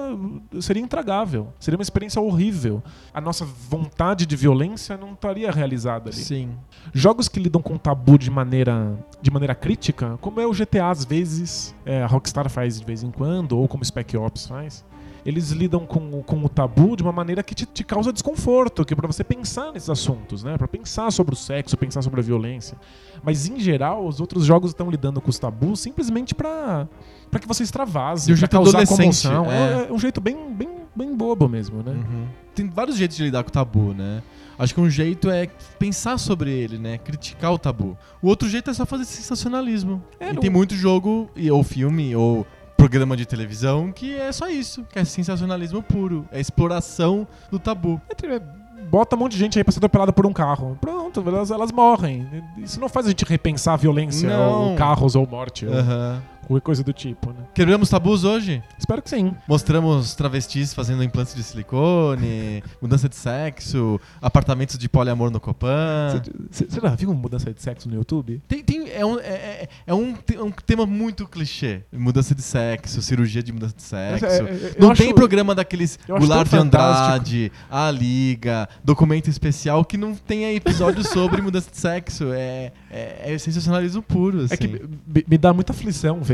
seria 0.59 0.81
intragável. 0.83 1.47
Seria 1.59 1.77
uma 1.77 1.83
experiência 1.83 2.21
horrível. 2.21 2.81
A 3.13 3.21
nossa 3.21 3.45
vontade 3.45 4.25
de 4.25 4.35
violência 4.35 4.97
não 4.97 5.13
estaria 5.13 5.49
realizada 5.51 6.09
ali. 6.09 6.17
Sim. 6.17 6.49
Jogos 6.93 7.27
que 7.29 7.39
lidam 7.39 7.61
com 7.61 7.77
tabu 7.77 8.17
de 8.17 8.29
maneira, 8.31 8.93
de 9.21 9.31
maneira 9.31 9.55
crítica, 9.55 10.17
como 10.21 10.39
é 10.41 10.45
o 10.47 10.51
GTA 10.53 10.89
às 10.89 11.05
vezes, 11.05 11.75
é, 11.85 12.01
a 12.03 12.07
Rockstar 12.07 12.49
faz 12.49 12.79
de 12.79 12.85
vez 12.85 13.03
em 13.03 13.11
quando, 13.11 13.57
ou 13.57 13.67
como 13.67 13.83
o 13.83 13.85
Spec 13.85 14.15
Ops 14.17 14.47
faz, 14.47 14.83
eles 15.25 15.51
lidam 15.51 15.85
com, 15.85 15.99
o- 16.19 16.23
com 16.23 16.43
o 16.43 16.49
tabu 16.49 16.95
de 16.95 17.03
uma 17.03 17.11
maneira 17.11 17.43
que 17.43 17.53
te, 17.53 17.65
te 17.65 17.83
causa 17.83 18.11
desconforto, 18.11 18.83
que 18.83 18.93
é 18.93 18.95
pra 18.95 19.07
você 19.07 19.23
pensar 19.23 19.71
nesses 19.71 19.89
assuntos, 19.89 20.43
né? 20.43 20.57
Para 20.57 20.67
pensar 20.67 21.11
sobre 21.11 21.33
o 21.33 21.37
sexo, 21.37 21.77
pensar 21.77 22.01
sobre 22.01 22.19
a 22.19 22.23
violência. 22.23 22.77
Mas 23.23 23.47
em 23.47 23.59
geral, 23.59 24.05
os 24.07 24.19
outros 24.19 24.45
jogos 24.45 24.71
estão 24.71 24.89
lidando 24.89 25.21
com 25.21 25.29
os 25.29 25.37
tabus 25.37 25.79
simplesmente 25.79 26.33
pra 26.33 26.87
para 27.29 27.39
que 27.39 27.47
você 27.47 27.63
extravase, 27.63 28.25
De 28.25 28.33
um 28.33 28.35
pra 28.35 28.39
jeito 28.39 28.51
causar 28.51 28.85
comoção. 28.87 29.45
é. 29.49 29.83
É, 29.85 29.87
é 29.89 29.93
um 29.93 29.97
jeito 29.99 30.19
bem, 30.19 30.51
bem, 30.53 30.69
bem 30.93 31.15
bobo 31.15 31.47
mesmo, 31.47 31.81
né? 31.81 31.91
Uhum. 31.93 32.25
Tem 32.53 32.67
vários 32.67 32.97
jeitos 32.97 33.15
de 33.15 33.23
lidar 33.23 33.41
com 33.43 33.49
o 33.49 33.53
tabu, 33.53 33.93
né? 33.93 34.21
Acho 34.59 34.75
que 34.75 34.81
um 34.81 34.89
jeito 34.89 35.29
é 35.29 35.47
pensar 35.79 36.17
sobre 36.17 36.51
ele, 36.51 36.77
né? 36.77 36.97
Criticar 36.97 37.53
o 37.53 37.57
tabu. 37.57 37.97
O 38.21 38.27
outro 38.27 38.49
jeito 38.49 38.69
é 38.69 38.73
só 38.73 38.85
fazer 38.85 39.05
sensacionalismo. 39.05 40.03
É, 40.19 40.29
e 40.29 40.33
não- 40.33 40.41
tem 40.41 40.49
muito 40.49 40.75
jogo, 40.75 41.29
e- 41.35 41.49
ou 41.49 41.63
filme, 41.63 42.13
ou 42.15 42.45
programa 42.81 43.15
de 43.15 43.27
televisão 43.27 43.91
que 43.91 44.15
é 44.15 44.31
só 44.31 44.49
isso, 44.49 44.83
que 44.91 44.97
é 44.97 45.05
sensacionalismo 45.05 45.83
puro. 45.83 46.25
É 46.31 46.39
exploração 46.39 47.27
do 47.51 47.59
tabu. 47.59 48.01
É, 48.23 48.41
Bota 48.89 49.15
um 49.15 49.19
monte 49.19 49.33
de 49.33 49.37
gente 49.37 49.57
aí 49.57 49.63
pra 49.63 49.71
ser 49.71 49.77
atropelada 49.77 50.11
por 50.11 50.25
um 50.25 50.33
carro. 50.33 50.75
Pronto, 50.81 51.23
elas, 51.25 51.51
elas 51.51 51.71
morrem. 51.71 52.27
Isso 52.57 52.79
não 52.79 52.89
faz 52.89 53.05
a 53.05 53.09
gente 53.09 53.23
repensar 53.23 53.73
a 53.75 53.77
violência, 53.77 54.27
Não. 54.29 54.71
ou 54.71 54.75
carros, 54.75 55.15
ou 55.15 55.27
morte, 55.27 55.65
ou 55.65 55.73
Aham. 55.73 56.21
Qualquer 56.47 56.63
coisa 56.63 56.83
do 56.83 56.93
tipo, 56.93 57.29
né? 57.29 57.39
Quebramos 57.53 57.89
tabus 57.89 58.23
hoje? 58.23 58.61
Espero 58.77 59.01
que 59.01 59.09
sim. 59.09 59.33
Mostramos 59.47 60.15
travestis 60.15 60.73
fazendo 60.73 61.03
implantes 61.03 61.33
de 61.35 61.43
silicone, 61.43 62.63
mudança 62.81 63.07
de 63.07 63.15
sexo, 63.15 63.99
apartamentos 64.21 64.77
de 64.77 64.87
poliamor 64.89 65.29
no 65.31 65.39
Copan. 65.39 66.21
Você 66.49 66.67
já 66.69 66.89
viu 66.95 67.13
mudança 67.13 67.53
de 67.53 67.61
sexo 67.61 67.87
no 67.89 67.95
YouTube? 67.95 68.41
Tem, 68.47 68.63
tem- 68.63 68.89
é, 68.91 69.05
um, 69.05 69.19
é, 69.19 69.23
é- 69.23 69.69
é 69.87 69.93
um, 69.93 70.13
te- 70.13 70.37
um 70.37 70.51
tema 70.51 70.85
muito 70.85 71.27
clichê. 71.27 71.83
Mudança 71.91 72.33
de 72.35 72.41
sexo, 72.41 73.01
cirurgia 73.01 73.41
de 73.43 73.51
mudança 73.51 73.75
de 73.75 73.83
sexo. 73.83 74.25
É, 74.25 74.37
é, 74.37 74.41
eu 74.77 74.81
Não 74.81 74.91
acho- 74.91 75.01
tem 75.03 75.13
programa 75.13 75.53
daqueles 75.55 75.97
Goulart 76.07 76.49
de 76.49 76.57
Andrade, 76.57 77.51
A 77.69 77.89
Liga, 77.91 78.67
documento 78.83 79.29
especial 79.29 79.83
que 79.85 79.97
não 79.97 80.15
tenha 80.15 80.53
episódio 80.53 81.03
sobre 81.03 81.41
mudança 81.41 81.69
de 81.69 81.77
sexo. 81.77 82.31
É, 82.33 82.71
é, 82.89 83.33
é 83.33 83.37
sensacionalismo 83.37 84.01
puro, 84.01 84.41
assim. 84.41 84.53
É 84.53 84.57
que 84.57 84.67
me, 84.67 85.25
me 85.27 85.37
dá 85.37 85.53
muita 85.53 85.71
aflição 85.73 86.21
ver, 86.21 86.30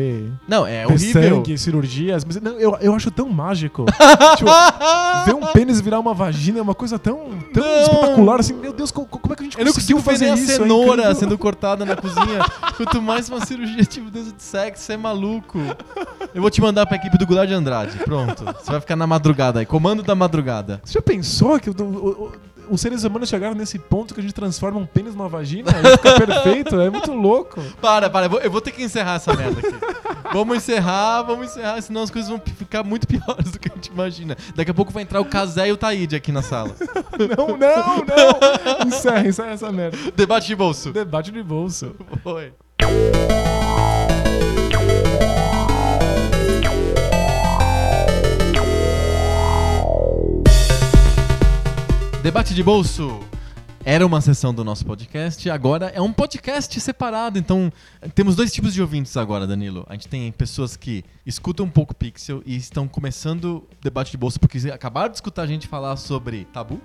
Não, 0.47 0.65
é 0.65 0.85
ver 0.85 0.93
horrível. 0.93 1.35
sangue, 1.35 1.57
cirurgias, 1.57 2.23
mas 2.25 2.39
não, 2.41 2.53
eu, 2.59 2.75
eu 2.81 2.93
acho 2.95 3.09
tão 3.11 3.29
mágico. 3.29 3.85
tipo, 4.37 4.49
ver 5.25 5.35
um 5.35 5.45
pênis 5.53 5.79
virar 5.81 5.99
uma 5.99 6.13
vagina 6.13 6.59
é 6.59 6.61
uma 6.61 6.75
coisa 6.75 6.97
tão, 6.99 7.29
tão 7.53 7.63
Não. 7.63 7.81
espetacular, 7.81 8.39
assim, 8.39 8.53
meu 8.53 8.73
Deus, 8.73 8.91
co- 8.91 9.05
como 9.05 9.33
é 9.33 9.35
que 9.35 9.43
a 9.43 9.45
gente 9.45 9.57
Eu 9.59 9.65
não 9.65 9.73
conseguiu 9.73 9.97
consigo 9.97 10.17
ver 10.17 10.25
fazer 10.25 10.31
a 10.31 10.35
isso? 10.43 10.51
É 10.51 10.55
cenoura 10.55 10.91
incrível. 11.01 11.15
sendo 11.15 11.37
cortada 11.37 11.85
na 11.85 11.95
cozinha. 11.97 12.39
Quanto 12.75 13.01
mais 13.01 13.29
uma 13.29 13.45
cirurgia 13.45 13.83
de 13.83 14.01
mudança 14.01 14.31
de 14.31 14.43
sexo, 14.43 14.83
você 14.83 14.93
é 14.93 14.97
maluco. 14.97 15.59
Eu 16.33 16.41
vou 16.41 16.51
te 16.51 16.61
mandar 16.61 16.85
pra 16.85 16.95
equipe 16.97 17.17
do 17.17 17.25
Goulart 17.25 17.47
de 17.47 17.53
Andrade. 17.55 17.97
Pronto. 17.99 18.43
Você 18.45 18.71
vai 18.71 18.79
ficar 18.79 18.95
na 18.95 19.07
madrugada 19.07 19.59
aí. 19.59 19.65
Comando 19.65 20.03
da 20.03 20.13
madrugada. 20.15 20.81
Você 20.83 20.93
já 20.93 21.01
pensou 21.01 21.59
que 21.59 21.69
o- 21.69 21.73
o- 21.79 21.83
o- 22.25 22.31
os 22.69 22.81
seres 22.81 23.03
humanos 23.03 23.29
chegaram 23.29 23.55
nesse 23.55 23.79
ponto 23.79 24.13
que 24.13 24.19
a 24.19 24.23
gente 24.23 24.33
transforma 24.33 24.79
um 24.79 24.85
pênis 24.85 25.13
numa 25.15 25.29
vagina 25.29 25.71
e 25.71 25.91
fica 25.97 26.25
perfeito? 26.25 26.79
É 26.79 26.89
muito 26.89 27.13
louco. 27.13 27.61
Para, 27.81 28.09
para. 28.09 28.25
Eu 28.25 28.29
vou, 28.29 28.39
eu 28.39 28.51
vou 28.51 28.61
ter 28.61 28.71
que 28.71 28.83
encerrar 28.83 29.15
essa 29.15 29.33
merda 29.33 29.59
aqui. 29.59 29.75
vamos 30.33 30.57
encerrar, 30.57 31.23
vamos 31.23 31.47
encerrar, 31.47 31.81
senão 31.81 32.03
as 32.03 32.11
coisas 32.11 32.29
vão 32.29 32.39
ficar 32.39 32.83
muito 32.83 33.07
piores 33.07 33.51
do 33.51 33.59
que 33.59 33.69
a 33.71 33.75
gente 33.75 33.87
imagina. 33.87 34.37
Daqui 34.55 34.71
a 34.71 34.73
pouco 34.73 34.91
vai 34.91 35.03
entrar 35.03 35.19
o 35.19 35.25
Kazé 35.25 35.67
e 35.67 35.71
o 35.71 35.77
Taíde 35.77 36.15
aqui 36.15 36.31
na 36.31 36.41
sala. 36.41 36.75
Não, 37.17 37.57
não, 37.57 37.57
não. 37.57 38.87
Encerra, 38.87 39.27
encerra 39.27 39.51
essa 39.51 39.71
merda. 39.71 39.97
Debate 40.15 40.47
de 40.47 40.55
bolso. 40.55 40.91
Debate 40.91 41.31
de 41.31 41.41
bolso. 41.41 41.95
Foi. 42.21 42.53
Debate 52.27 52.53
de 52.53 52.61
bolso 52.61 53.21
era 53.85 54.05
uma 54.05 54.19
sessão 54.19 54.53
do 54.53 54.61
nosso 54.61 54.85
podcast, 54.85 55.49
agora 55.49 55.85
é 55.95 56.01
um 56.01 56.11
podcast 56.11 56.77
separado. 56.77 57.39
Então, 57.39 57.71
temos 58.13 58.35
dois 58.35 58.51
tipos 58.51 58.73
de 58.73 58.81
ouvintes 58.81 59.15
agora, 59.15 59.47
Danilo. 59.47 59.85
A 59.87 59.93
gente 59.93 60.09
tem 60.09 60.29
pessoas 60.33 60.75
que 60.75 61.05
escutam 61.25 61.65
um 61.65 61.69
pouco 61.69 61.95
Pixel 61.95 62.43
e 62.45 62.57
estão 62.57 62.85
começando 62.85 63.45
o 63.45 63.67
debate 63.81 64.11
de 64.11 64.17
bolso 64.17 64.41
porque 64.41 64.57
acabaram 64.69 65.09
de 65.09 65.15
escutar 65.15 65.43
a 65.43 65.47
gente 65.47 65.69
falar 65.69 65.95
sobre 65.95 66.43
tabu. 66.51 66.81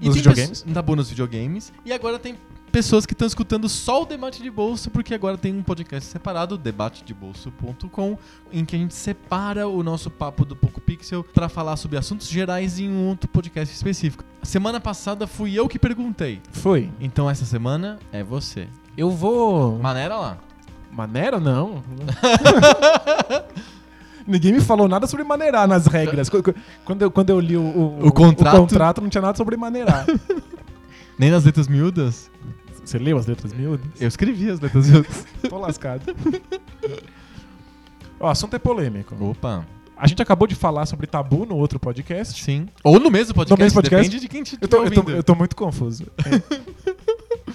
E 0.00 0.06
Nos 0.06 0.16
videogames? 0.16 0.64
bom 0.84 0.96
nos 0.96 1.08
videogames. 1.08 1.72
E 1.84 1.92
agora 1.92 2.18
tem 2.18 2.34
pessoas 2.70 3.04
que 3.04 3.12
estão 3.12 3.26
escutando 3.26 3.68
só 3.68 4.02
o 4.02 4.06
Debate 4.06 4.42
de 4.42 4.50
Bolso, 4.50 4.90
porque 4.90 5.14
agora 5.14 5.36
tem 5.36 5.54
um 5.54 5.62
podcast 5.62 6.08
separado, 6.10 6.56
debatedebolso.com, 6.56 8.18
em 8.52 8.64
que 8.64 8.76
a 8.76 8.78
gente 8.78 8.94
separa 8.94 9.68
o 9.68 9.82
nosso 9.82 10.10
papo 10.10 10.44
do 10.44 10.56
Poco 10.56 10.80
Pixel 10.80 11.22
para 11.24 11.48
falar 11.48 11.76
sobre 11.76 11.98
assuntos 11.98 12.28
gerais 12.28 12.78
em 12.78 12.88
um 12.88 13.08
outro 13.08 13.28
podcast 13.28 13.74
específico. 13.74 14.24
Semana 14.42 14.80
passada 14.80 15.26
fui 15.26 15.54
eu 15.58 15.68
que 15.68 15.78
perguntei. 15.78 16.40
Foi. 16.52 16.90
Então 17.00 17.28
essa 17.28 17.44
semana 17.44 17.98
é 18.12 18.22
você. 18.24 18.66
Eu 18.96 19.10
vou. 19.10 19.78
Maneira 19.78 20.16
lá. 20.16 20.38
Maneira 20.90 21.38
não. 21.38 21.82
Ninguém 24.26 24.52
me 24.52 24.60
falou 24.60 24.86
nada 24.88 25.06
sobre 25.06 25.24
maneirar 25.24 25.66
nas 25.66 25.86
regras. 25.86 26.28
Qu- 26.28 26.54
Quando 26.84 27.02
eu, 27.02 27.10
quando 27.10 27.30
eu 27.30 27.40
li 27.40 27.56
o, 27.56 27.62
o, 27.62 28.06
O 28.08 28.12
contrato? 28.12 28.56
o 28.56 28.60
contrato, 28.60 29.00
não 29.00 29.08
tinha 29.08 29.22
nada 29.22 29.36
sobre 29.36 29.56
maneirar. 29.56 30.06
Nem 31.18 31.30
nas 31.30 31.44
letras 31.44 31.68
miúdas? 31.68 32.30
Você 32.90 32.98
leu 32.98 33.16
as 33.16 33.24
letras 33.26 33.52
miúdas? 33.52 33.86
Eu 34.00 34.08
escrevi 34.08 34.50
as 34.50 34.58
letras 34.58 34.88
miúdas. 34.90 35.24
Tô 35.48 35.58
lascado. 35.58 36.12
O 38.18 38.26
assunto 38.26 38.56
é 38.56 38.58
polêmico. 38.58 39.14
Opa. 39.24 39.64
A 39.96 40.08
gente 40.08 40.20
acabou 40.20 40.48
de 40.48 40.56
falar 40.56 40.86
sobre 40.86 41.06
tabu 41.06 41.46
no 41.46 41.54
outro 41.56 41.78
podcast. 41.78 42.42
Sim. 42.42 42.66
Ou 42.82 42.98
no 42.98 43.08
mesmo 43.08 43.32
podcast. 43.32 43.52
No 43.60 43.64
mesmo 43.64 43.80
podcast? 43.80 44.10
Depende 44.10 44.20
de 44.20 44.28
quem 44.28 44.42
te 44.42 44.58
Eu 44.60 44.66
tô, 44.66 44.82
eu 44.82 44.90
tô- 44.90 45.10
eu 45.12 45.22
tô 45.22 45.34
muito 45.36 45.54
confuso. 45.54 46.04
É. 46.18 47.52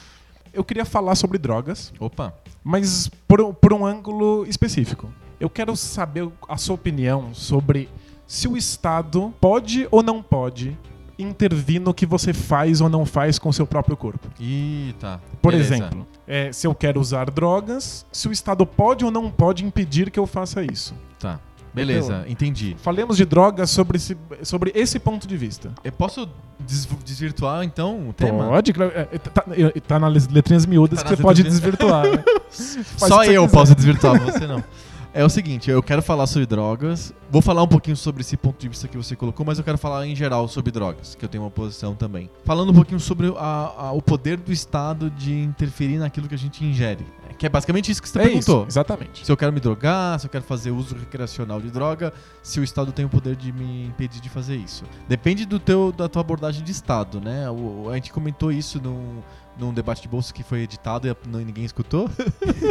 Eu 0.54 0.64
queria 0.64 0.86
falar 0.86 1.16
sobre 1.16 1.38
drogas, 1.38 1.92
Opa. 2.00 2.34
mas 2.64 3.10
por, 3.28 3.54
por 3.56 3.74
um 3.74 3.86
ângulo 3.86 4.46
específico. 4.48 5.12
Eu 5.38 5.50
quero 5.50 5.76
saber 5.76 6.30
a 6.48 6.56
sua 6.56 6.76
opinião 6.76 7.34
sobre 7.34 7.90
se 8.26 8.48
o 8.48 8.56
Estado 8.56 9.34
pode 9.42 9.86
ou 9.92 10.02
não 10.02 10.24
pode 10.24 10.78
intervir 11.18 11.82
no 11.82 11.93
que 11.93 12.05
você 12.05 12.34
faz 12.34 12.82
ou 12.82 12.89
não 12.89 13.05
faz 13.05 13.39
com 13.39 13.49
o 13.49 13.53
seu 13.53 13.66
próprio 13.66 13.95
corpo. 13.95 14.28
Ih, 14.39 14.93
tá. 14.99 15.20
Por 15.41 15.51
Beleza. 15.51 15.76
exemplo, 15.76 16.07
é, 16.28 16.51
se 16.51 16.68
eu 16.68 16.76
quero 16.76 16.99
usar 16.99 17.30
drogas, 17.32 18.05
se 18.11 18.28
o 18.28 18.32
Estado 18.32 18.66
pode 18.66 19.05
ou 19.05 19.11
não 19.11 19.30
pode 19.32 19.63
impedir 19.66 20.09
que 20.11 20.20
eu 20.20 20.28
faça 20.28 20.63
isso. 20.63 20.93
Tá. 21.20 21.39
Beleza, 21.74 22.24
entendi. 22.28 22.74
Falemos 22.82 23.18
de 23.18 23.26
drogas 23.26 23.70
sobre 23.70 23.97
esse, 23.97 24.16
sobre 24.43 24.72
esse 24.74 24.97
ponto 24.97 25.28
de 25.28 25.36
vista. 25.36 25.74
Eu 25.84 25.91
posso 25.91 26.30
des- 26.57 26.88
desvirtuar 27.03 27.63
então 27.66 28.07
o 28.09 28.13
tema? 28.13 28.47
Pode, 28.47 28.72
claro, 28.72 28.93
é, 28.95 29.01
é, 29.11 29.18
tá, 29.18 29.43
tá 29.86 29.99
nas 29.99 30.26
letrinhas 30.30 30.66
miúdas 30.66 30.99
Tá 31.03 31.09
que 31.09 31.16
você 31.18 31.22
pode 31.22 31.43
desvirtuar. 31.43 32.05
né? 32.07 32.24
Só 32.49 33.26
eu 33.26 33.43
quiser. 33.43 33.53
posso 33.53 33.76
desvirtuar, 33.76 34.18
você 34.22 34.47
não. 34.47 34.63
É 35.18 35.24
o 35.24 35.30
seguinte, 35.30 35.72
eu 35.72 35.82
quero 35.82 36.01
falar 36.01 36.28
sobre 36.28 36.45
drogas. 36.45 37.13
Vou 37.32 37.41
falar 37.41 37.63
um 37.63 37.68
pouquinho 37.70 37.95
sobre 37.95 38.20
esse 38.20 38.36
ponto 38.36 38.59
de 38.59 38.68
vista 38.68 38.86
que 38.86 38.97
você 38.97 39.16
colocou, 39.16 39.45
mas 39.45 39.57
eu 39.57 39.63
quero 39.63 39.78
falar 39.78 40.05
em 40.05 40.13
geral 40.13 40.45
sobre 40.49 40.74
drogas, 40.74 41.16
que 41.16 41.24
eu 41.24 41.30
tenho 41.30 41.41
uma 41.45 41.49
posição 41.49 41.95
também. 41.95 42.30
Falando 42.43 42.72
um 42.72 42.76
pouquinho 42.76 42.99
sobre 42.99 43.28
a- 43.38 43.74
a- 43.78 43.91
o 43.93 44.01
poder 44.01 44.36
do 44.36 44.51
Estado 44.51 45.09
de 45.09 45.34
interferir 45.34 45.99
naquilo 45.99 46.28
que 46.28 46.36
a 46.36 46.38
gente 46.38 46.66
ingere. 46.66 47.05
Que 47.38 47.45
é 47.45 47.49
basicamente 47.49 47.89
isso 47.89 48.01
que 48.01 48.09
você 48.09 48.20
É 48.20 48.24
perguntou. 48.24 48.59
isso, 48.63 48.68
exatamente. 48.68 49.26
Se 49.26 49.32
eu 49.32 49.38
quero 49.38 49.53
me 49.53 49.59
drogar, 49.61 50.20
se 50.20 50.26
eu 50.26 50.30
quero 50.30 50.43
fazer 50.43 50.72
uso 50.72 50.95
recreacional 50.95 51.61
de 51.61 51.70
droga, 51.72 52.13
se 52.43 52.59
o 52.59 52.63
Estado 52.63 52.91
tem 52.91 53.05
o 53.05 53.09
poder 53.09 53.38
de 53.38 53.53
me 53.53 53.86
impedir 53.88 54.20
de 54.22 54.30
fazer 54.30 54.57
isso. 54.57 54.84
Depende 55.07 55.45
do 55.45 55.59
teu, 55.59 55.93
da 55.93 56.09
tua 56.09 56.22
abordagem 56.22 56.61
de 56.63 56.72
Estado, 56.72 57.22
né? 57.22 57.49
O- 57.49 57.89
a 57.89 57.95
gente 57.95 58.11
comentou 58.11 58.51
isso 58.51 58.82
num, 58.82 59.22
num 59.58 59.74
debate 59.74 60.01
de 60.01 60.08
bolsa 60.08 60.34
que 60.34 60.43
foi 60.43 60.62
editado 60.62 61.08
e 61.08 61.28
ninguém 61.28 61.66
escutou. 61.66 62.10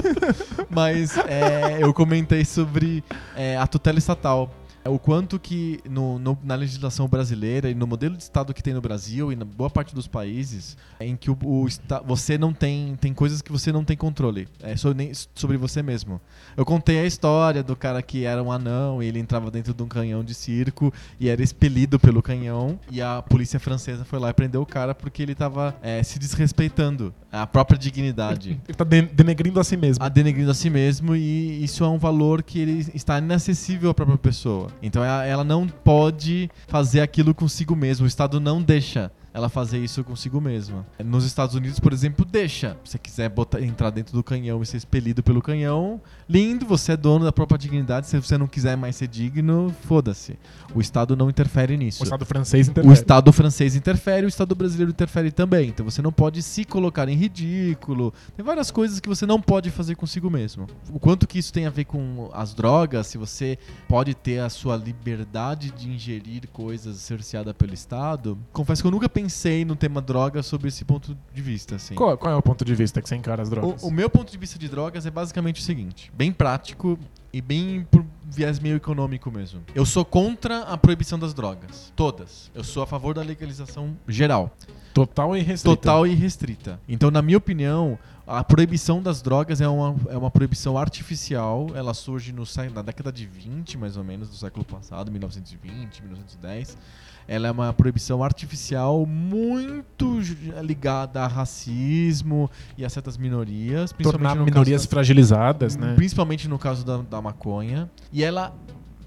Mas 0.68 1.16
é, 1.18 1.78
eu 1.80 1.93
comentei 1.93 2.45
sobre 2.45 3.03
é, 3.35 3.57
a 3.57 3.66
tutela 3.66 3.99
estatal. 3.99 4.51
O 4.87 4.99
quanto 4.99 5.39
que 5.39 5.80
no- 5.89 6.18
no- 6.18 6.39
na 6.45 6.55
legislação 6.55 7.09
brasileira 7.09 7.70
e 7.70 7.74
no 7.74 7.87
modelo 7.87 8.16
de 8.16 8.22
Estado 8.22 8.53
que 8.53 8.62
tem 8.62 8.74
no 8.74 8.80
Brasil 8.80 9.32
e 9.32 9.37
na 9.37 9.45
boa 9.45 9.70
parte 9.70 9.95
dos 9.95 10.07
países, 10.07 10.76
em 11.01 11.16
que 11.16 11.30
o, 11.30 11.39
o 11.43 11.66
você 12.07 12.37
não 12.37 12.53
tem. 12.53 12.95
Tem 13.01 13.14
coisas 13.14 13.41
que 13.41 13.51
você 13.51 13.72
não 13.72 13.82
tem 13.85 13.97
controle. 13.97 14.47
É 14.62 14.76
sobre, 14.76 15.05
nem- 15.05 15.12
sobre 15.35 15.57
você 15.57 15.82
mesmo. 15.82 16.20
Eu 16.57 16.64
contei 16.64 16.99
a 17.01 17.07
história 17.07 17.62
do 17.62 17.74
cara 17.74 18.03
que 18.03 18.24
era 18.24 18.43
um 18.43 18.53
anão 18.53 19.03
e 19.03 19.07
ele 19.07 19.18
entrava 19.18 19.51
dentro 19.51 19.72
de 19.72 19.82
um 19.82 19.89
canhão 19.89 20.22
de 20.22 20.35
circo 20.35 20.93
e 21.18 21.28
era 21.28 21.43
expelido 21.43 21.99
pelo 21.99 22.22
canhão. 22.22 22.78
E 22.91 23.01
a 23.01 23.22
polícia 23.22 23.59
francesa 23.59 24.05
foi 24.05 24.18
lá 24.18 24.30
e 24.30 24.35
prendeu 24.35 24.61
o 24.62 24.66
cara 24.66 24.95
porque 24.95 25.22
ele 25.22 25.35
tava 25.35 25.74
é, 25.82 26.03
se 26.03 26.18
desrespeitando 26.18 27.12
a 27.32 27.47
própria 27.47 27.78
dignidade. 27.78 28.61
Ele 28.68 28.76
tá 28.76 28.85
de- 28.85 29.03
denegrindo 29.03 29.59
a 29.59 29.64
si 29.64 29.76
mesmo. 29.76 30.05
a 30.05 30.09
denegrindo 30.09 30.51
a 30.51 30.55
si 30.55 30.68
mesmo 30.70 31.16
e 31.16 31.64
isso 31.64 31.82
é 31.85 31.89
um 31.89 31.99
valor 31.99 32.43
que 32.43 32.59
ele 32.59 32.87
está 32.95 33.18
inacessível 33.18 33.91
à 33.91 33.95
própria 33.95 34.18
pessoa. 34.18 34.68
Então 34.83 35.05
ela, 35.05 35.25
ela 35.25 35.45
não 35.45 35.66
pode 35.66 36.51
fazer 36.68 37.01
aquilo 37.01 37.35
consigo 37.35 37.75
mesma. 37.75 38.05
O 38.05 38.09
Estado 38.09 38.41
não 38.41 38.62
deixa 38.62 39.11
ela 39.35 39.49
fazer 39.49 39.79
isso 39.79 40.05
consigo 40.05 40.41
mesma. 40.41 40.87
Nos 41.05 41.25
Estados 41.25 41.57
Unidos, 41.57 41.81
por 41.81 41.93
exemplo, 41.93 42.25
deixa. 42.25 42.77
Se 42.85 42.93
você 42.93 42.99
quiser 42.99 43.29
botar, 43.29 43.61
entrar 43.61 43.91
dentro 43.91 44.12
do 44.14 44.22
canhão 44.22 44.62
e 44.62 44.66
ser 44.66 44.77
expelido 44.77 45.25
pelo 45.25 45.43
canhão, 45.43 46.01
lindo, 46.29 46.66
você 46.66 46.93
é 46.93 46.97
dono 46.97 47.25
da 47.25 47.33
própria 47.33 47.59
dignidade. 47.59 48.07
Se 48.07 48.18
você 48.18 48.37
não 48.39 48.47
quiser 48.47 48.77
mais 48.77 48.97
ser 48.97 49.09
digno, 49.09 49.75
foda-se. 49.83 50.39
O 50.75 50.81
Estado 50.81 51.16
não 51.16 51.31
interfere 51.31 51.77
nisso. 51.77 52.03
O 52.03 52.05
Estado 52.05 52.25
francês 52.25 52.68
O 52.68 52.70
interfere. 52.70 52.95
Estado 52.95 53.33
francês 53.33 53.77
interfere, 53.77 54.27
o 54.27 54.29
Estado 54.29 54.55
brasileiro 54.55 54.91
interfere 54.91 55.31
também. 55.31 55.68
Então 55.68 55.85
você 55.85 56.03
não 56.03 56.12
pode 56.12 56.43
se 56.43 56.64
colocar 56.64 57.09
em 57.09 57.16
ridículo. 57.16 58.12
Tem 58.37 58.45
várias 58.45 58.70
coisas 58.70 59.01
que 59.01 59.09
você 59.09 59.27
não 59.27 59.41
pode 59.41 59.70
fazer 59.70 59.95
consigo 59.95 60.31
mesmo. 60.31 60.66
O 60.93 60.99
quanto 60.99 61.27
que 61.27 61.39
isso 61.39 61.53
tem 61.53 61.66
a 61.66 61.70
ver 61.70 61.85
com 61.85 62.31
as 62.33 62.55
drogas, 62.55 63.07
se 63.07 63.18
você 63.18 63.59
pode 63.89 64.14
ter 64.14 64.39
a 64.39 64.49
sua 64.49 64.77
liberdade 64.77 65.70
de 65.70 65.89
ingerir 65.89 66.49
coisas 66.53 66.97
cerceada 66.97 67.53
pelo 67.55 67.75
Estado. 67.75 68.39
Confesso 68.53 68.83
que 68.83 68.87
eu 68.87 68.91
nunca 68.91 69.09
pensei 69.09 69.64
no 69.64 69.77
tema 69.77 70.01
droga 70.01 70.43
sobre 70.43 70.68
esse 70.68 70.85
ponto 70.85 71.16
de 71.33 71.43
vista, 71.43 71.77
assim. 71.77 71.95
Qual, 71.95 72.16
qual 72.16 72.33
é 72.33 72.37
o 72.37 72.43
ponto 72.43 72.64
de 72.64 72.75
vista 72.75 73.01
que 73.01 73.09
você 73.09 73.16
encara 73.16 73.43
as 73.43 73.51
drogas? 73.51 73.83
O, 73.83 73.89
o 73.89 73.91
meu 73.91 74.09
ponto 74.09 74.31
de 74.31 74.39
vista 74.39 74.59
de 74.59 74.68
drogas 74.68 75.07
é 75.07 75.11
basicamente 75.11 75.61
o 75.61 75.64
seguinte: 75.64 76.12
bem 76.17 76.33
prático 76.33 76.99
e 77.33 77.41
bem 77.41 77.87
por 77.91 78.05
viés 78.25 78.59
meio 78.59 78.77
econômico 78.77 79.31
mesmo. 79.31 79.61
Eu 79.75 79.85
sou 79.85 80.05
contra 80.05 80.61
a 80.61 80.77
proibição 80.77 81.19
das 81.19 81.35
drogas. 81.35 81.93
Todas. 81.97 82.51
Eu 82.55 82.62
sou 82.62 82.83
a 82.83 82.87
favor 82.87 83.15
da 83.15 83.23
legalização 83.23 83.97
geral. 84.07 84.57
Total 84.95 85.36
e 85.36 85.40
restrita. 85.42 85.76
Total 85.76 86.07
e 86.07 86.14
restrita. 86.14 86.80
Então, 86.88 87.11
na 87.11 87.20
minha 87.20 87.36
opinião, 87.36 87.99
a 88.26 88.42
proibição 88.42 89.03
das 89.03 89.20
drogas 89.20 89.61
é 89.61 89.68
uma, 89.68 89.97
é 90.09 90.16
uma 90.16 90.30
proibição 90.30 90.78
artificial. 90.78 91.66
Ela 91.74 91.92
surge 91.92 92.32
no, 92.32 92.45
na 92.72 92.80
década 92.80 93.12
de 93.12 93.26
20, 93.26 93.76
mais 93.76 93.97
ou 93.97 94.05
menos, 94.05 94.30
do 94.30 94.36
século 94.36 94.64
passado, 94.64 95.11
1920, 95.11 96.03
1910. 96.03 96.78
Ela 97.26 97.49
é 97.49 97.51
uma 97.51 97.72
proibição 97.72 98.22
artificial 98.22 99.05
muito 99.07 100.20
ligada 100.62 101.22
a 101.22 101.26
racismo 101.26 102.51
e 102.76 102.84
a 102.84 102.88
certas 102.88 103.16
minorias. 103.16 103.92
Principalmente 103.92 104.28
Tornar 104.28 104.45
minorias 104.45 104.82
das- 104.82 104.90
fragilizadas, 104.90 105.76
né? 105.76 105.95
Principalmente 105.95 106.49
no 106.49 106.59
caso 106.59 106.84
da, 106.84 106.99
da 106.99 107.20
maconha. 107.20 107.90
E 108.12 108.22
ela 108.22 108.55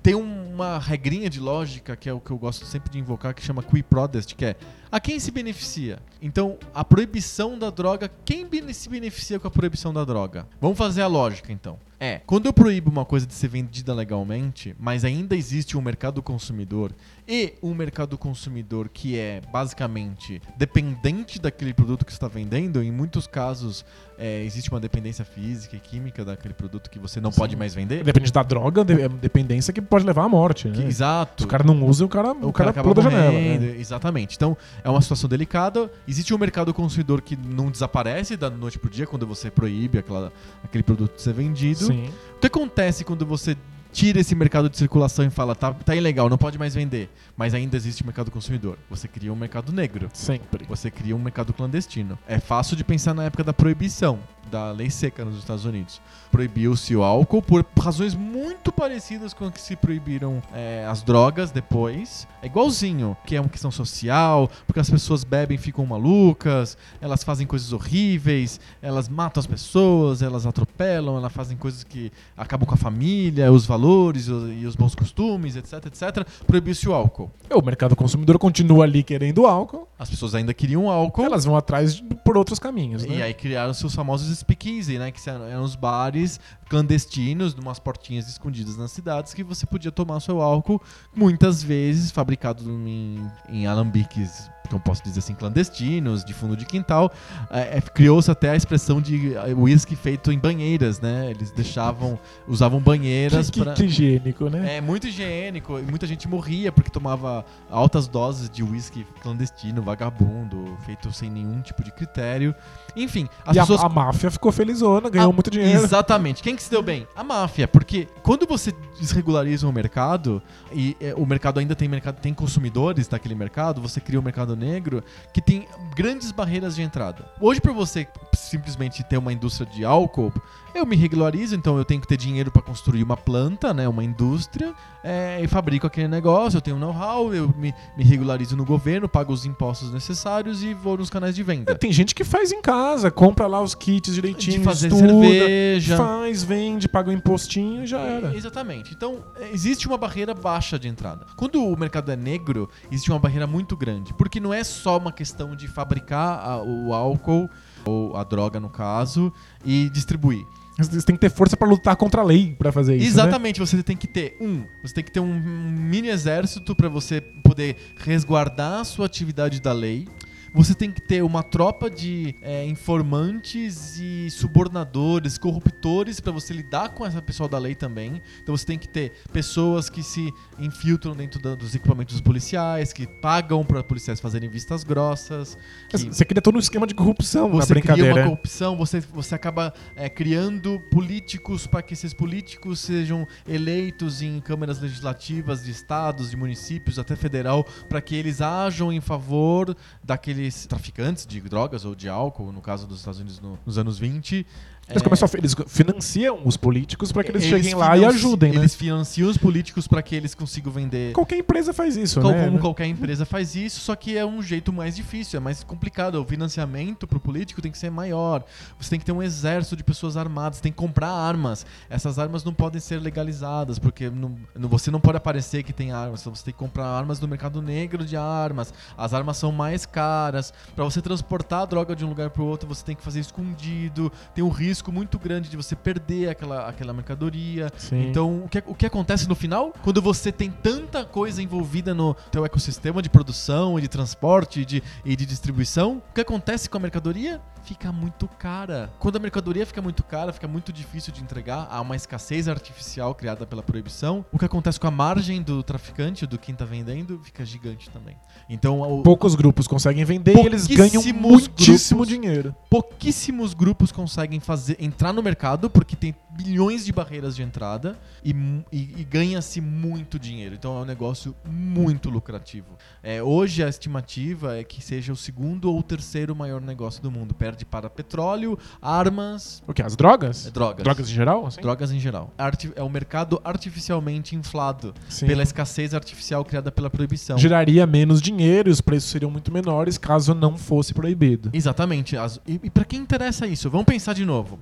tem 0.01 0.15
uma 0.15 0.79
regrinha 0.79 1.29
de 1.29 1.39
lógica, 1.39 1.95
que 1.95 2.07
é 2.09 2.13
o 2.13 2.19
que 2.19 2.31
eu 2.31 2.38
gosto 2.38 2.65
sempre 2.65 2.89
de 2.89 2.97
invocar, 2.97 3.33
que 3.33 3.43
chama 3.43 3.61
qui 3.61 3.83
prodest, 3.83 4.33
que 4.35 4.45
é 4.45 4.55
a 4.91 4.99
quem 4.99 5.19
se 5.19 5.31
beneficia? 5.31 5.99
Então, 6.21 6.57
a 6.73 6.83
proibição 6.83 7.57
da 7.57 7.69
droga, 7.69 8.09
quem 8.25 8.47
se 8.73 8.89
beneficia 8.89 9.39
com 9.39 9.47
a 9.47 9.51
proibição 9.51 9.93
da 9.93 10.03
droga? 10.03 10.47
Vamos 10.59 10.77
fazer 10.77 11.01
a 11.01 11.07
lógica, 11.07 11.51
então. 11.51 11.77
É, 11.99 12.21
quando 12.27 12.45
eu 12.45 12.53
proíbo 12.53 12.91
uma 12.91 13.03
coisa 13.03 13.25
de 13.25 13.33
ser 13.33 13.47
vendida 13.47 13.91
legalmente, 13.91 14.75
mas 14.79 15.03
ainda 15.03 15.35
existe 15.35 15.75
um 15.75 15.81
mercado 15.81 16.21
consumidor 16.21 16.91
e 17.27 17.55
um 17.61 17.73
mercado 17.73 18.15
consumidor 18.19 18.88
que 18.88 19.17
é 19.17 19.41
basicamente 19.51 20.39
dependente 20.55 21.39
daquele 21.41 21.73
produto 21.73 22.05
que 22.05 22.11
você 22.11 22.17
está 22.17 22.27
vendendo, 22.27 22.83
em 22.83 22.91
muitos 22.91 23.25
casos 23.25 23.83
é, 24.19 24.43
existe 24.43 24.69
uma 24.69 24.79
dependência 24.79 25.25
física 25.25 25.75
e 25.75 25.79
química 25.79 26.23
daquele 26.23 26.53
produto 26.53 26.88
que 26.89 26.99
você 26.99 27.19
não 27.19 27.31
Sim. 27.31 27.39
pode 27.39 27.55
mais 27.55 27.73
vender. 27.73 28.03
Depende 28.03 28.31
da 28.31 28.43
droga, 28.43 28.81
é 28.81 29.09
dependência 29.09 29.73
que 29.73 29.81
pode 29.81 30.05
levar 30.05 30.25
à 30.25 30.29
morte, 30.29 30.69
Que- 30.69 30.77
né? 30.77 30.88
exato. 30.88 31.41
Se 31.41 31.45
o 31.45 31.49
cara 31.49 31.63
não 31.63 31.83
usa, 31.83 32.05
o 32.05 32.09
cara, 32.09 32.31
o 32.31 32.53
cara, 32.53 32.69
acaba 32.69 32.93
pula 32.93 33.09
da 33.09 33.09
janela. 33.09 33.31
né? 33.59 33.75
Exatamente. 33.79 34.35
Então, 34.35 34.55
é 34.84 34.89
uma 34.89 35.01
situação 35.01 35.30
delicada. 35.30 35.91
Existe 36.07 36.34
um 36.34 36.38
mercado 36.38 36.73
consumidor 36.73 37.21
que 37.21 37.36
não 37.36 37.69
desaparece 37.69 38.38
da 38.38 38.49
noite 38.49 38.80
pro 38.80 38.89
dia 38.89 39.05
quando 39.05 39.25
você 39.25 39.49
proíbe 39.49 39.97
aquela, 39.97 40.32
aquele 40.63 40.84
produto 40.84 41.15
de 41.15 41.21
ser 41.21 41.34
vendido. 41.34 41.86
Sim. 41.86 42.09
O 42.36 42.39
que 42.39 42.47
acontece 42.47 43.03
quando 43.03 43.25
você 43.25 43.57
tira 43.91 44.19
esse 44.19 44.36
mercado 44.36 44.69
de 44.69 44.78
circulação 44.78 45.25
e 45.25 45.30
fala, 45.30 45.55
tá, 45.55 45.73
tá 45.73 45.95
ilegal, 45.95 46.30
não 46.30 46.38
pode 46.38 46.57
mais 46.59 46.75
vender, 46.75 47.09
mas 47.36 47.53
ainda 47.53 47.75
existe 47.75 48.05
mercado 48.05 48.30
consumidor? 48.30 48.78
Você 48.89 49.07
cria 49.07 49.34
um 49.34 49.36
mercado 49.36 49.71
negro. 49.71 50.09
Sempre. 50.13 50.65
Você 50.65 50.91
cria 50.91 51.15
um 51.15 51.19
mercado 51.19 51.53
clandestino. 51.53 52.17
É 52.28 52.39
fácil 52.39 52.75
de 52.75 52.84
pensar 52.84 53.13
na 53.13 53.23
época 53.23 53.43
da 53.43 53.53
proibição, 53.53 54.19
da 54.47 54.71
lei 54.71 54.89
seca 54.89 55.23
nos 55.23 55.37
Estados 55.37 55.65
Unidos. 55.65 56.01
Proibiu-se 56.31 56.95
o 56.95 57.03
álcool 57.03 57.41
por 57.41 57.65
razões 57.79 58.15
muito 58.15 58.71
parecidas 58.71 59.33
com 59.33 59.51
que 59.51 59.61
se 59.61 59.75
proibiram 59.75 60.41
é, 60.53 60.85
as 60.89 61.01
drogas 61.01 61.51
depois. 61.51 62.27
É 62.41 62.47
igualzinho, 62.47 63.15
que 63.25 63.35
é 63.35 63.41
uma 63.41 63.49
questão 63.49 63.71
social, 63.71 64.49
porque 64.65 64.79
as 64.79 64.89
pessoas 64.89 65.23
bebem 65.23 65.55
e 65.55 65.59
ficam 65.59 65.85
malucas, 65.85 66.77
elas 67.01 67.23
fazem 67.23 67.47
coisas 67.47 67.73
horríveis, 67.73 68.59
elas 68.81 69.07
matam 69.07 69.39
as 69.39 69.47
pessoas, 69.47 70.21
elas 70.21 70.45
atropelam, 70.45 71.17
elas 71.17 71.32
fazem 71.32 71.57
coisas 71.57 71.83
que 71.83 72.11
acabam 72.36 72.67
com 72.67 72.74
a 72.74 72.78
família, 72.78 73.51
os 73.51 73.65
valores 73.65 74.28
e 74.28 74.65
os 74.65 74.75
bons 74.75 74.95
costumes, 74.95 75.55
etc, 75.55 75.86
etc. 75.86 76.28
Proibiu-se 76.45 76.87
o 76.87 76.93
álcool. 76.93 77.32
O 77.53 77.61
mercado 77.61 77.95
consumidor 77.95 78.37
continua 78.37 78.83
ali 78.83 79.03
querendo 79.03 79.45
álcool. 79.45 79.87
As 79.97 80.09
pessoas 80.09 80.36
ainda 80.36 80.53
queriam 80.53 80.89
álcool. 80.89 81.24
Elas 81.24 81.45
vão 81.45 81.55
atrás 81.55 82.01
por 82.24 82.37
outros 82.37 82.59
caminhos, 82.59 83.05
né? 83.05 83.15
E 83.15 83.21
aí 83.21 83.33
criaram-se 83.33 83.86
os 83.86 83.95
famosos 83.95 84.29
speakeasy, 84.38 84.97
né? 84.97 85.12
Que 85.12 85.30
eram 85.30 85.64
os 85.64 85.76
bares 85.76 86.39
clandestinos, 86.70 87.55
numas 87.55 87.80
portinhas 87.80 88.28
escondidas 88.28 88.78
nas 88.78 88.92
cidades, 88.92 89.34
que 89.34 89.43
você 89.43 89.66
podia 89.66 89.92
tomar 89.92 90.20
seu 90.20 90.42
álcool, 90.42 90.82
muitas 91.16 91.64
vezes 91.64 92.12
fabricado 92.12 92.70
em, 92.70 93.26
em 93.50 93.68
alambiques 93.68 94.50
que 94.67 94.75
eu 94.75 94.79
posso 94.79 95.03
dizer 95.03 95.19
assim, 95.19 95.33
clandestinos, 95.33 96.23
de 96.23 96.33
fundo 96.33 96.55
de 96.55 96.65
quintal, 96.65 97.11
é, 97.49 97.77
é, 97.77 97.81
criou-se 97.81 98.29
até 98.29 98.49
a 98.49 98.55
expressão 98.55 99.01
de 99.01 99.33
whisky 99.55 99.95
feito 99.95 100.31
em 100.31 100.39
banheiras, 100.39 100.99
né? 100.99 101.31
Eles 101.31 101.51
deixavam, 101.51 102.19
usavam 102.47 102.79
banheiras 102.79 103.49
que, 103.49 103.63
que 103.73 103.85
higiênico, 103.85 104.49
né? 104.49 104.77
É 104.77 104.81
muito 104.81 105.07
higiênico 105.07 105.79
e 105.79 105.83
muita 105.83 106.05
gente 106.05 106.27
morria 106.27 106.71
porque 106.71 106.89
tomava 106.89 107.45
altas 107.69 108.07
doses 108.07 108.49
de 108.49 108.63
whisky 108.63 109.05
clandestino, 109.21 109.81
vagabundo, 109.81 110.77
feito 110.85 111.11
sem 111.11 111.29
nenhum 111.29 111.61
tipo 111.61 111.83
de 111.83 111.91
critério. 111.91 112.53
Enfim, 112.95 113.27
as 113.45 113.55
e 113.55 113.59
pessoas... 113.59 113.83
a, 113.83 113.85
a 113.85 113.89
máfia 113.89 114.31
ficou 114.31 114.51
felizona, 114.51 115.09
ganhou 115.09 115.29
a... 115.29 115.33
muito 115.33 115.49
dinheiro. 115.49 115.83
Exatamente. 115.83 116.41
Quem 116.41 116.55
que 116.55 116.63
se 116.63 116.69
deu 116.69 116.81
bem? 116.81 117.07
A 117.15 117.23
máfia, 117.23 117.67
porque 117.67 118.07
quando 118.23 118.45
você 118.45 118.73
desregulariza 118.99 119.67
o 119.67 119.71
mercado 119.71 120.41
e 120.71 120.97
é, 120.99 121.13
o 121.15 121.25
mercado 121.25 121.59
ainda 121.59 121.75
tem 121.75 121.87
mercado, 121.87 122.15
tem 122.19 122.33
consumidores 122.33 123.07
daquele 123.07 123.35
mercado, 123.35 123.81
você 123.81 124.01
cria 124.01 124.19
um 124.19 124.23
mercado 124.23 124.55
negro 124.58 125.04
que 125.32 125.42
tem 125.42 125.67
grandes 125.96 126.32
barreiras 126.32 126.75
de 126.75 126.82
entrada. 126.82 127.29
Hoje, 127.39 127.62
para 127.62 127.71
você 127.71 128.08
simplesmente 128.34 129.04
ter 129.04 129.17
uma 129.17 129.32
indústria 129.32 129.70
de 129.70 129.86
álcool, 129.86 130.34
eu 130.78 130.86
me 130.86 130.95
regularizo, 130.95 131.55
então 131.55 131.78
eu 131.78 131.86
tenho 131.86 131.99
que 131.99 132.08
ter 132.08 132.17
dinheiro 132.17 132.51
para 132.51 132.62
construir 132.62 133.04
uma 133.04 133.17
planta, 133.17 133.74
né, 133.74 133.87
uma 133.87 134.04
indústria, 134.04 134.74
é, 135.04 135.39
e 135.41 135.47
fabrico 135.47 135.87
aquele 135.87 136.08
negócio, 136.08 136.58
eu 136.58 136.62
tenho 136.62 136.78
know-how, 136.78 137.33
eu 137.33 137.54
me, 137.58 137.74
me, 137.97 138.04
regularizo 138.04 138.55
no 138.55 138.66
governo, 138.66 139.08
pago 139.08 139.33
os 139.33 139.45
impostos 139.45 139.91
necessários 139.91 140.63
e 140.63 140.74
vou 140.74 140.97
nos 140.97 141.09
canais 141.09 141.36
de 141.36 141.43
venda. 141.43 141.71
É, 141.71 141.75
tem 141.75 141.91
gente 141.91 142.13
que 142.13 142.24
faz 142.24 142.51
em 142.51 142.62
casa, 142.62 143.09
compra 143.09 143.47
lá 143.47 143.62
os 143.62 143.74
kits 143.74 144.13
direitinho, 144.13 144.59
de 144.59 144.63
fazer 144.63 144.87
estuda, 144.87 145.08
cerveja, 145.08 145.97
faz, 145.97 146.43
vende, 146.43 146.87
paga 146.87 147.09
o 147.09 147.13
impostinho 147.13 147.83
e 147.83 147.87
já 147.87 147.99
era. 147.99 148.33
É, 148.33 148.36
exatamente. 148.36 148.93
Então, 148.93 149.24
existe 149.51 149.87
uma 149.87 149.97
barreira 149.97 150.33
baixa 150.33 150.78
de 150.78 150.87
entrada. 150.87 151.25
Quando 151.36 151.63
o 151.63 151.78
mercado 151.78 152.12
é 152.12 152.16
negro, 152.16 152.70
existe 152.91 153.12
uma 153.12 153.20
barreira 153.20 153.47
muito 153.47 153.75
grande, 153.75 154.13
porque 154.13 154.39
não 154.39 154.54
é 154.54 154.63
só 154.63 154.97
uma 154.97 155.12
questão 155.12 155.55
de 155.55 155.67
fabricar 155.67 156.39
a, 156.39 156.62
o 156.62 156.93
álcool 156.93 157.49
ou 157.86 158.16
a 158.16 158.24
droga 158.24 158.59
no 158.59 158.70
caso 158.70 159.32
e 159.66 159.89
distribuir. 159.89 160.45
Você 160.78 161.01
tem 161.01 161.16
que 161.16 161.21
ter 161.21 161.32
força 161.32 161.58
para 161.58 161.67
lutar 161.67 161.95
contra 161.95 162.21
a 162.21 162.24
lei 162.24 162.55
para 162.58 162.71
fazer 162.71 162.95
isso. 162.95 163.04
Né? 163.04 163.09
Exatamente, 163.09 163.59
né? 163.59 163.66
você 163.66 163.82
tem 163.82 163.97
que 163.97 164.08
ter 164.08 164.37
um, 164.39 164.63
você 164.83 164.93
tem 164.93 165.04
que 165.04 165.12
ter 165.12 165.20
um 165.20 165.33
mini 165.33 166.09
exército 166.09 166.75
para 166.75 166.87
você 166.87 167.20
poder 167.20 167.75
resguardar 167.97 168.82
a 168.82 168.83
sua 168.83 169.08
atividade 169.08 169.59
da 169.59 169.74
lei 169.74 170.08
você 170.53 170.74
tem 170.74 170.91
que 170.91 171.01
ter 171.01 171.24
uma 171.24 171.43
tropa 171.43 171.89
de 171.89 172.36
é, 172.41 172.65
informantes 172.65 173.99
e 173.99 174.29
subornadores, 174.29 175.37
corruptores 175.37 176.19
para 176.19 176.32
você 176.32 176.53
lidar 176.53 176.89
com 176.89 177.05
essa 177.05 177.21
pessoa 177.21 177.47
da 177.47 177.57
lei 177.57 177.75
também. 177.75 178.21
Então 178.41 178.55
você 178.55 178.65
tem 178.65 178.78
que 178.78 178.87
ter 178.87 179.13
pessoas 179.32 179.89
que 179.89 180.03
se 180.03 180.33
infiltram 180.59 181.15
dentro 181.15 181.39
da, 181.41 181.55
dos 181.55 181.75
equipamentos 181.75 182.19
policiais, 182.21 182.93
que 182.93 183.05
pagam 183.05 183.63
para 183.63 183.83
policiais 183.83 184.19
fazerem 184.19 184.49
vistas 184.49 184.83
grossas. 184.83 185.57
Que... 185.89 185.97
Você 185.97 186.25
cria 186.25 186.41
todo 186.41 186.55
um 186.55 186.59
esquema 186.59 186.87
de 186.87 186.95
corrupção 186.95 187.49
você 187.49 187.74
brincadeira. 187.74 188.11
cria 188.11 188.24
uma 188.24 188.29
corrupção, 188.29 188.78
você, 188.78 188.99
você 188.99 189.36
acaba 189.36 189.74
é, 189.95 190.09
criando 190.09 190.79
políticos 190.91 191.67
para 191.67 191.82
que 191.82 191.93
esses 191.93 192.13
políticos 192.13 192.79
sejam 192.79 193.28
eleitos 193.47 194.21
em 194.21 194.39
câmaras 194.39 194.79
legislativas 194.79 195.63
de 195.63 195.71
estados, 195.71 196.32
de 196.32 196.37
municípios, 196.37 196.99
até 196.99 197.15
federal, 197.15 197.63
para 197.89 198.01
que 198.01 198.15
eles 198.15 198.41
ajam 198.41 198.91
em 198.91 199.01
favor 199.01 199.75
daquele 200.03 200.37
traficantes 200.68 201.26
de 201.26 201.39
drogas 201.42 201.86
ou 201.86 201.96
de 201.96 202.08
álcool, 202.09 202.51
no 202.51 202.62
caso 202.62 202.88
dos 202.88 203.00
Estados 203.00 203.20
Unidos 203.20 203.39
no, 203.39 203.58
nos 203.66 203.78
anos 203.78 204.00
20, 204.00 204.46
eles, 204.89 205.04
começam 205.04 205.28
a, 205.28 205.38
eles 205.38 205.55
financiam 205.68 206.39
os 206.46 206.55
políticos 206.55 207.12
para 207.12 207.24
que 207.24 207.32
eles, 207.32 207.43
eles 207.43 207.55
cheguem 207.55 207.76
lá 207.76 207.97
e 207.97 208.05
ajudem, 208.05 208.54
né? 208.54 208.59
Eles 208.59 208.74
financiam 208.74 209.30
os 209.30 209.38
políticos 209.38 209.86
para 209.86 210.01
que 210.01 210.16
eles 210.16 210.34
consigam 210.34 210.72
vender. 210.72 211.12
Qualquer 211.12 211.38
empresa 211.38 211.74
faz 211.74 211.97
isso, 211.97 212.22
né? 212.22 212.46
Como 212.46 212.59
qualquer 212.59 212.86
empresa 212.86 213.26
faz 213.26 213.54
isso, 213.54 213.82
só 213.82 213.96
que 213.96 214.18
é 214.18 214.26
um 214.26 214.42
jeito 214.42 214.72
mais 214.72 214.96
difícil, 214.96 215.38
é 215.38 215.39
mais 215.42 215.62
complicado. 215.62 216.16
O 216.16 216.26
financiamento 216.26 217.05
para 217.05 217.18
o 217.18 217.20
político 217.20 217.62
tem 217.62 217.70
que 217.70 217.78
ser 217.78 217.89
maior. 217.89 218.46
Você 218.80 218.89
tem 218.89 219.00
que 219.00 219.05
ter 219.05 219.12
um 219.12 219.22
exército 219.22 219.76
de 219.76 219.84
pessoas 219.84 220.16
armadas, 220.16 220.62
tem 220.62 220.72
que 220.72 220.78
comprar 220.78 221.09
armas. 221.09 221.66
Essas 221.89 222.18
armas 222.18 222.46
não 222.46 222.54
podem 222.54 222.80
ser 222.80 223.01
legalizadas, 223.01 223.78
porque 223.78 224.09
não, 224.09 224.38
você 224.55 224.89
não 224.89 225.01
pode 225.01 225.18
aparecer 225.18 225.64
que 225.64 225.74
tem 225.74 225.92
armas. 225.92 226.22
Então 226.22 226.34
você 226.34 226.46
tem 226.46 226.54
que 226.54 226.59
comprar 226.59 226.86
armas 226.86 227.20
no 227.20 227.28
mercado 227.28 227.62
negro 227.62 228.05
de 228.05 228.16
armas. 228.16 228.74
As 228.97 229.14
armas 229.14 229.36
são 229.36 229.51
mais 229.51 229.86
caras. 229.86 230.54
Para 230.74 230.86
você 230.86 231.01
transportar 231.01 231.64
a 231.64 231.66
droga 231.66 231.93
de 231.93 232.05
um 232.05 232.09
lugar 232.09 232.30
para 232.30 232.42
o 232.42 232.46
outro, 232.46 232.70
você 232.70 232.86
tem 232.86 232.96
que 232.96 233.04
fazer 233.04 233.20
escondido. 233.20 234.09
Tem 234.34 234.43
o 234.43 234.50
risco 234.50 234.76
risco 234.78 234.91
muito 234.91 235.17
grande 235.17 235.49
de 235.49 235.58
você 235.58 235.75
perder 235.75 236.29
aquela, 236.29 236.70
aquela 236.70 236.93
mercadoria. 236.93 237.71
Sim. 237.78 238.09
Então, 238.09 238.43
o 238.43 238.49
que, 238.49 238.63
o 238.66 238.75
que 238.75 238.86
acontece 238.86 239.28
no 239.28 239.36
final? 239.36 239.74
Quando 239.82 240.01
você 240.01 240.32
tem 240.32 240.51
tanta 240.51 241.04
coisa 241.04 241.41
envolvida 241.41 241.93
no 241.93 242.13
teu 242.32 242.45
ecossistema 242.45 243.01
de 243.01 243.09
produção 243.09 243.78
de 243.82 243.87
transporte 243.87 244.63
de, 244.63 244.83
e 245.04 245.16
de 245.16 245.25
distribuição, 245.25 246.01
o 246.09 246.13
que 246.13 246.21
acontece 246.21 246.70
com 246.70 246.78
a 246.78 246.79
mercadoria? 246.79 247.41
Fica 247.67 247.91
muito 247.91 248.29
cara. 248.29 248.89
Quando 248.97 249.17
a 249.17 249.19
mercadoria 249.19 249.65
fica 249.65 249.81
muito 249.81 250.01
cara, 250.01 250.31
fica 250.31 250.47
muito 250.47 250.71
difícil 250.71 251.11
de 251.11 251.21
entregar, 251.21 251.67
há 251.69 251.81
uma 251.81 251.97
escassez 251.97 252.47
artificial 252.47 253.13
criada 253.13 253.45
pela 253.45 253.61
proibição. 253.61 254.25
O 254.31 254.39
que 254.39 254.45
acontece 254.45 254.79
com 254.79 254.87
a 254.87 254.91
margem 254.91 255.41
do 255.41 255.61
traficante, 255.61 256.25
do 256.25 256.39
quem 256.39 256.53
está 256.53 256.63
vendendo, 256.63 257.19
fica 257.21 257.43
gigante 257.43 257.89
também. 257.89 258.15
Então, 258.49 258.79
o, 258.79 259.03
poucos 259.03 259.35
grupos 259.35 259.67
conseguem 259.67 260.05
vender 260.05 260.37
e 260.37 260.45
eles 260.45 260.65
ganham 260.65 261.03
muitíssimo 261.13 262.05
grupos, 262.05 262.07
dinheiro. 262.07 262.55
Pouquíssimos 262.69 263.53
grupos 263.53 263.91
conseguem 263.91 264.39
fazer 264.39 264.77
entrar 264.79 265.11
no 265.11 265.21
mercado 265.21 265.69
porque 265.69 265.97
tem 265.97 266.15
bilhões 266.38 266.86
de 266.86 266.93
barreiras 266.93 267.36
de 267.36 267.42
entrada 267.42 267.97
e, 268.24 268.32
e, 268.72 268.93
e 268.97 269.04
ganha-se 269.04 269.59
muito 269.59 270.20
dinheiro. 270.20 270.54
Então 270.54 270.78
é 270.78 270.82
um 270.82 270.86
negócio 270.86 271.36
muito 271.43 272.09
lucrativo. 272.09 272.78
É, 273.01 273.24
hoje 273.24 273.64
a 273.64 273.68
estimativa 273.68 274.55
é 274.55 274.64
que 274.64 274.82
seja 274.82 275.12
o 275.12 275.16
segundo 275.16 275.72
ou 275.74 275.82
terceiro 275.82 276.36
maior 276.36 276.62
negócio 276.62 277.01
do 277.01 277.09
mundo. 277.09 277.34
Perde 277.34 277.66
para 277.66 277.89
petróleo, 277.89 278.58
armas. 278.80 279.64
O 279.68 279.74
que? 279.74 279.82
As 279.82 279.96
drogas? 279.96 280.46
É, 280.46 280.51
drogas. 280.51 280.84
Drogas 280.84 281.09
em 281.09 281.14
geral? 281.14 281.47
Assim? 281.47 281.62
Drogas 281.62 281.92
em 281.92 282.00
geral. 282.00 282.32
Arti 282.38 282.72
é 282.76 282.84
o 282.84 282.86
um 282.86 282.89
mercado 282.89 283.42
artificialmente 283.43 284.36
inflado 284.36 284.93
Sim. 285.09 285.26
pela 285.26 285.42
escassez 285.42 285.93
artificial 285.96 286.46
criada 286.46 286.72
pela 286.72 286.89
proibição. 286.89 287.38
Geraria 287.38 287.88
menos 287.88 288.22
dinheiro 288.22 288.70
e 288.70 288.72
os 288.72 288.82
preços 288.82 289.09
seriam 289.09 289.32
muito 289.32 289.51
menores 289.51 289.97
caso 289.97 290.36
não 290.36 290.58
fosse 290.58 290.93
proibido. 290.93 291.50
Exatamente. 291.54 292.16
As, 292.16 292.39
e 292.46 292.68
e 292.68 292.70
para 292.70 292.84
quem 292.84 293.00
interessa 293.00 293.47
isso? 293.47 293.70
Vamos 293.70 293.86
pensar 293.86 294.14
de 294.14 294.26
novo 294.26 294.59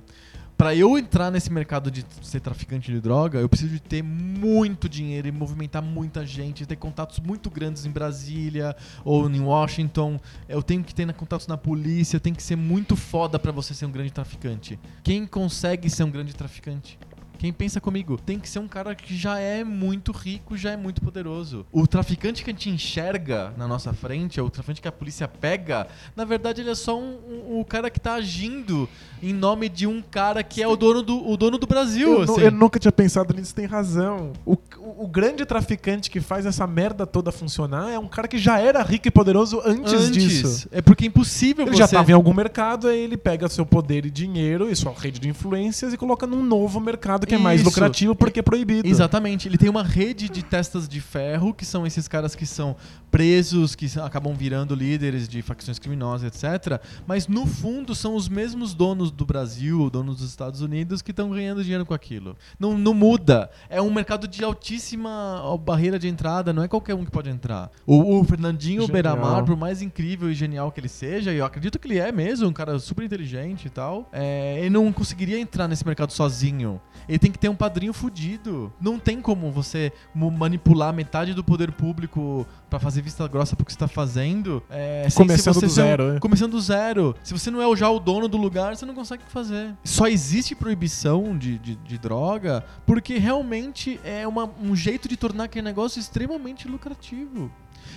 para 0.56 0.74
eu 0.74 0.96
entrar 0.96 1.30
nesse 1.30 1.52
mercado 1.52 1.90
de 1.90 2.04
ser 2.22 2.40
traficante 2.40 2.90
de 2.90 3.00
droga, 3.00 3.38
eu 3.38 3.48
preciso 3.48 3.74
de 3.74 3.80
ter 3.80 4.02
muito 4.02 4.88
dinheiro 4.88 5.28
e 5.28 5.32
movimentar 5.32 5.82
muita 5.82 6.24
gente, 6.24 6.64
ter 6.64 6.76
contatos 6.76 7.20
muito 7.20 7.50
grandes 7.50 7.84
em 7.84 7.90
Brasília 7.90 8.74
ou 9.04 9.28
em 9.28 9.40
Washington. 9.40 10.18
Eu 10.48 10.62
tenho 10.62 10.82
que 10.82 10.94
ter 10.94 11.12
contatos 11.12 11.46
na 11.46 11.58
polícia, 11.58 12.18
tem 12.18 12.32
que 12.32 12.42
ser 12.42 12.56
muito 12.56 12.96
foda 12.96 13.38
para 13.38 13.52
você 13.52 13.74
ser 13.74 13.84
um 13.84 13.92
grande 13.92 14.12
traficante. 14.12 14.78
Quem 15.02 15.26
consegue 15.26 15.90
ser 15.90 16.04
um 16.04 16.10
grande 16.10 16.34
traficante? 16.34 16.98
Quem 17.38 17.52
pensa 17.52 17.80
comigo 17.80 18.18
tem 18.24 18.38
que 18.38 18.48
ser 18.48 18.58
um 18.58 18.68
cara 18.68 18.94
que 18.94 19.16
já 19.16 19.38
é 19.38 19.62
muito 19.62 20.12
rico, 20.12 20.56
já 20.56 20.70
é 20.70 20.76
muito 20.76 21.00
poderoso. 21.00 21.66
O 21.70 21.86
traficante 21.86 22.42
que 22.42 22.50
a 22.50 22.52
gente 22.52 22.70
enxerga 22.70 23.52
na 23.56 23.68
nossa 23.68 23.92
frente, 23.92 24.40
ou 24.40 24.46
o 24.46 24.50
traficante 24.50 24.80
que 24.80 24.88
a 24.88 24.92
polícia 24.92 25.28
pega, 25.28 25.86
na 26.14 26.24
verdade 26.24 26.60
ele 26.60 26.70
é 26.70 26.74
só 26.74 26.98
um, 26.98 27.18
um, 27.28 27.58
um 27.60 27.64
cara 27.64 27.90
que 27.90 28.00
tá 28.00 28.14
agindo 28.14 28.88
em 29.22 29.32
nome 29.32 29.68
de 29.68 29.86
um 29.86 30.02
cara 30.02 30.42
que 30.42 30.62
é 30.62 30.68
o 30.68 30.76
dono 30.76 31.02
do, 31.02 31.28
o 31.28 31.36
dono 31.36 31.58
do 31.58 31.66
Brasil. 31.66 32.12
Eu, 32.12 32.22
assim. 32.22 32.40
eu 32.40 32.50
nunca 32.50 32.78
tinha 32.78 32.92
pensado 32.92 33.34
nisso, 33.34 33.54
tem 33.54 33.66
razão. 33.66 34.32
O, 34.44 34.54
o, 34.78 35.04
o, 35.04 35.08
grande 35.08 35.44
traficante 35.44 36.10
que 36.10 36.20
faz 36.20 36.46
essa 36.46 36.66
merda 36.66 37.06
toda 37.06 37.32
funcionar 37.32 37.90
é 37.90 37.98
um 37.98 38.08
cara 38.08 38.28
que 38.28 38.38
já 38.38 38.58
era 38.58 38.82
rico 38.82 39.08
e 39.08 39.10
poderoso 39.10 39.60
antes, 39.64 39.92
antes. 39.92 40.12
disso. 40.12 40.68
É 40.70 40.80
porque 40.80 41.04
é 41.04 41.08
impossível 41.08 41.64
ele 41.64 41.72
você... 41.72 41.78
já 41.78 41.84
estava 41.86 42.10
em 42.10 42.14
algum 42.14 42.32
mercado, 42.32 42.88
aí 42.88 42.98
ele 42.98 43.16
pega 43.16 43.48
seu 43.48 43.64
poder 43.64 44.06
e 44.06 44.10
dinheiro 44.10 44.70
e 44.70 44.76
sua 44.76 44.92
rede 44.92 45.18
de 45.18 45.28
influências 45.28 45.92
e 45.92 45.96
coloca 45.96 46.26
num 46.26 46.42
novo 46.42 46.80
mercado 46.80 47.25
porque 47.26 47.34
é 47.34 47.38
mais 47.38 47.60
Isso. 47.60 47.68
lucrativo, 47.68 48.14
porque 48.14 48.38
é 48.38 48.42
proibido. 48.42 48.88
Exatamente. 48.88 49.48
Ele 49.48 49.58
tem 49.58 49.68
uma 49.68 49.82
rede 49.82 50.28
de 50.28 50.44
testas 50.44 50.88
de 50.88 51.00
ferro, 51.00 51.52
que 51.52 51.66
são 51.66 51.84
esses 51.84 52.06
caras 52.06 52.36
que 52.36 52.46
são 52.46 52.76
presos, 53.10 53.74
que 53.74 53.86
acabam 54.00 54.34
virando 54.34 54.74
líderes 54.74 55.28
de 55.28 55.42
facções 55.42 55.78
criminosas, 55.78 56.32
etc. 56.32 56.80
Mas 57.06 57.26
no 57.26 57.46
fundo 57.46 57.94
são 57.94 58.14
os 58.14 58.28
mesmos 58.28 58.74
donos 58.74 59.10
do 59.10 59.26
Brasil, 59.26 59.90
donos 59.90 60.18
dos 60.18 60.30
Estados 60.30 60.60
Unidos, 60.60 61.02
que 61.02 61.10
estão 61.10 61.30
ganhando 61.30 61.62
dinheiro 61.64 61.84
com 61.84 61.94
aquilo. 61.94 62.36
Não, 62.60 62.78
não 62.78 62.94
muda. 62.94 63.50
É 63.68 63.82
um 63.82 63.92
mercado 63.92 64.28
de 64.28 64.44
altíssima 64.44 65.42
barreira 65.64 65.98
de 65.98 66.06
entrada, 66.06 66.52
não 66.52 66.62
é 66.62 66.68
qualquer 66.68 66.94
um 66.94 67.04
que 67.04 67.10
pode 67.10 67.28
entrar. 67.28 67.70
O, 67.84 68.20
o 68.20 68.24
Fernandinho. 68.24 68.86
Beiramar, 68.86 69.44
por 69.44 69.56
mais 69.56 69.82
incrível 69.82 70.30
e 70.30 70.34
genial 70.34 70.70
que 70.70 70.78
ele 70.78 70.88
seja, 70.88 71.32
e 71.32 71.38
eu 71.38 71.44
acredito 71.44 71.78
que 71.78 71.88
ele 71.88 71.98
é 71.98 72.12
mesmo, 72.12 72.46
um 72.46 72.52
cara 72.52 72.78
super 72.78 73.04
inteligente 73.04 73.66
e 73.66 73.70
tal, 73.70 74.08
é, 74.12 74.58
ele 74.60 74.70
não 74.70 74.92
conseguiria 74.92 75.38
entrar 75.38 75.66
nesse 75.66 75.84
mercado 75.84 76.12
sozinho. 76.12 76.80
Ele 77.08 77.15
tem 77.18 77.30
que 77.32 77.38
ter 77.38 77.48
um 77.48 77.54
padrinho 77.54 77.92
fudido. 77.92 78.72
Não 78.80 78.98
tem 78.98 79.20
como 79.20 79.50
você 79.50 79.92
manipular 80.14 80.92
metade 80.92 81.34
do 81.34 81.42
poder 81.44 81.72
público 81.72 82.46
pra 82.68 82.78
fazer 82.78 83.02
vista 83.02 83.26
grossa 83.28 83.54
pro 83.56 83.64
que 83.64 83.72
você 83.72 83.78
tá 83.78 83.88
fazendo. 83.88 84.62
é, 84.70 85.06
Começando 85.14 85.54
do 85.54 85.60
ser 85.60 85.66
um- 85.66 85.68
zero, 85.68 86.12
né? 86.14 86.20
Começando 86.20 86.52
do 86.52 86.60
zero. 86.60 87.14
Se 87.22 87.32
você 87.32 87.50
não 87.50 87.60
é 87.62 87.76
já 87.76 87.88
o 87.90 87.98
dono 87.98 88.28
do 88.28 88.36
lugar, 88.36 88.76
você 88.76 88.84
não 88.86 88.94
consegue 88.94 89.22
fazer. 89.28 89.74
Só 89.84 90.06
existe 90.08 90.54
proibição 90.54 91.36
de, 91.36 91.58
de, 91.58 91.76
de 91.76 91.98
droga 91.98 92.64
porque 92.84 93.18
realmente 93.18 94.00
é 94.04 94.26
uma- 94.26 94.50
um 94.62 94.74
jeito 94.74 95.08
de 95.08 95.16
tornar 95.16 95.44
aquele 95.44 95.64
negócio 95.64 95.98
extremamente 96.00 96.66
lucrativo. 96.68 97.50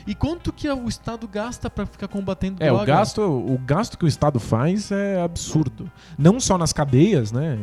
E 0.10 0.16
quanto 0.16 0.52
que 0.52 0.68
o 0.68 0.90
Estado 0.90 1.28
gasta 1.28 1.70
pra 1.70 1.86
ficar 1.86 2.08
combatendo 2.08 2.58
É, 2.64 2.66
droga? 2.66 2.82
o 2.82 2.86
gasto, 2.88 3.22
o 3.22 3.60
gasto 3.64 3.96
que 3.96 4.06
o 4.06 4.08
Estado 4.08 4.40
faz 4.40 4.92
é 4.92 5.22
absurdo. 5.22 5.88
Não 6.18 6.40
só 6.40 6.58
nas 6.58 6.74
cadeias, 6.74 7.32
né? 7.32 7.60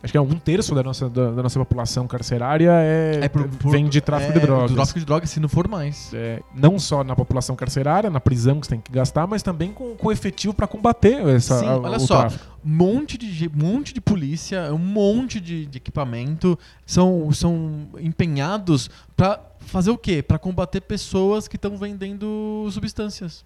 Acho 0.00 0.12
que 0.12 0.16
é 0.16 0.20
um 0.20 0.38
terço 0.38 0.76
da 0.76 0.82
nossa, 0.84 1.10
da, 1.10 1.32
da 1.32 1.42
nossa 1.42 1.58
população 1.58 2.06
carcerária 2.06 2.70
é, 2.72 3.18
É 3.24 3.28
por- 3.28 3.48
por- 3.48 3.72
vem 3.72 3.88
de 3.88 4.00
tráfico 4.00 4.30
é, 4.30 4.34
de 4.34 4.40
drogas. 4.46 4.72
Tráfico 4.72 4.98
de 5.00 5.04
drogas, 5.04 5.28
se 5.30 5.40
não 5.40 5.48
for 5.48 5.66
mais. 5.66 6.12
É, 6.14 6.40
não 6.54 6.78
só 6.78 7.02
na 7.02 7.16
população 7.16 7.56
carcerária, 7.56 8.08
na 8.08 8.20
prisão 8.20 8.60
que 8.60 8.66
você 8.68 8.70
tem 8.74 8.80
que 8.80 8.92
gastar, 8.92 9.26
mas 9.26 9.42
também 9.42 9.72
com, 9.72 9.96
com 9.96 10.12
efetivo 10.12 10.54
para 10.54 10.68
combater 10.68 11.26
essa, 11.26 11.58
Sim, 11.58 11.66
a- 11.66 11.78
olha 11.78 11.98
só. 11.98 12.20
tráfico. 12.20 12.57
Monte 12.68 13.16
de, 13.16 13.48
monte 13.48 13.94
de 13.94 14.00
polícia, 14.00 14.72
um 14.72 14.78
monte 14.78 15.40
de, 15.40 15.66
de 15.66 15.78
equipamento 15.78 16.58
são, 16.84 17.32
são 17.32 17.88
empenhados 17.98 18.90
pra 19.16 19.40
fazer 19.60 19.90
o 19.90 19.98
quê? 19.98 20.22
Pra 20.22 20.38
combater 20.38 20.80
pessoas 20.82 21.48
que 21.48 21.56
estão 21.56 21.76
vendendo 21.76 22.68
substâncias. 22.70 23.44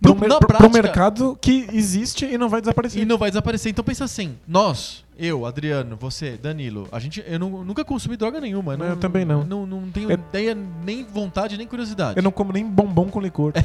Para 0.00 0.68
mercado 0.68 1.38
que 1.40 1.68
existe 1.72 2.24
e 2.24 2.38
não 2.38 2.48
vai 2.48 2.60
desaparecer. 2.60 3.02
E 3.02 3.04
não 3.04 3.18
vai 3.18 3.30
desaparecer. 3.30 3.70
Então 3.70 3.84
pensa 3.84 4.04
assim, 4.04 4.36
nós, 4.46 5.04
eu, 5.18 5.44
Adriano, 5.44 5.96
você, 5.96 6.36
Danilo, 6.36 6.86
a 6.92 6.98
gente, 6.98 7.22
eu 7.26 7.38
não- 7.38 7.64
nunca 7.64 7.84
consumi 7.84 8.16
droga 8.16 8.40
nenhuma. 8.40 8.74
Eu 8.74 8.96
também 8.96 9.24
não. 9.24 9.44
Não, 9.44 9.66
não 9.66 9.90
tenho 9.90 10.10
Eu- 10.10 10.14
ideia, 10.18 10.54
nem 10.54 11.04
vontade, 11.04 11.56
nem 11.56 11.66
curiosidade. 11.66 12.16
Eu 12.16 12.22
não 12.22 12.30
como 12.30 12.52
nem 12.52 12.64
bombom 12.64 13.08
com 13.08 13.20
licor. 13.20 13.52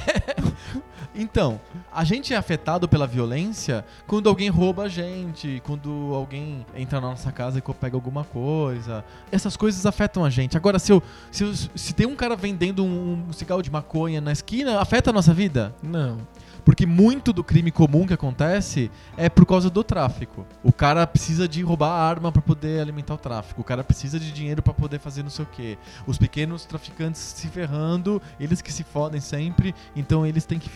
Então, 1.15 1.61
a 1.91 2.03
gente 2.03 2.33
é 2.33 2.37
afetado 2.37 2.87
pela 2.87 3.05
violência 3.05 3.85
quando 4.07 4.27
alguém 4.27 4.49
rouba 4.49 4.83
a 4.83 4.87
gente, 4.89 5.61
quando 5.63 5.89
alguém 6.13 6.65
entra 6.75 6.99
na 6.99 7.09
nossa 7.09 7.31
casa 7.31 7.59
e 7.59 7.73
pega 7.73 7.95
alguma 7.95 8.23
coisa. 8.23 9.05
Essas 9.31 9.55
coisas 9.55 9.85
afetam 9.85 10.25
a 10.25 10.29
gente. 10.31 10.57
Agora, 10.57 10.79
se, 10.79 10.91
eu, 10.91 11.03
se, 11.31 11.43
eu- 11.43 11.53
se 11.53 11.93
tem 11.93 12.07
um 12.07 12.15
cara 12.15 12.35
vendendo 12.35 12.83
um 12.83 13.31
cigarro 13.31 13.61
de 13.61 13.69
maconha 13.69 14.19
na 14.19 14.31
esquina, 14.31 14.79
afeta 14.79 15.11
a 15.11 15.13
nossa 15.13 15.33
vida? 15.35 15.75
Não. 15.83 16.17
Porque 16.65 16.85
muito 16.85 17.33
do 17.33 17.43
crime 17.43 17.71
comum 17.71 18.05
que 18.07 18.13
acontece 18.13 18.89
é 19.17 19.29
por 19.29 19.45
causa 19.45 19.69
do 19.69 19.83
tráfico. 19.83 20.45
O 20.63 20.71
cara 20.71 21.05
precisa 21.05 21.47
de 21.47 21.61
roubar 21.61 21.89
a 21.89 22.01
arma 22.09 22.31
pra 22.31 22.41
poder 22.41 22.79
alimentar 22.81 23.13
o 23.15 23.17
tráfico. 23.17 23.61
O 23.61 23.63
cara 23.63 23.83
precisa 23.83 24.19
de 24.19 24.31
dinheiro 24.31 24.61
pra 24.61 24.73
poder 24.73 24.99
fazer 24.99 25.23
não 25.23 25.29
sei 25.29 25.45
o 25.45 25.47
quê. 25.51 25.77
Os 26.07 26.17
pequenos 26.17 26.65
traficantes 26.65 27.19
se 27.21 27.47
ferrando, 27.47 28.21
eles 28.39 28.61
que 28.61 28.71
se 28.71 28.83
fodem 28.83 29.19
sempre, 29.19 29.75
então 29.95 30.25
eles 30.25 30.45
têm 30.45 30.59
que 30.59 30.69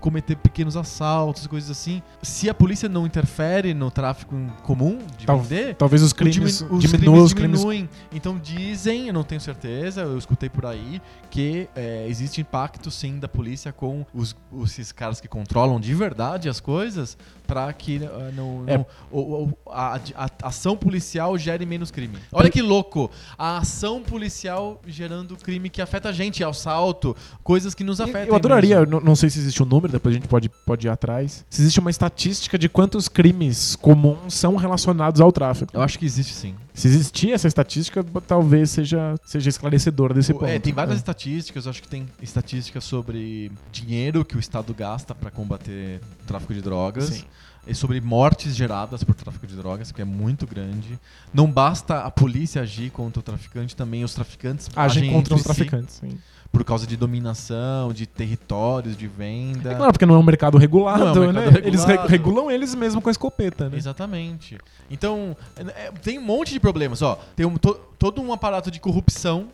cometer 0.00 0.36
pequenos 0.36 0.76
assaltos, 0.76 1.46
coisas 1.46 1.70
assim. 1.70 2.02
Se 2.22 2.48
a 2.48 2.54
polícia 2.54 2.88
não 2.88 3.06
interfere 3.06 3.72
no 3.74 3.90
tráfico 3.90 4.34
comum 4.62 4.98
de 5.16 5.26
Tal- 5.26 5.40
vender, 5.40 5.74
Talvez 5.76 6.02
os 6.02 6.12
crimes 6.12 6.60
os 6.62 6.80
diminuam 6.82 7.14
crimes 7.14 7.22
os 7.24 7.32
crimes. 7.34 7.60
diminuem. 7.60 7.88
Então 8.12 8.38
dizem, 8.38 9.06
eu 9.08 9.12
não 9.14 9.22
tenho 9.22 9.40
certeza, 9.40 10.00
eu 10.02 10.18
escutei 10.18 10.48
por 10.48 10.66
aí, 10.66 11.00
que 11.30 11.68
é, 11.76 12.06
existe 12.08 12.40
impacto 12.40 12.90
sim 12.90 13.18
da 13.18 13.28
polícia 13.28 13.72
com 13.72 14.04
os, 14.12 14.34
os- 14.50 14.70
esses 14.72 14.92
caras 14.92 15.20
que 15.20 15.27
controlam 15.28 15.78
de 15.80 15.94
verdade 15.94 16.48
as 16.48 16.58
coisas 16.60 17.16
pra 17.46 17.72
que 17.72 18.00
ah, 18.04 18.30
não, 18.34 18.64
É. 18.66 18.76
não- 18.76 18.86
o- 19.10 19.44
o- 19.44 19.58
a, 19.70 19.96
a- 19.96 20.00
a 20.42 20.48
ação 20.48 20.76
policial 20.76 21.36
gere 21.38 21.64
menos 21.64 21.90
crime. 21.90 22.18
Olha 22.32 22.50
que 22.50 22.60
louco! 22.60 23.10
A 23.38 23.58
ação 23.58 24.02
policial 24.02 24.80
gerando 24.86 25.34
crime 25.36 25.70
que 25.70 25.80
afeta 25.80 26.10
a 26.10 26.12
gente, 26.12 26.44
assalto, 26.44 27.16
coisas 27.42 27.74
que 27.74 27.82
nos 27.82 28.00
afetam. 28.00 28.26
Eu 28.28 28.34
adoraria, 28.34 28.84
não, 28.84 29.00
não 29.00 29.16
sei 29.16 29.30
se 29.30 29.38
existe 29.38 29.62
um 29.62 29.66
número, 29.66 29.90
depois 29.92 30.14
a 30.14 30.18
gente 30.18 30.28
pode, 30.28 30.48
pode 30.66 30.86
ir 30.86 30.90
atrás. 30.90 31.44
Se 31.48 31.62
existe 31.62 31.80
uma 31.80 31.90
estatística 31.90 32.58
de 32.58 32.68
quantos 32.68 33.08
crimes 33.08 33.76
comuns 33.76 34.34
são 34.34 34.56
relacionados 34.56 35.20
ao 35.20 35.32
tráfico. 35.32 35.70
Eu 35.74 35.80
acho 35.80 35.98
que 35.98 36.04
existe 36.04 36.34
sim. 36.34 36.54
Se 36.78 36.86
existir 36.88 37.32
essa 37.32 37.48
estatística, 37.48 38.04
talvez 38.26 38.70
seja, 38.70 39.14
seja 39.24 39.48
esclarecedor 39.48 40.14
desse 40.14 40.32
ponto. 40.32 40.46
É, 40.46 40.58
tem 40.58 40.72
várias 40.72 40.94
É. 40.94 40.98
estatísticas, 40.98 41.66
acho 41.66 41.82
que 41.82 41.88
tem 41.88 42.06
estatísticas 42.22 42.84
sobre 42.84 43.50
dinheiro 43.72 44.24
que 44.24 44.36
o 44.36 44.38
Estado 44.40 44.72
gasta 44.72 45.14
pra 45.14 45.30
combater 45.30 46.00
o 46.22 46.26
tráfico 46.26 46.54
de 46.54 46.62
drogas. 46.62 47.04
Sim. 47.06 47.24
E 47.66 47.74
sobre 47.74 48.00
mortes 48.00 48.54
geradas 48.56 49.02
por 49.04 49.14
tráfico 49.14 49.46
de 49.46 49.54
drogas, 49.56 49.92
que 49.92 50.00
é 50.00 50.04
muito 50.04 50.46
grande. 50.46 50.98
Não 51.34 51.50
basta 51.50 51.98
a 52.00 52.10
polícia 52.10 52.62
agir 52.62 52.90
contra 52.90 53.20
o 53.20 53.22
traficante, 53.22 53.76
também 53.76 54.04
os 54.04 54.14
traficantes 54.14 54.68
Agem 54.74 55.12
contra 55.12 55.34
os 55.34 55.40
si 55.42 55.44
traficantes. 55.46 55.96
sim. 55.96 56.16
Por 56.50 56.64
causa 56.64 56.86
de 56.86 56.96
dominação, 56.96 57.92
de 57.92 58.06
territórios, 58.06 58.96
de 58.96 59.06
venda. 59.06 59.72
É 59.72 59.74
claro, 59.74 59.92
porque 59.92 60.06
não 60.06 60.14
é 60.14 60.18
um 60.18 60.22
mercado 60.22 60.56
regulado, 60.58 61.14
Não 61.14 61.24
é 61.24 61.28
um 61.28 61.32
mercado 61.32 61.52
né? 61.54 61.60
Eles 61.64 61.80
re- 61.84 61.88
regulado. 61.92 62.08
regulam 62.10 62.50
eles 62.50 62.74
mesmos 62.74 63.02
com 63.02 63.08
a 63.10 63.12
escopeta, 63.12 63.68
né? 63.68 63.76
Exatamente. 63.76 64.58
Então, 64.90 65.36
é- 65.56 65.86
é- 65.86 65.92
tem 66.02 66.18
um 66.18 66.22
monte 66.22 66.52
de 66.52 66.58
problemas. 66.60 67.02
Ó, 67.02 67.18
tem 67.36 67.44
um, 67.46 67.56
to- 67.56 67.78
todo 67.98 68.20
um 68.22 68.32
aparato 68.32 68.70
de 68.70 68.80
corrupção, 68.80 69.48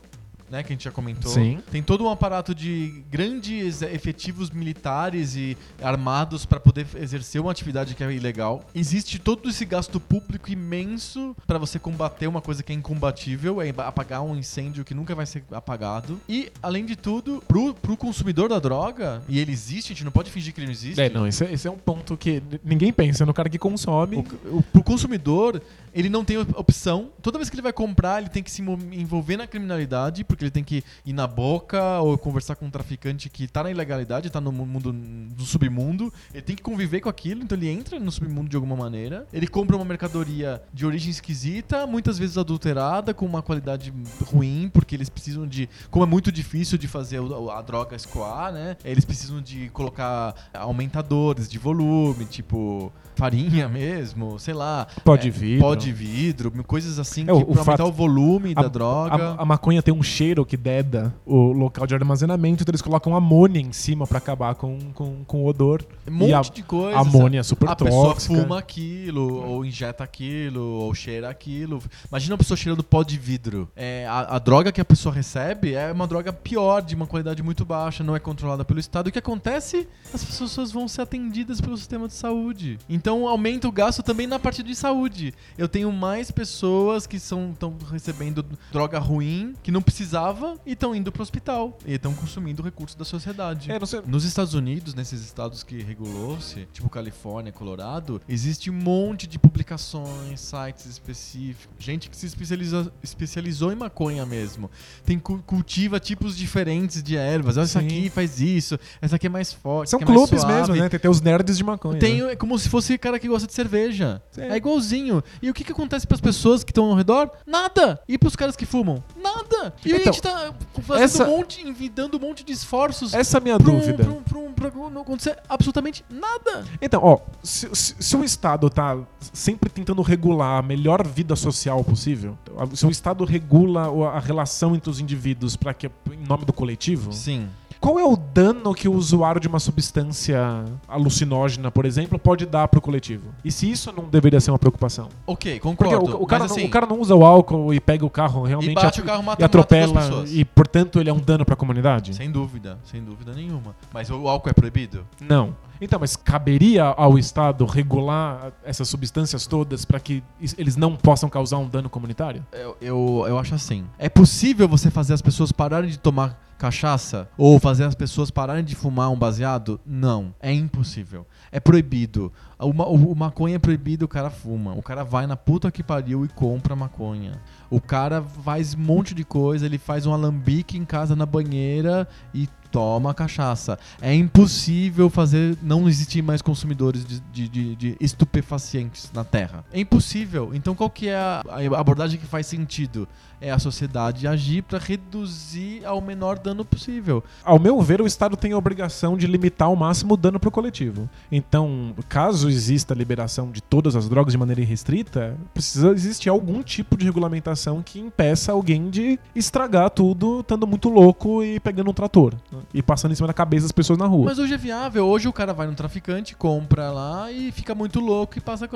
né, 0.55 0.62
que 0.62 0.72
a 0.72 0.74
gente 0.74 0.85
já 0.85 0.93
comentou. 0.93 1.32
Sim. 1.32 1.59
Tem 1.70 1.82
todo 1.82 2.05
um 2.05 2.10
aparato 2.10 2.55
de 2.55 3.02
grandes 3.10 3.82
efetivos 3.82 4.51
militares 4.51 5.35
e 5.35 5.56
armados 5.82 6.47
para 6.47 6.60
poder 6.60 6.86
exercer 6.94 7.40
uma 7.40 7.51
atividade 7.51 7.94
que 7.94 8.05
é 8.05 8.12
ilegal. 8.12 8.64
Existe 8.74 9.18
todo 9.18 9.51
esse 9.51 9.64
gasto 9.64 9.98
público 9.98 10.51
imenso 10.51 11.36
para 11.47 11.59
você 11.59 11.78
combater 11.78 12.28
uma 12.28 12.40
coisa 12.40 12.62
que 12.62 12.72
é 12.72 12.74
incombatível, 12.76 13.60
é 13.60 13.70
apagar 13.78 14.22
um 14.22 14.36
incêndio 14.36 14.85
que 14.85 14.94
nunca 14.94 15.14
vai 15.14 15.26
ser 15.26 15.43
apagado. 15.51 16.20
E, 16.28 16.52
além 16.62 16.86
de 16.86 16.94
tudo, 16.94 17.43
pro, 17.48 17.74
pro 17.74 17.97
consumidor 17.97 18.48
da 18.48 18.59
droga, 18.60 19.22
e 19.28 19.39
ele 19.40 19.51
existe, 19.52 19.93
a 19.93 19.94
gente 19.94 20.05
não 20.05 20.12
pode 20.12 20.31
fingir 20.31 20.55
que 20.55 20.60
ele 20.60 20.66
não 20.66 20.72
existe. 20.72 21.01
É, 21.01 21.10
não, 21.10 21.26
esse 21.26 21.44
é, 21.44 21.52
esse 21.52 21.66
é 21.66 21.70
um 21.70 21.78
ponto 21.78 22.16
que 22.16 22.43
ninguém 22.64 22.93
pensa 22.93 23.26
no 23.26 23.35
cara 23.35 23.48
que 23.48 23.59
consome. 23.59 24.16
O, 24.16 24.59
o, 24.59 24.62
pro 24.62 24.85
consumidor, 24.85 25.60
ele 25.93 26.09
não 26.09 26.24
tem 26.24 26.39
op- 26.39 26.56
opção. 26.56 27.10
Toda 27.20 27.39
vez 27.39 27.51
que 27.51 27.56
ele 27.56 27.62
vai 27.62 27.72
comprar, 27.72 28.20
ele 28.20 28.28
tem 28.31 28.43
que 28.43 28.51
se 28.51 28.62
envolver 28.62 29.36
na 29.36 29.47
criminalidade, 29.47 30.22
porque 30.22 30.43
ele 30.44 30.50
tem 30.50 30.64
que 30.64 30.82
ir 31.04 31.12
na 31.12 31.26
boca 31.26 32.00
ou 32.00 32.16
conversar 32.18 32.54
com 32.56 32.66
um 32.66 32.70
traficante 32.70 33.28
que 33.28 33.46
tá 33.48 33.62
na 33.62 33.70
ilegalidade, 33.70 34.30
tá 34.30 34.40
no 34.40 34.52
mu- 34.52 34.66
mundo 34.66 34.92
do 34.92 35.44
submundo. 35.44 36.12
Ele 36.32 36.42
tem 36.42 36.56
que 36.56 36.62
conviver 36.62 37.00
com 37.00 37.08
aquilo, 37.08 37.42
então 37.42 37.56
ele 37.56 37.68
entra 37.68 37.98
no 37.98 38.10
submundo 38.12 38.48
de 38.48 38.56
alguma 38.56 38.76
maneira. 38.76 39.26
Ele 39.32 39.46
compra 39.46 39.76
uma 39.76 39.84
mercadoria 39.84 40.62
de 40.72 40.86
origem 40.86 41.10
esquisita, 41.10 41.86
muitas 41.86 42.18
vezes 42.18 42.38
adulterada, 42.38 43.12
com 43.14 43.26
uma 43.26 43.42
qualidade 43.42 43.92
ruim, 44.26 44.70
porque 44.72 44.94
eles 44.94 45.08
precisam 45.08 45.46
de. 45.46 45.68
Como 45.90 46.04
é 46.04 46.08
muito 46.08 46.30
difícil 46.32 46.76
de 46.78 46.86
fazer 46.88 47.20
a 47.52 47.62
droga 47.62 47.96
escoar, 47.96 48.52
né? 48.52 48.76
Eles 48.84 49.04
precisam 49.04 49.40
de 49.40 49.68
colocar 49.70 50.34
aumentadores 50.52 51.48
de 51.48 51.58
volume, 51.58 52.24
tipo 52.24 52.92
farinha 53.15 53.69
mesmo, 53.69 54.39
sei 54.39 54.55
lá. 54.55 54.86
Pó 55.05 55.16
de 55.16 55.28
é, 55.28 55.31
vidro. 55.31 55.61
Pó 55.66 55.74
de 55.74 55.93
vidro, 55.93 56.51
coisas 56.65 56.99
assim 56.99 57.23
É, 57.23 57.27
que 57.27 57.32
o- 57.32 57.36
o 57.39 57.45
pra 57.47 57.61
aumentar 57.61 57.77
fato- 57.78 57.89
o 57.89 57.93
volume 57.93 58.53
A, 58.57 58.62
da 58.62 58.69
droga. 58.69 59.15
a- 59.39 59.43
a 59.43 59.45
maconha 59.45 59.82
tem 59.82 59.93
um 59.95 60.03
cheiro 60.03 60.45
que 60.45 60.57
deda 60.57 61.15
o 61.24 61.53
local 61.53 61.86
de 61.86 61.95
armazenamento, 61.95 62.62
então 62.62 62.70
eles 62.70 62.82
colocam 62.82 63.15
amônia 63.16 63.61
em 63.61 63.73
cima 63.73 64.07
pra 64.07 64.19
acabar 64.19 64.55
com, 64.55 64.78
com, 64.95 65.24
com 65.24 65.43
o 65.45 65.47
odor. 65.47 65.85
um 66.09 66.12
monte 66.12 66.31
e 66.31 66.35
a, 66.35 66.41
de 66.41 66.62
coisa. 66.62 66.99
amônia 66.99 67.41
é 67.41 67.43
super 67.43 67.69
a 67.69 67.77
pessoa 67.77 68.09
tóxica. 68.15 68.35
fuma 68.35 68.59
aquilo, 68.59 69.43
ou 69.45 69.65
injeta 69.65 70.05
aquilo, 70.05 70.61
ou 70.62 70.95
cheira 70.95 71.28
aquilo. 71.28 71.82
Imagina 72.11 72.35
uma 72.35 72.39
pessoa 72.39 72.57
cheirando 72.57 72.82
pó 72.82 73.03
de 73.03 73.19
vidro. 73.19 73.69
É, 73.77 74.07
a, 74.09 74.36
a 74.36 74.39
droga 74.39 74.70
que 74.73 74.81
a 74.81 74.85
pessoa 74.85 75.15
recebe 75.15 75.74
é 75.74 75.91
uma 75.93 76.07
droga 76.07 76.32
pior, 76.32 76.82
de 76.82 76.95
uma 76.95 77.07
qualidade 77.07 77.43
muito 77.43 77.65
baixa, 77.65 78.03
não 78.05 78.15
é 78.16 78.19
controlada 78.19 78.65
pelo 78.65 78.78
Estado. 78.81 79.09
O 79.09 79.12
que 79.12 79.19
acontece? 79.19 79.86
As 80.12 80.24
pessoas 80.24 80.70
vão 80.73 80.86
ser 80.89 81.03
atendidas 81.03 81.61
pelo 81.61 81.77
sistema 81.77 82.07
de 82.09 82.15
saúde. 82.15 82.78
Então 83.05 83.28
aumenta 83.28 83.68
o 83.68 83.70
gasto 83.70 84.02
também 84.02 84.26
na 84.26 84.39
parte 84.39 84.62
de 84.62 84.74
saúde. 84.74 85.35
Eu 85.59 85.68
tenho 85.68 85.93
mais 85.93 86.31
pessoas 86.31 87.06
que 87.06 87.18
estão 87.18 87.55
recebendo 87.93 88.43
droga 88.72 88.98
ruim, 88.98 89.52
que 89.62 89.70
não 89.70 89.82
precisava 89.82 90.59
e 90.64 90.72
estão 90.72 90.94
indo 90.94 91.12
pro 91.12 91.22
hospital. 91.22 91.76
E 91.85 91.93
estão 91.93 92.14
consumindo 92.14 92.62
recursos 92.62 92.97
da 92.97 93.05
sociedade. 93.05 93.70
É, 93.70 93.78
não 93.78 93.86
sei. 93.86 94.01
Nos 94.06 94.24
Estados 94.24 94.55
Unidos, 94.55 94.94
nesses 94.94 95.20
estados 95.20 95.62
que 95.62 95.82
regulou-se, 95.82 96.66
tipo 96.72 96.89
Califórnia, 96.89 97.52
Colorado, 97.52 98.22
existe 98.26 98.70
um 98.70 98.74
monte 98.74 99.26
de 99.26 99.39
publicações, 99.39 100.40
sites 100.40 100.86
específicos, 100.86 101.85
gente 101.85 102.09
que 102.09 102.16
se 102.16 102.24
especializa, 102.24 102.90
especializou 103.02 103.70
em 103.70 103.76
maconha 103.76 104.24
mesmo. 104.24 104.70
Tem 105.05 105.18
cu- 105.18 105.43
cultiva 105.47 106.01
tipos 106.01 106.35
diferentes 106.35 107.02
de 107.02 107.18
ervas. 107.18 107.59
Essa 107.59 107.81
Sim. 107.81 107.86
aqui 107.86 108.09
faz 108.09 108.40
isso, 108.40 108.78
essa 109.02 109.16
aqui 109.16 109.26
é 109.26 109.31
mais 109.31 109.52
forte. 109.52 109.90
São 109.90 110.01
é 110.01 110.05
clubes 110.06 110.40
suave. 110.40 110.55
mesmo, 110.59 110.74
né? 110.76 110.89
Tem, 110.89 110.98
tem 111.01 111.10
os 111.10 111.20
nerds 111.20 111.59
de 111.59 111.64
maconha. 111.64 111.98
Tem, 112.01 112.22
né? 112.22 112.32
é 112.32 112.36
como 112.36 112.59
se 112.59 112.66
fosse 112.70 112.93
cara 112.98 113.18
que 113.18 113.28
gosta 113.28 113.46
de 113.46 113.52
cerveja. 113.54 114.22
É. 114.36 114.48
É, 114.48 114.56
igualzinho. 114.56 115.22
E 115.42 115.50
o 115.50 115.54
que, 115.54 115.64
que 115.64 115.72
acontece 115.72 116.06
pras 116.06 116.20
pessoas 116.20 116.62
que 116.64 116.70
estão 116.70 116.86
ao 116.86 116.94
redor? 116.94 117.30
Nada. 117.46 118.00
E 118.08 118.16
pros 118.18 118.36
caras 118.36 118.56
que 118.56 118.66
fumam? 118.66 119.02
Nada. 119.16 119.74
E 119.84 119.92
a 119.92 119.96
Então, 119.96 120.12
gente 120.12 120.22
tá 120.22 120.54
fazendo 120.82 121.04
essa- 121.04 121.24
um 121.24 121.36
monte, 121.36 121.66
envidando 121.66 122.16
um 122.16 122.20
monte 122.20 122.44
de 122.44 122.52
esforços 122.52 123.14
Essa 123.14 123.36
é 123.36 123.40
a 123.40 123.42
minha 123.42 123.58
pra, 123.58 123.70
um- 123.70 123.78
dúvida. 123.78 124.04
pra 124.04 124.12
um- 124.12 124.22
pra 124.22 124.38
um- 124.38 124.52
pra 124.52 124.70
não 124.90 125.02
acontecer 125.02 125.36
absolutamente 125.48 126.04
nada. 126.08 126.64
Então, 126.80 127.00
ó, 127.02 127.18
se, 127.42 127.68
se- 127.74 127.94
se 127.98 128.16
o 128.16 128.24
Estado 128.24 128.68
tá 128.70 128.96
sempre 129.32 129.68
tentando 129.70 130.00
regular 130.02 130.58
a 130.58 130.62
melhor 130.62 131.06
vida 131.06 131.36
social 131.36 131.82
possível, 131.84 132.38
se 132.74 132.86
o 132.86 132.90
Estado 132.90 133.24
regula 133.24 133.88
a 134.08 134.18
relação 134.20 134.74
entre 134.74 134.90
os 134.90 135.00
indivíduos 135.00 135.56
para 135.56 135.74
que 135.74 135.86
em 135.86 136.26
nome 136.26 136.44
do 136.44 136.52
coletivo, 136.52 137.12
Sim. 137.12 137.48
Qual 137.85 137.98
é 137.98 138.05
o 138.05 138.16
dano 138.16 138.74
que 138.74 138.89
o 138.89 138.94
usuário 138.94 139.39
de 139.39 139.47
uma 139.47 139.61
substância 139.61 140.65
alucinógena, 140.89 141.70
por 141.70 141.85
exemplo, 141.85 142.19
pode 142.19 142.47
dar 142.47 142.66
pro 142.69 142.81
coletivo? 142.81 143.28
E 143.44 143.52
se 143.52 143.70
isso 143.70 143.93
não 143.93 144.05
deveria 144.09 144.40
ser 144.40 144.51
uma 144.51 144.59
preocupação? 144.59 145.11
Ok, 145.27 145.61
Porque 145.61 145.85
concordo. 145.85 146.16
o, 146.16 146.23
o 146.23 146.27
cara 146.27 146.44
não, 146.47 146.51
assim, 146.55 146.65
o 146.65 146.70
cara 146.70 146.86
não 146.86 146.98
usa 146.98 147.15
o 147.15 147.24
álcool 147.24 147.74
e 147.74 147.81
pega 147.81 148.05
o 148.06 148.09
carro 148.09 148.43
realmente 148.43 148.73
e 148.73 148.74
bate 148.74 148.86
at- 148.86 148.98
o 148.98 149.02
carro, 149.05 149.23
mata, 149.23 149.43
e 149.43 149.44
mata 149.44 149.44
atropela 149.44 150.01
pessoas. 150.01 150.32
e, 150.32 150.44
portanto, 150.47 150.98
ele 150.98 151.11
é 151.11 151.12
um 151.12 151.20
dano 151.20 151.44
pra 151.44 151.55
comunidade? 151.56 152.15
Sem 152.15 152.31
dúvida, 152.31 152.78
sem 152.85 153.05
dúvida 153.05 153.35
nenhuma. 153.35 153.77
Mas 153.93 154.09
o 154.11 154.27
álcool 154.28 154.48
é 154.48 154.52
proibido? 154.55 155.06
Não. 155.20 155.55
Então, 155.81 155.98
mas 156.01 156.16
caberia 156.16 156.85
ao 156.85 157.19
Estado 157.19 157.66
regular 157.66 158.52
essas 158.65 158.89
substâncias 158.89 159.47
todas 159.47 159.85
para 159.85 160.01
que 160.01 160.23
eles 160.56 160.77
não 160.77 160.97
possam 160.97 161.28
causar 161.28 161.59
um 161.59 161.69
dano 161.69 161.90
comunitário? 161.90 162.47
Eu, 162.52 162.77
eu, 162.81 163.24
eu 163.28 163.39
acho 163.39 163.55
assim. 163.55 163.85
É 163.98 164.09
possível 164.09 164.66
você 164.69 164.90
fazer 164.90 165.12
as 165.12 165.20
pessoas 165.20 165.52
pararem 165.52 165.90
de 165.90 165.98
tomar 165.98 166.40
cachaça? 166.55 167.28
Ou 167.36 167.59
fazer 167.59 167.85
as 167.85 167.94
pessoas 167.94 168.31
pararem 168.31 168.64
de 168.64 168.74
fumar 168.74 169.10
um 169.10 169.18
baseado? 169.18 169.81
Não. 169.85 170.35
É 170.40 170.52
impossível. 170.52 171.26
É 171.52 171.60
proibido. 171.60 172.32
O, 172.65 172.73
ma- 172.73 172.86
o, 172.86 173.12
o 173.12 173.16
maconha 173.16 173.57
é 173.57 173.59
proibido, 173.59 174.05
o 174.05 174.09
cara 174.09 174.31
fuma. 174.31 174.73
O 174.74 174.82
cara 174.82 175.05
vai 175.05 175.27
na 175.27 175.36
puta 175.36 175.70
que 175.70 175.82
pariu 175.82 176.24
e 176.24 176.28
compra 176.28 176.74
maconha. 176.74 177.41
O 177.70 177.81
cara 177.81 178.23
faz 178.23 178.74
um 178.74 178.78
monte 178.78 179.15
de 179.15 179.24
coisa, 179.24 179.66
ele 179.66 179.78
faz 179.78 180.07
um 180.07 180.12
alambique 180.12 180.77
em 180.78 180.85
casa 180.85 181.15
na 181.16 181.27
banheira 181.27 182.07
e 182.32 182.49
toma 182.70 183.15
cachaça. 183.15 183.78
É 184.03 184.12
impossível 184.12 185.09
fazer 185.09 185.57
não 185.62 185.89
existir 185.89 186.23
mais 186.23 186.43
consumidores 186.43 187.05
de, 187.07 187.20
de, 187.32 187.49
de- 187.49 187.77
de 187.77 187.97
estupefacientes 188.01 189.11
na 189.15 189.23
Terra. 189.24 189.65
É 189.73 189.78
impossível. 189.81 190.51
Então 190.53 190.74
qual 190.74 190.91
que 190.91 191.09
é 191.09 191.16
a, 191.16 191.43
a 191.49 191.81
abordagem 191.81 192.19
que 192.19 192.27
faz 192.27 192.47
sentido? 192.47 193.07
É 193.41 193.51
a 193.51 193.59
sociedade 193.59 194.27
agir 194.27 194.62
para 194.62 194.78
reduzir 194.78 195.85
ao 195.85 196.01
menor 196.01 196.39
dano 196.39 196.65
possível. 196.65 197.23
Ao 197.45 197.59
meu 197.59 197.81
ver, 197.82 198.01
o 198.01 198.07
Estado 198.07 198.36
tem 198.36 198.53
a 198.53 198.59
obrigação 198.59 199.16
de 199.16 199.27
limitar 199.27 199.69
ao 199.69 199.77
máximo 199.77 200.15
o 200.15 200.16
dano 200.16 200.41
pro 200.41 200.51
coletivo. 200.51 201.09
Então, 201.31 201.95
caso 202.09 202.49
exista 202.55 202.94
a 202.94 202.97
liberação 202.97 203.51
de 203.51 203.62
todas 203.62 203.97
as 203.97 204.09
drogas 204.09 204.32
de 204.32 204.39
maneira 204.39 204.60
irrestrita, 204.60 205.36
precisa 205.52 205.90
existir 205.90 206.28
algum 206.28 206.62
tipo 206.62 206.97
de 206.97 207.05
regulamentação 207.05 207.82
que 207.82 207.98
impeça 207.98 208.52
alguém 208.52 208.89
de 208.90 209.18
estragar 209.35 209.90
tudo, 209.90 210.40
estando 210.40 210.66
muito 210.66 210.89
louco 210.89 211.43
e 211.43 211.59
pegando 211.60 211.90
um 211.90 211.94
trator. 211.94 212.35
né? 212.52 212.59
E 212.72 212.82
passando 212.82 213.12
em 213.12 213.14
cima 213.14 213.26
da 213.28 213.35
cabeça 213.35 213.64
das 213.64 213.72
pessoas 213.72 213.98
na 213.98 214.06
rua. 214.06 214.26
Mas 214.26 214.39
hoje 214.39 214.55
é 214.55 214.59
viável. 214.59 215.06
Hoje 215.06 215.28
o 215.28 215.32
cara 215.32 215.52
vai 215.52 215.66
no 215.66 215.74
traficante, 215.74 216.35
compra 216.36 216.90
lá 216.90 217.31
e 217.31 217.51
fica 217.52 217.74
muito 217.74 218.01
louco 218.01 218.39
e 218.39 218.40
passa 218.40 218.68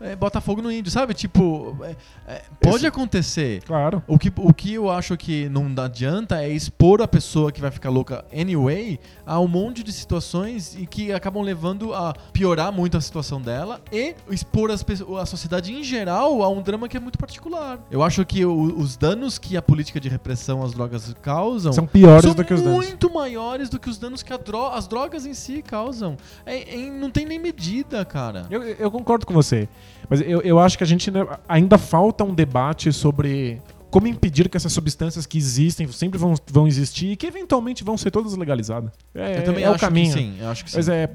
é, 0.00 0.16
bota 0.16 0.40
fogo 0.40 0.60
no 0.62 0.70
índio, 0.72 0.90
sabe? 0.90 1.14
Tipo, 1.14 1.76
é- 1.82 1.96
é, 2.26 2.42
pode 2.60 2.76
Esse- 2.76 2.86
acontecer. 2.86 3.62
Claro. 3.64 4.02
O 4.06 4.18
que, 4.18 4.32
o 4.36 4.52
que 4.52 4.74
eu 4.74 4.90
acho 4.90 5.16
que 5.16 5.48
não 5.48 5.72
dá- 5.72 5.84
adianta 5.84 6.42
é 6.42 6.48
expor 6.48 7.02
a 7.02 7.08
pessoa 7.08 7.50
que 7.50 7.60
vai 7.60 7.70
ficar 7.70 7.90
louca 7.90 8.24
anyway 8.32 8.98
a 9.26 9.38
um 9.40 9.48
monte 9.48 9.82
de 9.82 9.92
situações 9.92 10.76
e 10.78 10.86
que 10.86 11.12
acabam 11.12 11.42
levando 11.42 11.92
a 11.94 12.12
piorar 12.32 12.72
muito 12.72 12.96
a 12.96 12.99
situação 13.00 13.40
dela 13.40 13.80
e 13.92 14.14
expor 14.30 14.70
as, 14.70 14.84
a 15.20 15.26
sociedade 15.26 15.72
em 15.72 15.82
geral 15.84 16.42
a 16.42 16.48
um 16.48 16.60
drama 16.62 16.88
que 16.88 16.96
é 16.96 17.00
muito 17.00 17.18
particular. 17.18 17.78
Eu 17.90 18.02
acho 18.02 18.24
que 18.24 18.44
o- 18.44 18.78
os 18.78 18.96
danos 18.96 19.38
que 19.38 19.56
a 19.56 19.62
política 19.62 19.98
de 20.00 20.08
repressão 20.08 20.62
às 20.62 20.72
drogas 20.72 21.14
causam 21.22 21.72
São 21.72 21.86
piores 21.86 22.24
são 22.24 22.34
do 22.34 22.44
que 22.44 22.54
os 22.54 22.62
danos. 22.62 22.76
muito 22.86 23.12
maiores 23.12 23.68
do 23.68 23.78
que 23.78 23.88
os 23.88 23.98
danos 23.98 24.22
que 24.22 24.32
a 24.32 24.36
dro- 24.36 24.68
as 24.68 24.86
drogas 24.86 25.26
em 25.26 25.34
si 25.34 25.62
causam. 25.62 26.16
É- 26.44 26.74
é- 26.86 26.90
não 26.90 27.10
tem 27.10 27.24
nem 27.26 27.38
medida, 27.38 28.04
cara. 28.04 28.46
Eu, 28.50 28.62
eu 28.62 28.90
concordo 28.90 29.24
com 29.26 29.32
você. 29.34 29.68
Mas 30.08 30.20
eu, 30.20 30.40
eu 30.42 30.58
acho 30.58 30.76
que 30.76 30.84
a 30.84 30.86
gente 30.86 31.10
ainda 31.48 31.78
falta 31.78 32.24
um 32.24 32.34
debate 32.34 32.92
sobre 32.92 33.60
como 33.90 34.06
impedir 34.06 34.48
que 34.48 34.56
essas 34.56 34.72
substâncias 34.72 35.26
que 35.26 35.36
existem 35.36 35.86
sempre 35.88 36.16
vão, 36.16 36.34
vão 36.46 36.66
existir 36.68 37.08
e 37.12 37.16
que 37.16 37.26
eventualmente 37.26 37.82
vão 37.82 37.96
ser 37.98 38.12
todas 38.12 38.36
legalizadas. 38.36 38.90
É, 39.12 39.38
eu 39.38 39.44
também 39.44 39.64
é 39.64 39.68
o 39.68 39.72
acho 39.72 39.80
caminho. 39.80 40.12
que 40.14 40.18
sim. 40.20 40.36
Eu 40.40 40.48
acho 40.48 40.64
que 40.64 40.70
sim. 40.70 40.76
Mas 40.76 40.88
é. 40.88 41.10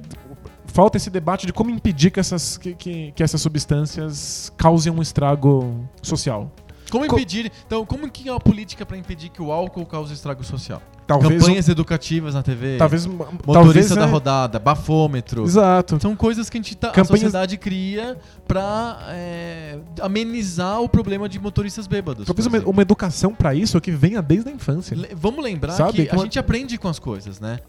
Falta 0.76 0.98
esse 0.98 1.10
debate 1.10 1.46
de 1.46 1.54
como 1.54 1.70
impedir 1.70 2.12
que 2.12 2.20
essas, 2.20 2.58
que, 2.58 2.74
que, 2.76 3.14
que 3.14 3.24
essas 3.24 3.40
substâncias 3.40 4.52
causem 4.58 4.92
um 4.92 5.02
estrago 5.02 5.88
social. 6.02 6.52
Como 6.90 7.06
Co- 7.08 7.16
impedir? 7.16 7.52
Então, 7.66 7.86
como 7.86 8.10
que 8.10 8.30
é 8.30 8.34
a 8.34 8.40
política 8.40 8.86
pra 8.86 8.98
impedir 8.98 9.30
que 9.30 9.42
o 9.42 9.52
álcool 9.52 9.86
cause 9.86 10.14
estrago 10.14 10.44
social? 10.44 10.82
Talvez. 11.08 11.40
Campanhas 11.40 11.70
educativas 11.70 12.34
na 12.34 12.42
TV. 12.42 12.78
talvez. 12.80 13.06
motorista 13.06 13.44
talvez, 13.54 13.90
da 13.90 14.02
é- 14.06 14.06
rodada, 14.06 14.58
bafômetro. 14.58 15.44
Exato. 15.44 16.00
São 16.02 16.16
coisas 16.16 16.50
que 16.50 16.58
a, 16.58 16.60
gente 16.62 16.76
tá, 16.76 16.88
Campanhas- 16.88 17.12
a 17.12 17.14
sociedade 17.18 17.58
cria 17.58 18.18
pra 18.48 18.98
é, 19.10 19.78
amenizar 20.02 20.82
o 20.82 20.90
problema 20.90 21.30
de 21.30 21.40
motoristas 21.40 21.86
bêbados. 21.86 22.26
Talvez 22.26 22.48
uma, 22.48 22.58
uma 22.60 22.82
educação 22.82 23.36
pra 23.36 23.54
isso 23.54 23.80
que 23.80 23.92
venha 23.92 24.20
desde 24.20 24.50
a 24.50 24.52
infância. 24.52 24.96
Le- 24.96 25.10
Vamos 25.16 25.44
lembrar 25.44 25.74
Sabe, 25.74 25.94
que 25.94 26.06
como- 26.08 26.22
a 26.22 26.26
gente 26.26 26.40
aprende 26.40 26.76
com 26.78 26.88
as 26.88 26.98
coisas, 26.98 27.40
né? 27.40 27.60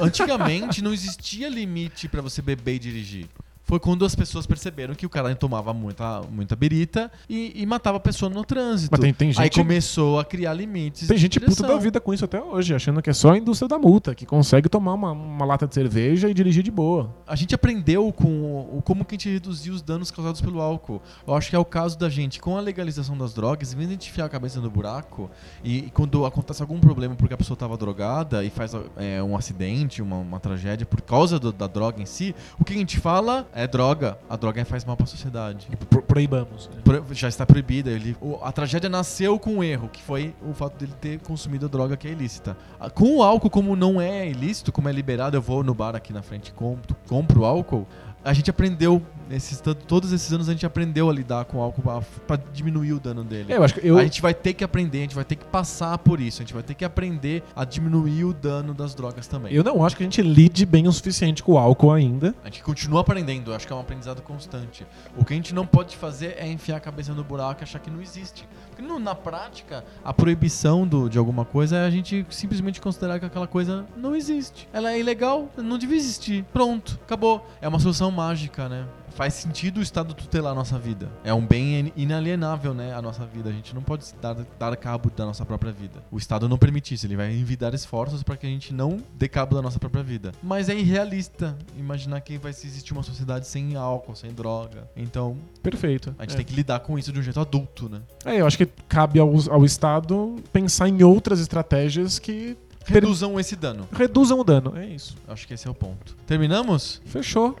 Antigamente 0.00 0.82
não 0.82 0.92
existia 0.92 1.48
limite 1.50 2.08
pra 2.08 2.22
você 2.22 2.40
beber 2.40 2.76
e 2.76 2.78
dirigir. 2.78 3.26
Foi 3.66 3.80
quando 3.80 4.04
as 4.04 4.14
pessoas 4.14 4.46
perceberam 4.46 4.94
que 4.94 5.04
o 5.04 5.08
cara 5.10 5.34
tomava 5.34 5.74
muita, 5.74 6.22
muita 6.30 6.54
birita 6.54 7.10
e, 7.28 7.52
e 7.60 7.66
matava 7.66 7.96
a 7.96 8.00
pessoa 8.00 8.30
no 8.30 8.44
trânsito. 8.44 8.90
Mas 8.92 9.00
tem- 9.00 9.12
tem 9.12 9.28
Aí 9.30 9.34
gente- 9.34 9.58
começou 9.58 10.20
a 10.20 10.24
criar 10.24 10.54
limites. 10.54 11.08
Tem 11.08 11.18
gente 11.18 11.40
puta 11.40 11.62
da 11.66 11.76
vida 11.76 12.00
com 12.00 12.14
isso 12.14 12.24
até 12.24 12.40
hoje, 12.40 12.72
achando 12.74 13.02
que 13.02 13.10
é 13.10 13.12
só 13.12 13.32
a 13.32 13.36
indústria 13.38 13.68
da 13.68 13.76
multa, 13.76 14.14
que 14.14 14.24
consegue 14.24 14.68
tomar 14.68 14.94
uma, 14.94 15.10
uma 15.10 15.44
lata 15.44 15.66
de 15.66 15.74
cerveja 15.74 16.30
e 16.30 16.34
dirigir 16.34 16.62
de 16.62 16.70
boa. 16.70 17.12
A 17.26 17.34
gente 17.34 17.54
aprendeu 17.56 18.12
com 18.12 18.28
o, 18.76 18.80
como 18.84 19.04
que 19.04 19.14
a 19.14 19.18
gente 19.18 19.28
reduziu 19.30 19.74
os 19.74 19.82
danos 19.82 20.12
causados 20.12 20.40
pelo 20.40 20.60
álcool. 20.60 21.02
Eu 21.26 21.34
acho 21.34 21.50
que 21.50 21.56
é 21.56 21.58
o 21.58 21.64
caso 21.64 21.98
da 21.98 22.08
gente, 22.08 22.40
com 22.40 22.56
a 22.56 22.60
legalização 22.60 23.18
das 23.18 23.34
drogas, 23.34 23.72
em 23.72 23.76
vez 23.76 23.88
de 23.88 23.94
a 23.94 23.98
gente 23.98 24.10
enfiar 24.10 24.26
a 24.26 24.28
cabeça 24.28 24.60
no 24.60 24.70
buraco 24.70 25.28
e, 25.64 25.78
e 25.78 25.90
quando 25.90 26.24
acontece 26.24 26.62
algum 26.62 26.78
problema 26.78 27.16
porque 27.16 27.34
a 27.34 27.36
pessoa 27.36 27.56
estava 27.56 27.76
drogada 27.76 28.44
e 28.44 28.50
faz 28.50 28.72
é, 28.96 29.20
um 29.20 29.36
acidente, 29.36 30.00
uma, 30.00 30.18
uma 30.18 30.38
tragédia 30.38 30.86
por 30.86 31.00
causa 31.00 31.40
do- 31.40 31.52
da 31.52 31.66
droga 31.66 32.00
em 32.00 32.06
si, 32.06 32.32
o 32.60 32.64
que 32.64 32.72
a 32.72 32.76
gente 32.76 32.98
fala 33.00 33.44
é 33.56 33.66
droga. 33.66 34.18
A 34.28 34.36
droga 34.36 34.64
faz 34.64 34.84
mal 34.84 34.96
para 34.96 35.04
a 35.04 35.06
sociedade. 35.06 35.66
Pro- 35.88 36.02
proibamos. 36.02 36.68
né? 36.68 36.76
Pro- 36.84 37.04
Já 37.12 37.28
está 37.28 37.44
proibida. 37.46 37.90
Ele, 37.90 38.16
o- 38.20 38.38
a 38.42 38.52
tragédia 38.52 38.88
nasceu 38.88 39.38
com 39.38 39.54
um 39.56 39.64
erro, 39.64 39.88
que 39.88 40.02
foi 40.02 40.34
o 40.46 40.52
fato 40.52 40.76
dele 40.78 40.92
ter 41.00 41.18
consumido 41.20 41.66
a 41.66 41.68
droga 41.68 41.96
que 41.96 42.06
é 42.06 42.10
ilícita. 42.12 42.56
Ah, 42.78 42.90
Com 42.90 43.16
o 43.16 43.22
álcool, 43.22 43.50
como 43.50 43.74
não 43.74 44.00
é 44.00 44.28
ilícito, 44.28 44.70
como 44.70 44.88
é 44.88 44.92
liberado, 44.92 45.36
eu 45.36 45.42
vou 45.42 45.62
no 45.64 45.74
bar 45.74 45.96
aqui 45.96 46.12
na 46.12 46.22
frente 46.22 46.48
e 46.48 46.52
compro, 46.52 46.94
compro 47.08 47.44
álcool. 47.44 47.86
A 48.26 48.32
gente 48.32 48.50
aprendeu, 48.50 49.00
nesses, 49.30 49.60
to- 49.60 49.72
todos 49.74 50.12
esses 50.12 50.32
anos, 50.32 50.48
a 50.48 50.52
gente 50.52 50.66
aprendeu 50.66 51.08
a 51.08 51.12
lidar 51.12 51.44
com 51.44 51.58
o 51.58 51.60
álcool 51.62 51.82
para 52.26 52.42
diminuir 52.52 52.92
o 52.92 52.98
dano 52.98 53.22
dele. 53.22 53.52
É, 53.52 53.56
eu 53.56 53.62
acho 53.62 53.74
que 53.74 53.86
eu, 53.86 53.96
A 53.98 54.02
gente 54.02 54.20
vai 54.20 54.34
ter 54.34 54.52
que 54.52 54.64
aprender, 54.64 54.98
a 54.98 55.02
gente 55.02 55.14
vai 55.14 55.24
ter 55.24 55.36
que 55.36 55.44
passar 55.44 55.96
por 55.98 56.20
isso, 56.20 56.42
a 56.42 56.44
gente 56.44 56.52
vai 56.52 56.62
ter 56.64 56.74
que 56.74 56.84
aprender 56.84 57.44
a 57.54 57.64
diminuir 57.64 58.24
o 58.24 58.32
dano 58.34 58.74
das 58.74 58.94
drogas 58.96 59.28
também. 59.28 59.52
eu 59.54 59.62
não 59.62 59.84
acho 59.84 59.96
que 59.96 60.02
a 60.02 60.06
gente 60.06 60.20
lide 60.22 60.66
bem 60.66 60.88
o 60.88 60.92
suficiente 60.92 61.40
com 61.42 61.52
o 61.52 61.58
álcool 61.58 61.92
ainda. 61.92 62.34
A 62.42 62.48
gente 62.48 62.64
continua 62.64 63.00
aprendendo, 63.02 63.54
acho 63.54 63.64
que 63.66 63.72
é 63.72 63.76
um 63.76 63.80
aprendizado 63.80 64.20
constante. 64.22 64.84
O 65.16 65.24
que 65.24 65.32
a 65.32 65.36
gente 65.36 65.54
não 65.54 65.64
pode 65.64 65.96
fazer 65.96 66.34
é 66.36 66.48
enfiar 66.50 66.78
a 66.78 66.80
cabeça 66.80 67.14
no 67.14 67.22
buraco 67.22 67.62
e 67.62 67.64
achar 67.64 67.78
que 67.78 67.90
não 67.90 68.02
existe. 68.02 68.44
No- 68.78 68.98
na 68.98 69.14
prática, 69.14 69.84
a 70.04 70.12
proibição 70.12 70.86
do- 70.86 71.08
de 71.08 71.18
alguma 71.18 71.44
coisa 71.44 71.76
é 71.76 71.86
a 71.86 71.90
gente 71.90 72.26
simplesmente 72.30 72.80
considerar 72.80 73.18
que 73.18 73.24
aquela 73.26 73.46
coisa 73.46 73.86
não 73.96 74.14
existe. 74.14 74.68
Ela 74.72 74.92
é 74.92 74.98
ilegal, 75.00 75.48
não 75.56 75.78
devia 75.78 75.96
existir. 75.96 76.44
Pronto, 76.52 76.98
acabou. 77.04 77.46
É 77.60 77.68
uma 77.68 77.78
solução 77.78 78.10
mágica, 78.10 78.68
né? 78.68 78.84
Faz 79.16 79.32
sentido 79.34 79.78
o 79.78 79.82
Estado 79.82 80.12
tutelar 80.14 80.52
a 80.52 80.54
nossa 80.54 80.78
vida. 80.78 81.08
É 81.24 81.32
um 81.32 81.44
bem 81.44 81.90
inalienável, 81.96 82.74
né? 82.74 82.94
A 82.94 83.00
nossa 83.00 83.24
vida. 83.24 83.48
A 83.48 83.52
gente 83.52 83.74
não 83.74 83.82
pode 83.82 84.04
dar, 84.20 84.34
dar 84.58 84.76
cabo 84.76 85.10
da 85.10 85.24
nossa 85.24 85.44
própria 85.44 85.72
vida. 85.72 86.04
O 86.10 86.18
Estado 86.18 86.48
não 86.48 86.58
permite 86.58 86.92
isso. 86.94 87.06
Ele 87.06 87.16
vai 87.16 87.32
envidar 87.34 87.72
esforços 87.74 88.22
para 88.22 88.36
que 88.36 88.46
a 88.46 88.50
gente 88.50 88.74
não 88.74 88.98
dê 89.14 89.26
cabo 89.28 89.54
da 89.56 89.62
nossa 89.62 89.78
própria 89.78 90.02
vida. 90.04 90.32
Mas 90.42 90.68
é 90.68 90.74
irrealista 90.74 91.56
imaginar 91.76 92.20
que 92.20 92.36
vai 92.36 92.50
existir 92.50 92.92
uma 92.92 93.02
sociedade 93.02 93.46
sem 93.46 93.74
álcool, 93.74 94.14
sem 94.14 94.32
droga. 94.32 94.88
Então, 94.94 95.36
Perfeito. 95.62 96.14
a 96.18 96.22
gente 96.22 96.34
É. 96.34 96.36
tem 96.36 96.44
que 96.44 96.54
lidar 96.54 96.80
com 96.80 96.98
isso 96.98 97.10
de 97.10 97.18
um 97.18 97.22
jeito 97.22 97.40
adulto, 97.40 97.88
né? 97.88 98.02
É, 98.24 98.40
eu 98.40 98.46
acho 98.46 98.58
que 98.58 98.66
cabe 98.88 99.18
ao, 99.18 99.32
ao 99.50 99.64
Estado 99.64 100.36
pensar 100.52 100.88
em 100.88 101.02
outras 101.02 101.40
estratégias 101.40 102.18
que 102.18 102.56
Reduzam 102.84 103.40
esse 103.40 103.56
dano. 103.56 103.88
reduzam 103.92 104.38
o 104.38 104.44
dano. 104.44 104.74
É 104.76 104.86
isso. 104.86 105.16
Acho 105.26 105.48
que 105.48 105.54
esse 105.54 105.66
é 105.66 105.70
o 105.70 105.74
ponto. 105.74 106.14
Terminamos? 106.24 107.00
Fechou. 107.06 107.56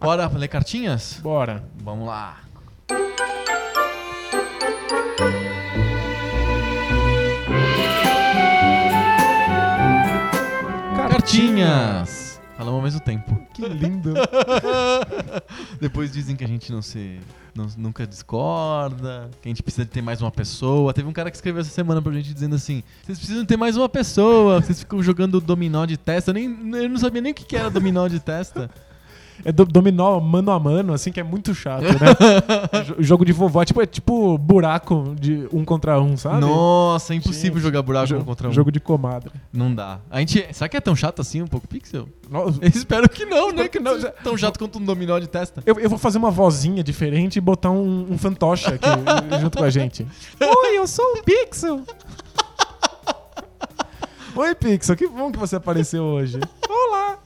Bora 0.00 0.28
ler 0.28 0.48
cartinhas? 0.48 1.18
Bora. 1.22 1.64
Vamos 1.82 2.06
lá. 2.06 2.38
Cartinhas! 11.06 12.40
Falamos 12.56 12.78
ao 12.78 12.82
mesmo 12.82 13.00
tempo. 13.00 13.38
Que 13.52 13.68
lindo. 13.68 14.14
Depois 15.78 16.10
dizem 16.10 16.34
que 16.34 16.42
a 16.42 16.48
gente 16.48 16.72
não 16.72 16.80
se. 16.80 17.20
não- 17.54 17.66
nunca 17.76 18.06
discorda, 18.06 19.28
que 19.42 19.48
a 19.48 19.50
gente 19.50 19.62
precisa 19.62 19.84
de 19.84 19.90
ter 19.90 20.00
mais 20.00 20.22
uma 20.22 20.30
pessoa. 20.30 20.94
Teve 20.94 21.06
um 21.06 21.12
cara 21.12 21.30
que 21.30 21.36
escreveu 21.36 21.60
essa 21.60 21.70
semana 21.70 22.00
pra 22.00 22.12
gente 22.12 22.32
dizendo 22.32 22.54
assim: 22.56 22.82
vocês 23.04 23.18
precisam 23.18 23.44
ter 23.44 23.58
mais 23.58 23.76
uma 23.76 23.88
pessoa, 23.90 24.62
vocês 24.62 24.80
ficam 24.80 25.02
jogando 25.02 25.38
dominó 25.38 25.84
de 25.84 25.98
testa. 25.98 26.30
Eu, 26.30 26.34
nem, 26.34 26.46
eu 26.82 26.88
não 26.88 26.96
sabia 26.98 27.20
nem 27.20 27.32
o 27.32 27.34
que 27.34 27.44
que 27.44 27.56
era 27.56 27.68
dominó 27.68 28.08
de 28.08 28.20
testa. 28.20 28.70
É 29.44 29.52
do- 29.52 29.64
dominó 29.64 30.18
mano 30.20 30.50
a 30.50 30.58
mano, 30.58 30.92
assim, 30.92 31.12
que 31.12 31.20
é 31.20 31.22
muito 31.22 31.54
chato, 31.54 31.82
né? 31.84 31.90
Jo- 32.84 32.96
Jogo 32.98 33.24
de 33.24 33.32
vovó. 33.32 33.62
É 33.62 33.64
tipo, 33.64 33.80
é 33.82 33.86
tipo 33.86 34.36
buraco 34.38 35.14
de 35.18 35.46
um 35.52 35.64
contra 35.64 36.00
um, 36.00 36.16
sabe? 36.16 36.40
Nossa, 36.40 37.12
é 37.12 37.16
impossível 37.16 37.54
Gente, 37.54 37.62
jogar 37.62 37.82
buraco 37.82 38.14
um 38.14 38.24
contra 38.24 38.48
um. 38.48 38.52
Jogo 38.52 38.72
de 38.72 38.80
comadre. 38.80 39.30
Não 39.52 39.74
dá. 39.74 40.00
A 40.10 40.18
gente. 40.20 40.46
Será 40.52 40.68
que 40.68 40.76
é 40.76 40.80
tão 40.80 40.96
chato 40.96 41.20
assim 41.20 41.42
um 41.42 41.46
pouco 41.46 41.66
pixel? 41.68 42.08
Nossa, 42.30 42.58
Eu 42.60 42.68
espero 42.68 43.08
que 43.08 43.24
não, 43.26 43.52
né? 43.52 43.68
Que 43.68 43.78
não. 43.78 44.00
Tão 44.24 44.36
chato 44.36 44.58
quanto 44.58 44.78
um 44.78 44.84
dominó 44.84 45.18
de 45.18 45.28
testa. 45.28 45.62
Eu, 45.66 45.78
eu 45.78 45.88
vou 45.88 45.98
fazer 45.98 46.18
uma 46.18 46.30
vozinha 46.30 46.82
diferente 46.82 47.36
e 47.36 47.40
botar 47.40 47.70
um, 47.70 48.06
um 48.10 48.18
fantoche 48.18 48.66
aqui 48.68 48.88
junto 49.40 49.58
com 49.58 49.64
a 49.64 49.70
gente. 49.70 50.06
Oi, 50.40 50.78
eu 50.78 50.86
sou 50.86 51.04
o 51.18 51.22
Pixel. 51.22 51.82
Oi, 54.34 54.54
Pixel, 54.54 54.96
que 54.96 55.06
bom 55.08 55.32
que 55.32 55.38
você 55.38 55.56
apareceu 55.56 56.02
hoje. 56.02 56.38
Olá. 56.68 57.18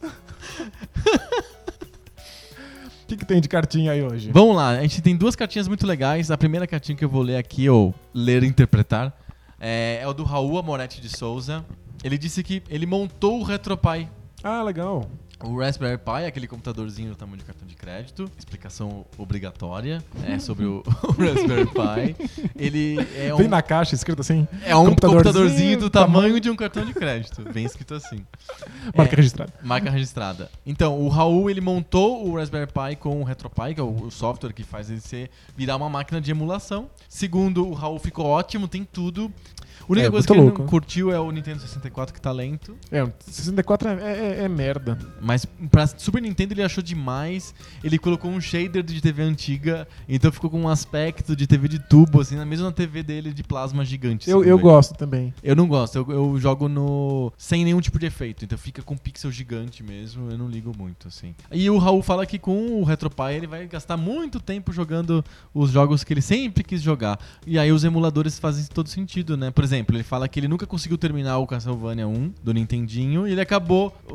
O 3.10 3.12
que, 3.12 3.16
que 3.16 3.26
tem 3.26 3.40
de 3.40 3.48
cartinha 3.48 3.90
aí 3.90 4.04
hoje? 4.04 4.30
Vamos 4.30 4.54
lá, 4.54 4.68
a 4.68 4.82
gente 4.82 5.02
tem 5.02 5.16
duas 5.16 5.34
cartinhas 5.34 5.66
muito 5.66 5.84
legais. 5.84 6.30
A 6.30 6.38
primeira 6.38 6.64
cartinha 6.64 6.96
que 6.96 7.04
eu 7.04 7.08
vou 7.08 7.22
ler 7.22 7.38
aqui, 7.38 7.68
ou 7.68 7.92
ler 8.14 8.44
e 8.44 8.46
interpretar, 8.46 9.12
é, 9.58 9.98
é 10.00 10.06
o 10.06 10.12
do 10.12 10.22
Raul 10.22 10.56
Amoretti 10.56 11.00
de 11.00 11.08
Souza. 11.08 11.64
Ele 12.04 12.16
disse 12.16 12.40
que 12.44 12.62
ele 12.70 12.86
montou 12.86 13.40
o 13.40 13.42
RetroPie. 13.42 14.08
Ah, 14.44 14.62
legal. 14.62 15.10
O 15.42 15.58
Raspberry 15.58 15.96
Pi, 15.96 16.26
aquele 16.26 16.46
computadorzinho 16.46 17.10
do 17.10 17.16
tamanho 17.16 17.38
de 17.38 17.44
cartão 17.44 17.66
de 17.66 17.74
crédito. 17.74 18.30
Explicação 18.38 19.06
obrigatória 19.16 20.04
é 20.26 20.38
sobre 20.38 20.66
o, 20.66 20.82
o 21.02 21.12
Raspberry 21.12 21.66
Pi. 21.66 22.50
Ele 22.54 22.96
é 23.16 23.32
um, 23.34 23.38
Vem 23.38 23.48
na 23.48 23.62
caixa 23.62 23.94
escrito 23.94 24.20
assim, 24.20 24.46
é 24.64 24.76
um 24.76 24.84
computadorzinho 24.86 25.24
computadorzinho 25.24 25.78
do 25.78 25.84
do 25.84 25.90
tamanho 25.90 26.38
de 26.40 26.50
um 26.50 26.56
cartão 26.56 26.84
de 26.84 26.92
crédito. 26.92 27.42
Bem 27.52 27.64
escrito 27.64 27.94
assim. 27.94 28.24
marca 28.94 29.14
É. 29.14 29.16
registrada. 29.16 29.52
Marca 29.62 29.90
registrada. 29.90 30.50
Então, 30.66 31.00
o 31.00 31.08
Raul, 31.08 31.48
ele 31.48 31.60
montou 31.60 32.26
o 32.28 32.36
Raspberry 32.36 32.66
Pi 32.70 32.96
com 32.96 33.20
o 33.20 33.24
RetroPie, 33.24 33.74
que 33.74 33.80
é 33.80 33.84
o, 33.84 34.04
o 34.04 34.10
software 34.10 34.52
que 34.52 34.62
faz 34.62 34.90
ele 34.90 35.00
ser, 35.00 35.30
virar 35.56 35.76
uma 35.76 35.88
máquina 35.88 36.20
de 36.20 36.30
emulação. 36.30 36.90
Segundo, 37.08 37.66
o 37.66 37.72
Raul 37.72 37.98
ficou 37.98 38.26
ótimo, 38.26 38.68
tem 38.68 38.84
tudo. 38.84 39.32
A 39.80 39.92
única 39.92 40.06
É, 40.06 40.10
coisa 40.10 40.26
que 40.26 40.32
ele 40.32 40.40
louco. 40.42 40.58
não 40.60 40.66
curtiu 40.68 41.10
é 41.12 41.18
o 41.18 41.30
Nintendo 41.30 41.60
64, 41.60 42.14
que 42.14 42.20
tá 42.20 42.30
lento. 42.32 42.76
É, 42.90 43.02
o 43.02 43.12
64 43.26 43.88
é, 43.88 43.92
é- 43.94 44.44
é 44.44 44.48
merda. 44.48 44.98
Mas 45.20 45.44
pra 45.70 45.86
Super 45.86 46.22
Nintendo 46.22 46.54
ele 46.54 46.62
achou 46.62 46.82
demais. 46.82 47.54
Ele 47.82 47.98
colocou 47.98 48.30
um 48.30 48.40
shader 48.40 48.82
de 48.82 49.00
TV 49.00 49.22
antiga, 49.22 49.86
então 50.08 50.30
ficou 50.30 50.50
com 50.50 50.60
um 50.60 50.68
aspecto 50.68 51.34
de 51.34 51.46
TV 51.46 51.68
de 51.68 51.78
tubo, 51.78 52.20
assim, 52.20 52.36
na 52.36 52.44
mesma 52.46 52.70
TV 52.72 53.02
dele 53.02 53.32
de 53.32 53.42
plasma 53.42 53.84
gigante. 53.84 54.28
Eu, 54.30 54.40
assim, 54.40 54.48
eu 54.48 54.56
velho. 54.56 54.68
gosto 54.70 54.94
também. 54.94 55.32
Eu 55.42 55.56
não 55.56 55.66
gosto, 55.66 55.96
eu, 55.96 56.06
eu 56.10 56.38
jogo 56.38 56.68
no 56.68 57.32
sem 57.36 57.64
nenhum 57.64 57.80
tipo 57.80 57.98
de 57.98 58.06
efeito, 58.06 58.44
então 58.44 58.58
fica 58.58 58.82
com 58.82 58.96
pixel 58.96 59.30
gigante 59.32 59.82
mesmo, 59.82 60.30
eu 60.30 60.38
não 60.38 60.48
ligo 60.48 60.72
muito, 60.76 61.08
assim. 61.08 61.34
E 61.50 61.68
o 61.70 61.78
Raul 61.78 62.02
fala 62.02 62.26
que 62.26 62.38
com 62.38 62.80
o 62.80 62.84
RetroPie 62.84 63.34
ele 63.34 63.46
vai 63.46 63.66
gastar 63.66 63.96
muito 63.96 64.38
tempo 64.40 64.72
jogando 64.72 65.24
os 65.54 65.70
jogos 65.70 66.04
que 66.04 66.12
ele 66.12 66.22
sempre 66.22 66.62
quis 66.62 66.82
jogar. 66.82 67.18
E 67.46 67.58
aí 67.58 67.72
os 67.72 67.84
emuladores 67.84 68.38
fazem 68.38 68.64
todo 68.66 68.88
sentido, 68.88 69.36
né? 69.36 69.50
Por 69.50 69.64
exemplo, 69.64 69.69
ele 69.72 70.02
fala 70.02 70.28
que 70.28 70.38
ele 70.40 70.48
nunca 70.48 70.66
conseguiu 70.66 70.96
terminar 70.98 71.38
o 71.38 71.46
Castlevania 71.46 72.06
1 72.08 72.32
do 72.42 72.52
Nintendinho 72.54 73.26
e 73.26 73.32
ele 73.32 73.40
acabou 73.40 73.94
uh, 74.10 74.14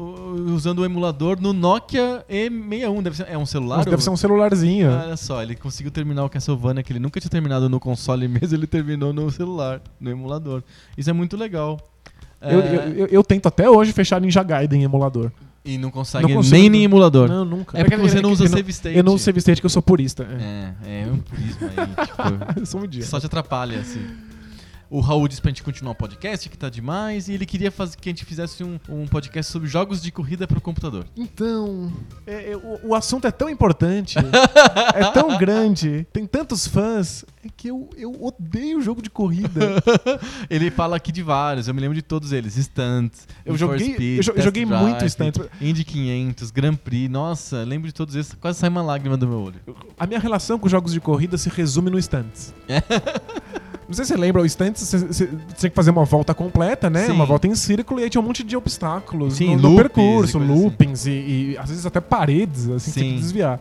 usando 0.53 0.79
o 0.79 0.85
emulador 0.85 1.39
no 1.41 1.53
Nokia 1.53 2.23
E61, 2.29 3.01
deve 3.01 3.17
ser, 3.17 3.27
é 3.29 3.37
um 3.37 3.45
celular? 3.45 3.77
Mas 3.77 3.85
deve 3.85 3.95
ou- 3.97 4.01
ser 4.01 4.09
um 4.09 4.17
celularzinho. 4.17 4.89
Olha 4.91 5.17
só, 5.17 5.41
ele 5.41 5.55
conseguiu 5.55 5.91
terminar 5.91 6.23
o 6.25 6.29
Castlevania 6.29 6.83
que 6.83 6.91
ele 6.91 6.99
nunca 6.99 7.19
tinha 7.19 7.29
terminado 7.29 7.69
no 7.69 7.79
console 7.79 8.27
mesmo, 8.29 8.55
ele 8.55 8.67
terminou 8.67 9.13
no 9.13 9.29
celular, 9.31 9.81
no 9.99 10.09
emulador. 10.09 10.63
Isso 10.97 11.09
é 11.09 11.13
muito 11.13 11.35
legal. 11.37 11.79
Eu, 12.41 12.59
É, 12.61 12.75
eu, 12.75 12.91
eu- 12.97 13.07
eu 13.07 13.23
tento 13.23 13.47
até 13.47 13.69
hoje 13.69 13.91
fechar 13.93 14.19
Ninja 14.21 14.43
Gaiden 14.43 14.81
em 14.81 14.83
emulador. 14.83 15.31
E 15.67 15.79
não 15.79 15.89
consegue 15.89 16.27
Não 16.27 16.35
consigo- 16.35 16.55
nem 16.55 16.75
em 16.75 16.83
emulador. 16.83 17.27
Não, 17.27 17.43
nunca. 17.43 17.75
É 17.75 17.83
porque 17.83 17.97
você 17.97 18.21
não 18.21 18.31
usa 18.31 18.43
eu 18.43 18.49
save 18.49 18.69
state. 18.71 18.95
Eu 18.97 19.03
não 19.03 19.15
uso 19.15 19.23
save 19.23 19.39
state, 19.39 19.59
que 19.61 19.65
eu 19.65 19.69
sou 19.71 19.81
purista. 19.81 20.23
É. 20.39 20.73
É, 20.87 21.01
é 21.01 21.11
um 21.11 21.17
purismo 21.17 21.57
aí, 21.67 21.75
tipo, 22.05 22.59
Eu 22.59 22.65
sou 22.67 22.81
um 22.81 22.85
idiota. 22.85 23.07
só 23.07 23.19
te 23.19 23.25
atrapalha, 23.25 23.79
assim. 23.79 24.01
O 24.89 24.99
Raul 24.99 25.27
disse 25.27 25.41
pra 25.41 25.49
gente 25.49 25.63
continuar 25.63 25.91
o 25.93 25.95
podcast, 25.95 26.47
que 26.47 26.57
tá 26.57 26.69
demais, 26.69 27.27
e 27.27 27.33
ele 27.33 27.45
queria 27.45 27.71
fazer, 27.71 27.97
que 27.97 28.07
a 28.07 28.11
gente 28.11 28.23
fizesse 28.23 28.63
um, 28.63 28.79
um 28.87 29.07
podcast 29.07 29.51
sobre 29.51 29.67
jogos 29.67 30.01
de 30.01 30.11
corrida 30.11 30.47
pro 30.47 30.61
computador. 30.61 31.05
Então, 31.17 31.91
é- 32.27 32.51
é, 32.51 32.57
o, 32.57 32.89
o 32.89 32.95
assunto 32.95 33.25
é 33.25 33.31
tão 33.31 33.49
importante, 33.49 34.17
é 34.93 35.11
tão 35.11 35.37
grande, 35.37 36.05
tem 36.13 36.25
tantos 36.27 36.67
fãs, 36.67 37.25
é 37.43 37.47
que 37.55 37.67
eu, 37.69 37.89
eu 37.97 38.11
odeio 38.23 38.81
jogo 38.81 39.01
de 39.01 39.09
corrida. 39.09 39.81
Ele 40.49 40.69
fala 40.69 40.95
aqui 40.97 41.11
de 41.11 41.23
vários, 41.23 41.67
eu 41.67 41.73
me 41.73 41.81
lembro 41.81 41.95
de 41.95 42.01
todos 42.01 42.31
eles. 42.31 42.55
Stunts, 42.55 43.27
Eu 43.45 43.57
joguei- 43.57 43.93
Speed, 43.93 44.17
eu 44.17 44.23
jo- 44.23 44.31
eu 44.31 44.35
Test 44.35 44.45
joguei 44.45 44.65
Drive, 44.65 44.81
muito 44.83 45.05
Stunts. 45.07 45.41
Indy 45.59 45.83
500, 45.83 46.51
Grand 46.51 46.75
Prix. 46.75 47.09
Nossa, 47.09 47.63
lembro 47.63 47.87
de 47.87 47.93
todos 47.93 48.15
esses. 48.15 48.33
Quase 48.35 48.59
sai 48.59 48.69
uma 48.69 48.81
lágrima 48.81 49.17
do 49.17 49.27
meu 49.27 49.39
olho. 49.39 49.59
A 49.99 50.05
minha 50.07 50.19
relação 50.19 50.57
com 50.59 50.69
jogos 50.69 50.93
de 50.93 50.99
corrida 51.01 51.37
se 51.37 51.49
resume 51.49 51.89
no 51.89 51.99
Stunts. 52.01 52.53
Não 53.87 53.93
sei 53.93 54.05
se 54.05 54.13
você 54.13 54.17
lembra, 54.17 54.41
o 54.41 54.49
Stunts 54.49 54.91
você, 54.91 55.29
tinha 55.57 55.69
que 55.69 55.75
fazer 55.75 55.91
uma 55.91 56.05
volta 56.05 56.33
completa, 56.33 56.89
né? 56.89 57.05
Sim. 57.05 57.11
Uma 57.11 57.25
volta 57.25 57.47
em 57.47 57.53
círculo 57.53 57.99
e 57.99 58.03
aí 58.03 58.09
tinha 58.09 58.21
um 58.21 58.25
monte 58.25 58.43
de 58.43 58.57
obstáculos 58.57 59.35
Sim, 59.35 59.55
no, 59.55 59.69
no 59.71 59.75
percurso, 59.75 60.37
e 60.37 60.41
assim. 60.41 60.47
loopings 60.47 61.05
e, 61.05 61.11
e 61.11 61.57
às 61.57 61.69
vezes 61.69 61.85
até 61.85 62.01
paredes, 62.01 62.67
assim, 62.69 62.75
que 62.75 62.79
você 62.79 62.99
tinha 62.99 63.11
Sim. 63.11 63.15
que 63.15 63.21
desviar. 63.21 63.59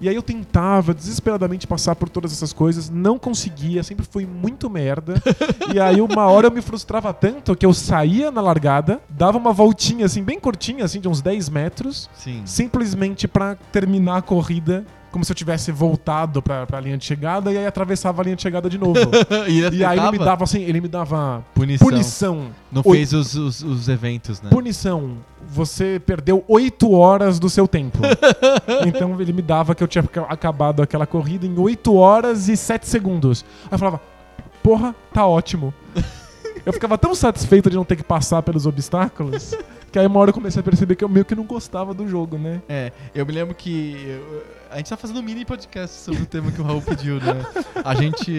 E 0.00 0.08
aí 0.08 0.14
eu 0.14 0.22
tentava 0.22 0.94
desesperadamente 0.94 1.66
passar 1.66 1.94
por 1.94 2.08
todas 2.08 2.32
essas 2.32 2.52
coisas, 2.52 2.88
não 2.88 3.18
conseguia, 3.18 3.82
sempre 3.82 4.06
fui 4.10 4.24
muito 4.24 4.70
merda. 4.70 5.14
e 5.74 5.78
aí 5.78 6.00
uma 6.00 6.26
hora 6.26 6.46
eu 6.46 6.50
me 6.50 6.62
frustrava 6.62 7.12
tanto 7.12 7.54
que 7.54 7.66
eu 7.66 7.74
saía 7.74 8.30
na 8.30 8.40
largada, 8.40 9.00
dava 9.10 9.36
uma 9.36 9.52
voltinha 9.52 10.06
assim, 10.06 10.22
bem 10.22 10.40
curtinha, 10.40 10.84
assim, 10.84 11.00
de 11.00 11.08
uns 11.08 11.20
10 11.20 11.48
metros, 11.50 12.08
Sim. 12.14 12.42
simplesmente 12.46 13.28
pra 13.28 13.56
terminar 13.70 14.16
a 14.18 14.22
corrida, 14.22 14.86
como 15.10 15.24
se 15.24 15.32
eu 15.32 15.36
tivesse 15.36 15.72
voltado 15.72 16.40
pra, 16.40 16.66
pra 16.66 16.80
linha 16.80 16.96
de 16.96 17.04
chegada 17.04 17.52
e 17.52 17.58
aí 17.58 17.66
atravessava 17.66 18.22
a 18.22 18.24
linha 18.24 18.36
de 18.36 18.42
chegada 18.42 18.70
de 18.70 18.78
novo. 18.78 19.00
e 19.48 19.58
e 19.76 19.84
aí 19.84 19.98
ele 19.98 20.12
me 20.12 20.18
dava 20.18 20.44
assim, 20.44 20.62
ele 20.62 20.80
me 20.80 20.88
dava 20.88 21.44
punição. 21.54 21.88
punição. 21.88 22.46
Não 22.70 22.82
Oi- 22.84 22.96
fez 22.96 23.12
os, 23.12 23.34
os, 23.34 23.62
os 23.62 23.88
eventos, 23.88 24.40
né? 24.40 24.50
Punição. 24.50 25.16
Você 25.48 26.00
perdeu 26.04 26.44
8 26.46 26.90
horas 26.92 27.38
do 27.38 27.50
seu 27.50 27.66
tempo. 27.66 27.98
então 28.86 29.20
ele 29.20 29.32
me 29.32 29.42
dava 29.42 29.74
que 29.74 29.82
eu 29.82 29.88
tinha 29.88 30.02
ca- 30.04 30.26
acabado 30.28 30.82
aquela 30.82 31.06
corrida 31.06 31.46
em 31.46 31.58
8 31.58 31.94
horas 31.94 32.48
e 32.48 32.56
7 32.56 32.86
segundos. 32.88 33.44
Aí 33.64 33.70
eu 33.72 33.78
falava, 33.78 34.00
porra, 34.62 34.94
tá 35.12 35.26
ótimo. 35.26 35.74
Eu 36.64 36.74
ficava 36.74 36.98
tão 36.98 37.14
satisfeito 37.14 37.70
de 37.70 37.76
não 37.76 37.86
ter 37.86 37.96
que 37.96 38.04
passar 38.04 38.42
pelos 38.42 38.66
obstáculos 38.66 39.56
que 39.90 39.98
aí 39.98 40.06
uma 40.06 40.20
hora 40.20 40.30
eu 40.30 40.34
comecei 40.34 40.60
a 40.60 40.62
perceber 40.62 40.94
que 40.94 41.02
eu 41.02 41.08
meio 41.08 41.24
que 41.24 41.34
não 41.34 41.44
gostava 41.44 41.92
do 41.92 42.06
jogo, 42.06 42.38
né? 42.38 42.62
É, 42.68 42.92
eu 43.14 43.26
me 43.26 43.32
lembro 43.32 43.54
que 43.54 43.96
eu- 44.06 44.44
a 44.70 44.76
gente 44.76 44.88
tá 44.88 44.96
fazendo 44.96 45.18
um 45.18 45.22
mini 45.22 45.44
podcast 45.44 45.96
sobre 45.96 46.22
o 46.22 46.26
tema 46.26 46.52
que 46.52 46.60
o 46.60 46.64
Raul 46.64 46.80
pediu, 46.80 47.16
né? 47.16 47.44
A 47.84 47.94
gente. 47.96 48.30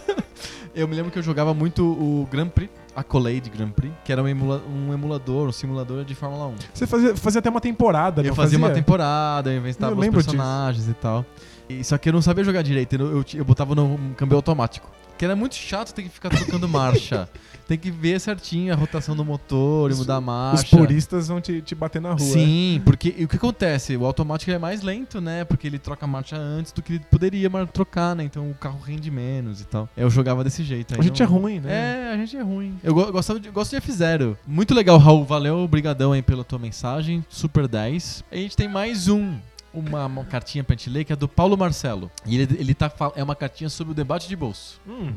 eu 0.74 0.88
me 0.88 0.94
lembro 0.94 1.10
que 1.10 1.18
eu 1.18 1.22
jogava 1.22 1.52
muito 1.52 1.84
o 1.84 2.26
Grand 2.30 2.48
Prix, 2.48 2.72
Accolade 2.96 3.48
Grand 3.50 3.70
Prix, 3.70 3.92
que 4.04 4.12
era 4.12 4.22
um, 4.22 4.28
emula- 4.28 4.62
um 4.68 4.92
emulador, 4.92 5.48
um 5.48 5.52
simulador 5.52 6.04
de 6.04 6.14
Fórmula 6.14 6.46
1. 6.48 6.54
Você 6.74 6.86
fazia, 6.86 7.16
fazia 7.16 7.38
até 7.38 7.48
uma 7.50 7.60
temporada, 7.60 8.20
eu 8.22 8.26
não 8.28 8.34
fazia 8.34 8.58
uma 8.58 8.70
temporada, 8.70 9.52
eu 9.52 9.58
inventava 9.58 9.92
Eu 9.92 9.96
os 9.96 10.00
lembro 10.02 10.20
disso. 10.20 10.30
personagens 10.36 10.88
e 10.88 10.94
tal. 10.94 11.24
E, 11.68 11.84
só 11.84 11.96
que 11.98 12.08
eu 12.08 12.12
não 12.12 12.20
sabia 12.22 12.42
jogar 12.42 12.62
direito, 12.62 12.94
eu, 12.96 13.18
eu, 13.18 13.24
eu 13.34 13.44
botava 13.44 13.74
no 13.74 13.96
câmbio 14.16 14.36
automático. 14.36 14.90
Que 15.20 15.24
era 15.26 15.36
muito 15.36 15.54
chato 15.54 15.92
ter 15.92 16.02
que 16.02 16.08
ficar 16.08 16.30
trocando 16.30 16.66
marcha. 16.66 17.28
Tem 17.68 17.76
que 17.78 17.90
ver 17.90 18.18
certinho 18.18 18.72
a 18.72 18.76
rotação 18.76 19.14
do 19.14 19.22
motor 19.24 19.90
e 19.90 19.92
Os- 19.92 19.98
mudar 20.00 20.14
a 20.14 20.18
Os 20.18 20.24
marcha. 20.24 20.76
puristas 20.76 21.28
vão 21.28 21.40
te, 21.42 21.60
te 21.60 21.74
bater 21.74 22.00
na 22.00 22.08
rua. 22.12 22.18
Sim, 22.18 22.80
porque 22.86 23.14
e 23.16 23.24
o 23.26 23.28
que 23.28 23.36
acontece? 23.36 23.96
O 23.98 24.06
automático 24.06 24.50
é 24.50 24.58
mais 24.58 24.80
lento, 24.80 25.20
né? 25.20 25.44
Porque 25.44 25.66
ele 25.68 25.78
troca 25.78 26.04
a 26.06 26.08
marcha 26.08 26.36
antes 26.36 26.72
do 26.72 26.80
que 26.82 26.94
ele 26.94 27.04
poderia 27.10 27.48
trocar, 27.66 28.16
né? 28.16 28.24
Então 28.24 28.50
o 28.50 28.54
carro 28.54 28.80
rende 28.80 29.08
menos 29.10 29.60
e 29.60 29.64
tal. 29.66 29.88
Eu 29.94 30.08
jogava 30.10 30.42
desse 30.42 30.64
jeito. 30.64 30.94
aí 30.94 31.00
A 31.00 31.02
gente 31.02 31.20
não- 31.20 31.26
é 31.26 31.28
ruim, 31.30 31.60
né? 31.60 31.70
É, 31.70 32.14
a 32.14 32.16
gente 32.16 32.36
é 32.36 32.42
ruim. 32.42 32.74
Eu 32.82 32.94
go- 32.94 33.12
gostava 33.12 33.38
de, 33.38 33.50
gosto 33.50 33.70
de 33.70 33.76
F0. 33.86 34.36
Muito 34.46 34.74
legal, 34.74 34.96
Raul. 34.98 35.24
Valeu, 35.24 35.58
obrigadão 35.58 36.10
aí 36.12 36.22
pela 36.22 36.42
tua 36.42 36.58
mensagem. 36.58 37.22
Super 37.28 37.68
10. 37.68 38.24
A 38.32 38.36
gente 38.36 38.56
tem 38.56 38.68
mais 38.68 39.06
um. 39.06 39.34
Uma, 39.72 40.06
uma 40.06 40.24
cartinha 40.24 40.64
pra 40.64 40.74
gente 40.74 40.90
ler 40.90 41.04
que 41.04 41.12
é 41.12 41.16
do 41.16 41.28
Paulo 41.28 41.56
Marcelo. 41.56 42.10
E 42.26 42.40
ele, 42.40 42.56
ele 42.60 42.74
tá, 42.74 42.92
é 43.14 43.22
uma 43.22 43.36
cartinha 43.36 43.70
sobre 43.70 43.92
o 43.92 43.94
debate 43.94 44.28
de 44.28 44.34
bolso. 44.34 44.80
Hum. 44.86 45.14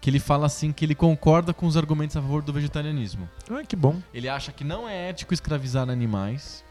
Que 0.00 0.08
ele 0.08 0.20
fala 0.20 0.46
assim 0.46 0.72
que 0.72 0.84
ele 0.84 0.94
concorda 0.94 1.52
com 1.52 1.66
os 1.66 1.76
argumentos 1.76 2.16
a 2.16 2.22
favor 2.22 2.40
do 2.42 2.52
vegetarianismo. 2.52 3.28
Ai, 3.50 3.66
que 3.66 3.74
bom. 3.74 4.00
Ele 4.14 4.28
acha 4.28 4.52
que 4.52 4.62
não 4.62 4.88
é 4.88 5.08
ético 5.08 5.34
escravizar 5.34 5.88
animais. 5.90 6.64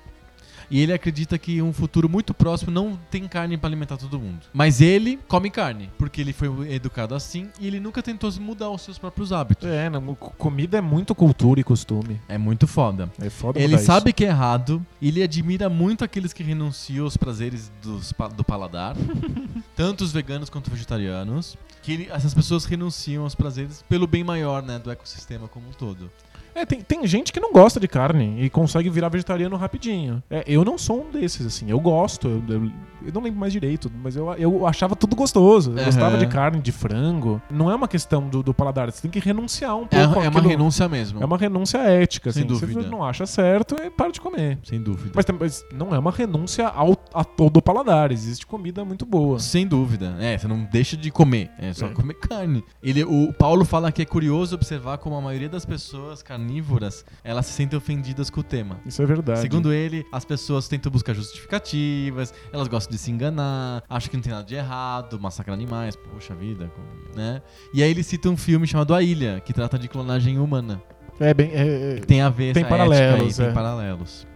E 0.70 0.82
ele 0.82 0.92
acredita 0.94 1.38
que 1.38 1.62
um 1.62 1.72
futuro 1.72 2.10
muito 2.10 2.34
próximo 2.34 2.72
não 2.72 3.00
tem 3.10 3.28
carne 3.28 3.58
pra 3.58 3.68
alimentar 3.70 3.98
todo 3.98 4.20
mundo. 4.20 4.46
Mas 4.54 4.82
ele 4.82 5.18
come 5.28 5.50
carne, 5.50 5.90
porque 5.98 6.20
ele 6.22 6.34
foi 6.34 6.74
educado 6.74 7.16
assim 7.16 7.50
e 7.60 7.68
ele 7.68 7.80
nunca 7.80 8.04
tentou 8.04 8.32
mudar 8.42 8.70
os 8.70 8.82
seus 8.82 8.98
próprios 8.98 9.32
hábitos. 9.32 9.68
É, 9.68 9.90
não, 9.90 10.14
co- 10.16 10.32
comida 10.32 10.78
é 10.78 10.82
muito 10.82 11.16
cultura 11.16 11.60
e 11.60 11.64
costume. 11.64 12.20
É 12.28 12.38
muito 12.38 12.68
foda. 12.68 13.10
É 13.20 13.30
foda 13.30 13.60
Ele 13.60 13.78
sabe 13.78 14.12
que 14.12 14.26
é 14.26 14.28
errado, 14.28 14.86
ele 15.02 15.24
admira 15.24 15.70
muito 15.70 16.04
aqueles 16.04 16.34
que 16.34 16.44
renunciam 16.44 17.06
aos 17.06 17.16
prazeres 17.16 17.72
dos 17.82 18.14
do 18.36 18.44
paladar, 18.44 18.96
tanto 19.76 20.04
os 20.04 20.12
veganos 20.12 20.50
quanto 20.50 20.70
vegetarianos, 20.70 21.58
que 21.82 21.94
ele- 21.94 22.08
essas 22.12 22.34
pessoas 22.34 22.66
renunciam 22.66 23.24
aos 23.24 23.36
prazeres 23.36 23.84
pelo 23.88 24.06
bem 24.08 24.24
maior, 24.24 24.62
né, 24.64 24.80
do 24.80 24.92
ecossistema 24.92 25.48
como 25.48 25.70
um 25.70 25.72
todo. 25.72 26.12
É, 26.58 26.66
tem, 26.66 26.82
tem 26.82 27.06
gente 27.08 27.32
que 27.32 27.40
não 27.40 27.52
gosta 27.52 27.80
de 27.80 27.88
carne 27.88 28.36
e 28.44 28.50
consegue 28.50 28.90
virar 28.90 29.10
vegetariano 29.10 29.56
rapidinho. 29.56 30.22
É, 30.30 30.44
eu 30.48 30.64
não 30.66 30.78
sou 30.78 31.06
um 31.08 31.12
desses, 31.12 31.46
assim. 31.46 31.70
Eu 31.70 31.80
gosto. 31.80 32.28
Eu, 32.28 32.44
eu- 32.56 32.72
eu 33.06 33.14
não 33.14 33.22
lembro 33.22 33.40
mais 33.40 33.54
direito, 33.54 33.90
mas 34.04 34.16
eu, 34.18 34.34
eu 34.34 34.68
achava 34.68 34.94
tudo 34.96 35.16
gostoso. 35.16 35.72
Eu 35.72 35.76
Aham. 35.78 35.86
gostava 35.86 36.18
de 36.18 36.28
carne, 36.28 36.60
de 36.60 36.72
frango. 36.74 37.42
Não 37.50 37.72
é 37.72 37.76
uma 37.76 37.88
questão 37.88 38.28
do, 38.28 38.44
do 38.44 38.54
paladar. 38.54 38.92
Você 38.92 39.02
tem 39.04 39.12
que 39.12 39.20
renunciar 39.20 39.78
um 39.78 39.84
É, 39.92 40.04
pouco. 40.06 40.20
é 40.20 40.28
uma 40.28 40.28
àquilo. 40.40 40.48
renúncia 40.50 40.90
mesmo. 40.90 41.22
É 41.22 41.26
uma 41.26 41.38
renúncia 41.38 41.78
ética, 41.78 42.32
Sem 42.34 42.44
assim. 42.44 42.56
Se 42.56 42.60
dúvida. 42.66 42.82
você 42.82 42.90
não 42.90 43.04
acha 43.06 43.26
certo, 43.26 43.76
é 43.80 43.90
para 43.90 44.12
de 44.12 44.20
comer. 44.20 44.58
Sem 44.64 44.82
dúvida. 44.82 45.12
Mas, 45.16 45.26
mas 45.40 45.66
não 45.74 45.96
é 45.96 46.00
uma 46.00 46.12
renúncia 46.12 46.68
ao, 46.68 46.98
a 47.14 47.24
todo 47.24 47.58
o 47.58 47.62
paladar. 47.62 48.12
Existe 48.12 48.46
comida 48.46 48.84
muito 48.84 49.06
boa. 49.06 49.40
Sem 49.40 49.66
dúvida. 49.66 50.18
É, 50.20 50.38
você 50.38 50.48
não 50.48 50.64
deixa 50.70 50.98
de 50.98 51.10
comer. 51.12 51.50
É 51.60 51.72
só 51.74 51.86
É. 51.86 51.90
comer 51.90 52.16
carne. 52.16 52.62
Ele, 52.84 53.04
o 53.06 53.32
Paulo 53.32 53.64
fala 53.64 53.90
que 53.92 54.02
é 54.02 54.06
curioso 54.06 54.56
observar 54.56 54.98
como 54.98 55.16
a 55.16 55.22
maioria 55.22 55.48
das 55.48 55.66
pessoas 55.66 56.22
carnívoras 56.48 57.06
elas 57.24 57.46
se 57.46 57.54
sentem 57.54 57.78
ofendidas 57.78 58.30
com 58.30 58.40
o 58.40 58.44
tema. 58.44 58.80
Isso 58.86 59.02
é 59.02 59.06
verdade. 59.06 59.42
Segundo 59.42 59.74
ele, 59.74 60.06
as 60.12 60.24
pessoas 60.24 60.68
tentam 60.68 60.92
buscar 60.92 61.14
justificativas, 61.14 62.34
elas 62.54 62.68
gostam 62.68 62.92
de 62.92 62.98
se 62.98 63.12
enganar, 63.12 63.84
acham 63.90 64.10
que 64.10 64.16
não 64.16 64.24
tem 64.24 64.32
nada 64.32 64.46
de 64.46 64.56
errado, 64.56 65.20
massacrar 65.20 65.54
animais, 65.54 65.96
poxa 65.96 66.34
vida, 66.34 66.72
né? 67.16 67.42
E 67.74 67.84
aí 67.84 67.92
ele 67.92 68.04
cita 68.04 68.30
um 68.30 68.38
filme 68.38 68.66
chamado 68.66 68.94
A 68.94 69.02
Ilha, 69.04 69.42
que 69.44 69.54
trata 69.54 69.78
de 69.78 69.88
clonagem 69.88 70.40
humana. 70.40 70.82
É 71.20 71.34
bem. 71.34 71.52
é- 71.52 71.98
é- 71.98 72.00
Tem 72.00 72.22
a 72.22 72.30
ver 72.30 72.54
Tem 72.54 72.64
paralelos, 72.64 73.40
aí, 73.40 73.44
é. 73.44 73.48
tem 73.48 73.54
paralelos. 73.54 74.28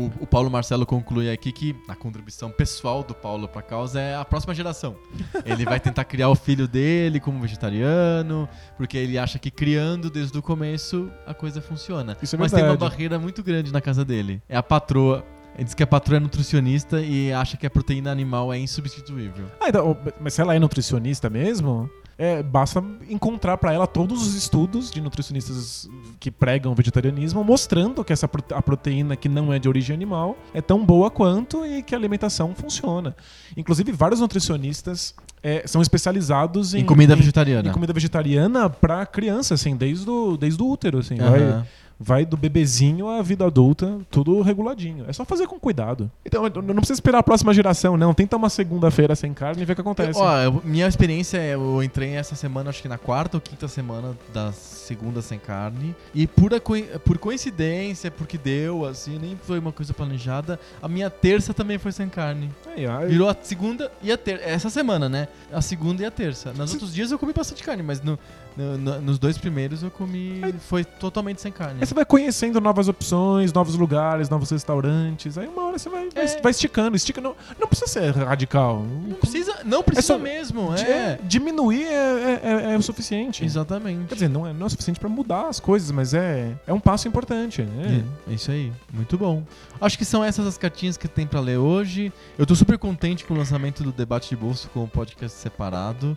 O, 0.00 0.10
o 0.20 0.26
Paulo 0.26 0.50
Marcelo 0.50 0.86
conclui 0.86 1.30
aqui 1.30 1.52
que 1.52 1.76
a 1.86 1.94
contribuição 1.94 2.50
pessoal 2.50 3.02
do 3.02 3.14
Paulo 3.14 3.46
pra 3.46 3.60
causa 3.60 4.00
é 4.00 4.16
a 4.16 4.24
próxima 4.24 4.54
geração. 4.54 4.96
Ele 5.44 5.66
vai 5.66 5.78
tentar 5.78 6.04
criar 6.04 6.30
o 6.30 6.34
filho 6.34 6.66
dele 6.66 7.20
como 7.20 7.38
vegetariano, 7.38 8.48
porque 8.78 8.96
ele 8.96 9.18
acha 9.18 9.38
que 9.38 9.50
criando 9.50 10.08
desde 10.08 10.38
o 10.38 10.40
começo 10.40 11.10
a 11.26 11.34
coisa 11.34 11.60
funciona. 11.60 12.16
Isso 12.22 12.34
é 12.34 12.38
Mas 12.38 12.50
tem 12.50 12.64
uma 12.64 12.78
barreira 12.78 13.18
muito 13.18 13.42
grande 13.42 13.70
na 13.70 13.80
casa 13.82 14.02
dele. 14.02 14.40
É 14.48 14.56
a 14.56 14.62
patroa. 14.62 15.22
Ele 15.54 15.64
diz 15.64 15.74
que 15.74 15.82
a 15.82 15.86
patroa 15.86 16.16
é 16.16 16.20
nutricionista 16.20 17.02
e 17.02 17.30
acha 17.30 17.58
que 17.58 17.66
a 17.66 17.70
proteína 17.70 18.10
animal 18.10 18.50
é 18.54 18.58
insubstituível. 18.58 19.44
Ah, 19.60 19.68
então, 19.68 19.98
mas 20.18 20.32
se 20.32 20.40
ela 20.40 20.54
é 20.54 20.58
nutricionista 20.58 21.28
mesmo, 21.28 21.90
é, 22.22 22.42
basta 22.42 22.84
encontrar 23.08 23.56
pra 23.56 23.72
ela 23.72 23.86
todos 23.86 24.20
os 24.26 24.34
estudos 24.34 24.90
de 24.90 25.00
nutricionistas 25.00 25.88
que 26.20 26.30
pregam 26.30 26.74
vegetarianismo 26.74 27.42
mostrando 27.42 28.04
que 28.04 28.12
essa 28.12 28.28
a 28.54 28.60
proteína 28.62 29.16
que 29.16 29.26
não 29.26 29.50
é 29.50 29.58
de 29.58 29.66
origem 29.66 29.94
animal 29.96 30.36
é 30.52 30.60
tão 30.60 30.84
boa 30.84 31.10
quanto 31.10 31.64
e 31.64 31.82
que 31.82 31.94
a 31.94 31.98
alimentação 31.98 32.54
funciona. 32.54 33.16
Inclusive, 33.56 33.90
vários 33.92 34.20
nutricionistas 34.20 35.14
é, 35.42 35.62
são 35.66 35.80
especializados 35.80 36.74
em, 36.74 36.80
Em 36.80 36.84
comida 36.84 37.14
em- 37.14 37.16
vegetariana. 37.16 37.68
em 37.70 37.72
comida 37.72 37.92
vegetariana 37.94 38.68
pra 38.68 39.06
criança, 39.06 39.54
assim, 39.54 39.74
desde 39.74 40.10
o, 40.10 40.36
desde 40.36 40.62
o 40.62 40.68
útero, 40.70 40.98
assim. 40.98 41.14
Vai, 41.16 41.42
Aham. 41.42 41.66
Vai 42.02 42.24
do 42.24 42.34
bebezinho 42.34 43.08
à 43.08 43.20
vida 43.20 43.44
adulta, 43.44 43.98
tudo 44.10 44.40
reguladinho. 44.40 45.04
É 45.06 45.12
só 45.12 45.22
fazer 45.24 45.46
com 45.46 45.60
cuidado. 45.60 46.10
Então, 46.24 46.46
eu- 46.46 46.62
não 46.62 46.76
precisa 46.76 46.94
esperar 46.94 47.18
a 47.18 47.22
próxima 47.22 47.52
geração, 47.52 47.94
não. 47.96 48.14
Tenta 48.14 48.36
uma 48.38 48.48
segunda-feira 48.48 49.14
sem 49.14 49.34
carne 49.34 49.60
e 49.60 49.64
ver 49.66 49.72
o 49.72 49.76
que 49.76 49.82
acontece. 49.82 50.18
Ó, 50.18 50.36
eu- 50.38 50.62
minha 50.64 50.86
experiência 50.88 51.36
é, 51.36 51.54
eu 51.54 51.82
entrei 51.82 52.10
essa 52.14 52.34
semana, 52.34 52.70
acho 52.70 52.80
que 52.80 52.88
na 52.88 52.96
quarta 52.96 53.36
ou 53.36 53.40
quinta 53.40 53.68
semana 53.68 54.16
da 54.32 54.50
segunda 54.52 55.20
sem 55.20 55.38
carne. 55.38 55.94
E 56.14 56.26
por, 56.26 56.54
a 56.54 56.60
por 57.04 57.18
coincidência, 57.18 58.10
porque 58.10 58.38
deu, 58.38 58.84
assim, 58.86 59.18
nem 59.18 59.36
foi 59.42 59.58
uma 59.58 59.72
coisa 59.72 59.92
planejada, 59.92 60.58
a 60.82 60.88
minha 60.88 61.10
terça 61.10 61.52
também 61.52 61.76
foi 61.78 61.92
sem 61.92 62.08
carne. 62.08 62.50
Virou 63.08 63.28
a 63.28 63.36
segunda 63.42 63.90
e 64.02 64.10
a 64.10 64.16
terça. 64.16 64.44
Essa 64.44 64.70
semana, 64.70 65.08
né? 65.08 65.28
A 65.52 65.60
segunda 65.60 66.02
e 66.02 66.06
a 66.06 66.10
terça. 66.10 66.52
Nos 66.52 66.70
Se- 66.70 66.76
outros 66.76 66.94
dias 66.94 67.10
eu 67.12 67.18
comi 67.18 67.32
bastante 67.32 67.62
carne, 67.62 67.82
mas 67.82 68.00
no- 68.02 68.18
no- 68.56 68.78
no- 68.78 69.00
nos 69.00 69.18
dois 69.18 69.36
primeiros 69.38 69.82
eu 69.82 69.90
comi. 69.90 70.40
Aí- 70.42 70.54
Foi 70.60 70.84
totalmente 70.84 71.40
sem 71.40 71.50
carne. 71.52 71.78
Aí 71.80 71.86
você 71.90 71.94
vai 71.94 72.04
conhecendo 72.04 72.60
novas 72.60 72.86
opções, 72.88 73.52
novos 73.52 73.74
lugares, 73.74 74.28
novos 74.28 74.48
restaurantes. 74.50 75.36
Aí 75.36 75.48
uma 75.48 75.64
hora 75.66 75.78
você 75.78 75.88
vai, 75.88 76.08
É. 76.14 76.40
vai 76.40 76.50
esticando. 76.52 76.96
Estica 76.96 77.20
não, 77.20 77.34
não 77.58 77.66
precisa 77.66 77.88
ser 77.90 78.10
radical. 78.16 78.84
Não 79.08 79.16
precisa, 79.16 79.56
não 79.64 79.82
precisa 79.82 80.06
só- 80.14 80.18
mesmo, 80.18 80.72
Di- 80.74 80.84
é. 80.84 81.18
Diminuir 81.24 81.84
é, 81.84 81.90
é- 81.92 82.40
é- 82.42 82.74
é 82.74 82.76
o 82.78 82.82
suficiente. 82.82 83.44
Exatamente. 83.44 84.06
Quer 84.06 84.14
dizer, 84.14 84.28
não 84.28 84.46
é, 84.46 84.52
não 84.52 84.62
é 84.62 84.66
o 84.66 84.70
suficiente 84.70 85.00
pra 85.00 85.08
mudar 85.08 85.48
as 85.48 85.58
coisas, 85.58 85.90
mas 85.90 86.14
é, 86.14 86.54
é 86.66 86.72
um 86.72 86.80
passo 86.80 87.08
importante. 87.08 87.62
Né? 87.62 88.04
É, 88.28 88.30
é 88.30 88.34
isso 88.34 88.50
aí. 88.52 88.72
Muito 88.92 89.18
bom. 89.18 89.42
Acho 89.80 89.98
que 89.98 90.04
são 90.04 90.22
essas 90.22 90.46
as 90.46 90.56
cartinhas 90.56 90.96
que 90.96 91.08
tem 91.08 91.26
pra 91.26 91.40
ler 91.40 91.56
hoje. 91.58 92.12
Eu 92.38 92.46
tô 92.46 92.54
super 92.54 92.78
contente 92.78 93.24
com 93.24 93.34
o 93.34 93.36
lançamento 93.36 93.82
do 93.82 93.90
Debate 93.90 94.28
de 94.28 94.36
Bolso 94.36 94.68
com 94.72 94.84
o 94.84 94.88
podcast 94.88 95.36
separado. 95.38 96.16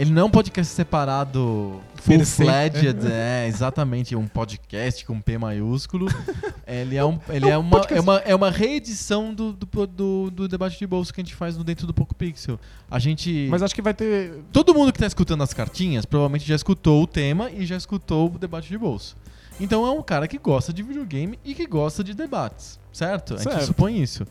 Ele 0.00 0.12
não 0.12 0.22
é 0.22 0.24
um 0.24 0.30
podcast 0.30 0.72
separado 0.72 1.78
full-fledged, 1.96 3.06
é 3.12 3.46
exatamente 3.46 4.16
um 4.16 4.26
podcast 4.26 5.04
com 5.04 5.20
P 5.20 5.36
maiúsculo. 5.36 6.06
Ele 6.66 6.96
é, 6.96 7.04
um, 7.04 7.18
ele 7.28 7.48
é, 7.48 7.50
É 7.50 7.58
um 7.58 7.60
uma, 7.60 7.70
podcast. 7.80 7.98
é, 7.98 8.00
uma, 8.00 8.16
é 8.20 8.34
uma 8.34 8.50
reedição 8.50 9.34
do, 9.34 9.52
do, 9.52 9.86
do, 9.86 10.30
do 10.30 10.48
Debate 10.48 10.78
de 10.78 10.86
Bolso 10.86 11.12
que 11.12 11.20
a 11.20 11.24
gente 11.24 11.34
faz 11.34 11.54
no 11.56 11.64
Dentro 11.64 11.86
do 11.86 11.92
Poco 11.92 12.14
Pixel. 12.14 12.58
A 12.90 12.98
gente... 12.98 13.48
Mas 13.50 13.60
acho 13.60 13.74
que 13.74 13.82
vai 13.82 13.92
ter. 13.92 14.40
Todo 14.52 14.72
mundo 14.72 14.90
que 14.92 14.98
tá 14.98 15.06
escutando 15.06 15.42
as 15.42 15.52
cartinhas 15.52 16.06
provavelmente 16.06 16.46
já 16.46 16.54
escutou 16.54 17.02
o 17.02 17.06
tema 17.06 17.50
e 17.50 17.66
já 17.66 17.76
escutou 17.76 18.32
o 18.32 18.38
debate 18.38 18.68
de 18.68 18.78
bolso. 18.78 19.16
Então 19.60 19.84
é 19.84 19.90
um 19.90 20.00
cara 20.02 20.26
que 20.26 20.38
gosta 20.38 20.72
de 20.72 20.82
videogame 20.82 21.38
e 21.44 21.54
que 21.54 21.66
gosta 21.66 22.02
de 22.02 22.14
debates, 22.14 22.78
certo? 22.90 23.34
A 23.34 23.36
gente 23.36 23.50
Certo. 23.52 23.66
supõe 23.66 24.00
isso. 24.00 24.24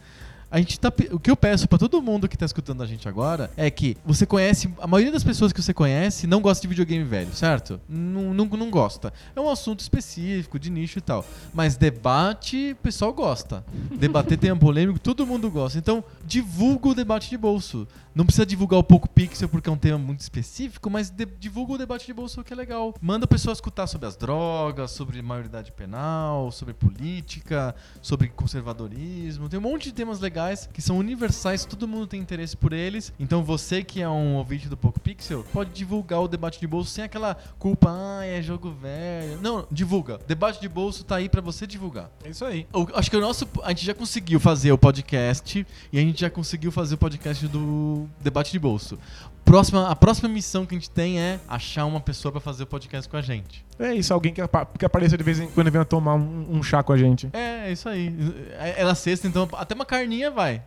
A 0.51 0.57
gente 0.57 0.79
tá, 0.79 0.91
o 1.11 1.19
que 1.19 1.29
eu 1.29 1.37
peço 1.37 1.67
pra 1.67 1.77
todo 1.77 2.01
mundo 2.01 2.27
que 2.27 2.35
tá 2.35 2.45
escutando 2.45 2.81
a 2.81 2.85
gente 2.87 3.07
agora 3.07 3.51
é 3.55 3.69
que 3.69 3.95
você 4.03 4.25
conhece, 4.25 4.67
a 4.79 4.87
maioria 4.87 5.11
das 5.11 5.23
pessoas 5.23 5.53
que 5.53 5.61
você 5.61 5.75
conhece 5.75 6.25
não 6.25 6.41
gosta 6.41 6.61
de 6.61 6.67
videogame 6.67 7.03
velho, 7.03 7.31
certo? 7.35 7.79
Não, 7.87 8.33
não, 8.33 8.45
não 8.45 8.71
gosta. 8.71 9.13
É 9.35 9.39
um 9.39 9.47
assunto 9.47 9.81
específico, 9.81 10.57
de 10.57 10.71
nicho 10.71 10.97
e 10.97 11.01
tal. 11.01 11.23
Mas 11.53 11.77
debate, 11.77 12.71
o 12.71 12.75
pessoal 12.77 13.13
gosta. 13.13 13.63
Debater 13.95 14.39
tema 14.39 14.57
polêmico, 14.57 14.97
todo 14.97 15.25
mundo 15.25 15.51
gosta. 15.51 15.77
Então, 15.77 16.03
divulga 16.25 16.89
o 16.89 16.95
debate 16.95 17.29
de 17.29 17.37
bolso. 17.37 17.87
Não 18.15 18.25
precisa 18.25 18.45
divulgar 18.45 18.79
o 18.79 18.83
Poco 18.83 19.07
Pixel 19.07 19.47
porque 19.47 19.69
é 19.69 19.71
um 19.71 19.77
tema 19.77 19.97
muito 19.97 20.19
específico, 20.21 20.89
mas 20.89 21.09
de- 21.09 21.25
divulga 21.25 21.73
o 21.73 21.77
debate 21.77 22.05
de 22.05 22.13
bolso 22.13 22.43
que 22.43 22.51
é 22.51 22.55
legal. 22.55 22.93
Manda 23.01 23.25
a 23.25 23.27
pessoa 23.27 23.53
escutar 23.53 23.87
sobre 23.87 24.07
as 24.07 24.15
drogas, 24.15 24.91
sobre 24.91 25.21
maioridade 25.21 25.71
penal, 25.71 26.51
sobre 26.51 26.73
política, 26.73 27.75
sobre 28.01 28.27
conservadorismo. 28.29 29.47
Tem 29.49 29.59
um 29.59 29.63
monte 29.63 29.85
de 29.85 29.93
temas 29.93 30.19
legais 30.19 30.67
que 30.71 30.81
são 30.81 30.97
universais, 30.97 31.65
todo 31.65 31.87
mundo 31.87 32.07
tem 32.07 32.19
interesse 32.19 32.57
por 32.57 32.73
eles. 32.73 33.13
Então 33.19 33.43
você 33.43 33.83
que 33.83 34.01
é 34.01 34.09
um 34.09 34.35
ouvinte 34.35 34.67
do 34.67 34.75
Poco 34.77 34.99
Pixel, 34.99 35.43
pode 35.53 35.71
divulgar 35.71 36.21
o 36.21 36.27
debate 36.27 36.59
de 36.59 36.67
bolso 36.67 36.91
sem 36.91 37.03
aquela 37.03 37.35
culpa, 37.57 37.89
ah, 37.91 38.25
é 38.25 38.41
jogo 38.41 38.71
velho. 38.71 39.39
Não, 39.41 39.65
divulga. 39.71 40.19
Debate 40.27 40.59
de 40.59 40.67
bolso 40.69 41.03
tá 41.03 41.15
aí 41.17 41.29
pra 41.29 41.41
você 41.41 41.65
divulgar. 41.67 42.09
É 42.23 42.29
isso 42.29 42.43
aí. 42.43 42.67
Acho 42.95 43.09
que 43.09 43.17
o 43.17 43.21
nosso. 43.21 43.47
A 43.63 43.69
gente 43.69 43.85
já 43.85 43.93
conseguiu 43.93 44.39
fazer 44.39 44.71
o 44.71 44.77
podcast 44.77 45.65
e 45.91 45.97
a 45.97 46.01
gente 46.01 46.21
já 46.21 46.29
conseguiu 46.29 46.71
fazer 46.71 46.95
o 46.95 46.97
podcast 46.97 47.47
do 47.47 48.08
debate 48.21 48.51
de 48.51 48.59
bolso. 48.59 48.97
Próxima, 49.45 49.89
a 49.89 49.95
próxima 49.95 50.29
missão 50.29 50.63
que 50.65 50.75
a 50.75 50.77
gente 50.77 50.91
tem 50.91 51.19
é 51.19 51.39
achar 51.47 51.85
uma 51.85 51.99
pessoa 51.99 52.31
pra 52.31 52.39
fazer 52.39 52.63
o 52.63 52.67
podcast 52.67 53.09
com 53.09 53.17
a 53.17 53.21
gente. 53.21 53.65
É 53.79 53.95
isso, 53.95 54.13
alguém 54.13 54.31
que, 54.31 54.41
apa- 54.41 54.67
que 54.77 54.85
apareça 54.85 55.17
de 55.17 55.23
vez 55.23 55.39
em 55.39 55.47
quando 55.47 55.71
venha 55.71 55.83
tomar 55.83 56.13
um, 56.15 56.45
um 56.51 56.61
chá 56.61 56.83
com 56.83 56.93
a 56.93 56.97
gente. 56.97 57.27
É, 57.33 57.67
é 57.67 57.71
isso 57.71 57.89
aí. 57.89 58.13
É, 58.59 58.81
é 58.81 58.85
na 58.85 58.93
sexta, 58.93 59.27
então 59.27 59.49
até 59.53 59.73
uma 59.73 59.85
carninha 59.85 60.29
vai. 60.29 60.61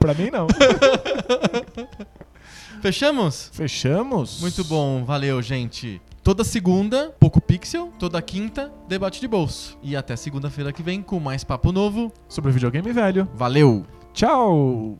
pra 0.00 0.14
mim, 0.14 0.30
não. 0.32 0.48
Fechamos? 2.82 3.50
Fechamos? 3.52 4.40
Muito 4.40 4.64
bom, 4.64 5.04
valeu, 5.04 5.40
gente. 5.40 6.00
Toda 6.22 6.42
segunda, 6.42 7.14
Poco 7.20 7.40
Pixel. 7.40 7.92
Toda 7.98 8.20
quinta, 8.20 8.72
Debate 8.88 9.20
de 9.20 9.28
Bolso. 9.28 9.78
E 9.82 9.94
até 9.96 10.16
segunda-feira 10.16 10.72
que 10.72 10.82
vem 10.82 11.00
com 11.02 11.20
mais 11.20 11.44
papo 11.44 11.70
novo. 11.70 12.12
Sobre 12.28 12.50
videogame 12.50 12.92
velho. 12.92 13.28
Valeu! 13.34 13.86
Tchau! 14.12 14.98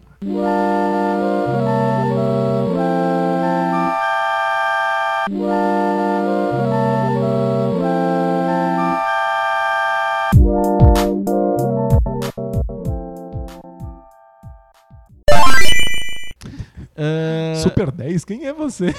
É, 16.99 17.61
Super 17.63 17.91
10? 17.91 18.25
Quem 18.25 18.47
é 18.47 18.55
você? 18.55 18.87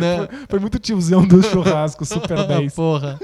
né? 0.00 0.26
Foi 0.48 0.58
muito 0.58 0.78
tiozão 0.78 1.26
do 1.26 1.42
churrasco, 1.42 2.04
Super 2.06 2.46
10. 2.46 2.74
Porra. 2.74 3.18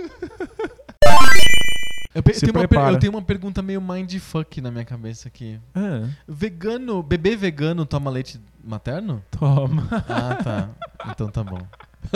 Eu, 2.15 2.23
pe- 2.23 2.33
tenho 2.33 2.53
uma 2.53 2.69
per- 2.69 2.79
eu 2.93 2.99
tenho 2.99 3.13
uma 3.13 3.23
pergunta 3.23 3.63
meio 3.63 3.81
mindfuck 3.81 4.61
na 4.61 4.71
minha 4.71 4.85
cabeça 4.85 5.29
aqui. 5.29 5.59
Ah, 5.75 6.09
Vegano, 6.29 7.03
bebê 7.03 7.35
vegano 7.37 7.87
toma 7.87 8.11
leite 8.11 8.41
materno? 8.63 9.23
toma. 9.31 9.89
Ah, 10.09 10.35
tá. 10.43 10.69
Então 11.11 11.29
tá 11.29 11.43
bom. 11.43 11.59